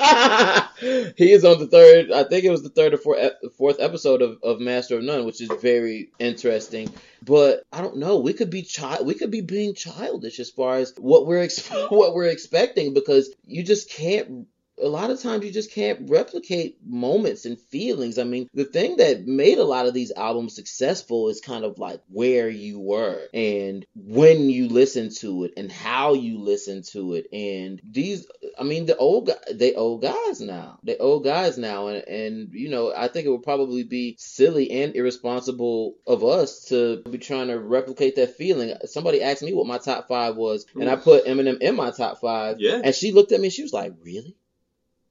he 1.16 1.32
is 1.32 1.44
on 1.44 1.58
the 1.58 1.66
third, 1.70 2.10
I 2.12 2.24
think 2.24 2.44
it 2.44 2.50
was 2.50 2.62
the 2.62 2.68
third 2.68 2.94
or 2.94 2.98
fourth, 2.98 3.32
fourth 3.56 3.80
episode 3.80 4.22
of, 4.22 4.38
of 4.42 4.60
Master 4.60 4.96
of 4.98 5.04
None, 5.04 5.24
which 5.24 5.40
is 5.40 5.50
very 5.60 6.10
interesting. 6.18 6.92
But 7.24 7.62
I 7.72 7.80
don't 7.80 7.96
know. 7.98 8.18
We 8.18 8.32
could 8.32 8.50
be 8.50 8.62
child. 8.62 9.06
We 9.06 9.14
could 9.14 9.30
be 9.30 9.40
being 9.40 9.74
childish 9.74 10.38
as 10.40 10.50
far 10.50 10.76
as 10.76 10.94
what 10.98 11.26
we're 11.26 11.42
ex- 11.42 11.68
what 11.88 12.14
we're 12.14 12.26
expecting 12.28 12.94
because 12.94 13.30
you 13.46 13.62
just 13.62 13.90
can't. 13.90 14.46
A 14.82 14.88
lot 14.88 15.10
of 15.10 15.20
times 15.20 15.44
you 15.44 15.50
just 15.50 15.72
can't 15.72 16.10
replicate 16.10 16.78
moments 16.84 17.44
and 17.44 17.58
feelings. 17.58 18.18
I 18.18 18.24
mean, 18.24 18.48
the 18.54 18.64
thing 18.64 18.96
that 18.96 19.26
made 19.26 19.58
a 19.58 19.64
lot 19.64 19.86
of 19.86 19.94
these 19.94 20.12
albums 20.16 20.54
successful 20.54 21.28
is 21.28 21.40
kind 21.40 21.64
of 21.64 21.78
like 21.78 22.00
where 22.08 22.48
you 22.48 22.80
were 22.80 23.26
and 23.34 23.84
when 23.94 24.50
you 24.50 24.68
listen 24.68 25.10
to 25.16 25.44
it 25.44 25.52
and 25.56 25.70
how 25.70 26.14
you 26.14 26.38
listen 26.38 26.82
to 26.92 27.14
it. 27.14 27.26
And 27.32 27.80
these, 27.84 28.26
I 28.58 28.64
mean, 28.64 28.86
the 28.86 28.96
old 28.96 29.30
they 29.52 29.74
old 29.74 30.02
guys 30.02 30.40
now. 30.40 30.78
They 30.82 30.96
old 30.96 31.24
guys 31.24 31.58
now, 31.58 31.88
and 31.88 32.06
and 32.08 32.48
you 32.52 32.70
know, 32.70 32.92
I 32.94 33.08
think 33.08 33.26
it 33.26 33.30
would 33.30 33.42
probably 33.42 33.84
be 33.84 34.16
silly 34.18 34.70
and 34.70 34.94
irresponsible 34.94 35.96
of 36.06 36.24
us 36.24 36.66
to 36.66 37.02
be 37.10 37.18
trying 37.18 37.48
to 37.48 37.58
replicate 37.58 38.16
that 38.16 38.36
feeling. 38.36 38.74
Somebody 38.86 39.22
asked 39.22 39.42
me 39.42 39.52
what 39.52 39.66
my 39.66 39.78
top 39.78 40.08
five 40.08 40.36
was, 40.36 40.66
and 40.74 40.88
I 40.88 40.96
put 40.96 41.26
Eminem 41.26 41.58
in 41.60 41.76
my 41.76 41.90
top 41.90 42.20
five. 42.20 42.56
Yeah. 42.58 42.80
And 42.82 42.94
she 42.94 43.12
looked 43.12 43.32
at 43.32 43.40
me 43.40 43.48
and 43.48 43.52
she 43.52 43.62
was 43.62 43.72
like, 43.72 43.92
Really? 44.02 44.36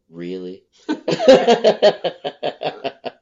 Really? 0.10 0.64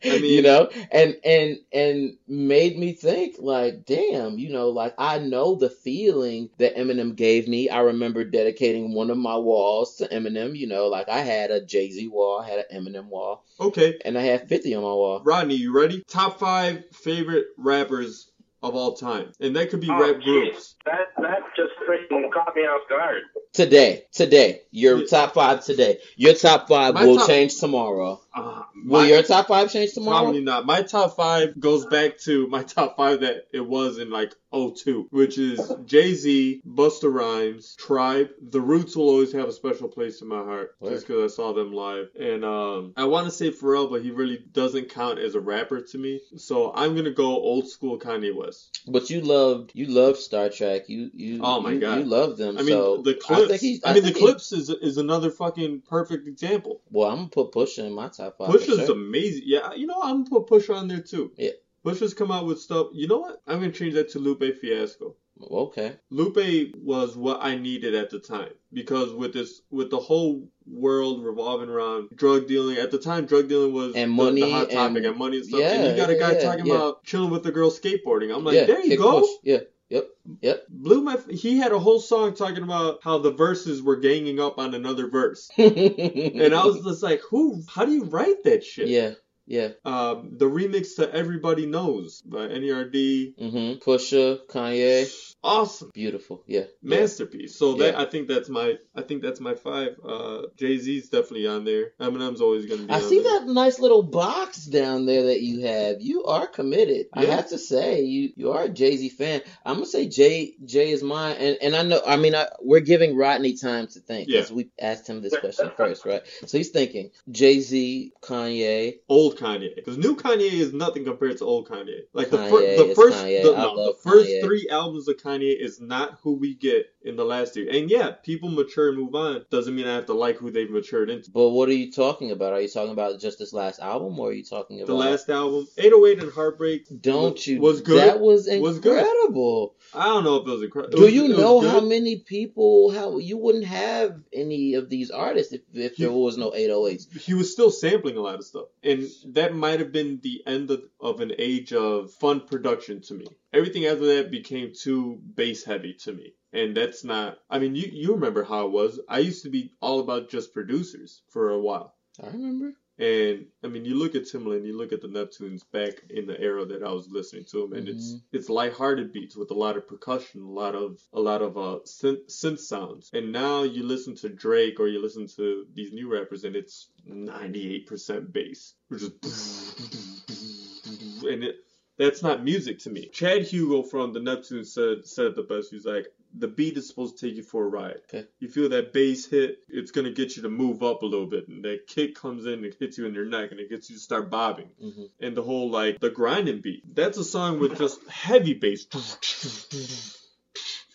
I 0.08 0.20
mean- 0.20 0.26
you 0.26 0.42
know, 0.44 0.70
and 0.92 1.16
and 1.24 1.58
and 1.74 2.18
made 2.28 2.78
me 2.78 2.94
think 2.94 3.38
like, 3.40 3.86
damn, 3.86 4.38
you 4.38 4.50
know, 4.50 4.70
like 4.70 4.94
I 4.98 5.18
know 5.18 5.56
the 5.56 5.70
feeling 5.70 6.50
that 6.60 6.76
Eminem 6.76 7.16
gave 7.16 7.48
me. 7.48 7.70
I 7.70 7.80
remember 7.80 8.24
dedicating 8.24 8.94
one 8.94 9.10
of 9.10 9.18
my 9.18 9.36
walls 9.38 9.96
to 9.98 10.08
Eminem. 10.08 10.56
You 10.56 10.68
know, 10.68 10.88
like 10.88 11.10
I 11.10 11.20
had 11.20 11.50
a 11.52 11.66
Jay 11.66 11.90
Z 11.90 12.08
wall, 12.08 12.40
I 12.42 12.48
had 12.50 12.66
an 12.70 12.84
Eminem 12.86 13.08
wall, 13.08 13.46
Okay, 13.60 13.98
and 14.06 14.18
I 14.18 14.22
had 14.22 14.48
Fifty 14.48 14.76
on 14.76 14.84
my 14.84 14.90
wall. 14.90 15.22
Rodney, 15.24 15.56
you 15.56 15.76
ready? 15.76 16.04
Top 16.08 16.40
five 16.40 16.84
favorite 16.94 17.48
rappers 17.58 18.30
of 18.62 18.76
all 18.76 18.94
time, 18.96 19.32
and 19.40 19.56
that 19.56 19.70
could 19.72 19.80
be 19.82 19.90
Oh, 19.90 20.00
rap 20.00 20.18
jeez. 20.18 20.24
groups. 20.24 20.75
That 20.86 21.08
that 21.20 21.40
just 21.56 21.72
freaking 21.88 22.32
caught 22.32 22.56
me 22.56 22.62
off 22.64 22.88
guard. 22.90 23.24
Today, 23.54 24.04
today, 24.12 24.62
your 24.72 25.00
Yeah. 25.00 25.06
top 25.08 25.34
five 25.34 25.64
today. 25.64 26.00
Your 26.18 26.34
top 26.34 26.68
five 26.68 26.94
My 26.94 27.06
will 27.06 27.18
top- 27.18 27.28
change 27.28 27.58
tomorrow. 27.60 28.22
Uh, 28.36 28.64
Will 28.86 29.02
my- 29.02 29.08
your 29.08 29.24
top 29.24 29.48
five 29.48 29.72
change 29.72 29.94
tomorrow? 29.94 30.24
Probably 30.24 30.42
not. 30.42 30.66
My 30.66 30.82
top 30.82 31.16
five 31.16 31.58
goes 31.60 31.86
back 31.86 32.20
to 32.26 32.48
my 32.48 32.64
top 32.64 32.98
five 32.98 33.22
that 33.22 33.46
it 33.54 33.66
was 33.66 33.98
in 33.98 34.10
like 34.10 34.36
02, 34.52 35.08
which 35.12 35.38
is 35.38 35.72
Jay 35.86 36.14
Z, 36.14 36.62
Busta 36.68 37.12
Rhymes, 37.12 37.76
Tribe. 37.78 38.30
The 38.42 38.60
Roots 38.62 38.96
will 38.98 39.10
always 39.10 39.32
have 39.32 39.48
a 39.48 39.54
special 39.54 39.88
place 39.88 40.22
in 40.22 40.28
my 40.28 40.44
heart 40.44 40.76
Word. 40.82 40.92
just 40.92 41.08
because 41.08 41.32
I 41.32 41.34
saw 41.34 41.54
them 41.54 41.72
live. 41.74 42.10
And 42.20 42.44
um, 42.44 42.94
I 42.98 43.06
want 43.06 43.26
to 43.28 43.32
say 43.32 43.52
Pharrell, 43.52 43.90
but 43.90 44.02
he 44.04 44.12
really 44.12 44.38
doesn't 44.52 44.90
count 44.90 45.18
as 45.20 45.36
a 45.36 45.40
rapper 45.40 45.80
to 45.82 45.98
me. 45.98 46.20
So 46.36 46.74
I'm 46.76 46.96
gonna 46.96 47.12
go 47.12 47.28
old 47.28 47.70
school 47.70 47.98
Kanye 47.98 48.36
West. 48.36 48.82
But 48.88 49.10
you 49.10 49.22
loved 49.22 49.72
you 49.74 49.88
loved 49.88 50.18
Star 50.18 50.50
Trek. 50.50 50.75
You 50.88 51.10
you 51.14 51.40
Oh 51.44 51.62
my 51.62 51.72
you, 51.72 51.80
God. 51.80 52.00
you 52.00 52.06
love 52.06 52.38
them. 52.38 52.58
I 52.58 52.62
mean, 52.62 52.70
so 52.70 53.02
the 53.02 53.14
Clipse. 53.16 53.44
I, 53.44 53.48
think 53.48 53.62
he's, 53.62 53.84
mean, 53.86 54.04
the 54.04 54.10
he- 54.10 54.14
Clipse 54.20 54.52
is 54.52 54.70
is 54.70 54.98
another 54.98 55.30
fucking 55.30 55.82
perfect 55.88 56.28
example. 56.28 56.82
well, 56.92 57.10
I'm 57.10 57.18
gonna 57.18 57.30
put 57.30 57.52
Pusha 57.52 57.86
in 57.86 57.94
my 57.94 58.10
top 58.10 58.38
five. 58.38 58.50
Push 58.50 58.68
is 58.68 58.86
sure. 58.86 58.92
amazing. 58.96 59.44
Yeah, 59.46 59.74
you 59.74 59.88
know, 59.88 60.02
I'm 60.02 60.24
gonna 60.24 60.30
put 60.30 60.48
Push 60.48 60.70
on 60.70 60.88
there 60.88 61.02
too. 61.02 61.32
Yeah. 61.38 61.52
Push 61.84 62.00
has 62.00 62.14
come 62.14 62.32
out 62.32 62.46
with 62.46 62.60
stuff. 62.60 62.88
You 62.94 63.08
know 63.08 63.20
what? 63.20 63.42
I'm 63.48 63.60
gonna 63.60 63.72
change 63.72 63.94
that 63.94 64.10
to 64.12 64.20
Lupe 64.20 64.44
Fiasco. 64.60 65.16
Okay. 65.52 65.98
Lupe 66.12 66.74
was 66.82 67.18
what 67.18 67.40
I 67.42 67.58
needed 67.58 67.94
at 67.94 68.10
the 68.10 68.20
time 68.20 68.52
because 68.72 69.12
with 69.12 69.34
this, 69.34 69.62
with 69.70 69.90
the 69.92 70.00
whole 70.00 70.48
world 70.66 71.26
revolving 71.26 71.68
around 71.70 72.10
drug 72.16 72.48
dealing 72.48 72.78
at 72.78 72.90
the 72.90 72.98
time, 72.98 73.26
drug 73.26 73.50
dealing 73.50 73.74
was 73.74 73.96
And 73.96 74.12
the- 74.12 74.16
money 74.16 74.42
the, 74.42 74.50
hot 74.50 74.70
topic 74.72 74.98
and- 74.98 75.06
and, 75.08 75.18
money 75.18 75.38
and 75.38 75.46
stuff. 75.46 75.60
Yeah, 75.60 75.74
and 75.74 75.92
you 75.92 76.02
got 76.02 76.10
a 76.10 76.16
guy 76.16 76.32
yeah, 76.34 76.40
talking 76.42 76.66
yeah. 76.66 76.76
about 76.76 77.04
chilling 77.04 77.32
with 77.32 77.44
the 77.44 77.52
girl 77.52 77.70
skateboarding. 77.70 78.34
I'm 78.34 78.46
like, 78.46 78.66
there 78.66 78.80
you 78.80 78.92
kick 78.92 79.00
go. 79.00 79.20
Push. 79.20 79.30
Yeah. 79.44 79.58
Yep. 79.96 80.08
Yep. 80.42 80.66
Blew 80.70 81.02
my. 81.02 81.18
He 81.30 81.58
had 81.58 81.72
a 81.72 81.80
whole 81.80 82.00
song 82.00 82.36
talking 82.36 82.64
about 82.64 83.00
how 83.04 83.18
the 83.20 83.32
verses 83.32 83.82
were 83.82 83.96
ganging 83.96 84.40
up 84.40 84.58
on 84.58 84.74
another 84.76 85.08
verse, 85.10 85.50
and 85.58 86.54
I 86.54 86.66
was 86.66 86.84
just 86.84 87.02
like, 87.04 87.22
who? 87.30 87.62
How 87.70 87.86
do 87.86 87.92
you 87.94 88.04
write 88.06 88.44
that 88.44 88.64
shit? 88.64 88.88
Yeah. 88.90 89.12
Yeah. 89.48 89.70
Um, 89.86 90.32
the 90.38 90.46
remix 90.50 90.96
to 90.96 91.14
Everybody 91.14 91.68
Knows 91.68 92.22
by 92.22 92.48
NERD, 92.48 93.36
Mhm. 93.40 93.80
Pusha, 93.84 94.40
Kanye, 94.48 95.35
awesome. 95.46 95.92
beautiful. 95.94 96.44
Yeah. 96.48 96.62
Yeah. 96.82 97.00
masterpiece. 97.00 97.56
So 97.56 97.76
that 97.76 97.98
I 97.98 98.06
think 98.06 98.28
that's 98.28 98.50
my 98.50 98.78
I 98.96 99.02
think 99.02 99.22
that's 99.22 99.40
my 99.40 99.56
five. 99.56 99.96
Uh, 100.04 100.44
Jay 100.58 100.78
Z's 100.78 101.10
definitely 101.10 101.48
on 101.48 101.66
there. 101.66 101.92
Eminem's 102.00 102.42
always 102.42 102.66
gonna 102.66 102.84
be. 102.84 102.90
I 102.94 103.00
see 103.00 103.22
there. 103.22 103.40
that 103.40 103.48
nice 103.48 103.80
little 103.80 104.04
box 104.04 104.66
down 104.66 105.06
there 105.06 105.26
that 105.26 105.42
you 105.42 105.66
have. 105.66 106.02
You 106.02 106.26
are 106.26 106.48
committed. 106.48 107.08
I 107.14 107.26
have 107.26 107.50
to 107.50 107.58
say, 107.58 108.02
you 108.02 108.32
you 108.36 108.52
are 108.52 108.64
a 108.64 108.70
Jay 108.70 108.98
Z 108.98 109.10
fan. 109.10 109.42
I'm 109.66 109.76
gonna 109.76 109.86
say 109.86 110.08
Jay 110.08 110.56
Jay 110.66 110.92
is 110.92 111.04
mine, 111.04 111.36
and 111.40 111.58
and 111.62 111.76
I 111.76 111.84
know. 111.84 112.02
I 112.06 112.16
mean, 112.18 112.36
I, 112.36 112.48
we're 112.62 112.80
giving 112.80 113.16
Rodney 113.16 113.54
time 113.56 113.88
to 113.88 114.00
think 114.00 114.28
because 114.28 114.52
we 114.52 114.70
asked 114.80 115.08
him 115.08 115.22
this 115.22 115.38
question 115.38 115.72
first, 115.78 116.06
right? 116.06 116.22
So 116.46 116.58
he's 116.58 116.70
thinking 116.70 117.12
Jay 117.30 117.60
Z, 117.60 118.14
Kanye. 118.22 119.00
Old 119.10 119.38
Kanye, 119.38 119.76
because 119.76 119.98
new 119.98 120.16
Kanye 120.16 120.52
is 120.52 120.74
nothing 120.74 121.06
compared 121.06 121.38
to 121.38 121.46
old 121.46 121.70
Kanye. 121.70 122.02
Like 122.14 122.30
the, 122.30 122.38
Kanye 122.38 122.50
fir- 122.50 122.88
the 122.88 122.96
first, 122.96 123.24
the, 123.24 123.54
no, 123.56 123.88
the 123.88 123.94
first 124.02 124.30
Kanye. 124.30 124.44
three 124.44 124.68
albums 124.70 125.08
of 125.08 125.18
Kanye 125.18 125.35
is 125.44 125.80
not 125.82 126.20
who 126.24 126.36
we 126.36 126.56
get 126.56 126.88
in 127.06 127.16
the 127.16 127.26
last 127.26 127.56
year. 127.56 127.70
And 127.72 127.90
yeah, 127.90 128.12
people 128.12 128.50
mature 128.50 128.90
and 128.90 128.98
move 128.98 129.16
on. 129.16 129.46
Doesn't 129.50 129.76
mean 129.76 129.88
I 129.88 129.96
have 129.96 130.06
to 130.08 130.14
like 130.14 130.38
who 130.38 130.52
they've 130.52 130.70
matured 130.70 131.10
into. 131.10 131.32
But 131.32 131.50
what 131.50 131.70
are 131.70 131.74
you 131.74 131.92
talking 131.92 132.32
about? 132.32 132.54
Are 132.54 132.62
you 132.62 132.68
talking 132.68 132.92
about 132.92 133.20
just 133.20 133.40
this 133.40 133.54
last 133.54 133.80
album, 133.80 134.20
or 134.20 134.30
are 134.30 134.34
you 134.34 134.44
talking 134.44 134.80
about 134.80 134.88
The 134.88 134.94
last 134.96 135.30
album, 135.30 135.68
808 135.78 136.24
and 136.24 136.32
Heartbreak. 136.32 137.02
Don't 137.02 137.34
was- 137.34 137.48
you? 137.48 137.60
was 137.60 137.82
good. 137.82 138.00
That 138.00 138.20
was 138.20 138.48
Was 138.50 138.80
good. 138.80 138.98
incredible. 138.98 139.76
I 139.94 140.06
don't 140.06 140.24
know 140.24 140.38
if 140.38 140.48
it 140.48 140.52
was 140.52 140.64
incredible. 140.64 140.98
Do 140.98 141.08
you 141.08 141.30
know 141.30 141.60
how 141.62 141.80
many 141.82 142.18
people? 142.18 142.92
How 142.92 143.18
you 143.18 143.38
wouldn't 143.38 143.66
have 143.66 144.20
any 144.34 144.74
of 144.76 144.90
these 144.90 145.12
artists 145.12 145.54
if, 145.54 145.62
if 145.74 145.98
there 145.98 146.12
was 146.12 146.38
no 146.38 146.52
808s. 146.52 147.12
he 147.22 147.34
was 147.34 147.52
still 147.52 147.72
sampling 147.72 148.18
a 148.18 148.22
lot 148.22 148.36
of 148.36 148.46
stuff 148.46 148.66
and 148.84 149.08
that 149.28 149.54
might 149.56 149.80
have 149.80 149.92
been 149.92 150.20
the 150.22 150.42
end 150.46 150.72
of, 150.72 150.82
of 151.00 151.22
an 151.22 151.32
age 151.38 151.74
of 151.74 152.12
fun 152.14 152.42
production 152.42 153.02
to 153.02 153.14
me 153.14 153.26
everything 153.54 153.86
after 153.86 154.06
that 154.16 154.32
became 154.32 154.72
too 154.74 155.20
bass 155.36 155.64
heavy 155.64 155.94
to 155.94 156.14
me 156.14 156.34
and 156.56 156.76
that's 156.76 157.04
not 157.04 157.38
i 157.50 157.60
mean 157.60 157.76
you, 157.76 157.90
you 157.92 158.14
remember 158.14 158.44
how 158.44 158.66
it 158.66 158.72
was 158.72 159.00
i 159.10 159.20
used 159.20 159.44
to 159.44 159.50
be 159.50 159.72
all 159.82 160.00
about 160.00 160.30
just 160.30 160.54
producers 160.54 161.22
for 161.30 161.50
a 161.50 161.60
while 161.60 161.96
I 162.24 162.28
remember. 162.28 162.74
and 162.98 163.48
I 163.64 163.68
mean, 163.68 163.84
you 163.84 163.96
look 163.96 164.16
at 164.16 164.24
Timbaland, 164.24 164.66
you 164.66 164.78
look 164.78 164.94
at 164.94 165.02
the 165.02 165.10
Neptunes 165.10 165.70
back 165.70 165.94
in 166.10 166.28
the 166.28 166.40
era 166.40 166.66
that 166.66 166.84
I 166.84 166.92
was 166.92 167.10
listening 167.10 167.46
to 167.52 167.62
them, 167.62 167.74
and 167.74 167.90
it's 167.90 168.16
it's 168.32 168.50
lighthearted 168.50 169.12
beats 169.12 169.36
with 169.36 169.52
a 169.52 169.56
lot 169.56 169.76
of 169.76 169.88
percussion, 169.88 170.42
a 170.42 170.50
lot 170.50 170.76
of 170.76 171.00
a 171.14 171.20
lot 171.20 171.42
of 171.42 171.58
uh 171.58 171.80
synth, 171.86 172.30
synth 172.30 172.60
sounds. 172.60 173.10
And 173.14 173.32
now 173.32 173.64
you 173.64 173.84
listen 173.84 174.16
to 174.18 174.30
Drake 174.30 174.80
or 174.80 174.88
you 174.88 175.02
listen 175.02 175.28
to 175.36 175.66
these 175.74 175.92
new 175.92 176.12
rappers, 176.12 176.46
and 176.46 176.56
it's 176.56 176.90
98% 177.08 178.32
bass, 178.32 178.76
which 178.88 179.04
is 179.04 179.12
and 181.28 181.44
it 181.44 181.56
that's 181.98 182.22
not 182.22 182.44
music 182.44 182.80
to 182.80 182.90
me. 182.90 183.08
Chad 183.08 183.44
Hugo 183.44 183.82
from 183.82 184.14
the 184.14 184.20
Neptunes 184.20 184.68
said 184.68 185.06
said 185.06 185.36
the 185.36 185.44
best. 185.44 185.72
He's 185.72 185.86
like, 185.86 186.08
the 186.38 186.48
beat 186.48 186.78
is 186.78 186.88
supposed 186.88 187.18
to 187.18 187.28
take 187.28 187.36
you 187.38 187.44
for 187.44 187.64
a 187.66 187.68
ride. 187.68 188.02
Okay. 188.10 188.26
You 188.40 188.50
feel 188.50 188.70
that 188.70 188.94
bass 188.94 189.26
hit, 189.26 189.60
it's 189.70 189.92
gonna 189.92 190.12
get 190.12 190.36
you 190.36 190.44
to 190.44 190.50
move 190.50 190.84
up 190.84 191.02
a 191.02 191.06
little 191.06 191.28
bit, 191.28 191.48
and 191.48 191.64
that 191.66 191.88
kick 191.88 192.16
comes 192.16 192.46
in 192.46 192.64
and 192.64 192.74
hits 192.80 192.98
you 192.98 193.06
in 193.06 193.14
your 193.14 193.26
neck, 193.26 193.52
and 193.52 193.60
it 193.60 193.70
gets 193.70 193.90
you 193.90 193.96
to 193.96 194.02
start 194.02 194.30
bobbing. 194.30 194.70
Mhm. 194.84 195.10
And 195.20 195.38
the 195.38 195.44
whole 195.44 195.70
like 195.70 196.00
the 196.00 196.10
grinding 196.10 196.62
beat. 196.62 196.84
That's 196.96 197.18
a 197.18 197.24
song 197.24 197.60
with 197.60 197.78
just 197.78 198.06
heavy 198.08 198.54
bass. 198.54 198.86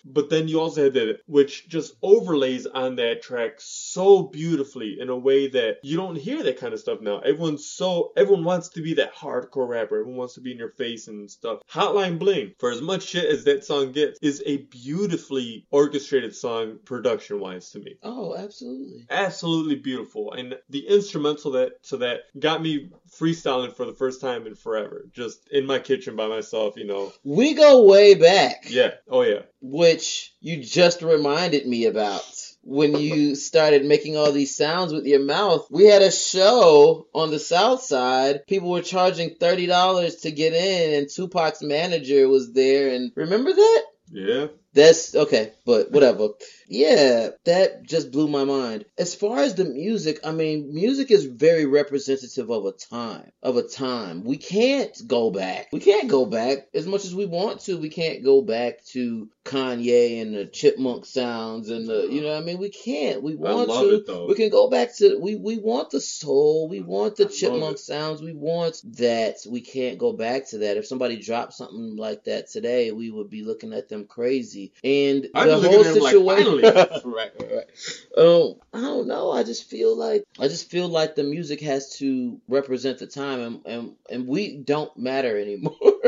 But 0.05 0.30
then 0.30 0.48
you 0.48 0.61
also 0.61 0.84
had 0.84 0.94
that, 0.94 1.20
which 1.26 1.68
just 1.68 1.94
overlays 2.03 2.66
on 2.66 2.96
that 2.96 3.22
track 3.22 3.55
so 3.59 4.22
beautifully 4.22 4.98
in 5.01 5.09
a 5.09 5.16
way 5.16 5.48
that 5.48 5.78
you 5.82 5.96
don't 5.96 6.16
hear 6.16 6.42
that 6.42 6.59
kind 6.59 6.72
of 6.72 6.80
stuff 6.80 7.01
now. 7.01 7.18
Everyone's 7.20 7.66
so, 7.66 8.12
everyone 8.16 8.44
wants 8.44 8.68
to 8.70 8.82
be 8.82 8.94
that 8.94 9.14
hardcore 9.14 9.68
rapper. 9.68 9.96
Everyone 10.01 10.16
wants 10.16 10.34
to 10.34 10.40
be 10.40 10.53
in 10.53 10.59
your 10.59 10.70
face 10.70 11.09
and 11.09 11.30
stuff. 11.30 11.61
Hotline 11.70 12.18
Bling, 12.18 12.55
for 12.59 12.70
as 12.70 12.80
much 12.82 13.03
shit 13.05 13.24
as 13.26 13.44
that 13.44 13.64
song 13.64 13.92
gets, 13.92 14.18
is 14.22 14.42
a 14.46 14.59
beautifully 14.59 15.66
orchestrated 15.70 16.34
song 16.34 16.78
production 16.84 17.40
wise 17.40 17.70
to 17.70 17.78
me 17.78 17.94
Oh, 18.03 18.36
absolutely. 18.36 19.07
absolutely 19.11 19.76
beautiful 19.76 20.32
and 20.32 20.59
the 20.68 20.86
instrumental 20.86 21.53
that 21.53 21.82
to 21.84 21.96
that 21.98 22.20
got 22.38 22.62
me 22.62 22.90
freestyling 23.18 23.74
for 23.74 23.86
the 23.86 23.92
first 23.92 24.20
time 24.20 24.46
in 24.46 24.55
forever 24.55 25.07
just 25.12 25.48
in 25.51 25.66
my 25.66 25.78
kitchen 25.78 26.16
by 26.16 26.26
myself 26.26 26.76
you 26.76 26.84
know 26.86 27.12
We 27.24 27.55
go 27.55 27.84
way 27.84 28.14
back, 28.14 28.64
yeah 28.68 28.92
oh 29.09 29.22
yeah 29.22 29.42
which 29.61 30.34
you 30.40 30.62
just 30.62 31.02
reminded 31.02 31.66
me 31.66 31.86
about. 31.86 32.24
When 32.62 32.94
you 32.96 33.34
started 33.36 33.86
making 33.86 34.18
all 34.18 34.32
these 34.32 34.54
sounds 34.54 34.92
with 34.92 35.06
your 35.06 35.24
mouth, 35.24 35.66
we 35.70 35.86
had 35.86 36.02
a 36.02 36.12
show 36.12 37.06
on 37.14 37.30
the 37.30 37.38
south 37.38 37.82
side. 37.82 38.46
People 38.46 38.70
were 38.70 38.82
charging 38.82 39.30
$30 39.30 40.20
to 40.22 40.30
get 40.30 40.52
in, 40.52 40.94
and 40.98 41.08
Tupac's 41.08 41.62
manager 41.62 42.28
was 42.28 42.52
there. 42.52 42.94
And 42.94 43.12
remember 43.14 43.52
that? 43.52 43.84
yeah 44.12 44.46
That's 44.72 45.14
okay, 45.14 45.52
but 45.66 45.90
whatever. 45.90 46.28
Yeah, 46.68 47.30
that 47.44 47.82
just 47.82 48.12
blew 48.12 48.28
my 48.28 48.44
mind. 48.44 48.84
As 48.96 49.16
far 49.16 49.40
as 49.40 49.56
the 49.56 49.64
music, 49.64 50.20
I 50.22 50.30
mean, 50.30 50.72
music 50.72 51.10
is 51.10 51.24
very 51.24 51.66
representative 51.66 52.48
of 52.48 52.64
a 52.64 52.70
time, 52.72 53.32
of 53.42 53.56
a 53.56 53.64
time. 53.64 54.22
We 54.22 54.36
can't 54.36 54.96
go 55.08 55.32
back. 55.32 55.68
We 55.72 55.80
can't 55.80 56.08
go 56.08 56.26
back 56.26 56.68
as 56.72 56.86
much 56.86 57.04
as 57.04 57.12
we 57.12 57.26
want 57.26 57.62
to. 57.62 57.78
We 57.78 57.88
can't 57.88 58.22
go 58.22 58.42
back 58.42 58.84
to 58.92 59.28
Kanye 59.44 60.22
and 60.22 60.34
the 60.34 60.46
chipmunk 60.46 61.06
sounds 61.06 61.70
and 61.70 61.88
the, 61.88 62.06
you 62.08 62.20
know, 62.20 62.28
what 62.28 62.42
I 62.42 62.44
mean, 62.44 62.58
we 62.58 62.70
can't. 62.70 63.20
We 63.22 63.34
want 63.34 63.68
love 63.68 63.88
to. 63.88 63.94
it 63.96 64.06
though. 64.06 64.26
We 64.26 64.34
can 64.34 64.50
go 64.50 64.70
back 64.70 64.96
to 64.98 65.18
we 65.18 65.34
we 65.34 65.58
want 65.58 65.90
the 65.90 66.00
soul, 66.00 66.68
we 66.68 66.80
want 66.80 67.16
the 67.16 67.24
I 67.24 67.28
chipmunk 67.28 67.78
sounds, 67.78 68.22
we 68.22 68.34
want 68.34 68.80
that. 68.98 69.38
We 69.48 69.62
can't 69.62 69.98
go 69.98 70.12
back 70.12 70.48
to 70.50 70.58
that. 70.58 70.76
If 70.76 70.86
somebody 70.86 71.20
dropped 71.20 71.54
something 71.54 71.96
like 71.96 72.24
that 72.24 72.50
today, 72.50 72.92
we 72.92 73.10
would 73.10 73.30
be 73.30 73.42
looking 73.42 73.72
at 73.72 73.88
them 73.88 74.04
crazy. 74.06 74.59
And 74.84 75.28
I'd 75.34 75.48
the 75.48 75.61
whole 75.61 75.78
like, 76.00 76.12
situation, 76.12 76.61
right, 77.04 77.32
right, 77.38 77.52
right. 77.52 77.66
Um, 78.16 78.54
I 78.72 78.80
don't 78.80 79.06
know. 79.06 79.30
I 79.30 79.42
just 79.42 79.68
feel 79.68 79.96
like 79.96 80.24
I 80.38 80.48
just 80.48 80.70
feel 80.70 80.88
like 80.88 81.14
the 81.14 81.24
music 81.24 81.61
has 81.62 81.96
to 81.98 82.40
represent 82.48 82.98
the 82.98 83.06
time, 83.06 83.40
and 83.40 83.66
and, 83.66 83.96
and 84.11 84.26
we 84.26 84.56
don't 84.56 84.96
matter 84.96 85.38
anymore. 85.38 85.74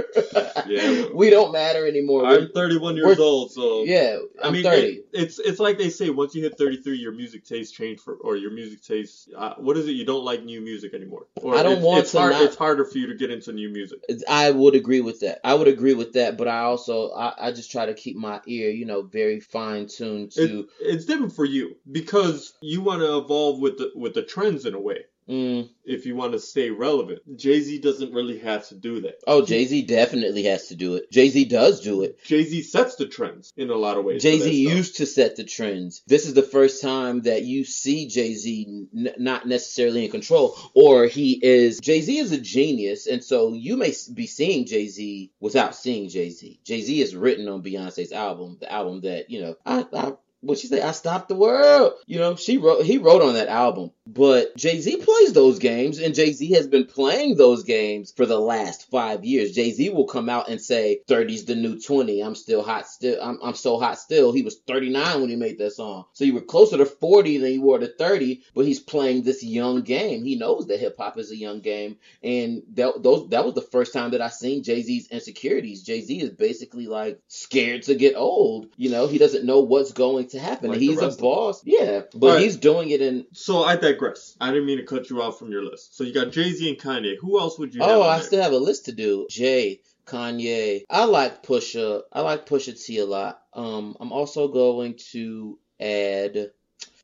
Yeah. 0.66 1.06
we 1.14 1.30
don't 1.30 1.52
matter 1.52 1.86
anymore. 1.86 2.26
I'm 2.26 2.48
31 2.54 2.96
years 2.96 3.18
old, 3.18 3.52
so 3.52 3.82
yeah, 3.84 4.18
I 4.42 4.46
I'm 4.48 4.52
mean, 4.52 4.62
30. 4.62 4.82
it- 4.86 4.98
it's 5.14 5.38
it's 5.38 5.58
like 5.60 5.76
they 5.78 5.90
say 5.90 6.08
once 6.10 6.34
you 6.34 6.42
hit 6.42 6.56
33, 6.56 6.96
your 6.96 7.12
music 7.12 7.44
taste 7.44 7.74
change 7.74 8.00
for, 8.00 8.14
or 8.14 8.36
your 8.36 8.50
music 8.50 8.82
taste. 8.82 9.28
Uh, 9.36 9.54
what 9.58 9.76
is 9.76 9.86
it? 9.86 9.92
You 9.92 10.06
don't 10.06 10.24
like 10.24 10.42
new 10.42 10.60
music 10.60 10.94
anymore. 10.94 11.26
Or 11.42 11.54
I 11.54 11.62
don't 11.62 11.74
it's, 11.78 11.82
want 11.84 12.00
it's 12.00 12.12
to 12.12 12.18
hard, 12.18 12.32
not- 12.32 12.42
It's 12.42 12.56
harder 12.56 12.84
for 12.84 12.98
you 12.98 13.08
to 13.08 13.14
get 13.14 13.30
into 13.30 13.52
new 13.52 13.68
music. 13.70 13.98
I 14.28 14.50
would 14.50 14.74
agree 14.74 15.00
with 15.02 15.20
that. 15.20 15.40
I 15.44 15.54
would 15.54 15.68
agree 15.68 15.94
with 15.94 16.14
that, 16.14 16.36
but 16.38 16.48
I 16.48 16.60
also 16.60 17.10
I, 17.12 17.34
I 17.48 17.52
just 17.52 17.70
try 17.70 17.86
to 17.86 17.94
keep 17.94 18.16
my 18.16 18.40
ear, 18.46 18.70
you 18.70 18.86
know, 18.86 19.02
very 19.02 19.40
fine 19.40 19.86
tuned 19.88 20.32
to. 20.32 20.60
It, 20.60 20.66
it's 20.80 21.04
different 21.04 21.34
for 21.34 21.44
you 21.44 21.76
because 21.90 22.54
you 22.62 22.80
want 22.80 23.00
to 23.00 23.18
evolve 23.18 23.60
with 23.60 23.78
the 23.78 23.90
with 23.94 24.14
the 24.14 24.22
trends 24.22 24.64
in 24.66 24.74
a 24.74 24.80
way. 24.80 25.04
Mm, 25.28 25.68
If 25.84 26.06
you 26.06 26.14
want 26.16 26.32
to 26.32 26.38
stay 26.38 26.70
relevant, 26.70 27.20
Jay 27.36 27.60
Z 27.60 27.78
doesn't 27.80 28.12
really 28.12 28.38
have 28.38 28.68
to 28.68 28.74
do 28.74 29.00
that. 29.02 29.14
oh, 29.26 29.44
Jay 29.44 29.64
Z 29.64 29.82
definitely 29.82 30.44
has 30.44 30.68
to 30.68 30.74
do 30.76 30.96
it. 30.96 31.10
Jay 31.10 31.28
Z 31.28 31.44
does 31.46 31.80
do 31.80 32.02
it. 32.02 32.22
Jay 32.24 32.44
Z 32.44 32.62
sets 32.62 32.96
the 32.96 33.06
trends 33.06 33.52
in 33.56 33.70
a 33.70 33.74
lot 33.74 33.96
of 33.96 34.04
ways. 34.04 34.22
Jay 34.22 34.38
Z 34.38 34.50
used 34.52 34.96
to 34.96 35.06
set 35.06 35.36
the 35.36 35.44
trends. 35.44 36.02
This 36.06 36.26
is 36.26 36.34
the 36.34 36.42
first 36.42 36.82
time 36.82 37.22
that 37.22 37.42
you 37.44 37.64
see 37.64 38.08
Jay 38.08 38.34
Z 38.34 38.86
n- 38.96 39.14
not 39.18 39.46
necessarily 39.46 40.04
in 40.04 40.10
control, 40.10 40.56
or 40.74 41.06
he 41.06 41.38
is. 41.44 41.80
Jay 41.80 42.00
Z 42.00 42.16
is 42.18 42.32
a 42.32 42.40
genius, 42.40 43.06
and 43.06 43.22
so 43.22 43.54
you 43.54 43.76
may 43.76 43.92
be 44.14 44.26
seeing 44.26 44.66
Jay 44.66 44.88
Z 44.88 45.32
without 45.40 45.74
seeing 45.74 46.08
Jay 46.08 46.30
Z. 46.30 46.60
Jay 46.64 46.80
Z 46.80 47.00
is 47.00 47.14
written 47.16 47.48
on 47.48 47.62
Beyonce's 47.62 48.12
album, 48.12 48.58
the 48.60 48.70
album 48.72 49.00
that 49.02 49.30
you 49.30 49.40
know. 49.40 49.54
I, 49.66 49.86
I 49.92 50.12
what 50.42 50.58
she 50.58 50.66
say? 50.66 50.82
I 50.82 50.90
stopped 50.90 51.28
the 51.28 51.36
world. 51.36 51.94
You 52.06 52.18
know, 52.18 52.34
she 52.34 52.58
wrote. 52.58 52.84
He 52.84 52.98
wrote 52.98 53.22
on 53.22 53.34
that 53.34 53.48
album, 53.48 53.92
but 54.06 54.56
Jay 54.56 54.80
Z 54.80 54.96
plays 54.96 55.32
those 55.32 55.60
games, 55.60 55.98
and 55.98 56.16
Jay 56.16 56.32
Z 56.32 56.52
has 56.52 56.66
been 56.66 56.84
playing 56.84 57.36
those 57.36 57.62
games 57.62 58.12
for 58.12 58.26
the 58.26 58.38
last 58.38 58.90
five 58.90 59.24
years. 59.24 59.52
Jay 59.52 59.70
Z 59.70 59.90
will 59.90 60.06
come 60.06 60.28
out 60.28 60.48
and 60.48 60.60
say, 60.60 61.00
"30's 61.08 61.44
the 61.44 61.54
new 61.54 61.80
20. 61.80 62.20
I'm 62.20 62.34
still 62.34 62.62
hot. 62.62 62.88
Still, 62.88 63.22
I'm, 63.22 63.38
I'm 63.42 63.54
so 63.54 63.78
hot. 63.78 64.00
Still." 64.00 64.32
He 64.32 64.42
was 64.42 64.58
39 64.66 65.20
when 65.20 65.30
he 65.30 65.36
made 65.36 65.58
that 65.58 65.74
song, 65.74 66.06
so 66.12 66.24
you 66.24 66.34
were 66.34 66.40
closer 66.40 66.76
to 66.76 66.86
40 66.86 67.38
than 67.38 67.52
you 67.52 67.62
were 67.62 67.78
to 67.78 67.88
30. 67.88 68.42
But 68.54 68.66
he's 68.66 68.80
playing 68.80 69.22
this 69.22 69.44
young 69.44 69.82
game. 69.82 70.24
He 70.24 70.34
knows 70.34 70.66
that 70.66 70.80
hip 70.80 70.96
hop 70.98 71.18
is 71.18 71.30
a 71.30 71.36
young 71.36 71.60
game, 71.60 71.98
and 72.20 72.62
that 72.74 73.00
those 73.00 73.28
that 73.28 73.44
was 73.44 73.54
the 73.54 73.62
first 73.62 73.92
time 73.92 74.10
that 74.10 74.20
I 74.20 74.28
seen 74.28 74.64
Jay 74.64 74.82
Z's 74.82 75.06
insecurities. 75.06 75.84
Jay 75.84 76.00
Z 76.00 76.20
is 76.20 76.30
basically 76.30 76.88
like 76.88 77.20
scared 77.28 77.84
to 77.84 77.94
get 77.94 78.16
old. 78.16 78.66
You 78.76 78.90
know, 78.90 79.06
he 79.06 79.18
doesn't 79.18 79.46
know 79.46 79.60
what's 79.60 79.92
going 79.92 80.26
to 80.32 80.40
happen. 80.40 80.70
Like 80.70 80.80
he's 80.80 80.98
a 80.98 81.02
rest 81.02 81.04
of 81.04 81.12
us. 81.14 81.20
boss, 81.20 81.62
yeah, 81.64 82.02
but 82.14 82.26
Alright. 82.26 82.42
he's 82.42 82.56
doing 82.56 82.90
it 82.90 83.00
in. 83.00 83.26
So 83.32 83.62
I 83.62 83.76
digress. 83.76 84.36
I 84.40 84.50
didn't 84.50 84.66
mean 84.66 84.78
to 84.78 84.84
cut 84.84 85.08
you 85.08 85.22
off 85.22 85.38
from 85.38 85.50
your 85.50 85.64
list. 85.64 85.96
So 85.96 86.04
you 86.04 86.12
got 86.12 86.32
Jay 86.32 86.50
Z 86.50 86.68
and 86.68 86.78
Kanye. 86.78 87.16
Who 87.20 87.38
else 87.40 87.58
would 87.58 87.74
you? 87.74 87.80
Oh, 87.82 88.02
I 88.02 88.16
there? 88.16 88.26
still 88.26 88.42
have 88.42 88.52
a 88.52 88.58
list 88.58 88.86
to 88.86 88.92
do. 88.92 89.26
Jay, 89.30 89.80
Kanye. 90.06 90.84
I 90.90 91.04
like 91.04 91.42
Pusha. 91.42 92.02
I 92.12 92.20
like 92.22 92.46
Pusha 92.46 92.82
T 92.84 92.98
a 92.98 93.06
lot. 93.06 93.42
Um, 93.52 93.96
I'm 94.00 94.12
also 94.12 94.48
going 94.48 94.96
to 95.12 95.58
add 95.80 96.50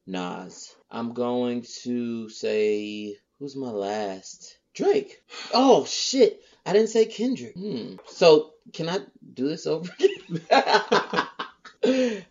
Nas. 0.07 0.75
I'm 0.91 1.13
going 1.13 1.65
to 1.83 2.29
say 2.29 3.17
who's 3.39 3.57
my 3.57 3.71
last? 3.71 4.59
Drake. 4.75 5.23
Oh 5.53 5.85
shit! 5.85 6.41
I 6.65 6.73
didn't 6.73 6.91
say 6.91 7.07
Kendrick. 7.07 7.55
Hmm. 7.55 7.97
So 8.07 8.53
can 8.73 8.89
I 8.89 9.01
do 9.35 9.49
this 9.49 9.67
over 9.67 9.91
again? 9.99 10.41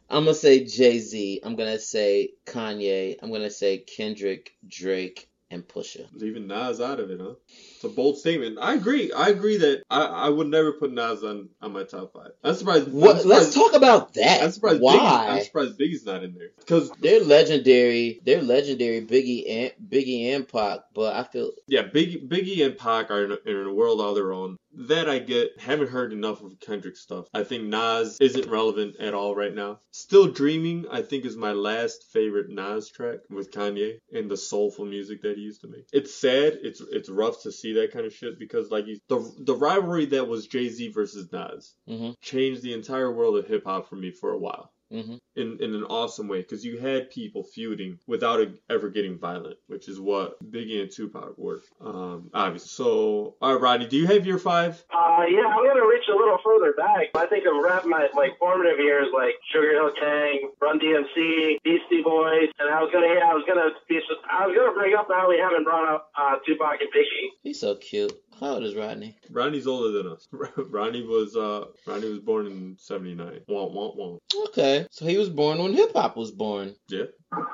I'm 0.09 0.23
gonna 0.23 0.33
say 0.33 0.65
Jay 0.65 0.99
Z. 0.99 1.41
I'm 1.43 1.55
gonna 1.55 1.79
say 1.79 2.31
Kanye. 2.45 3.17
I'm 3.21 3.31
gonna 3.31 3.49
say 3.49 3.79
Kendrick, 3.79 4.53
Drake, 4.67 5.29
and 5.51 5.67
Pusha. 5.67 6.07
Leaving 6.13 6.47
Nas 6.47 6.81
out 6.81 6.99
of 6.99 7.11
it, 7.11 7.19
huh? 7.21 7.33
It's 7.77 7.83
a 7.83 7.89
bold 7.89 8.17
statement. 8.17 8.57
I 8.59 8.73
agree. 8.73 9.11
I 9.11 9.29
agree 9.29 9.57
that 9.57 9.83
I, 9.87 10.01
I 10.01 10.29
would 10.29 10.47
never 10.47 10.73
put 10.73 10.91
Nas 10.91 11.23
on, 11.23 11.49
on 11.61 11.73
my 11.73 11.83
top 11.83 12.11
five. 12.11 12.31
I'm 12.43 12.55
surprised. 12.55 12.87
I'm 12.87 12.93
surprised, 12.93 13.25
Let's 13.25 13.53
talk 13.53 13.73
about 13.75 14.15
that. 14.15 14.41
I'm 14.41 14.49
surprised. 14.51 14.81
Biggie, 14.81 14.99
I'm 14.99 15.43
surprised 15.43 15.77
Biggie's 15.77 16.03
not 16.03 16.23
in 16.23 16.33
there 16.33 16.49
because 16.57 16.89
They're 16.99 17.23
legendary. 17.23 18.19
They're 18.25 18.41
legendary. 18.41 19.01
Biggie 19.01 19.43
and 19.47 19.71
Biggie 19.87 20.33
and 20.33 20.47
Pac. 20.47 20.79
But 20.95 21.15
I 21.15 21.23
feel 21.23 21.51
yeah, 21.67 21.83
Biggie, 21.83 22.27
Biggie 22.27 22.65
and 22.65 22.75
Pac 22.75 23.11
are 23.11 23.25
in 23.25 23.31
a, 23.31 23.37
in 23.45 23.67
a 23.67 23.73
world 23.73 24.01
all 24.01 24.15
their 24.15 24.33
own. 24.33 24.57
That 24.73 25.07
I 25.07 25.19
get. 25.19 25.59
Haven't 25.59 25.89
heard 25.89 26.13
enough 26.13 26.41
of 26.43 26.59
Kendrick 26.59 26.97
stuff. 26.97 27.27
I 27.33 27.43
think 27.43 27.63
Nas 27.63 28.17
isn't 28.19 28.49
relevant 28.49 28.97
at 28.99 29.13
all 29.13 29.35
right 29.35 29.53
now. 29.53 29.79
Still 29.91 30.27
Dreaming, 30.27 30.85
I 30.91 31.01
think, 31.01 31.25
is 31.25 31.35
my 31.35 31.51
last 31.51 32.11
favorite 32.11 32.49
Nas 32.49 32.89
track 32.89 33.19
with 33.29 33.51
Kanye 33.51 33.99
and 34.11 34.29
the 34.29 34.37
soulful 34.37 34.85
music 34.85 35.21
that 35.23 35.37
he 35.37 35.43
used 35.43 35.61
to 35.61 35.67
make. 35.67 35.87
It's 35.93 36.13
sad. 36.13 36.59
It's 36.61 36.81
it's 36.81 37.09
rough 37.09 37.41
to 37.43 37.51
see 37.51 37.66
that 37.73 37.91
kind 37.91 38.05
of 38.05 38.13
shit 38.13 38.39
because 38.39 38.71
like 38.71 38.87
you, 38.87 38.99
the 39.09 39.19
the 39.39 39.55
rivalry 39.55 40.05
that 40.07 40.27
was 40.27 40.47
Jay 40.47 40.69
Z 40.69 40.89
versus 40.89 41.31
Nas 41.31 41.75
Mhm. 41.87 42.15
changed 42.21 42.61
the 42.63 42.73
entire 42.73 43.11
world 43.11 43.37
of 43.37 43.47
hip 43.47 43.63
hop 43.65 43.87
for 43.89 43.95
me 43.95 44.11
for 44.11 44.31
a 44.31 44.37
while. 44.39 44.71
Mhm. 44.91 45.19
In, 45.35 45.57
in 45.59 45.75
an 45.75 45.83
awesome 45.83 46.27
way 46.29 46.41
because 46.41 46.63
you 46.63 46.79
had 46.79 47.11
people 47.11 47.43
feuding 47.43 47.99
without 48.07 48.39
ever 48.69 48.89
getting 48.89 49.17
violent, 49.19 49.57
which 49.67 49.89
is 49.89 49.99
what 49.99 50.39
Biggie 50.41 50.81
and 50.81 50.89
Tupac 50.89 51.37
were. 51.37 51.61
Um, 51.81 52.29
obviously. 52.33 52.69
So, 52.69 53.35
all 53.41 53.53
right, 53.53 53.61
Rodney, 53.61 53.87
do 53.87 53.97
you 53.97 54.07
have 54.07 54.25
your 54.25 54.39
five? 54.39 54.81
Uh, 54.89 55.25
yeah, 55.29 55.45
I'm 55.45 55.65
gonna 55.67 55.85
reach 55.85 56.07
a 56.09 56.15
little 56.15 56.37
further 56.43 56.73
back. 56.77 57.09
I 57.15 57.25
think 57.27 57.45
of 57.45 57.61
rap 57.61 57.85
my 57.85 58.07
like 58.15 58.39
formative 58.39 58.79
years, 58.79 59.07
like 59.13 59.35
Sugar 59.51 59.71
Hill 59.73 59.91
Gang, 59.99 60.51
Run 60.61 60.79
DMC, 60.79 61.57
Beastie 61.63 62.01
Boys, 62.03 62.47
and 62.57 62.69
I 62.73 62.81
was 62.81 62.89
gonna, 62.93 63.07
yeah, 63.07 63.29
I 63.29 63.33
was 63.33 63.43
gonna 63.47 63.69
be, 63.89 63.99
I 64.29 64.47
was 64.47 64.55
gonna 64.55 64.73
bring 64.73 64.95
up 64.95 65.07
how 65.09 65.27
we 65.29 65.37
haven't 65.37 65.65
brought 65.65 65.87
up 65.93 66.11
uh, 66.17 66.35
Tupac 66.45 66.79
and 66.81 66.89
Biggie. 66.95 67.27
he's 67.43 67.59
so 67.59 67.75
cute. 67.75 68.13
How 68.39 68.53
old 68.53 68.63
is 68.63 68.75
Rodney? 68.75 69.17
Rodney's 69.31 69.65
older 69.65 69.91
than 69.91 70.11
us. 70.11 70.27
Rodney 70.69 71.03
was 71.03 71.35
uh 71.35 71.65
Rodney 71.85 72.09
was 72.09 72.19
born 72.19 72.45
in 72.45 72.75
'79. 72.79 73.41
Womp 73.49 73.73
womp 73.73 73.97
womp. 73.97 74.19
Okay, 74.49 74.85
so 74.91 75.05
he 75.05 75.17
was 75.17 75.29
born 75.29 75.57
when 75.57 75.73
hip 75.73 75.91
hop 75.93 76.15
was 76.15 76.31
born. 76.31 76.75
Yeah. 76.89 77.05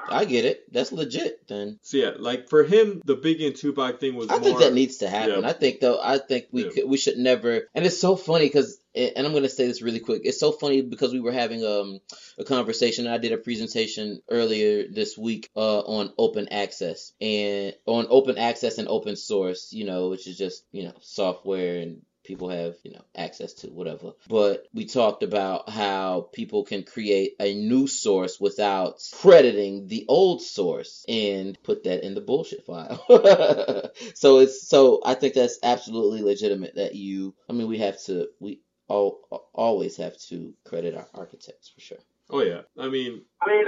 I 0.10 0.26
get 0.26 0.46
it. 0.46 0.72
That's 0.72 0.92
legit. 0.92 1.48
Then 1.48 1.80
So 1.82 1.98
yeah, 1.98 2.12
like 2.18 2.48
for 2.50 2.64
him, 2.64 3.02
the 3.06 3.16
Biggie 3.16 3.48
and 3.48 3.56
Tupac 3.56 4.00
thing 4.00 4.16
was 4.16 4.30
I 4.30 4.36
more. 4.36 4.44
think 4.44 4.60
that 4.60 4.74
needs 4.74 4.98
to 4.98 5.10
happen. 5.10 5.42
Yeah. 5.42 5.50
I 5.50 5.54
think 5.54 5.80
though. 5.80 6.00
I 6.02 6.20
think 6.20 6.48
we 6.52 6.66
Yeah. 6.66 6.70
could, 6.72 6.90
we 6.90 6.98
should 6.98 7.18
never. 7.18 7.68
And 7.74 7.86
it's 7.86 8.00
so 8.00 8.16
funny 8.16 8.46
because. 8.46 8.80
And 8.96 9.26
I'm 9.26 9.34
gonna 9.34 9.50
say 9.50 9.66
this 9.66 9.82
really 9.82 10.00
quick. 10.00 10.22
It's 10.24 10.40
so 10.40 10.52
funny 10.52 10.84
because 10.84 11.14
we 11.14 11.20
were 11.20 11.32
having 11.32 11.66
um 11.66 12.00
a 12.38 12.44
conversation. 12.44 13.08
I 13.08 13.18
did 13.18 13.32
a 13.32 13.38
presentation 13.38 14.22
earlier 14.30 14.86
this 14.88 15.18
week 15.18 15.50
uh, 15.56 15.80
on 15.80 16.14
open 16.20 16.50
access 16.50 17.12
and 17.20 17.74
on 17.88 18.06
open 18.12 18.38
access 18.38 18.78
and 18.78 18.88
open 18.88 19.16
source. 19.16 19.74
You 19.74 19.86
know, 19.86 20.10
which 20.10 20.28
is 20.28 20.38
just 20.38 20.64
you 20.72 20.84
know 20.84 20.94
software 21.02 21.78
and 21.78 22.04
people 22.24 22.50
have 22.50 22.76
you 22.84 22.92
know 22.92 23.04
access 23.16 23.54
to 23.54 23.68
whatever. 23.68 24.14
But 24.28 24.66
we 24.74 24.86
talked 24.86 25.24
about 25.24 25.70
how 25.70 26.30
people 26.34 26.64
can 26.64 26.84
create 26.84 27.36
a 27.40 27.54
new 27.54 27.88
source 27.88 28.40
without 28.40 29.02
crediting 29.14 29.88
the 29.88 30.06
old 30.08 30.42
source 30.42 31.06
and 31.08 31.62
put 31.64 31.84
that 31.84 32.06
in 32.06 32.16
the 32.16 32.22
bullshit 32.22 32.66
file. 32.66 33.04
so 34.16 34.40
it's 34.40 34.68
so 34.68 35.02
I 35.06 35.14
think 35.16 35.34
that's 35.34 35.60
absolutely 35.64 36.22
legitimate 36.22 36.76
that 36.76 36.96
you. 36.96 37.36
I 37.50 37.54
mean, 37.54 37.68
we 37.68 37.80
have 37.80 38.02
to 38.04 38.30
we 38.40 38.62
all 38.88 39.50
always 39.54 39.98
have 39.98 40.18
to 40.30 40.54
credit 40.66 40.96
our 40.96 41.08
architects 41.14 41.70
for 41.70 41.82
sure. 41.82 42.00
Oh 42.30 42.42
yeah, 42.42 42.62
I 42.80 42.88
mean, 42.88 43.24
I 43.42 43.48
mean, 43.48 43.66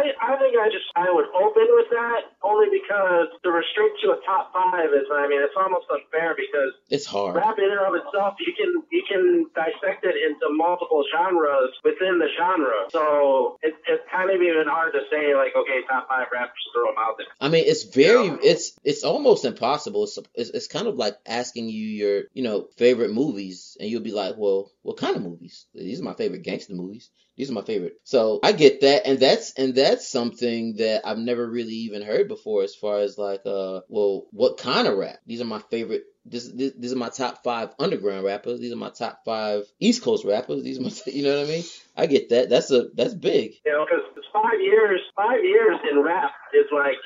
I, 0.00 0.16
I, 0.16 0.32
think 0.40 0.56
I 0.56 0.72
just 0.72 0.88
I 0.96 1.12
would 1.12 1.28
open 1.36 1.68
with 1.76 1.90
that 1.92 2.32
only 2.42 2.72
because 2.72 3.28
to 3.44 3.48
restrict 3.52 4.00
to 4.02 4.16
a 4.16 4.18
top 4.24 4.52
five 4.56 4.88
is 4.96 5.06
I 5.12 5.28
mean 5.28 5.44
it's 5.44 5.56
almost 5.56 5.86
unfair 5.92 6.32
because 6.32 6.72
It's 6.88 7.04
hard. 7.04 7.36
rap 7.36 7.58
in 7.58 7.68
and 7.68 7.84
of 7.84 7.94
itself 8.00 8.40
you 8.40 8.52
can 8.56 8.82
you 8.90 9.02
can 9.04 9.46
dissect 9.54 10.04
it 10.08 10.16
into 10.16 10.48
multiple 10.56 11.04
genres 11.12 11.76
within 11.84 12.18
the 12.18 12.28
genre. 12.38 12.88
So 12.90 13.58
it, 13.62 13.74
it's 13.86 14.04
kind 14.10 14.30
of 14.30 14.40
even 14.40 14.64
hard 14.66 14.92
to 14.94 15.04
say 15.12 15.34
like 15.36 15.52
okay 15.56 15.84
top 15.88 16.08
five 16.08 16.28
rappers 16.32 16.64
throw 16.72 16.86
them 16.86 16.96
out 16.98 17.18
there. 17.18 17.26
I 17.40 17.48
mean, 17.48 17.64
it's 17.66 17.84
very, 17.84 18.28
it's 18.42 18.78
it's 18.84 19.04
almost 19.04 19.44
impossible. 19.44 20.04
It's, 20.04 20.18
it's 20.34 20.50
it's 20.50 20.66
kind 20.66 20.86
of 20.86 20.96
like 20.96 21.16
asking 21.26 21.68
you 21.68 21.86
your, 21.86 22.22
you 22.32 22.42
know, 22.42 22.68
favorite 22.76 23.12
movies, 23.12 23.76
and 23.80 23.88
you'll 23.88 24.02
be 24.02 24.12
like, 24.12 24.36
well, 24.36 24.70
what 24.82 24.96
kind 24.96 25.16
of 25.16 25.22
movies? 25.22 25.66
These 25.74 26.00
are 26.00 26.04
my 26.04 26.14
favorite 26.14 26.42
gangster 26.42 26.74
movies. 26.74 27.10
These 27.40 27.48
are 27.48 27.54
my 27.54 27.62
favorite. 27.62 27.94
So 28.04 28.38
I 28.42 28.52
get 28.52 28.82
that, 28.82 29.06
and 29.06 29.18
that's 29.18 29.54
and 29.54 29.74
that's 29.74 30.06
something 30.06 30.76
that 30.76 31.08
I've 31.08 31.16
never 31.16 31.48
really 31.48 31.72
even 31.72 32.02
heard 32.02 32.28
before, 32.28 32.64
as 32.64 32.74
far 32.74 32.98
as 32.98 33.16
like, 33.16 33.40
uh, 33.46 33.80
well, 33.88 34.26
what 34.30 34.58
kind 34.58 34.86
of 34.86 34.98
rap? 34.98 35.20
These 35.24 35.40
are 35.40 35.46
my 35.46 35.60
favorite. 35.70 36.04
This, 36.26 36.52
this 36.52 36.74
these 36.76 36.92
are 36.92 36.96
my 36.96 37.08
top 37.08 37.42
five 37.42 37.70
underground 37.78 38.26
rappers. 38.26 38.60
These 38.60 38.74
are 38.74 38.76
my 38.76 38.90
top 38.90 39.20
five 39.24 39.62
East 39.80 40.02
Coast 40.02 40.26
rappers. 40.26 40.62
These 40.62 40.80
are 40.80 40.82
my, 40.82 40.90
you 41.06 41.22
know 41.22 41.38
what 41.38 41.46
I 41.46 41.50
mean? 41.50 41.64
I 41.96 42.04
get 42.04 42.28
that. 42.28 42.50
That's 42.50 42.70
a 42.72 42.88
that's 42.92 43.14
big. 43.14 43.54
You 43.64 43.72
know, 43.72 43.86
because 43.88 44.04
five 44.34 44.60
years, 44.60 45.00
five 45.16 45.42
years 45.42 45.78
in 45.90 46.02
rap 46.02 46.32
is 46.52 46.66
like 46.70 47.00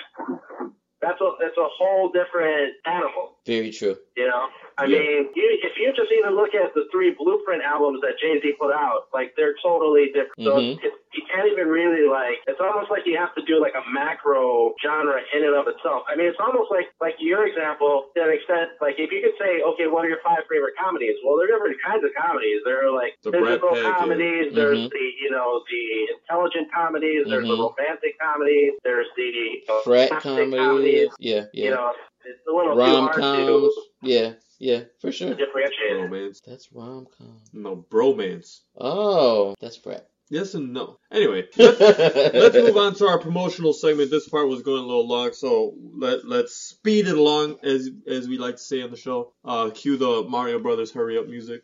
that's 1.01 1.20
a 1.20 1.31
that's 1.40 1.56
a 1.59 1.69
whole 1.78 2.11
different 2.11 2.74
animal. 2.86 3.34
Very 3.46 3.70
true. 3.70 3.96
You 4.16 4.26
know, 4.28 4.48
I 4.78 4.86
Yeah. 4.86 4.98
mean, 4.98 5.30
you, 5.34 5.46
if 5.62 5.76
you 5.76 5.92
just 5.92 6.10
even 6.12 6.34
look 6.34 6.54
at 6.54 6.72
the 6.74 6.86
three 6.90 7.10
Blueprint 7.12 7.62
albums 7.62 8.00
that 8.00 8.18
Jay 8.18 8.40
Z 8.40 8.52
put 8.58 8.72
out, 8.72 9.06
like 9.12 9.34
they're 9.36 9.54
totally 9.62 10.06
different. 10.06 10.32
So 10.38 10.50
Mhm. 10.58 10.78
it's, 10.82 10.96
you 11.12 11.22
can't 11.30 11.46
even 11.50 11.68
really 11.68 12.08
like. 12.08 12.40
It's 12.46 12.60
almost 12.60 12.90
like 12.90 13.06
you 13.06 13.16
have 13.16 13.34
to 13.34 13.42
do 13.42 13.60
like 13.60 13.74
a 13.74 13.82
macro 13.90 14.74
genre 14.82 15.20
in 15.34 15.44
and 15.44 15.54
of 15.54 15.68
itself. 15.68 16.04
I 16.08 16.16
mean, 16.16 16.26
it's 16.26 16.40
almost 16.40 16.70
like 16.70 16.88
like 17.00 17.16
your 17.18 17.46
example 17.46 18.10
to 18.16 18.22
an 18.24 18.30
extent. 18.30 18.70
Like 18.80 18.98
if 18.98 19.12
you 19.12 19.20
could 19.20 19.36
say, 19.38 19.62
okay, 19.62 19.86
what 19.88 20.04
are 20.06 20.08
your 20.08 20.20
five 20.24 20.42
favorite 20.50 20.74
comedies? 20.78 21.16
Well, 21.24 21.36
there 21.36 21.46
are 21.46 21.58
different 21.58 21.82
kinds 21.82 22.02
of 22.04 22.10
comedies. 22.14 22.62
There 22.64 22.86
are 22.86 22.90
like 22.90 23.18
The 23.22 23.30
physical 23.32 23.76
comedies. 23.82 24.54
There's 24.54 24.78
Mhm. 24.78 24.90
the 24.90 25.04
you 25.20 25.30
know 25.30 25.62
the 25.70 26.08
intelligent 26.14 26.72
comedies. 26.72 27.26
There's 27.26 27.46
the 27.46 27.54
Mhm. 27.54 27.74
romantic 27.78 28.18
comedies. 28.18 28.72
There's 28.82 29.08
the 29.16 29.22
you 29.22 29.62
know, 29.68 29.80
Frat 29.80 30.10
comedies. 30.22 30.54
comedy. 30.54 31.08
Yeah, 31.18 31.44
You 31.52 31.64
yeah. 31.64 31.70
know, 31.70 31.92
it's 32.26 32.46
a 32.48 32.52
little 32.52 32.76
rom 32.76 33.10
coms. 33.12 33.74
Yeah, 34.02 34.32
yeah, 34.59 34.84
for 35.01 35.12
sure. 35.12 35.34
differentiate. 35.34 35.74
it. 35.90 36.10
Bromance. 36.10 36.40
That's 36.46 36.72
rom 36.72 37.06
com. 37.16 37.40
No, 37.52 37.76
bromance. 37.76 38.60
Oh, 38.76 39.55
that's 39.60 39.76
frat. 39.76 40.09
Yes 40.30 40.55
and 40.55 40.72
no. 40.72 40.98
Anyway, 41.12 41.44
let's, 41.56 41.80
let's 41.80 42.55
move 42.55 42.76
on 42.76 42.94
to 42.94 43.06
our 43.06 43.18
promotional 43.18 43.74
segment. 43.74 44.10
This 44.10 44.28
part 44.28 44.48
was 44.48 44.62
going 44.62 44.82
a 44.82 44.86
little 44.86 45.06
long, 45.06 45.32
so 45.32 45.74
let 45.96 46.26
let's 46.26 46.55
speed 46.55 47.09
it 47.09 47.16
along 47.16 47.59
as 47.62 47.90
as 48.06 48.26
we 48.26 48.38
like 48.38 48.56
to 48.56 48.62
say 48.62 48.82
on 48.82 48.90
the 48.90 48.96
show. 48.96 49.32
Uh, 49.44 49.70
cue 49.74 49.96
the 49.96 50.24
Mario 50.28 50.59
Brothers 50.59 50.92
hurry 50.92 51.18
up 51.18 51.28
music. 51.28 51.62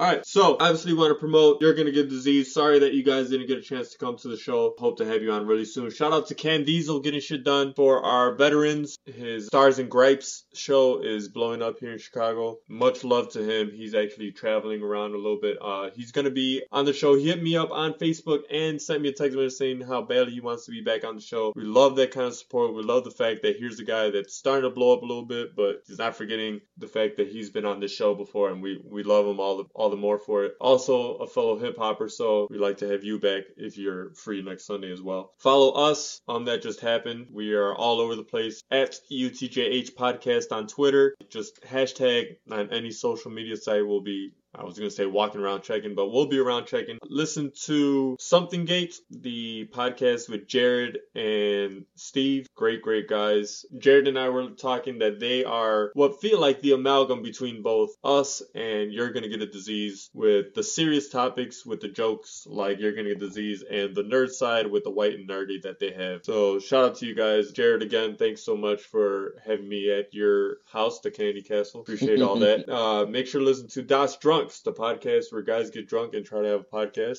Alright, 0.00 0.24
so 0.26 0.56
obviously 0.58 0.94
want 0.94 1.10
to 1.10 1.20
promote 1.20 1.60
You're 1.60 1.74
Gonna 1.74 1.90
Get 1.90 2.08
Disease. 2.08 2.54
Sorry 2.54 2.78
that 2.78 2.94
you 2.94 3.04
guys 3.04 3.28
didn't 3.28 3.48
get 3.48 3.58
a 3.58 3.60
chance 3.60 3.90
to 3.90 3.98
come 3.98 4.16
to 4.16 4.28
the 4.28 4.36
show. 4.38 4.74
Hope 4.78 4.96
to 4.96 5.04
have 5.04 5.20
you 5.22 5.30
on 5.30 5.46
really 5.46 5.66
soon. 5.66 5.90
Shout 5.90 6.14
out 6.14 6.28
to 6.28 6.34
Can 6.34 6.64
Diesel 6.64 7.00
getting 7.00 7.20
shit 7.20 7.44
done 7.44 7.74
for 7.76 8.02
our 8.02 8.34
veterans. 8.34 8.96
His 9.04 9.48
Stars 9.48 9.78
and 9.78 9.90
Gripes 9.90 10.44
show 10.54 11.02
is 11.02 11.28
blowing 11.28 11.60
up 11.60 11.80
here 11.80 11.92
in 11.92 11.98
Chicago. 11.98 12.60
Much 12.66 13.04
love 13.04 13.32
to 13.32 13.42
him. 13.42 13.72
He's 13.76 13.94
actually 13.94 14.32
traveling 14.32 14.80
around 14.80 15.12
a 15.12 15.18
little 15.18 15.38
bit. 15.38 15.58
Uh, 15.60 15.90
he's 15.94 16.12
gonna 16.12 16.30
be 16.30 16.62
on 16.72 16.86
the 16.86 16.94
show. 16.94 17.14
He 17.14 17.28
hit 17.28 17.42
me 17.42 17.58
up 17.58 17.70
on 17.70 17.92
Facebook 17.92 18.44
and 18.50 18.80
sent 18.80 19.02
me 19.02 19.10
a 19.10 19.12
text 19.12 19.36
message 19.36 19.58
saying 19.58 19.82
how 19.82 20.00
badly 20.00 20.32
he 20.32 20.40
wants 20.40 20.64
to 20.64 20.72
be 20.72 20.80
back 20.80 21.04
on 21.04 21.16
the 21.16 21.20
show. 21.20 21.52
We 21.54 21.64
love 21.64 21.96
that 21.96 22.12
kind 22.12 22.28
of 22.28 22.34
support. 22.34 22.74
We 22.74 22.84
love 22.84 23.04
the 23.04 23.10
fact 23.10 23.42
that 23.42 23.56
here's 23.58 23.78
a 23.80 23.84
guy 23.84 24.08
that's 24.08 24.34
starting 24.34 24.62
to 24.62 24.74
blow 24.74 24.94
up 24.94 25.02
a 25.02 25.06
little 25.06 25.26
bit, 25.26 25.54
but 25.54 25.82
he's 25.86 25.98
not 25.98 26.16
forgetting 26.16 26.62
the 26.78 26.88
fact 26.88 27.18
that 27.18 27.28
he's 27.28 27.50
been 27.50 27.66
on 27.66 27.80
this 27.80 27.94
show 27.94 28.14
before, 28.14 28.48
and 28.48 28.62
we 28.62 28.80
we 28.82 29.02
love 29.02 29.26
him 29.26 29.38
all 29.38 29.58
the 29.58 29.64
the 29.90 29.96
more 29.96 30.18
for 30.18 30.44
it. 30.44 30.54
Also, 30.60 31.16
a 31.16 31.26
fellow 31.26 31.58
hip 31.58 31.76
hopper, 31.76 32.08
so 32.08 32.46
we'd 32.50 32.60
like 32.60 32.78
to 32.78 32.88
have 32.88 33.04
you 33.04 33.18
back 33.18 33.44
if 33.56 33.76
you're 33.76 34.10
free 34.14 34.42
next 34.42 34.66
Sunday 34.66 34.92
as 34.92 35.02
well. 35.02 35.32
Follow 35.38 35.72
us 35.72 36.20
on 36.26 36.44
that 36.46 36.62
just 36.62 36.80
happened. 36.80 37.28
We 37.32 37.54
are 37.54 37.74
all 37.74 38.00
over 38.00 38.16
the 38.16 38.22
place 38.22 38.62
at 38.70 38.98
UTJH 39.10 39.94
Podcast 39.94 40.52
on 40.52 40.66
Twitter. 40.66 41.14
Just 41.28 41.62
hashtag 41.62 42.36
on 42.50 42.70
any 42.70 42.90
social 42.90 43.30
media 43.30 43.56
site 43.56 43.86
will 43.86 44.00
be 44.00 44.32
I 44.54 44.64
was 44.64 44.78
gonna 44.78 44.90
say 44.90 45.06
walking 45.06 45.40
around 45.40 45.62
checking, 45.62 45.94
but 45.94 46.10
we'll 46.10 46.26
be 46.26 46.38
around 46.38 46.66
checking. 46.66 46.98
Listen 47.08 47.52
to 47.64 48.16
Something 48.18 48.64
Gate, 48.64 48.96
the 49.10 49.68
podcast 49.72 50.28
with 50.28 50.48
Jared 50.48 50.98
and 51.14 51.84
Steve. 51.94 52.46
Great, 52.56 52.82
great 52.82 53.08
guys. 53.08 53.64
Jared 53.78 54.08
and 54.08 54.18
I 54.18 54.28
were 54.28 54.50
talking 54.50 54.98
that 54.98 55.20
they 55.20 55.44
are 55.44 55.90
what 55.94 56.20
feel 56.20 56.40
like 56.40 56.60
the 56.60 56.72
amalgam 56.72 57.22
between 57.22 57.62
both 57.62 57.90
us 58.02 58.42
and 58.54 58.92
You're 58.92 59.12
Gonna 59.12 59.28
Get 59.28 59.42
a 59.42 59.46
Disease 59.46 60.10
with 60.14 60.54
the 60.54 60.64
serious 60.64 61.08
topics, 61.08 61.64
with 61.64 61.80
the 61.80 61.88
jokes 61.88 62.44
like 62.48 62.80
You're 62.80 62.92
Gonna 62.92 63.08
Get 63.08 63.22
a 63.22 63.26
Disease, 63.26 63.62
and 63.70 63.94
the 63.94 64.02
nerd 64.02 64.30
side 64.30 64.66
with 64.70 64.82
the 64.84 64.90
white 64.90 65.14
and 65.14 65.28
nerdy 65.28 65.62
that 65.62 65.78
they 65.78 65.92
have. 65.92 66.24
So 66.24 66.58
shout 66.58 66.84
out 66.84 66.96
to 66.96 67.06
you 67.06 67.14
guys. 67.14 67.52
Jared, 67.52 67.82
again, 67.82 68.16
thanks 68.16 68.44
so 68.44 68.56
much 68.56 68.82
for 68.82 69.34
having 69.46 69.68
me 69.68 69.90
at 69.92 70.12
your 70.12 70.56
house, 70.72 71.00
the 71.00 71.10
Candy 71.10 71.42
Castle. 71.42 71.82
Appreciate 71.82 72.20
all 72.20 72.36
that. 72.40 72.68
Uh, 72.80 73.04
make 73.04 73.26
sure 73.26 73.40
to 73.40 73.44
listen 73.46 73.68
to 73.68 73.82
Das 73.82 74.16
Drunks, 74.40 74.60
the 74.60 74.72
podcast 74.72 75.32
where 75.32 75.42
guys 75.42 75.70
get 75.70 75.88
drunk 75.88 76.14
and 76.14 76.24
try 76.24 76.42
to 76.42 76.48
have 76.48 76.60
a 76.60 76.64
podcast 76.64 77.18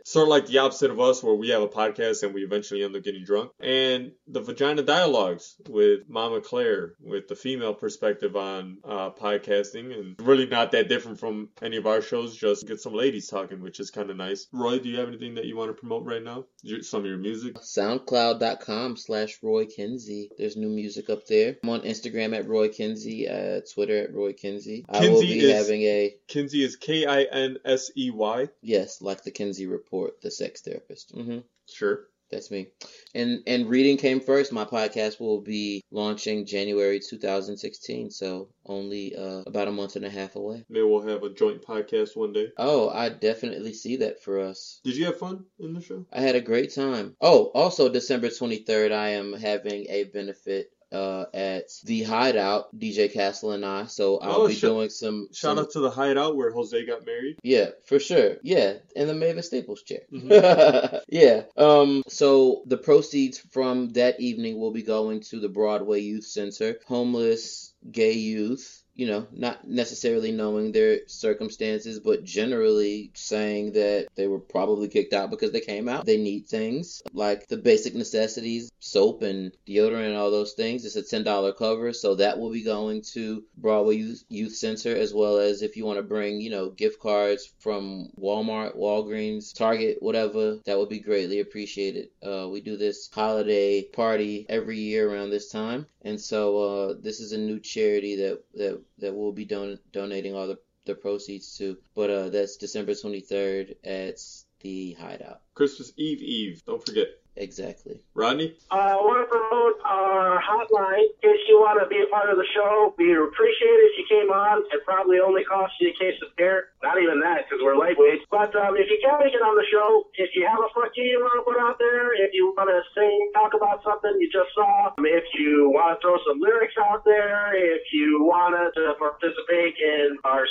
sort 0.06 0.24
of 0.24 0.28
like 0.28 0.46
the 0.46 0.58
opposite 0.58 0.90
of 0.90 1.00
us, 1.00 1.22
where 1.22 1.34
we 1.34 1.48
have 1.50 1.62
a 1.62 1.68
podcast 1.68 2.22
and 2.22 2.34
we 2.34 2.42
eventually 2.42 2.82
end 2.84 2.94
up 2.96 3.02
getting 3.02 3.24
drunk. 3.24 3.52
And 3.60 4.12
the 4.26 4.40
Vagina 4.40 4.82
Dialogues 4.82 5.56
with 5.68 6.08
Mama 6.08 6.40
Claire, 6.40 6.94
with 7.00 7.28
the 7.28 7.36
female 7.36 7.74
perspective 7.74 8.36
on 8.36 8.78
uh, 8.84 9.10
podcasting, 9.10 9.98
and 9.98 10.16
really 10.20 10.46
not 10.46 10.72
that 10.72 10.88
different 10.88 11.18
from 11.20 11.48
any 11.62 11.76
of 11.76 11.86
our 11.86 12.02
shows. 12.02 12.36
Just 12.36 12.66
get 12.66 12.80
some 12.80 12.94
ladies 12.94 13.28
talking, 13.28 13.60
which 13.60 13.80
is 13.80 13.90
kind 13.90 14.10
of 14.10 14.16
nice. 14.16 14.46
Roy, 14.52 14.78
do 14.78 14.88
you 14.88 14.98
have 14.98 15.08
anything 15.08 15.34
that 15.36 15.46
you 15.46 15.56
want 15.56 15.70
to 15.70 15.74
promote 15.80 16.04
right 16.04 16.22
now? 16.22 16.44
Some 16.82 17.00
of 17.00 17.06
your 17.06 17.18
music? 17.18 17.56
SoundCloud.com 17.56 18.96
slash 18.96 19.38
Roy 19.42 19.66
Kinsey. 19.66 20.30
There's 20.38 20.56
new 20.56 20.68
music 20.68 21.10
up 21.10 21.26
there. 21.26 21.56
I'm 21.62 21.70
on 21.70 21.80
Instagram 21.82 22.36
at 22.36 22.48
Roy 22.48 22.68
Kinsey, 22.68 23.28
uh, 23.28 23.60
Twitter 23.72 23.98
at 24.04 24.14
Roy 24.14 24.32
Kinsey. 24.32 24.84
I 24.88 25.08
will 25.08 25.20
be 25.20 25.40
is- 25.40 25.56
having 25.56 25.82
a, 25.82 26.09
Kinsey 26.28 26.62
is 26.62 26.76
K 26.76 27.06
I 27.06 27.22
N 27.22 27.58
S 27.64 27.90
E 27.96 28.10
Y. 28.10 28.48
yes, 28.62 29.00
like 29.02 29.22
the 29.24 29.30
Kinsey 29.30 29.66
Report, 29.66 30.20
the 30.20 30.30
sex 30.30 30.60
therapist. 30.62 31.14
Mm-hmm. 31.14 31.38
Sure. 31.66 32.06
That's 32.30 32.50
me. 32.52 32.68
And 33.12 33.42
and 33.48 33.68
reading 33.68 33.96
came 33.96 34.20
first. 34.20 34.52
My 34.52 34.64
podcast 34.64 35.18
will 35.18 35.40
be 35.40 35.82
launching 35.90 36.46
January 36.46 37.00
2016, 37.00 38.10
so 38.12 38.48
only 38.64 39.16
uh, 39.16 39.42
about 39.46 39.66
a 39.66 39.72
month 39.72 39.96
and 39.96 40.04
a 40.04 40.10
half 40.10 40.36
away. 40.36 40.64
Maybe 40.68 40.84
we'll 40.84 41.02
have 41.08 41.24
a 41.24 41.30
joint 41.34 41.62
podcast 41.62 42.16
one 42.16 42.32
day. 42.32 42.52
Oh, 42.56 42.88
I 42.88 43.08
definitely 43.08 43.72
see 43.72 43.96
that 43.96 44.22
for 44.22 44.38
us. 44.38 44.80
Did 44.84 44.96
you 44.96 45.06
have 45.06 45.18
fun 45.18 45.44
in 45.58 45.74
the 45.74 45.80
show? 45.80 46.06
I 46.12 46.20
had 46.20 46.36
a 46.36 46.40
great 46.40 46.72
time. 46.72 47.16
Oh, 47.20 47.46
also 47.52 47.88
December 47.88 48.28
23rd, 48.28 48.92
I 48.92 49.08
am 49.10 49.32
having 49.32 49.86
a 49.88 50.04
benefit 50.04 50.70
uh, 50.92 51.26
at 51.32 51.64
the 51.84 52.02
Hideout, 52.02 52.76
DJ 52.76 53.12
Castle 53.12 53.52
and 53.52 53.64
I. 53.64 53.86
So 53.86 54.18
I'll 54.18 54.42
Oh, 54.42 54.48
be 54.48 54.54
sh- 54.54 54.60
doing 54.60 54.88
some, 54.90 55.28
Shout 55.32 55.56
some- 55.56 55.58
out 55.60 55.70
to 55.72 55.80
the 55.80 55.90
Hideout 55.90 56.36
where 56.36 56.50
Jose 56.50 56.84
got 56.86 57.06
married. 57.06 57.36
Yeah, 57.42 57.70
for 57.84 57.98
sure. 57.98 58.36
Yeah, 58.42 58.74
in 58.96 59.06
the 59.08 59.14
Mavis 59.14 59.46
Staples 59.46 59.82
chair. 59.82 60.00
Mm-hmm. 60.12 60.96
yeah. 61.08 61.42
Um. 61.56 62.02
So 62.08 62.62
the 62.66 62.76
proceeds 62.78 63.38
from 63.38 63.90
that 63.90 64.20
evening 64.20 64.58
will 64.58 64.72
be 64.72 64.82
going 64.82 65.20
to 65.30 65.40
the 65.40 65.48
Broadway 65.48 66.00
Youth 66.00 66.24
Center, 66.24 66.76
homeless 66.86 67.72
gay 67.90 68.12
youth. 68.12 68.79
You 68.94 69.06
know, 69.06 69.26
not 69.32 69.66
necessarily 69.66 70.30
knowing 70.30 70.72
their 70.72 71.00
circumstances, 71.06 72.00
but 72.00 72.22
generally 72.24 73.10
saying 73.14 73.72
that 73.72 74.08
they 74.14 74.26
were 74.26 74.40
probably 74.40 74.88
kicked 74.88 75.14
out 75.14 75.30
because 75.30 75.52
they 75.52 75.60
came 75.60 75.88
out. 75.88 76.04
They 76.04 76.18
need 76.18 76.48
things 76.48 77.02
like 77.14 77.46
the 77.46 77.56
basic 77.56 77.94
necessities, 77.94 78.70
soap 78.78 79.22
and 79.22 79.52
deodorant 79.66 80.08
and 80.08 80.16
all 80.16 80.30
those 80.30 80.52
things. 80.52 80.84
It's 80.84 80.96
a 80.96 81.02
ten 81.02 81.24
dollar 81.24 81.52
cover, 81.52 81.92
so 81.94 82.16
that 82.16 82.38
will 82.38 82.50
be 82.52 82.62
going 82.62 83.02
to 83.14 83.42
Broadway 83.56 83.96
Youth, 83.96 84.24
Youth 84.28 84.56
Center 84.56 84.94
as 84.94 85.14
well 85.14 85.38
as 85.38 85.62
if 85.62 85.76
you 85.76 85.86
want 85.86 85.98
to 85.98 86.02
bring, 86.02 86.40
you 86.40 86.50
know, 86.50 86.68
gift 86.70 87.00
cards 87.00 87.50
from 87.58 88.10
Walmart, 88.20 88.76
Walgreens, 88.76 89.54
Target, 89.54 89.98
whatever, 90.00 90.58
that 90.66 90.78
would 90.78 90.88
be 90.88 91.00
greatly 91.00 91.40
appreciated. 91.40 92.08
Uh, 92.22 92.48
we 92.50 92.60
do 92.60 92.76
this 92.76 93.08
holiday 93.12 93.82
party 93.82 94.44
every 94.48 94.78
year 94.78 95.10
around 95.10 95.30
this 95.30 95.50
time, 95.50 95.86
and 96.02 96.20
so 96.20 96.58
uh, 96.58 96.94
this 97.00 97.20
is 97.20 97.32
a 97.32 97.38
new 97.38 97.60
charity 97.60 98.16
that 98.16 98.42
that 98.54 98.79
that 98.98 99.14
we'll 99.14 99.32
be 99.32 99.44
don- 99.44 99.78
donating 99.92 100.34
all 100.34 100.46
the 100.46 100.58
the 100.86 100.94
proceeds 100.94 101.56
to. 101.58 101.76
But 101.94 102.10
uh, 102.10 102.28
that's 102.30 102.56
December 102.56 102.94
twenty 102.94 103.20
third 103.20 103.76
at 103.84 104.18
the 104.60 104.92
Hideout. 104.94 105.40
Christmas 105.54 105.92
Eve 105.96 106.22
Eve. 106.22 106.62
Don't 106.66 106.84
forget. 106.84 107.08
Exactly. 107.36 108.02
Rodney? 108.14 108.54
Uh, 108.70 108.74
I 108.74 108.94
want 108.96 109.22
to 109.22 109.30
promote 109.30 109.80
our 109.84 110.42
hotline 110.42 110.98
in 110.98 111.30
case 111.30 111.40
you 111.48 111.60
want 111.60 111.80
to 111.80 111.88
be 111.88 112.02
a 112.02 112.10
part 112.10 112.28
of 112.28 112.36
the 112.36 112.44
show. 112.52 112.92
We 112.98 113.14
appreciate 113.14 113.70
it 113.70 113.92
if 113.94 113.98
you 113.98 114.06
came 114.10 114.30
on. 114.30 114.62
It 114.72 114.84
probably 114.84 115.20
only 115.20 115.44
cost 115.44 115.72
you 115.80 115.90
a 115.90 115.92
case 115.92 116.18
of 116.26 116.34
beer. 116.36 116.69
Not 116.82 116.96
even 116.96 117.20
that 117.20 117.44
because 117.44 117.60
we're 117.60 117.76
lightweight. 117.76 118.24
But 118.32 118.56
um, 118.56 118.72
if 118.80 118.88
you 118.88 118.96
can't 119.04 119.20
make 119.20 119.36
it 119.36 119.44
on 119.44 119.52
the 119.52 119.66
show, 119.68 120.08
if 120.16 120.32
you 120.34 120.48
have 120.48 120.64
a 120.64 120.68
fuck 120.72 120.88
you 120.96 121.20
want 121.20 121.36
to 121.36 121.44
put 121.44 121.60
out 121.60 121.76
there, 121.78 122.16
if 122.16 122.32
you 122.32 122.54
want 122.56 122.72
to 122.72 122.80
sing, 122.96 123.20
talk 123.36 123.52
about 123.52 123.84
something 123.84 124.16
you 124.16 124.32
just 124.32 124.48
saw, 124.56 124.88
um, 124.96 125.04
if 125.04 125.24
you 125.36 125.68
want 125.68 125.92
to 125.92 125.96
throw 126.00 126.16
some 126.24 126.40
lyrics 126.40 126.72
out 126.80 127.04
there, 127.04 127.52
if 127.52 127.84
you 127.92 128.24
want 128.24 128.56
to 128.56 128.96
participate 128.96 129.76
in 129.76 130.16
our 130.24 130.48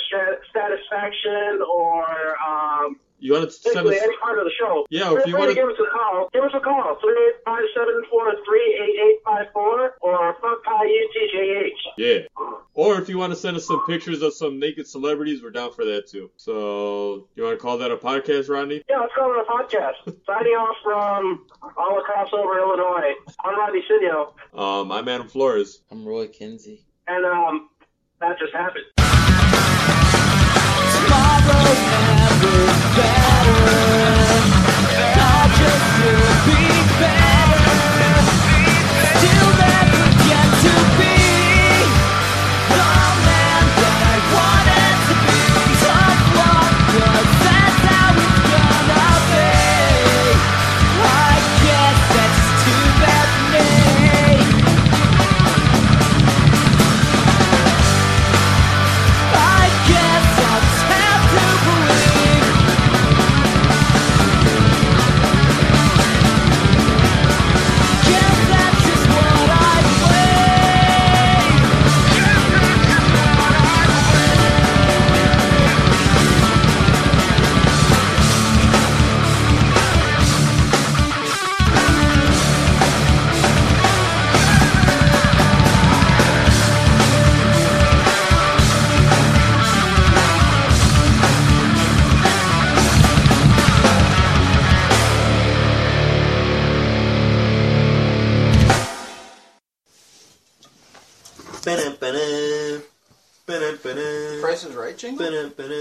satisfaction 0.54 1.58
or 1.66 2.06
um, 2.46 3.00
You 3.18 3.32
want 3.34 3.46
to 3.46 3.50
send 3.50 3.74
basically 3.74 3.98
us? 3.98 4.02
any 4.06 4.16
part 4.22 4.38
of 4.38 4.44
the 4.46 4.54
show. 4.58 4.86
Yeah, 4.90 5.12
if 5.18 5.26
you 5.26 5.36
wanna- 5.36 5.54
give 5.54 5.68
us 5.68 5.78
a 5.82 5.90
call, 5.90 6.30
give 6.32 6.44
us 6.44 6.52
a 6.54 6.60
call, 6.60 6.94
385-743-8854 7.46 9.90
or 10.00 10.36
fuck 10.40 10.64
UTJH. 10.64 11.70
Yeah. 11.96 12.18
Or 12.74 12.98
if 13.00 13.08
you 13.08 13.18
want 13.18 13.32
to 13.32 13.38
send 13.38 13.56
us 13.56 13.66
some 13.66 13.84
pictures 13.86 14.22
of 14.22 14.34
some 14.34 14.58
naked 14.58 14.86
celebrities, 14.86 15.42
we're 15.42 15.50
down 15.50 15.72
for 15.72 15.84
that 15.84 16.08
too. 16.08 16.19
So 16.36 17.28
you 17.34 17.42
want 17.44 17.58
to 17.58 17.62
call 17.62 17.78
that 17.78 17.90
a 17.90 17.96
podcast, 17.96 18.48
Rodney? 18.48 18.82
Yeah, 18.88 18.98
let's 19.00 19.12
go 19.16 19.32
to 19.32 19.42
the 19.42 19.50
podcast. 19.52 20.16
Signing 20.26 20.52
off 20.52 20.76
from 20.82 21.46
all 21.76 21.98
across 21.98 22.28
over 22.32 22.58
Illinois. 22.58 23.14
I'm 23.44 23.58
Rodney 23.58 23.82
Sinio, 23.90 24.32
Um, 24.58 24.90
I'm 24.92 25.08
Adam 25.08 25.28
Flores. 25.28 25.82
I'm 25.90 26.04
Roy 26.06 26.26
Kinsey. 26.28 26.84
and 27.06 27.24
um, 27.24 27.68
that 28.20 28.38
just 28.38 28.52
happened. 28.52 28.84
Tomorrow's 30.92 32.09
Ba-dum, 105.02 105.52
ba-dum. 105.56 105.79